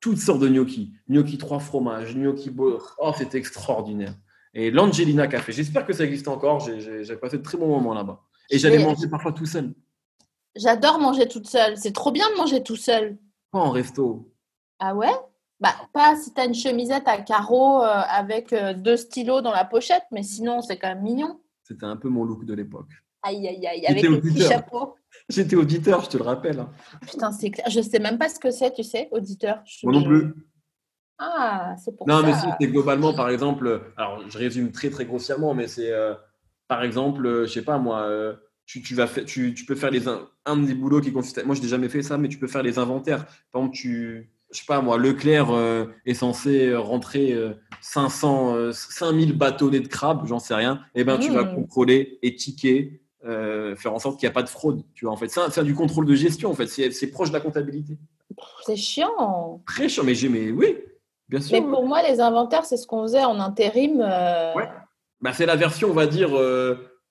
toutes 0.00 0.18
sortes 0.18 0.40
de 0.40 0.48
gnocchis, 0.48 0.92
gnocchi 1.08 1.38
trois 1.38 1.60
fromages, 1.60 2.14
gnocchi 2.14 2.50
beau. 2.50 2.80
Oh, 2.98 3.12
c'était 3.16 3.38
extraordinaire. 3.38 4.14
Et 4.54 4.70
l'Angelina 4.70 5.26
Café, 5.26 5.52
j'espère 5.52 5.84
que 5.84 5.92
ça 5.92 6.04
existe 6.04 6.28
encore. 6.28 6.60
J'ai 6.60 7.16
passé 7.16 7.38
de 7.38 7.42
très 7.42 7.58
bons 7.58 7.68
moments 7.68 7.94
là-bas. 7.94 8.22
Et 8.50 8.58
j'allais 8.58 8.78
manger 8.78 9.08
parfois 9.08 9.32
tout 9.32 9.46
seul. 9.46 9.74
J'adore 10.54 11.00
manger 11.00 11.26
toute 11.26 11.48
seule. 11.48 11.76
C'est 11.76 11.92
trop 11.92 12.12
bien 12.12 12.30
de 12.30 12.36
manger 12.36 12.62
tout 12.62 12.76
seul. 12.76 13.18
Pas 13.50 13.58
en 13.58 13.70
resto. 13.70 14.32
Ah 14.78 14.94
ouais? 14.94 15.12
Bah, 15.58 15.74
pas 15.92 16.16
si 16.16 16.32
t'as 16.32 16.46
une 16.46 16.54
chemisette 16.54 17.08
à 17.08 17.18
carreaux 17.18 17.82
euh, 17.82 17.86
avec 17.86 18.52
euh, 18.52 18.74
deux 18.74 18.96
stylos 18.96 19.40
dans 19.40 19.52
la 19.52 19.64
pochette, 19.64 20.04
mais 20.12 20.22
sinon, 20.22 20.60
c'est 20.60 20.76
quand 20.76 20.88
même 20.88 21.02
mignon. 21.02 21.40
C'était 21.62 21.86
un 21.86 21.96
peu 21.96 22.08
mon 22.08 22.24
look 22.24 22.44
de 22.44 22.54
l'époque. 22.54 22.90
Aïe, 23.22 23.48
aïe, 23.48 23.66
aïe, 23.66 23.86
avec 23.86 24.02
le 24.02 24.20
petit 24.20 24.42
chapeau. 24.42 24.94
J'étais 25.28 25.56
auditeur, 25.56 26.04
je 26.04 26.10
te 26.10 26.16
le 26.18 26.24
rappelle. 26.24 26.60
Hein. 26.60 26.70
Putain, 27.00 27.32
c'est 27.32 27.50
clair. 27.50 27.68
Je 27.70 27.80
sais 27.80 27.98
même 27.98 28.18
pas 28.18 28.28
ce 28.28 28.38
que 28.38 28.50
c'est, 28.50 28.72
tu 28.72 28.82
sais, 28.82 29.08
auditeur. 29.12 29.62
Moi 29.84 29.94
non 29.94 30.04
plus. 30.04 30.34
Ah, 31.24 31.74
c'est 31.82 31.96
pour 31.96 32.06
ça. 32.06 32.12
Non, 32.12 32.22
mais 32.26 32.34
si, 32.34 32.46
c'est 32.60 32.66
globalement, 32.68 33.14
par 33.14 33.30
exemple, 33.30 33.82
alors 33.96 34.22
je 34.28 34.38
résume 34.38 34.72
très, 34.72 34.90
très 34.90 35.04
grossièrement, 35.04 35.54
mais 35.54 35.66
c'est, 35.66 35.92
euh, 35.92 36.14
par 36.68 36.82
exemple, 36.82 37.44
je 37.46 37.52
sais 37.52 37.62
pas 37.62 37.78
moi, 37.78 38.08
tu, 38.66 38.82
tu, 38.82 38.94
vas 38.94 39.06
tu, 39.06 39.54
tu, 39.54 39.64
peux 39.64 39.74
faire 39.74 39.90
les, 39.90 40.02
un 40.46 40.56
des 40.56 40.74
boulots 40.74 41.00
qui 41.00 41.12
consiste 41.12 41.38
à, 41.38 41.44
moi 41.44 41.54
je 41.54 41.62
n'ai 41.62 41.68
jamais 41.68 41.88
fait 41.88 42.02
ça, 42.02 42.18
mais 42.18 42.28
tu 42.28 42.38
peux 42.38 42.48
faire 42.48 42.62
les 42.62 42.78
inventaires. 42.78 43.26
Par 43.52 43.62
exemple, 43.62 43.76
tu, 43.76 44.30
je 44.50 44.58
sais 44.58 44.66
pas 44.66 44.80
moi, 44.80 44.98
Leclerc 44.98 45.50
euh, 45.50 45.86
est 46.06 46.14
censé 46.14 46.74
rentrer 46.74 47.36
500, 47.80 48.72
5000 48.72 49.36
bâtonnets 49.36 49.80
de 49.80 49.88
crabes, 49.88 50.26
j'en 50.26 50.38
sais 50.38 50.54
rien. 50.54 50.80
Et 50.94 51.00
eh 51.00 51.04
ben 51.04 51.18
tu 51.18 51.30
vas 51.30 51.44
mmh. 51.44 51.54
contrôler, 51.54 52.18
étiqueter, 52.22 53.00
euh, 53.26 53.74
faire 53.76 53.94
en 53.94 53.98
sorte 53.98 54.20
qu'il 54.20 54.26
n'y 54.26 54.32
a 54.32 54.34
pas 54.34 54.42
de 54.42 54.50
fraude. 54.50 54.82
Tu 54.94 55.06
vois, 55.06 55.14
en 55.14 55.16
fait, 55.16 55.28
c'est 55.28 55.64
du 55.64 55.74
contrôle 55.74 56.04
de 56.04 56.14
gestion. 56.14 56.50
En 56.50 56.54
fait, 56.54 56.66
c'est 56.66 57.06
proche 57.06 57.28
de 57.28 57.34
la 57.34 57.40
comptabilité. 57.40 57.96
C'est 58.66 58.76
chiant. 58.76 59.62
Très 59.66 59.88
chiant, 59.88 60.04
mais, 60.04 60.14
mais 60.28 60.50
oui, 60.50 60.76
bien 61.28 61.40
sûr. 61.40 61.60
Mais 61.60 61.66
pour 61.66 61.86
moi, 61.86 62.02
les 62.02 62.20
inventaires, 62.20 62.64
c'est 62.64 62.76
ce 62.76 62.86
qu'on 62.86 63.02
faisait 63.02 63.24
en 63.24 63.40
intérim. 63.40 64.00
Euh, 64.00 64.54
ouais. 64.54 64.68
Bah, 65.20 65.32
c'est 65.32 65.46
la 65.46 65.56
version, 65.56 65.90
on 65.90 65.94
va 65.94 66.06
dire 66.06 66.30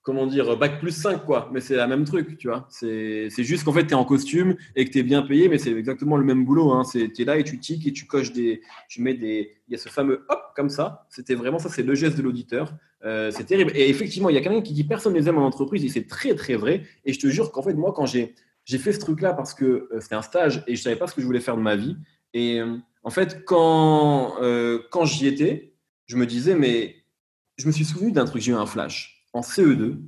comment 0.04 0.26
dire, 0.26 0.56
bac 0.56 0.78
plus 0.78 0.92
5, 0.92 1.24
quoi. 1.24 1.48
Mais 1.52 1.60
c'est 1.60 1.76
la 1.76 1.86
même 1.86 2.04
truc, 2.04 2.36
tu 2.36 2.46
vois. 2.46 2.66
C'est 2.68 3.30
juste 3.38 3.64
qu'en 3.64 3.72
fait, 3.72 3.86
tu 3.86 3.92
es 3.92 3.94
en 3.94 4.04
costume 4.04 4.54
et 4.76 4.84
que 4.84 4.90
tu 4.90 4.98
es 4.98 5.02
bien 5.02 5.22
payé, 5.22 5.48
mais 5.48 5.58
c'est 5.58 5.72
exactement 5.72 6.18
le 6.18 6.24
même 6.24 6.44
boulot. 6.44 6.72
Hein. 6.72 6.82
Tu 6.92 7.10
es 7.18 7.24
là 7.24 7.38
et 7.38 7.42
tu 7.42 7.58
tiques 7.58 7.86
et 7.86 7.92
tu 7.92 8.06
coches 8.06 8.32
des. 8.32 8.60
Tu 8.88 9.00
mets 9.00 9.14
des. 9.14 9.56
Il 9.66 9.72
y 9.72 9.74
a 9.74 9.78
ce 9.78 9.88
fameux 9.88 10.26
hop, 10.28 10.42
comme 10.54 10.68
ça. 10.68 11.06
C'était 11.08 11.34
vraiment 11.34 11.58
ça, 11.58 11.70
c'est 11.70 11.82
le 11.82 11.94
geste 11.94 12.18
de 12.18 12.22
l'auditeur. 12.22 12.74
Euh, 13.04 13.30
c'est 13.30 13.44
terrible. 13.44 13.72
Et 13.74 13.88
effectivement, 13.88 14.28
il 14.28 14.34
y 14.34 14.38
a 14.38 14.42
quelqu'un 14.42 14.60
qui 14.60 14.74
dit 14.74 14.84
personne 14.84 15.14
ne 15.14 15.18
les 15.18 15.28
aime 15.28 15.38
en 15.38 15.46
entreprise 15.46 15.84
et 15.84 15.88
c'est 15.88 16.06
très, 16.06 16.34
très 16.34 16.54
vrai. 16.54 16.82
Et 17.06 17.14
je 17.14 17.18
te 17.18 17.26
jure 17.28 17.50
qu'en 17.50 17.62
fait, 17.62 17.74
moi, 17.74 17.92
quand 17.92 18.06
j'ai. 18.06 18.34
J'ai 18.66 18.78
fait 18.78 18.92
ce 18.92 18.98
truc-là 18.98 19.34
parce 19.34 19.52
que 19.52 19.90
euh, 19.92 20.00
c'était 20.00 20.14
un 20.14 20.22
stage 20.22 20.64
et 20.66 20.74
je 20.74 20.80
savais 20.80 20.96
pas 20.96 21.06
ce 21.06 21.14
que 21.14 21.20
je 21.20 21.26
voulais 21.26 21.40
faire 21.40 21.54
de 21.54 21.60
ma 21.60 21.76
vie. 21.76 21.98
Et 22.32 22.60
euh, 22.60 22.78
en 23.04 23.10
fait, 23.10 23.44
quand, 23.44 24.36
quand 24.90 25.04
j'y 25.04 25.26
étais, 25.26 25.74
je 26.06 26.16
me 26.16 26.26
disais, 26.26 26.54
mais 26.54 27.04
je 27.56 27.66
me 27.66 27.72
suis 27.72 27.84
souvenu 27.84 28.12
d'un 28.12 28.24
truc, 28.24 28.42
j'ai 28.42 28.52
eu 28.52 28.56
un 28.56 28.66
flash 28.66 29.26
en 29.32 29.40
CE2, 29.40 29.98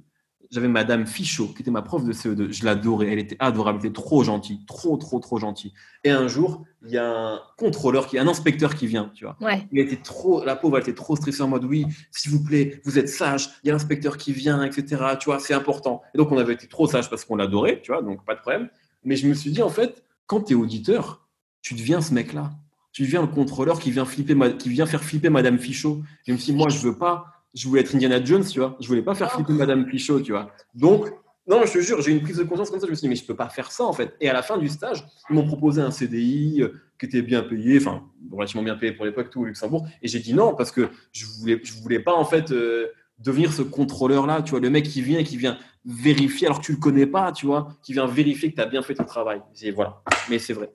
j'avais 0.51 0.69
Madame 0.69 1.07
Fichot, 1.07 1.49
qui 1.49 1.63
était 1.63 1.71
ma 1.71 1.83
prof 1.83 2.05
de 2.05 2.13
CE2. 2.13 2.53
Je 2.53 2.65
l'adorais. 2.65 3.09
Elle 3.09 3.19
était 3.19 3.37
adorable. 3.39 3.79
Elle 3.81 3.87
était 3.87 3.95
trop 3.95 4.23
gentille. 4.23 4.65
Trop, 4.67 4.97
trop, 4.97 5.19
trop 5.19 5.39
gentille. 5.39 5.73
Et 6.05 6.11
un 6.11 6.29
jour, 6.29 6.65
il 6.85 6.91
y 6.93 6.99
a 6.99 7.07
un 7.07 7.41
contrôleur, 7.57 8.07
qui, 8.07 8.19
un 8.19 8.29
inspecteur 8.29 8.75
qui 8.75 8.87
vient, 8.87 9.11
tu 9.15 9.25
vois. 9.25 9.37
Ouais. 9.41 9.67
Il 9.73 9.79
était 9.79 9.97
trop, 9.97 10.45
la 10.45 10.57
pauvre, 10.57 10.77
elle 10.77 10.83
était 10.83 10.95
trop 10.95 11.17
stressée 11.17 11.43
en 11.43 11.49
mode 11.49 11.65
oui, 11.65 11.87
s'il 12.11 12.31
vous 12.31 12.43
plaît, 12.43 12.81
vous 12.85 12.99
êtes 12.99 13.09
sage, 13.09 13.51
il 13.63 13.69
y 13.69 13.71
a 13.71 13.73
l'inspecteur 13.73 14.17
qui 14.17 14.33
vient, 14.33 14.63
etc. 14.63 15.03
Tu 15.19 15.27
vois, 15.27 15.41
c'est 15.41 15.55
important. 15.55 16.03
Et 16.15 16.19
donc, 16.19 16.31
on 16.31 16.39
avait 16.39 16.55
été 16.55 16.69
trop 16.69 16.87
sage 16.87 17.11
parce 17.11 17.25
qu'on 17.25 17.37
l'adorait, 17.37 17.81
tu 17.83 17.93
vois, 17.93 18.03
donc 18.03 18.25
pas 18.25 18.35
de 18.35 18.41
problème. 18.41 18.69
Mais 19.05 19.17
je 19.17 19.27
me 19.27 19.35
suis 19.35 19.51
dit, 19.51 19.63
en 19.63 19.71
fait, 19.71 20.05
quand 20.27 20.43
tu 20.43 20.53
es 20.53 20.57
auditeur, 20.57 21.29
tu 21.63 21.75
deviens 21.75 22.01
ce 22.01 22.15
mec-là. 22.15 22.53
Tu 22.97 23.03
deviens 23.03 23.21
le 23.21 23.27
contrôleur 23.27 23.79
qui 23.79 23.91
vient, 23.91 24.07
flipper 24.07 24.35
ma- 24.35 24.49
qui 24.49 24.71
vient 24.71 24.87
faire 24.87 25.05
flipper 25.05 25.29
Madame 25.29 25.59
Fichot. 25.59 26.01
Je 26.27 26.33
me 26.33 26.39
suis 26.39 26.53
dit, 26.53 26.57
moi, 26.59 26.71
je 26.71 26.79
veux 26.79 26.97
pas, 26.97 27.27
je 27.55 27.69
voulais 27.69 27.83
être 27.83 27.95
Indiana 27.95 28.25
Jones, 28.25 28.43
tu 28.43 28.59
vois. 28.59 28.75
Je 28.81 28.89
voulais 28.89 29.03
pas 29.03 29.15
faire 29.15 29.31
flipper 29.35 29.53
Madame 29.53 29.87
Fichot, 29.87 30.23
tu 30.23 30.33
vois. 30.33 30.51
Donc, 30.75 31.13
non, 31.47 31.61
je 31.67 31.75
te 31.75 31.79
jure, 31.81 32.01
j'ai 32.01 32.13
une 32.13 32.23
prise 32.23 32.39
de 32.39 32.45
conscience 32.45 32.71
comme 32.71 32.81
ça. 32.81 32.87
Je 32.87 32.93
me 32.93 32.97
suis 32.97 33.03
dit, 33.03 33.11
mais 33.11 33.17
je 33.17 33.27
peux 33.27 33.37
pas 33.37 33.51
faire 33.51 33.71
ça, 33.71 33.85
en 33.85 33.93
fait. 33.93 34.15
Et 34.23 34.31
à 34.31 34.33
la 34.33 34.41
fin 34.41 34.57
du 34.57 34.71
stage, 34.71 35.05
ils 35.29 35.35
m'ont 35.37 35.47
proposé 35.47 35.83
un 35.83 35.91
CDI 35.91 36.63
euh, 36.63 36.69
qui 36.99 37.05
était 37.05 37.21
bien 37.21 37.43
payé, 37.43 37.77
enfin, 37.79 38.01
relativement 38.33 38.63
bien 38.63 38.77
payé 38.77 38.93
pour 38.93 39.05
l'époque, 39.05 39.29
tout 39.29 39.43
au 39.43 39.45
Luxembourg. 39.45 39.87
Et 40.01 40.09
j'ai 40.09 40.21
dit 40.21 40.33
non, 40.33 40.55
parce 40.55 40.71
que 40.71 40.89
je 41.13 41.27
voulais, 41.39 41.61
je 41.63 41.75
voulais 41.75 42.01
pas, 42.01 42.15
en 42.15 42.25
fait, 42.25 42.51
euh, 42.51 42.87
devenir 43.19 43.53
ce 43.53 43.61
contrôleur-là, 43.61 44.41
tu 44.41 44.53
vois, 44.53 44.61
le 44.61 44.71
mec 44.71 44.87
qui 44.87 45.03
vient 45.03 45.19
et 45.19 45.25
qui 45.25 45.37
vient 45.37 45.59
vérifier 45.85 46.47
alors 46.47 46.61
que 46.61 46.65
tu 46.65 46.73
le 46.73 46.79
connais 46.79 47.07
pas, 47.07 47.31
tu 47.33 47.45
vois, 47.45 47.69
qui 47.83 47.93
vient 47.93 48.07
vérifier 48.07 48.51
que 48.51 48.57
tu 48.57 48.63
as 48.63 48.67
bien 48.67 48.81
fait 48.81 48.95
ton 48.95 49.05
travail. 49.05 49.43
Et 49.61 49.71
voilà. 49.71 50.03
Mais 50.31 50.39
c'est 50.39 50.55
vrai. 50.55 50.71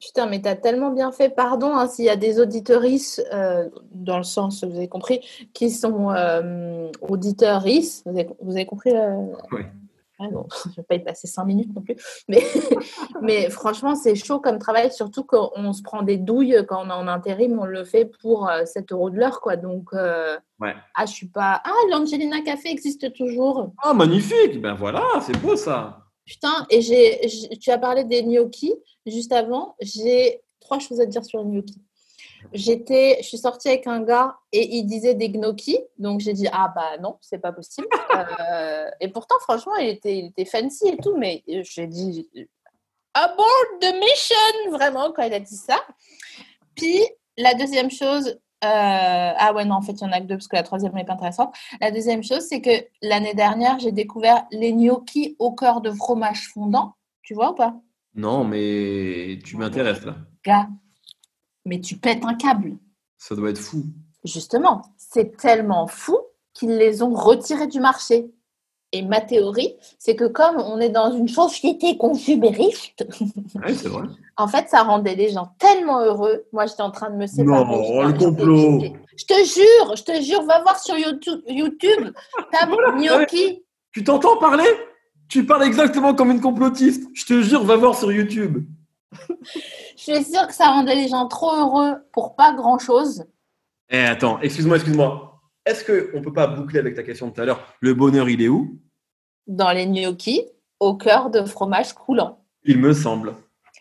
Putain, 0.00 0.26
mais 0.26 0.40
t'as 0.40 0.54
tellement 0.56 0.90
bien 0.90 1.12
fait. 1.12 1.28
Pardon 1.28 1.74
hein, 1.74 1.86
s'il 1.86 2.06
y 2.06 2.10
a 2.10 2.16
des 2.16 2.40
auditorices, 2.40 3.20
euh, 3.34 3.68
dans 3.92 4.16
le 4.16 4.22
sens, 4.24 4.64
vous 4.64 4.76
avez 4.76 4.88
compris, 4.88 5.20
qui 5.52 5.70
sont 5.70 6.10
euh, 6.10 6.90
auditorices. 7.02 8.02
Vous 8.06 8.12
avez, 8.18 8.28
vous 8.40 8.52
avez 8.52 8.64
compris 8.66 8.96
euh, 8.96 9.26
Oui. 9.52 9.60
ah 10.18 10.28
non, 10.32 10.46
je 10.64 10.70
ne 10.70 10.74
vais 10.76 10.82
pas 10.84 10.94
y 10.94 11.00
passer 11.04 11.26
cinq 11.26 11.44
minutes 11.44 11.74
non 11.74 11.82
plus. 11.82 11.96
Mais, 12.28 12.42
mais 13.20 13.50
franchement, 13.50 13.94
c'est 13.94 14.14
chaud 14.14 14.40
comme 14.40 14.58
travail, 14.58 14.90
surtout 14.90 15.22
quand 15.22 15.50
on 15.56 15.72
se 15.74 15.82
prend 15.82 16.02
des 16.02 16.16
douilles 16.16 16.64
quand 16.66 16.82
on 16.86 16.88
est 16.88 16.94
en 16.94 17.06
intérim, 17.06 17.58
on 17.60 17.66
le 17.66 17.84
fait 17.84 18.06
pour 18.06 18.48
euh, 18.48 18.64
7 18.64 18.92
euros 18.92 19.10
de 19.10 19.18
l'heure. 19.18 19.40
quoi. 19.42 19.56
Donc, 19.56 19.90
euh, 19.92 20.36
Ouais. 20.60 20.74
ah, 20.94 21.04
je 21.06 21.12
suis 21.12 21.28
pas. 21.28 21.60
Ah, 21.64 21.72
l'Angelina 21.90 22.40
Café 22.42 22.70
existe 22.70 23.12
toujours. 23.14 23.70
Ah, 23.82 23.92
magnifique 23.94 24.60
Ben 24.62 24.74
voilà, 24.74 25.02
c'est 25.20 25.38
beau 25.40 25.56
ça 25.56 26.06
Putain, 26.30 26.64
et 26.70 26.80
j'ai, 26.80 27.28
tu 27.60 27.72
as 27.72 27.78
parlé 27.78 28.04
des 28.04 28.22
gnocchis 28.22 28.72
juste 29.04 29.32
avant. 29.32 29.74
J'ai 29.80 30.40
trois 30.60 30.78
choses 30.78 31.00
à 31.00 31.04
te 31.04 31.10
dire 31.10 31.24
sur 31.24 31.42
les 31.42 31.44
gnocchis. 31.44 31.82
J'étais, 32.52 33.18
je 33.20 33.26
suis 33.26 33.38
sortie 33.38 33.66
avec 33.66 33.88
un 33.88 34.00
gars 34.00 34.36
et 34.52 34.76
il 34.76 34.84
disait 34.84 35.14
des 35.14 35.28
gnocchis, 35.28 35.80
donc 35.98 36.20
j'ai 36.20 36.32
dit 36.32 36.46
ah 36.52 36.72
bah 36.72 36.98
non, 36.98 37.18
c'est 37.20 37.40
pas 37.40 37.52
possible. 37.52 37.88
Euh, 38.50 38.90
et 39.00 39.08
pourtant, 39.08 39.36
franchement, 39.40 39.76
il 39.76 39.88
était, 39.88 40.18
il 40.18 40.26
était 40.26 40.44
fancy 40.44 40.88
et 40.88 40.96
tout, 40.98 41.16
mais 41.16 41.42
j'ai 41.46 41.86
dit 41.86 42.28
aboard 43.14 43.80
the 43.80 43.94
mission 43.94 44.70
vraiment 44.70 45.10
quand 45.12 45.22
il 45.22 45.32
a 45.32 45.40
dit 45.40 45.56
ça. 45.56 45.80
Puis 46.76 47.00
la 47.38 47.54
deuxième 47.54 47.90
chose, 47.90 48.38
euh, 48.62 49.32
ah 49.36 49.52
ouais 49.54 49.64
non, 49.64 49.76
en 49.76 49.82
fait 49.82 49.92
il 49.92 50.00
y 50.02 50.04
en 50.04 50.12
a 50.12 50.20
que 50.20 50.26
deux 50.26 50.36
parce 50.36 50.48
que 50.48 50.56
la 50.56 50.62
troisième 50.62 50.92
n'est 50.92 51.04
pas 51.04 51.14
intéressante. 51.14 51.54
La 51.80 51.90
deuxième 51.90 52.22
chose, 52.22 52.42
c'est 52.48 52.60
que 52.60 52.70
l'année 53.00 53.34
dernière, 53.34 53.78
j'ai 53.78 53.92
découvert 53.92 54.44
les 54.50 54.72
gnocchis 54.72 55.36
au 55.38 55.52
cœur 55.52 55.80
de 55.80 55.90
fromage 55.90 56.48
fondant. 56.52 56.94
Tu 57.22 57.34
vois 57.34 57.52
ou 57.52 57.54
pas? 57.54 57.74
Non, 58.14 58.44
mais 58.44 59.38
tu 59.44 59.56
m'intéresses 59.56 60.04
là. 60.04 60.16
Gars, 60.44 60.68
mais 61.64 61.80
tu 61.80 61.96
pètes 61.96 62.24
un 62.24 62.34
câble. 62.34 62.76
Ça 63.16 63.34
doit 63.34 63.50
être 63.50 63.58
fou. 63.58 63.84
Justement, 64.24 64.82
c'est 64.96 65.36
tellement 65.36 65.86
fou 65.86 66.18
qu'ils 66.52 66.76
les 66.76 67.02
ont 67.02 67.14
retirés 67.14 67.66
du 67.66 67.80
marché. 67.80 68.30
Et 68.92 69.02
ma 69.02 69.20
théorie, 69.20 69.76
c'est 69.98 70.16
que 70.16 70.24
comme 70.24 70.56
on 70.56 70.80
est 70.80 70.88
dans 70.88 71.12
une 71.12 71.28
société 71.28 71.96
consumériste, 71.96 73.06
Ouais, 73.54 73.72
vrai. 73.72 74.02
en 74.36 74.48
fait, 74.48 74.68
ça 74.68 74.82
rendait 74.82 75.14
les 75.14 75.28
gens 75.30 75.52
tellement 75.58 76.00
heureux. 76.00 76.44
Moi, 76.52 76.66
j'étais 76.66 76.82
en 76.82 76.90
train 76.90 77.10
de 77.10 77.16
me 77.16 77.26
séparer. 77.26 77.64
Non, 77.64 78.02
le 78.02 78.12
complot. 78.12 78.82
Je 79.16 79.24
te 79.24 79.34
jure, 79.34 79.96
je 79.96 80.02
te 80.02 80.20
jure, 80.22 80.42
va 80.42 80.60
voir 80.62 80.78
sur 80.80 80.96
YouTube, 80.96 81.40
YouTube 81.46 82.10
tape 82.52 82.68
Voilà, 82.70 82.98
gnocchi. 82.98 83.62
Tu 83.92 84.02
t'entends 84.02 84.38
parler? 84.38 84.68
Tu 85.28 85.46
parles 85.46 85.62
exactement 85.62 86.14
comme 86.14 86.32
une 86.32 86.40
complotiste. 86.40 87.08
Je 87.14 87.24
te 87.24 87.42
jure, 87.42 87.62
va 87.62 87.76
voir 87.76 87.94
sur 87.96 88.10
YouTube. 88.10 88.64
Je 89.96 90.02
suis 90.02 90.24
sûre 90.24 90.46
que 90.48 90.54
ça 90.54 90.68
rendait 90.70 90.96
les 90.96 91.08
gens 91.08 91.28
trop 91.28 91.52
heureux 91.54 91.94
pour 92.12 92.34
pas 92.34 92.52
grand-chose. 92.52 93.24
Eh, 93.90 93.98
attends, 93.98 94.40
excuse-moi, 94.40 94.76
excuse-moi. 94.76 95.29
Est-ce 95.66 95.84
qu'on 95.84 96.18
ne 96.18 96.24
peut 96.24 96.32
pas 96.32 96.46
boucler 96.46 96.78
avec 96.78 96.94
ta 96.94 97.02
question 97.02 97.28
de 97.28 97.32
tout 97.32 97.40
à 97.40 97.44
l'heure 97.44 97.74
Le 97.80 97.94
bonheur, 97.94 98.28
il 98.28 98.42
est 98.42 98.48
où? 98.48 98.78
Dans 99.46 99.72
les 99.72 99.86
gnocchis, 99.86 100.46
au 100.78 100.94
cœur 100.96 101.30
de 101.30 101.44
fromage 101.44 101.92
coulant. 101.92 102.42
Il 102.64 102.78
me 102.78 102.92
semble. 102.92 103.34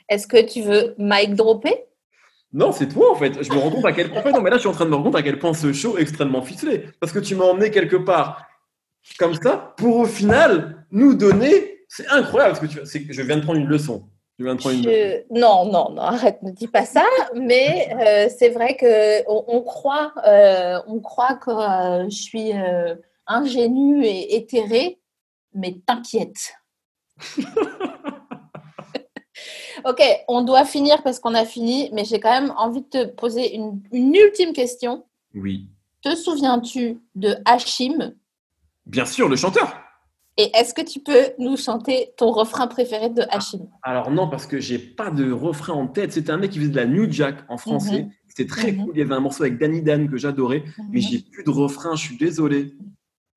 Est-ce 0.09 0.27
que 0.27 0.41
tu 0.45 0.61
veux 0.61 0.95
mic 0.97 1.35
dropper? 1.35 1.85
Non, 2.51 2.71
c'est 2.71 2.87
toi 2.87 3.11
en 3.11 3.15
fait. 3.15 3.43
Je 3.43 3.51
me 3.51 3.57
rends 3.57 3.69
compte 3.69 3.85
à 3.85 3.91
quel 3.91 4.09
point. 4.09 4.19
en 4.19 4.23
fait, 4.23 4.31
Non, 4.31 4.41
mais 4.41 4.49
là, 4.49 4.55
je 4.55 4.61
suis 4.61 4.69
en 4.69 4.73
train 4.73 4.85
de 4.85 4.89
me 4.89 4.95
rendre 4.95 5.07
compte 5.07 5.15
à 5.15 5.21
quel 5.21 5.37
point 5.37 5.53
ce 5.53 5.71
show 5.71 5.97
est 5.97 6.01
extrêmement 6.01 6.41
ficelé. 6.41 6.85
Parce 6.99 7.11
que 7.13 7.19
tu 7.19 7.35
m'as 7.35 7.45
emmené 7.45 7.69
quelque 7.71 7.95
part 7.95 8.45
comme 9.17 9.35
ça 9.35 9.73
pour 9.77 9.97
au 9.97 10.05
final 10.05 10.85
nous 10.91 11.13
donner. 11.13 11.85
C'est 11.87 12.07
incroyable 12.07 12.57
parce 12.59 12.73
que 12.73 12.81
tu... 12.85 13.13
je 13.13 13.21
viens 13.21 13.37
de 13.37 13.41
prendre 13.43 13.59
une 13.59 13.67
leçon. 13.67 14.09
Je 14.39 14.43
viens 14.45 14.55
de 14.55 14.59
prendre 14.59 14.75
une 14.77 14.83
leçon. 14.85 15.23
Je- 15.29 15.39
Non, 15.39 15.65
non, 15.65 15.89
non, 15.91 16.01
arrête, 16.01 16.41
ne 16.43 16.51
dis 16.51 16.67
pas 16.69 16.85
ça. 16.85 17.03
Mais 17.35 17.89
euh, 17.93 18.29
c'est 18.35 18.49
vrai 18.49 18.75
que 18.77 19.29
on, 19.29 19.43
on 19.47 19.61
croit, 19.61 20.13
euh, 20.25 20.79
on 20.87 20.99
croit 21.01 21.35
que 21.35 21.51
euh, 21.51 22.05
je 22.09 22.15
suis 22.15 22.51
ingénue 23.27 24.05
et 24.05 24.35
éthérée, 24.37 24.99
mais 25.53 25.75
t'inquiète. 25.85 26.53
ok, 29.85 30.01
on 30.27 30.41
doit 30.41 30.65
finir 30.65 31.01
parce 31.03 31.19
qu'on 31.19 31.35
a 31.35 31.45
fini, 31.45 31.89
mais 31.93 32.05
j'ai 32.05 32.19
quand 32.19 32.31
même 32.31 32.53
envie 32.57 32.81
de 32.81 32.87
te 32.87 33.05
poser 33.05 33.55
une, 33.55 33.81
une 33.91 34.13
ultime 34.15 34.53
question. 34.53 35.05
Oui. 35.35 35.67
Te 36.01 36.15
souviens-tu 36.15 36.99
de 37.15 37.35
Hachim? 37.45 38.13
Bien 38.85 39.05
sûr, 39.05 39.27
le 39.29 39.35
chanteur. 39.35 39.73
Et 40.41 40.49
est-ce 40.55 40.73
que 40.73 40.81
tu 40.81 41.01
peux 41.01 41.33
nous 41.37 41.57
chanter 41.57 42.11
ton 42.15 42.31
refrain 42.31 42.67
préféré 42.67 43.09
de 43.09 43.23
Hachim 43.29 43.67
Alors 43.83 44.09
non, 44.09 44.29
parce 44.29 44.47
que 44.47 44.57
j'ai 44.61 44.79
pas 44.79 45.11
de 45.11 45.29
refrain 45.33 45.73
en 45.73 45.85
tête. 45.85 46.13
C'était 46.13 46.31
un 46.31 46.37
mec 46.37 46.51
qui 46.51 46.59
faisait 46.59 46.69
de 46.69 46.77
la 46.77 46.85
New 46.85 47.11
Jack 47.11 47.39
en 47.49 47.57
français. 47.57 48.07
C'était 48.29 48.45
très 48.47 48.71
Mhm. 48.71 48.85
cool. 48.85 48.91
Il 48.95 48.99
y 48.99 49.01
avait 49.01 49.15
un 49.15 49.19
morceau 49.19 49.43
avec 49.43 49.57
Danny 49.57 49.81
Dan 49.81 50.09
que 50.09 50.15
j'adorais, 50.15 50.63
mais 50.91 51.01
j'ai 51.01 51.19
plus 51.19 51.43
de 51.43 51.49
refrain. 51.49 51.95
Je 51.97 52.03
suis 52.05 52.17
désolé. 52.17 52.73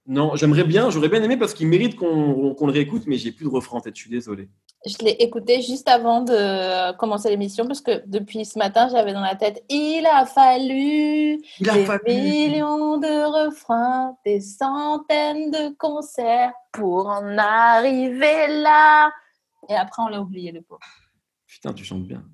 Non, 0.07 0.35
j'aimerais 0.35 0.65
bien, 0.65 0.91
j'aurais 0.91 1.09
bien 1.09 1.23
aimé 1.23 1.37
parce 1.37 1.55
qu'il 1.55 1.69
mérite 1.69 1.95
qu'on 1.97 2.57
le 2.67 2.73
réécoute, 2.73 3.05
mais 3.07 3.17
j'ai 3.17 3.31
plus 3.31 3.45
de 3.45 3.51
refrain 3.51 3.79
en 3.79 3.81
tête. 3.81 3.95
Je 3.97 4.01
suis 4.03 4.11
désolé. 4.11 4.49
Je 4.85 4.97
l'ai 5.05 5.13
écouté 5.13 5.63
juste 5.63 5.89
avant 5.89 6.23
de 6.23 6.93
commencer 6.97 7.31
l'émission 7.31 7.67
parce 7.69 7.81
que 7.81 8.03
depuis 8.07 8.45
ce 8.45 8.59
matin, 8.59 8.89
j'avais 8.91 9.13
dans 9.13 9.21
la 9.21 9.37
tête 9.37 9.63
Il 9.69 10.05
a 10.07 10.27
fallu 10.27 11.41
Il 11.61 11.71
a 11.71 11.75
des 11.75 11.85
fallu. 11.85 12.03
millions 12.09 12.99
de 12.99 13.47
refrains, 13.47 14.17
des 14.27 14.41
centaines 14.41 15.53
de 15.53 15.73
concerts 15.77 16.53
pour 16.73 17.07
en 17.07 17.39
arriver 17.39 18.49
là. 18.49 19.13
Et 19.69 19.75
après, 19.77 20.03
on 20.03 20.09
l'a 20.09 20.21
oublié, 20.21 20.51
le 20.51 20.63
pauvre. 20.63 20.81
Putain, 21.47 21.73
tu 21.73 21.85
chantes 21.85 22.03
bien. 22.03 22.25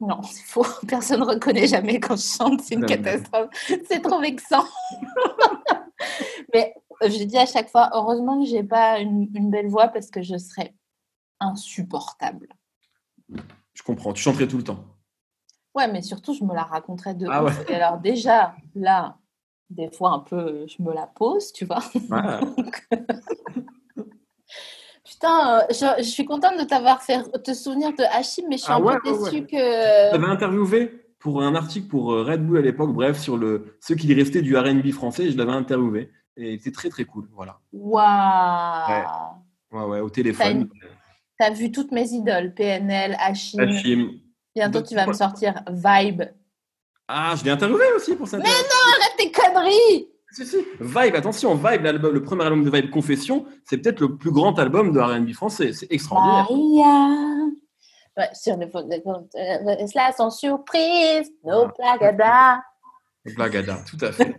Non, 0.00 0.22
c'est 0.22 0.44
faux. 0.44 0.64
Personne 0.86 1.18
ne 1.20 1.24
reconnaît 1.24 1.66
jamais 1.66 1.98
quand 1.98 2.14
je 2.14 2.22
chante. 2.22 2.60
C'est 2.60 2.74
une 2.76 2.86
catastrophe. 2.86 3.48
C'est 3.88 4.02
trop 4.02 4.20
vexant. 4.20 4.64
Mais 6.54 6.72
je 7.02 7.24
dis 7.24 7.38
à 7.38 7.46
chaque 7.46 7.70
fois, 7.70 7.90
heureusement 7.92 8.40
que 8.40 8.48
j'ai 8.48 8.62
pas 8.62 8.98
une, 8.98 9.28
une 9.34 9.50
belle 9.50 9.68
voix 9.68 9.88
parce 9.88 10.10
que 10.10 10.22
je 10.22 10.36
serais 10.36 10.74
insupportable. 11.40 12.48
Je 13.74 13.82
comprends. 13.82 14.12
Tu 14.12 14.22
chanterais 14.22 14.48
tout 14.48 14.56
le 14.56 14.64
temps. 14.64 14.84
Ouais, 15.74 15.86
mais 15.86 16.02
surtout, 16.02 16.34
je 16.34 16.44
me 16.44 16.54
la 16.54 16.64
raconterais 16.64 17.14
de 17.14 17.26
Ah 17.30 17.44
ouf. 17.44 17.64
Et 17.70 17.74
alors, 17.74 17.98
déjà, 17.98 18.54
là, 18.74 19.16
des 19.70 19.90
fois, 19.90 20.10
un 20.10 20.18
peu, 20.20 20.66
je 20.66 20.82
me 20.82 20.92
la 20.92 21.06
pose, 21.06 21.52
tu 21.52 21.64
vois. 21.64 21.82
Ouais. 22.10 22.40
Putain, 25.04 25.58
euh, 25.58 25.62
je, 25.70 26.02
je 26.02 26.08
suis 26.08 26.24
contente 26.24 26.58
de 26.58 26.64
t'avoir 26.64 27.02
fait 27.02 27.22
te 27.42 27.54
souvenir 27.54 27.92
de 27.92 28.02
Hachim, 28.12 28.44
mais 28.48 28.56
je 28.58 28.64
suis 28.64 28.72
Ah 28.72 28.76
un 28.76 28.82
ouais, 28.82 28.98
peu 29.02 29.10
déçue 29.12 29.46
que. 29.46 29.56
J'avais 29.56 30.26
interviewé 30.26 31.04
pour 31.18 31.42
un 31.42 31.54
article 31.54 31.88
pour 31.88 32.12
euh, 32.12 32.24
Red 32.24 32.46
Bull 32.46 32.58
à 32.58 32.60
l'époque, 32.60 32.92
bref, 32.92 33.18
sur 33.18 33.36
le 33.36 33.76
ce 33.80 33.94
qu'il 33.94 34.12
restait 34.12 34.42
du 34.42 34.56
R&B 34.56 34.90
français. 34.90 35.30
Je 35.30 35.36
l'avais 35.36 35.52
interviewé 35.52 36.10
et 36.38 36.56
c'était 36.58 36.70
très 36.70 36.88
très 36.88 37.04
cool. 37.04 37.28
Voilà. 37.34 37.58
Waouh! 37.72 39.34
Ouais, 39.72 39.84
ouais, 39.84 40.00
au 40.00 40.08
téléphone. 40.08 40.68
T'as 41.38 41.50
vu 41.50 41.70
toutes 41.70 41.92
mes 41.92 42.08
idoles, 42.08 42.54
PNL, 42.54 43.16
Hachim. 43.20 43.58
Hachim. 43.60 44.10
Bientôt, 44.54 44.82
tu 44.82 44.94
vas 44.94 45.06
me 45.06 45.12
sortir 45.12 45.62
Vibe. 45.68 46.22
Ah, 47.06 47.34
je 47.36 47.44
l'ai 47.44 47.50
interviewé 47.50 47.84
aussi 47.96 48.14
pour 48.14 48.28
ça. 48.28 48.38
Mais 48.38 48.44
Arrête 48.44 49.16
tes 49.16 49.30
conneries! 49.30 50.08
Si, 50.32 50.44
si. 50.44 50.58
Vibe, 50.78 51.14
attention, 51.14 51.54
Vibe, 51.54 51.82
l'album, 51.82 52.12
le 52.12 52.22
premier 52.22 52.44
album 52.44 52.64
de 52.64 52.70
Vibe, 52.70 52.90
Confession, 52.90 53.46
c'est 53.64 53.78
peut-être 53.78 54.00
le 54.00 54.16
plus 54.16 54.30
grand 54.30 54.58
album 54.58 54.92
de 54.92 55.00
R&B 55.00 55.32
français. 55.32 55.72
C'est 55.72 55.90
extraordinaire. 55.90 56.46
Maria. 56.50 57.46
Ouais, 58.16 58.28
sur 58.34 58.56
le 58.56 58.68
fond 58.68 58.82
de 58.82 58.94
euh, 58.94 59.86
cela 59.86 60.12
sans 60.12 60.30
surprise, 60.30 61.30
no 61.44 61.68
plagada. 61.68 62.62
Blagada, 63.36 63.78
tout 63.88 64.04
à 64.04 64.12
fait. 64.12 64.34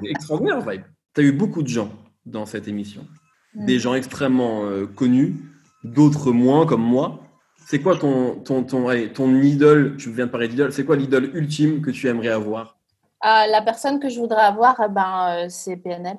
c'est 0.00 0.08
extraordinaire, 0.08 0.60
Vibe. 0.60 0.82
Tu 1.14 1.20
as 1.20 1.24
eu 1.24 1.32
beaucoup 1.32 1.62
de 1.62 1.68
gens 1.68 1.90
dans 2.26 2.46
cette 2.46 2.68
émission. 2.68 3.06
des 3.54 3.78
gens 3.78 3.94
extrêmement 3.94 4.64
euh, 4.66 4.86
connus, 4.86 5.36
d'autres 5.82 6.30
moins, 6.32 6.66
comme 6.66 6.82
moi. 6.82 7.20
C'est 7.66 7.80
quoi 7.80 7.96
ton, 7.96 8.36
ton, 8.40 8.62
ton, 8.64 8.88
allez, 8.88 9.12
ton 9.12 9.34
idole 9.42 9.96
Tu 9.96 10.10
viens 10.12 10.26
de 10.26 10.30
parler 10.30 10.48
d'idole. 10.48 10.72
C'est 10.72 10.84
quoi 10.84 10.96
l'idole 10.96 11.30
ultime 11.34 11.82
que 11.82 11.90
tu 11.90 12.06
aimerais 12.08 12.28
avoir? 12.28 12.78
Ah, 13.20 13.46
la 13.48 13.62
personne 13.62 13.98
que 14.00 14.08
je 14.08 14.20
voudrais 14.20 14.42
avoir, 14.42 14.80
eh 14.84 14.88
ben, 14.88 15.44
euh, 15.44 15.46
c'est 15.48 15.76
PNL. 15.76 16.18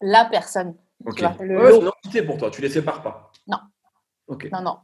La 0.00 0.24
personne. 0.26 0.74
tu 1.04 1.10
Ok. 1.10 1.20
vois, 1.20 1.36
le 1.44 1.58
Ouais, 1.58 1.70
c'est 1.72 1.80
une 1.80 1.88
entité 1.88 2.22
pour 2.22 2.36
toi. 2.38 2.50
Tu 2.50 2.62
les 2.62 2.68
sépares 2.70 3.02
pas. 3.02 3.32
Non. 3.48 3.58
Ok. 4.28 4.48
Non, 4.52 4.62
non. 4.62 4.76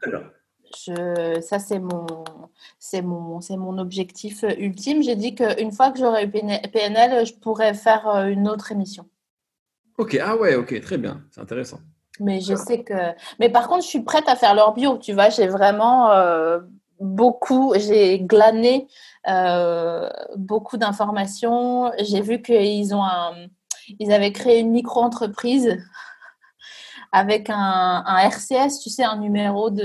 Je, 0.76 1.40
ça, 1.40 1.58
c'est 1.58 1.78
mon, 1.80 2.06
c'est 2.78 3.02
mon, 3.02 3.40
c'est 3.40 3.56
mon 3.56 3.78
objectif 3.78 4.44
euh, 4.44 4.54
ultime. 4.58 5.02
J'ai 5.02 5.16
dit 5.16 5.34
qu'une 5.34 5.72
fois 5.72 5.90
que 5.90 5.98
j'aurai 5.98 6.24
eu 6.24 6.28
PN- 6.28 6.70
PNL, 6.70 7.26
je 7.26 7.34
pourrais 7.34 7.74
faire 7.74 8.08
euh, 8.08 8.26
une 8.26 8.48
autre 8.48 8.70
émission. 8.72 9.06
Ok. 9.98 10.18
Ah 10.22 10.36
ouais. 10.36 10.54
Ok. 10.54 10.80
Très 10.80 10.98
bien. 10.98 11.22
C'est 11.30 11.40
intéressant. 11.40 11.80
Mais 12.20 12.40
je 12.40 12.54
sais 12.54 12.84
que. 12.84 12.94
Mais 13.38 13.48
par 13.48 13.68
contre, 13.68 13.82
je 13.82 13.88
suis 13.88 14.02
prête 14.02 14.28
à 14.28 14.36
faire 14.36 14.54
leur 14.54 14.74
bio. 14.74 14.98
Tu 14.98 15.12
vois, 15.12 15.30
j'ai 15.30 15.46
vraiment 15.46 16.10
euh, 16.12 16.60
beaucoup. 17.00 17.72
J'ai 17.76 18.20
glané 18.20 18.86
euh, 19.28 20.08
beaucoup 20.36 20.76
d'informations. 20.76 21.90
J'ai 21.98 22.20
vu 22.20 22.42
qu'ils 22.42 22.94
ont 22.94 23.02
un. 23.02 23.32
Ils 23.98 24.12
avaient 24.12 24.32
créé 24.32 24.60
une 24.60 24.70
micro-entreprise 24.70 25.78
avec 27.12 27.50
un, 27.50 28.02
un 28.06 28.18
RCS, 28.28 28.80
tu 28.82 28.90
sais, 28.90 29.04
un 29.04 29.16
numéro 29.16 29.70
de. 29.70 29.82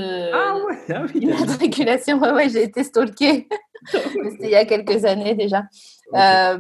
ouais. 0.67 0.77
Ah 0.93 1.01
oui. 1.03 1.21
Immatriculation, 1.21 2.19
ouais, 2.19 2.31
ouais, 2.31 2.49
j'ai 2.49 2.63
été 2.63 2.83
stalkée. 2.83 3.47
C'était 3.85 4.45
il 4.45 4.49
y 4.49 4.55
a 4.55 4.65
quelques 4.65 5.05
années 5.05 5.35
déjà. 5.35 5.63
Euh, 6.13 6.57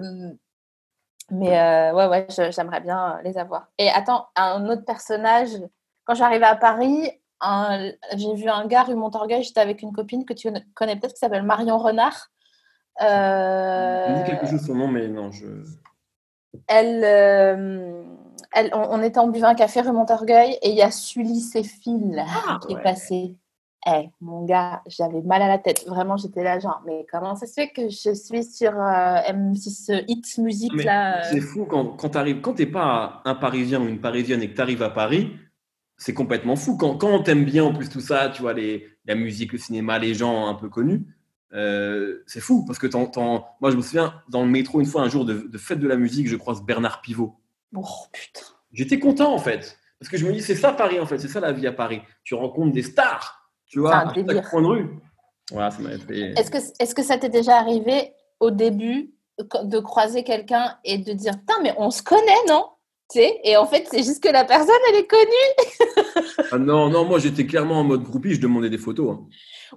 mais 1.31 1.59
euh, 1.59 1.93
ouais, 1.93 2.07
ouais, 2.07 2.27
j'aimerais 2.51 2.81
bien 2.81 3.19
les 3.23 3.37
avoir. 3.37 3.67
Et 3.77 3.89
attends, 3.89 4.27
un 4.35 4.67
autre 4.69 4.85
personnage, 4.85 5.49
quand 6.05 6.15
j'arrivais 6.15 6.45
à 6.45 6.55
Paris, 6.55 7.11
j'ai 8.15 8.33
vu 8.35 8.49
un 8.49 8.65
gars 8.67 8.83
rue 8.83 8.95
Montorgueil, 8.95 9.43
j'étais 9.43 9.59
avec 9.59 9.81
une 9.81 9.91
copine 9.91 10.25
que 10.25 10.33
tu 10.33 10.49
connais 10.73 10.95
peut-être 10.95 11.13
qui 11.13 11.19
s'appelle 11.19 11.43
Marion 11.43 11.77
Renard. 11.77 12.29
Euh, 13.01 14.05
On 14.07 14.23
dit 14.23 14.29
quelque 14.29 14.47
chose 14.47 14.65
son 14.65 14.75
nom, 14.75 14.87
mais 14.87 15.07
non, 15.07 15.31
je. 15.31 15.45
Elle, 16.67 17.03
euh, 17.03 18.03
elle, 18.53 18.69
on, 18.73 18.87
on 18.91 19.01
était 19.01 19.19
en 19.19 19.27
buvant 19.27 19.47
un 19.47 19.55
café 19.55 19.81
rue 19.81 19.91
Montorgueil 19.91 20.57
et 20.61 20.69
il 20.69 20.75
y 20.75 20.81
a 20.81 20.91
Sully 20.91 21.39
Séphine 21.39 22.23
qui 22.61 22.73
ouais. 22.73 22.79
est 22.79 22.83
passé. 22.83 23.35
Eh, 23.87 24.09
mon 24.19 24.45
gars, 24.45 24.81
j'avais 24.87 25.21
mal 25.21 25.43
à 25.43 25.47
la 25.47 25.59
tête. 25.59 25.85
Vraiment, 25.85 26.17
j'étais 26.17 26.43
là, 26.43 26.59
genre, 26.59 26.81
mais 26.87 27.05
comment 27.11 27.35
ça 27.35 27.45
se 27.45 27.53
fait 27.53 27.69
que 27.69 27.83
je 27.89 28.13
suis 28.15 28.43
sur 28.43 28.71
euh, 28.71 29.17
M6 29.29 30.05
Hit 30.07 30.37
Music 30.39 30.71
Mais 30.75 30.83
là 30.83 31.19
euh, 31.19 31.21
C'est 31.31 31.39
fou 31.39 31.65
quand, 31.65 31.89
quand 31.89 32.09
tu 32.09 32.17
arrives, 32.17 32.41
quand 32.41 32.53
t'es 32.53 32.65
pas 32.65 33.21
un 33.25 33.35
Parisien 33.35 33.79
ou 33.79 33.87
une 33.87 34.01
Parisienne 34.01 34.41
et 34.41 34.49
que 34.49 34.55
tu 34.55 34.61
arrives 34.61 34.81
à 34.81 34.89
Paris, 34.89 35.33
c'est 35.97 36.15
complètement 36.15 36.55
fou. 36.55 36.77
Quand, 36.77 36.97
quand 36.97 37.09
on 37.09 37.21
t'aime 37.21 37.45
bien 37.45 37.63
en 37.63 37.73
plus 37.73 37.87
tout 37.87 37.99
ça, 37.99 38.29
tu 38.29 38.41
vois, 38.41 38.53
les, 38.53 38.87
la 39.05 39.13
musique, 39.13 39.51
le 39.51 39.59
cinéma, 39.59 39.99
les 39.99 40.15
gens 40.15 40.47
un 40.47 40.55
peu 40.55 40.67
connus, 40.67 41.05
euh, 41.55 42.23
c'est 42.27 42.39
fou 42.41 42.63
parce 42.65 42.77
que 42.79 42.87
t'en- 42.87 43.07
t'en- 43.07 43.45
moi 43.61 43.71
je 43.71 43.77
me 43.77 43.81
souviens 43.81 44.21
dans 44.29 44.43
le 44.43 44.49
métro 44.49 44.79
une 44.79 44.85
fois 44.85 45.01
un 45.01 45.09
jour 45.09 45.25
de, 45.25 45.33
de 45.33 45.57
fête 45.57 45.79
de 45.79 45.87
la 45.87 45.95
musique, 45.95 46.27
je 46.27 46.35
croise 46.35 46.61
Bernard 46.61 47.01
Pivot. 47.01 47.35
Oh 47.75 47.81
putain. 48.11 48.45
J'étais 48.71 48.99
content 48.99 49.33
en 49.33 49.39
fait 49.39 49.77
parce 49.99 50.09
que 50.09 50.17
je 50.17 50.25
me 50.25 50.33
dis 50.33 50.41
c'est 50.41 50.55
ça 50.55 50.73
Paris 50.73 50.99
en 50.99 51.05
fait, 51.05 51.17
c'est 51.17 51.27
ça 51.29 51.39
la 51.39 51.51
vie 51.53 51.65
à 51.67 51.71
Paris. 51.71 52.01
Tu 52.23 52.33
rencontres 52.35 52.73
des 52.73 52.83
stars, 52.83 53.49
tu 53.67 53.79
vois, 53.79 53.91
à 53.95 54.05
chaque 54.33 54.49
coin 54.49 54.61
de 54.61 54.67
rue. 54.67 54.89
Voilà, 55.51 55.71
ça 55.71 55.79
m'a 55.81 55.97
fait. 55.97 56.33
Est-ce 56.37 56.51
que, 56.51 56.57
est-ce 56.79 56.93
que 56.95 57.03
ça 57.03 57.17
t'est 57.17 57.29
déjà 57.29 57.57
arrivé 57.57 58.13
au 58.39 58.51
début 58.51 59.13
de 59.37 59.79
croiser 59.79 60.23
quelqu'un 60.23 60.77
et 60.83 60.97
de 60.97 61.13
dire 61.13 61.33
Putain, 61.39 61.53
mais 61.61 61.73
on 61.77 61.91
se 61.91 62.01
connaît, 62.01 62.21
non? 62.49 62.65
Tu 63.11 63.19
sais 63.19 63.39
Et 63.43 63.55
en 63.55 63.67
fait, 63.67 63.87
c'est 63.91 64.03
juste 64.03 64.21
que 64.23 64.29
la 64.29 64.45
personne, 64.45 64.73
elle 64.89 64.95
est 64.99 65.07
connue. 65.07 66.45
Ah 66.51 66.57
non, 66.57 66.89
non, 66.89 67.05
moi 67.05 67.19
j'étais 67.19 67.45
clairement 67.45 67.79
en 67.79 67.83
mode 67.83 68.03
groupie, 68.03 68.33
je 68.35 68.41
demandais 68.41 68.69
des 68.69 68.77
photos. 68.77 69.17
hein. 69.17 69.25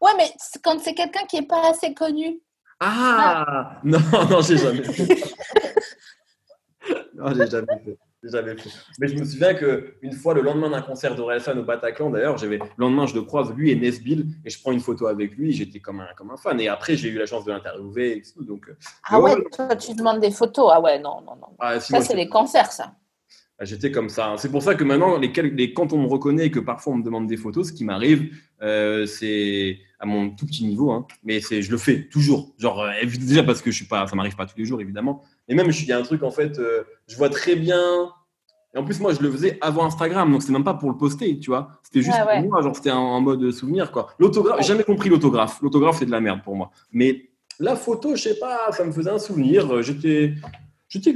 Ouais, 0.00 0.10
mais 0.16 0.30
quand 0.62 0.78
c'est 0.80 0.94
quelqu'un 0.94 1.24
qui 1.28 1.36
est 1.38 1.46
pas 1.46 1.70
assez 1.70 1.94
connu. 1.94 2.40
Ah 2.80 3.80
Non, 3.84 3.98
non, 4.30 4.40
j'ai 4.42 4.56
jamais 4.58 4.82
fait. 4.82 5.08
non, 7.14 7.32
j'ai 7.34 7.46
jamais 7.50 7.78
fait. 7.84 7.98
Jamais 8.24 8.56
fait. 8.56 8.70
Mais 8.98 9.06
je 9.08 9.14
me 9.16 9.24
souviens 9.24 9.54
que 9.54 9.94
une 10.02 10.12
fois, 10.12 10.34
le 10.34 10.42
lendemain 10.42 10.70
d'un 10.70 10.82
concert 10.82 11.14
d'Orelsan 11.14 11.56
au 11.56 11.62
Bataclan, 11.62 12.10
d'ailleurs, 12.10 12.36
j'avais 12.36 12.58
le 12.58 12.64
lendemain, 12.76 13.06
je 13.06 13.14
le 13.14 13.22
croise, 13.22 13.52
lui 13.52 13.70
et 13.70 13.76
Nesbill, 13.76 14.26
et 14.44 14.50
je 14.50 14.60
prends 14.60 14.72
une 14.72 14.80
photo 14.80 15.06
avec 15.06 15.36
lui. 15.36 15.52
J'étais 15.52 15.78
comme 15.80 16.00
un, 16.00 16.08
comme 16.16 16.30
un 16.32 16.36
fan. 16.36 16.60
Et 16.60 16.66
après, 16.68 16.96
j'ai 16.96 17.08
eu 17.10 17.18
la 17.18 17.26
chance 17.26 17.44
de 17.44 17.52
l'interviewer 17.52 18.16
et 18.18 18.22
tout. 18.22 18.42
Donc, 18.44 18.68
euh, 18.68 18.76
Ah 19.04 19.20
Ouais, 19.20 19.34
ouais, 19.36 19.44
toi, 19.52 19.74
tu 19.76 19.94
demandes 19.94 20.18
des 20.20 20.32
photos. 20.32 20.68
Ah 20.72 20.80
ouais, 20.80 20.98
non, 20.98 21.20
non, 21.22 21.36
non. 21.36 21.48
ah, 21.60 21.78
si, 21.80 21.92
Ça, 21.92 22.00
c'est 22.00 22.16
les 22.16 22.28
cancers, 22.28 22.72
ça. 22.72 22.92
Ah, 23.58 23.64
J'étais 23.64 23.90
comme 23.90 24.08
ça. 24.08 24.34
C'est 24.38 24.50
pour 24.50 24.62
ça 24.62 24.74
que 24.74 24.84
maintenant, 24.84 25.18
les, 25.18 25.32
quel- 25.32 25.54
les- 25.54 25.72
quand 25.72 25.92
on 25.92 26.02
me 26.02 26.06
reconnaît 26.08 26.46
et 26.46 26.50
que 26.50 26.60
parfois 26.60 26.92
on 26.92 26.96
me 26.96 27.02
demande 27.02 27.26
des 27.26 27.36
photos, 27.36 27.68
ce 27.68 27.72
qui 27.72 27.84
m'arrive, 27.84 28.32
euh, 28.62 29.04
c'est 29.06 29.78
à 30.00 30.06
mon 30.06 30.30
tout 30.30 30.46
petit 30.46 30.64
niveau, 30.64 30.92
hein, 30.92 31.06
mais 31.24 31.40
c'est, 31.40 31.60
je 31.60 31.70
le 31.70 31.76
fais 31.78 32.08
toujours. 32.08 32.52
Genre, 32.58 32.82
euh, 32.82 32.92
déjà 33.04 33.42
parce 33.42 33.60
que 33.62 33.70
je 33.70 33.76
suis 33.76 33.86
pas, 33.86 34.06
ça 34.06 34.14
m'arrive 34.14 34.36
pas 34.36 34.46
tous 34.46 34.56
les 34.58 34.64
jours, 34.64 34.80
évidemment. 34.80 35.22
Et 35.48 35.54
même, 35.54 35.70
il 35.70 35.86
y 35.86 35.92
a 35.92 35.98
un 35.98 36.02
truc, 36.02 36.22
en 36.22 36.30
fait, 36.30 36.58
euh, 36.58 36.84
je 37.08 37.16
vois 37.16 37.30
très 37.30 37.56
bien. 37.56 38.12
Et 38.74 38.78
en 38.78 38.84
plus, 38.84 39.00
moi, 39.00 39.12
je 39.12 39.20
le 39.20 39.30
faisais 39.30 39.58
avant 39.60 39.86
Instagram, 39.86 40.30
donc 40.30 40.42
c'était 40.42 40.52
même 40.52 40.62
pas 40.62 40.74
pour 40.74 40.90
le 40.90 40.96
poster, 40.96 41.38
tu 41.40 41.50
vois. 41.50 41.80
C'était 41.82 42.02
juste 42.02 42.16
Ouais, 42.16 42.26
ouais. 42.26 42.40
pour 42.42 42.50
moi, 42.50 42.62
genre, 42.62 42.76
c'était 42.76 42.90
en, 42.92 43.20
mode 43.20 43.50
souvenir, 43.50 43.90
quoi. 43.90 44.08
L'autographe, 44.18 44.60
j'ai 44.60 44.68
jamais 44.68 44.84
compris 44.84 45.08
l'autographe. 45.08 45.60
L'autographe, 45.62 45.96
c'est 45.98 46.06
de 46.06 46.10
la 46.10 46.20
merde 46.20 46.42
pour 46.44 46.54
moi. 46.54 46.70
Mais 46.92 47.30
la 47.58 47.74
photo, 47.74 48.14
je 48.14 48.22
sais 48.22 48.38
pas, 48.38 48.70
ça 48.70 48.84
me 48.84 48.92
faisait 48.92 49.10
un 49.10 49.18
souvenir. 49.18 49.82
J'étais, 49.82 50.34
j'étais, 50.88 51.12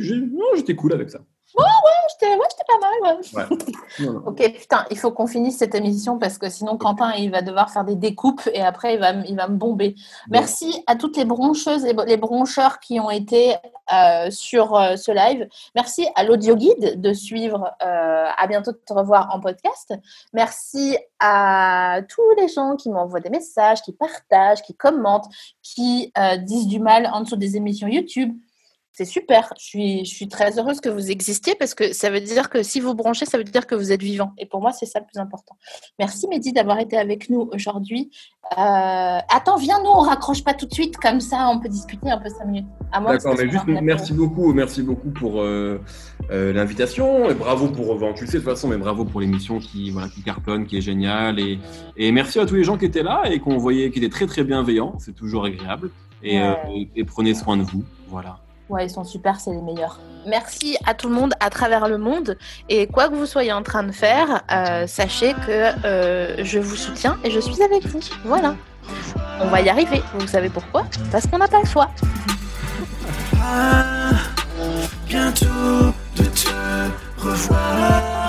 cool 0.75 0.93
avec 0.93 1.11
ça. 1.11 1.21
J'étais 1.47 1.63
ouais, 1.63 2.02
j'étais 2.27 2.65
pas 2.69 2.79
mal, 2.81 3.17
ouais. 3.17 3.67
Ouais. 4.01 4.09
Ok, 4.27 4.53
putain, 4.59 4.87
il 4.91 4.99
faut 4.99 5.11
qu'on 5.11 5.27
finisse 5.27 5.59
cette 5.59 5.75
émission 5.75 6.19
parce 6.19 6.39
que 6.39 6.49
sinon 6.49 6.79
Quentin, 6.79 7.13
il 7.13 7.31
va 7.31 7.43
devoir 7.43 7.71
faire 7.71 7.85
des 7.85 7.95
découpes 7.95 8.49
et 8.55 8.63
après, 8.63 8.95
il 8.95 9.01
va, 9.01 9.13
il 9.13 9.37
va 9.37 9.49
me 9.49 9.57
bomber. 9.57 9.95
Merci 10.31 10.83
à 10.87 10.97
toutes 10.97 11.17
les 11.17 11.25
broncheuses 11.27 11.85
et 11.85 11.95
les 12.07 12.17
broncheurs 12.17 12.81
qui 12.81 13.01
ont 13.01 13.11
été 13.11 13.55
euh, 13.93 14.31
sur 14.31 14.75
euh, 14.75 14.97
ce 14.97 15.13
live. 15.13 15.47
Merci 15.75 16.09
à 16.15 16.25
l'audio 16.25 16.57
guide 16.57 17.01
de 17.01 17.13
suivre. 17.13 17.71
euh, 17.83 18.13
à 18.39 18.47
bientôt 18.47 18.73
de 18.73 18.81
te 18.85 18.93
revoir 18.93 19.35
en 19.35 19.41
podcast. 19.41 19.95
Merci 20.33 20.97
à 21.19 22.01
tous 22.09 22.23
les 22.39 22.49
gens 22.49 22.77
qui 22.77 22.91
m'envoient 22.91 23.21
des 23.21 23.31
messages, 23.31 23.83
qui 23.83 23.93
partagent, 23.93 24.63
qui 24.63 24.75
commentent, 24.75 25.29
qui 25.63 26.13
disent 26.41 26.67
du 26.67 26.81
mal 26.81 27.09
en 27.13 27.21
dessous 27.21 27.37
des 27.37 27.57
émissions 27.57 27.89
YouTube. 27.89 28.33
C'est 28.95 29.07
super. 29.07 29.53
Je 29.59 29.65
suis, 29.65 30.05
je 30.05 30.15
suis 30.15 30.29
très 30.29 30.59
heureuse 30.59 30.81
que 30.81 30.91
vous 30.91 31.11
existiez 31.11 31.55
parce 31.59 31.75
que 31.75 31.95
ça 31.95 32.11
veut 32.11 32.21
dire 32.21 32.51
que 32.51 32.63
si 32.63 32.79
vous 32.79 32.93
branchez, 32.95 33.25
ça 33.25 33.39
veut 33.39 33.45
dire 33.45 33.67
que 33.67 33.75
vous 33.75 33.91
êtes 33.91 34.03
vivant. 34.03 34.33
Et 34.37 34.45
pour 34.45 34.61
moi, 34.61 34.73
c'est 34.73 34.85
ça 34.85 34.99
le 35.01 35.07
plus 35.07 35.19
important. 35.19 35.57
Merci 35.99 36.29
Mehdi 36.29 36.53
d'avoir 36.53 36.79
été 36.79 36.99
avec 36.99 37.31
nous 37.31 37.49
aujourd'hui. 37.55 38.11
Euh, 38.59 39.19
attends, 39.31 39.57
viens, 39.57 39.79
nous, 39.83 39.89
on 39.89 40.01
raccroche 40.01 40.45
pas 40.45 40.53
tout 40.53 40.67
de 40.67 40.75
suite. 40.75 40.99
Comme 40.99 41.21
ça, 41.21 41.49
on 41.49 41.59
peut 41.59 41.71
discuter 41.71 42.11
un 42.11 42.19
peu 42.19 42.29
cinq 42.29 42.45
minutes. 42.45 42.67
D'accord, 43.25 43.35
mais 43.39 43.51
juste 43.51 43.65
merci 43.83 44.13
beaucoup, 44.13 44.53
merci 44.53 44.83
beaucoup 44.83 45.09
pour 45.11 45.41
euh, 45.41 45.81
euh, 46.31 46.53
l'invitation 46.53 47.31
et 47.31 47.35
bravo 47.35 47.69
pour, 47.69 47.95
bon, 47.97 48.13
tu 48.13 48.25
le 48.25 48.31
sais 48.31 48.39
de 48.39 48.43
toute 48.43 48.51
façon, 48.53 48.69
mais 48.69 48.77
bravo 48.77 49.07
pour 49.07 49.23
l'émission 49.23 49.59
qui, 49.59 49.91
voilà, 49.91 50.09
qui 50.09 50.23
cartonne, 50.23 50.67
qui 50.67 50.77
est 50.77 50.81
géniale 50.83 51.41
et, 51.41 51.59
et 51.97 52.13
merci 52.13 52.39
à 52.41 52.45
tous 52.45 52.57
les 52.57 52.65
gens 52.65 52.77
qui 52.77 52.85
étaient 52.85 53.03
là 53.03 53.23
et 53.31 53.39
qu'on 53.39 53.57
voyait, 53.57 53.91
qui 53.91 53.99
étaient 54.01 54.11
très 54.11 54.27
très 54.27 54.45
bienveillants, 54.45 54.97
c'est 54.99 55.15
toujours 55.15 55.47
agréable 55.47 55.91
et, 56.23 56.39
Ouais. 56.43 56.57
et- 56.75 56.91
et 56.97 57.05
prenez 57.05 57.33
soin 57.35 57.57
de 57.57 57.63
vous, 57.63 57.83
voilà. 58.09 58.37
Ouais, 58.69 58.87
ils 58.87 58.91
sont 58.91 59.05
super, 59.05 59.41
c'est 59.41 59.51
les 59.51 59.61
meilleurs. 59.61 60.01
Merci 60.27 60.77
à 60.87 60.95
tout 60.95 61.09
le 61.09 61.15
monde 61.15 61.35
à 61.41 61.51
travers 61.51 61.89
le 61.89 61.99
monde. 61.99 62.39
Et 62.69 62.87
quoi 62.87 63.09
que 63.09 63.15
vous 63.15 63.27
soyez 63.27 63.53
en 63.53 63.63
train 63.63 63.83
de 63.83 63.93
faire, 63.93 64.43
euh, 64.51 64.87
sachez 64.87 65.35
que 65.47 65.85
euh, 65.85 66.45
je 66.45 66.59
vous 66.59 66.77
soutiens 66.77 67.19
et 67.25 67.31
je 67.31 67.41
suis 67.41 67.63
avec 67.63 67.87
vous. 67.87 68.01
Voilà. 68.25 68.55
On 69.41 69.49
va 69.49 69.61
y 69.61 69.69
arriver. 69.69 70.03
Vous 70.15 70.27
savez 70.27 70.49
pourquoi? 70.49 70.85
Parce 71.11 71.27
qu'on 71.27 71.39
n'a 71.39 71.49
pas 71.49 71.61
le 71.61 71.67
choix. 71.67 71.91
Ah, 73.43 74.11
bientôt 75.07 75.47
de 76.17 76.25
te 76.25 76.49
revoir. 77.19 78.29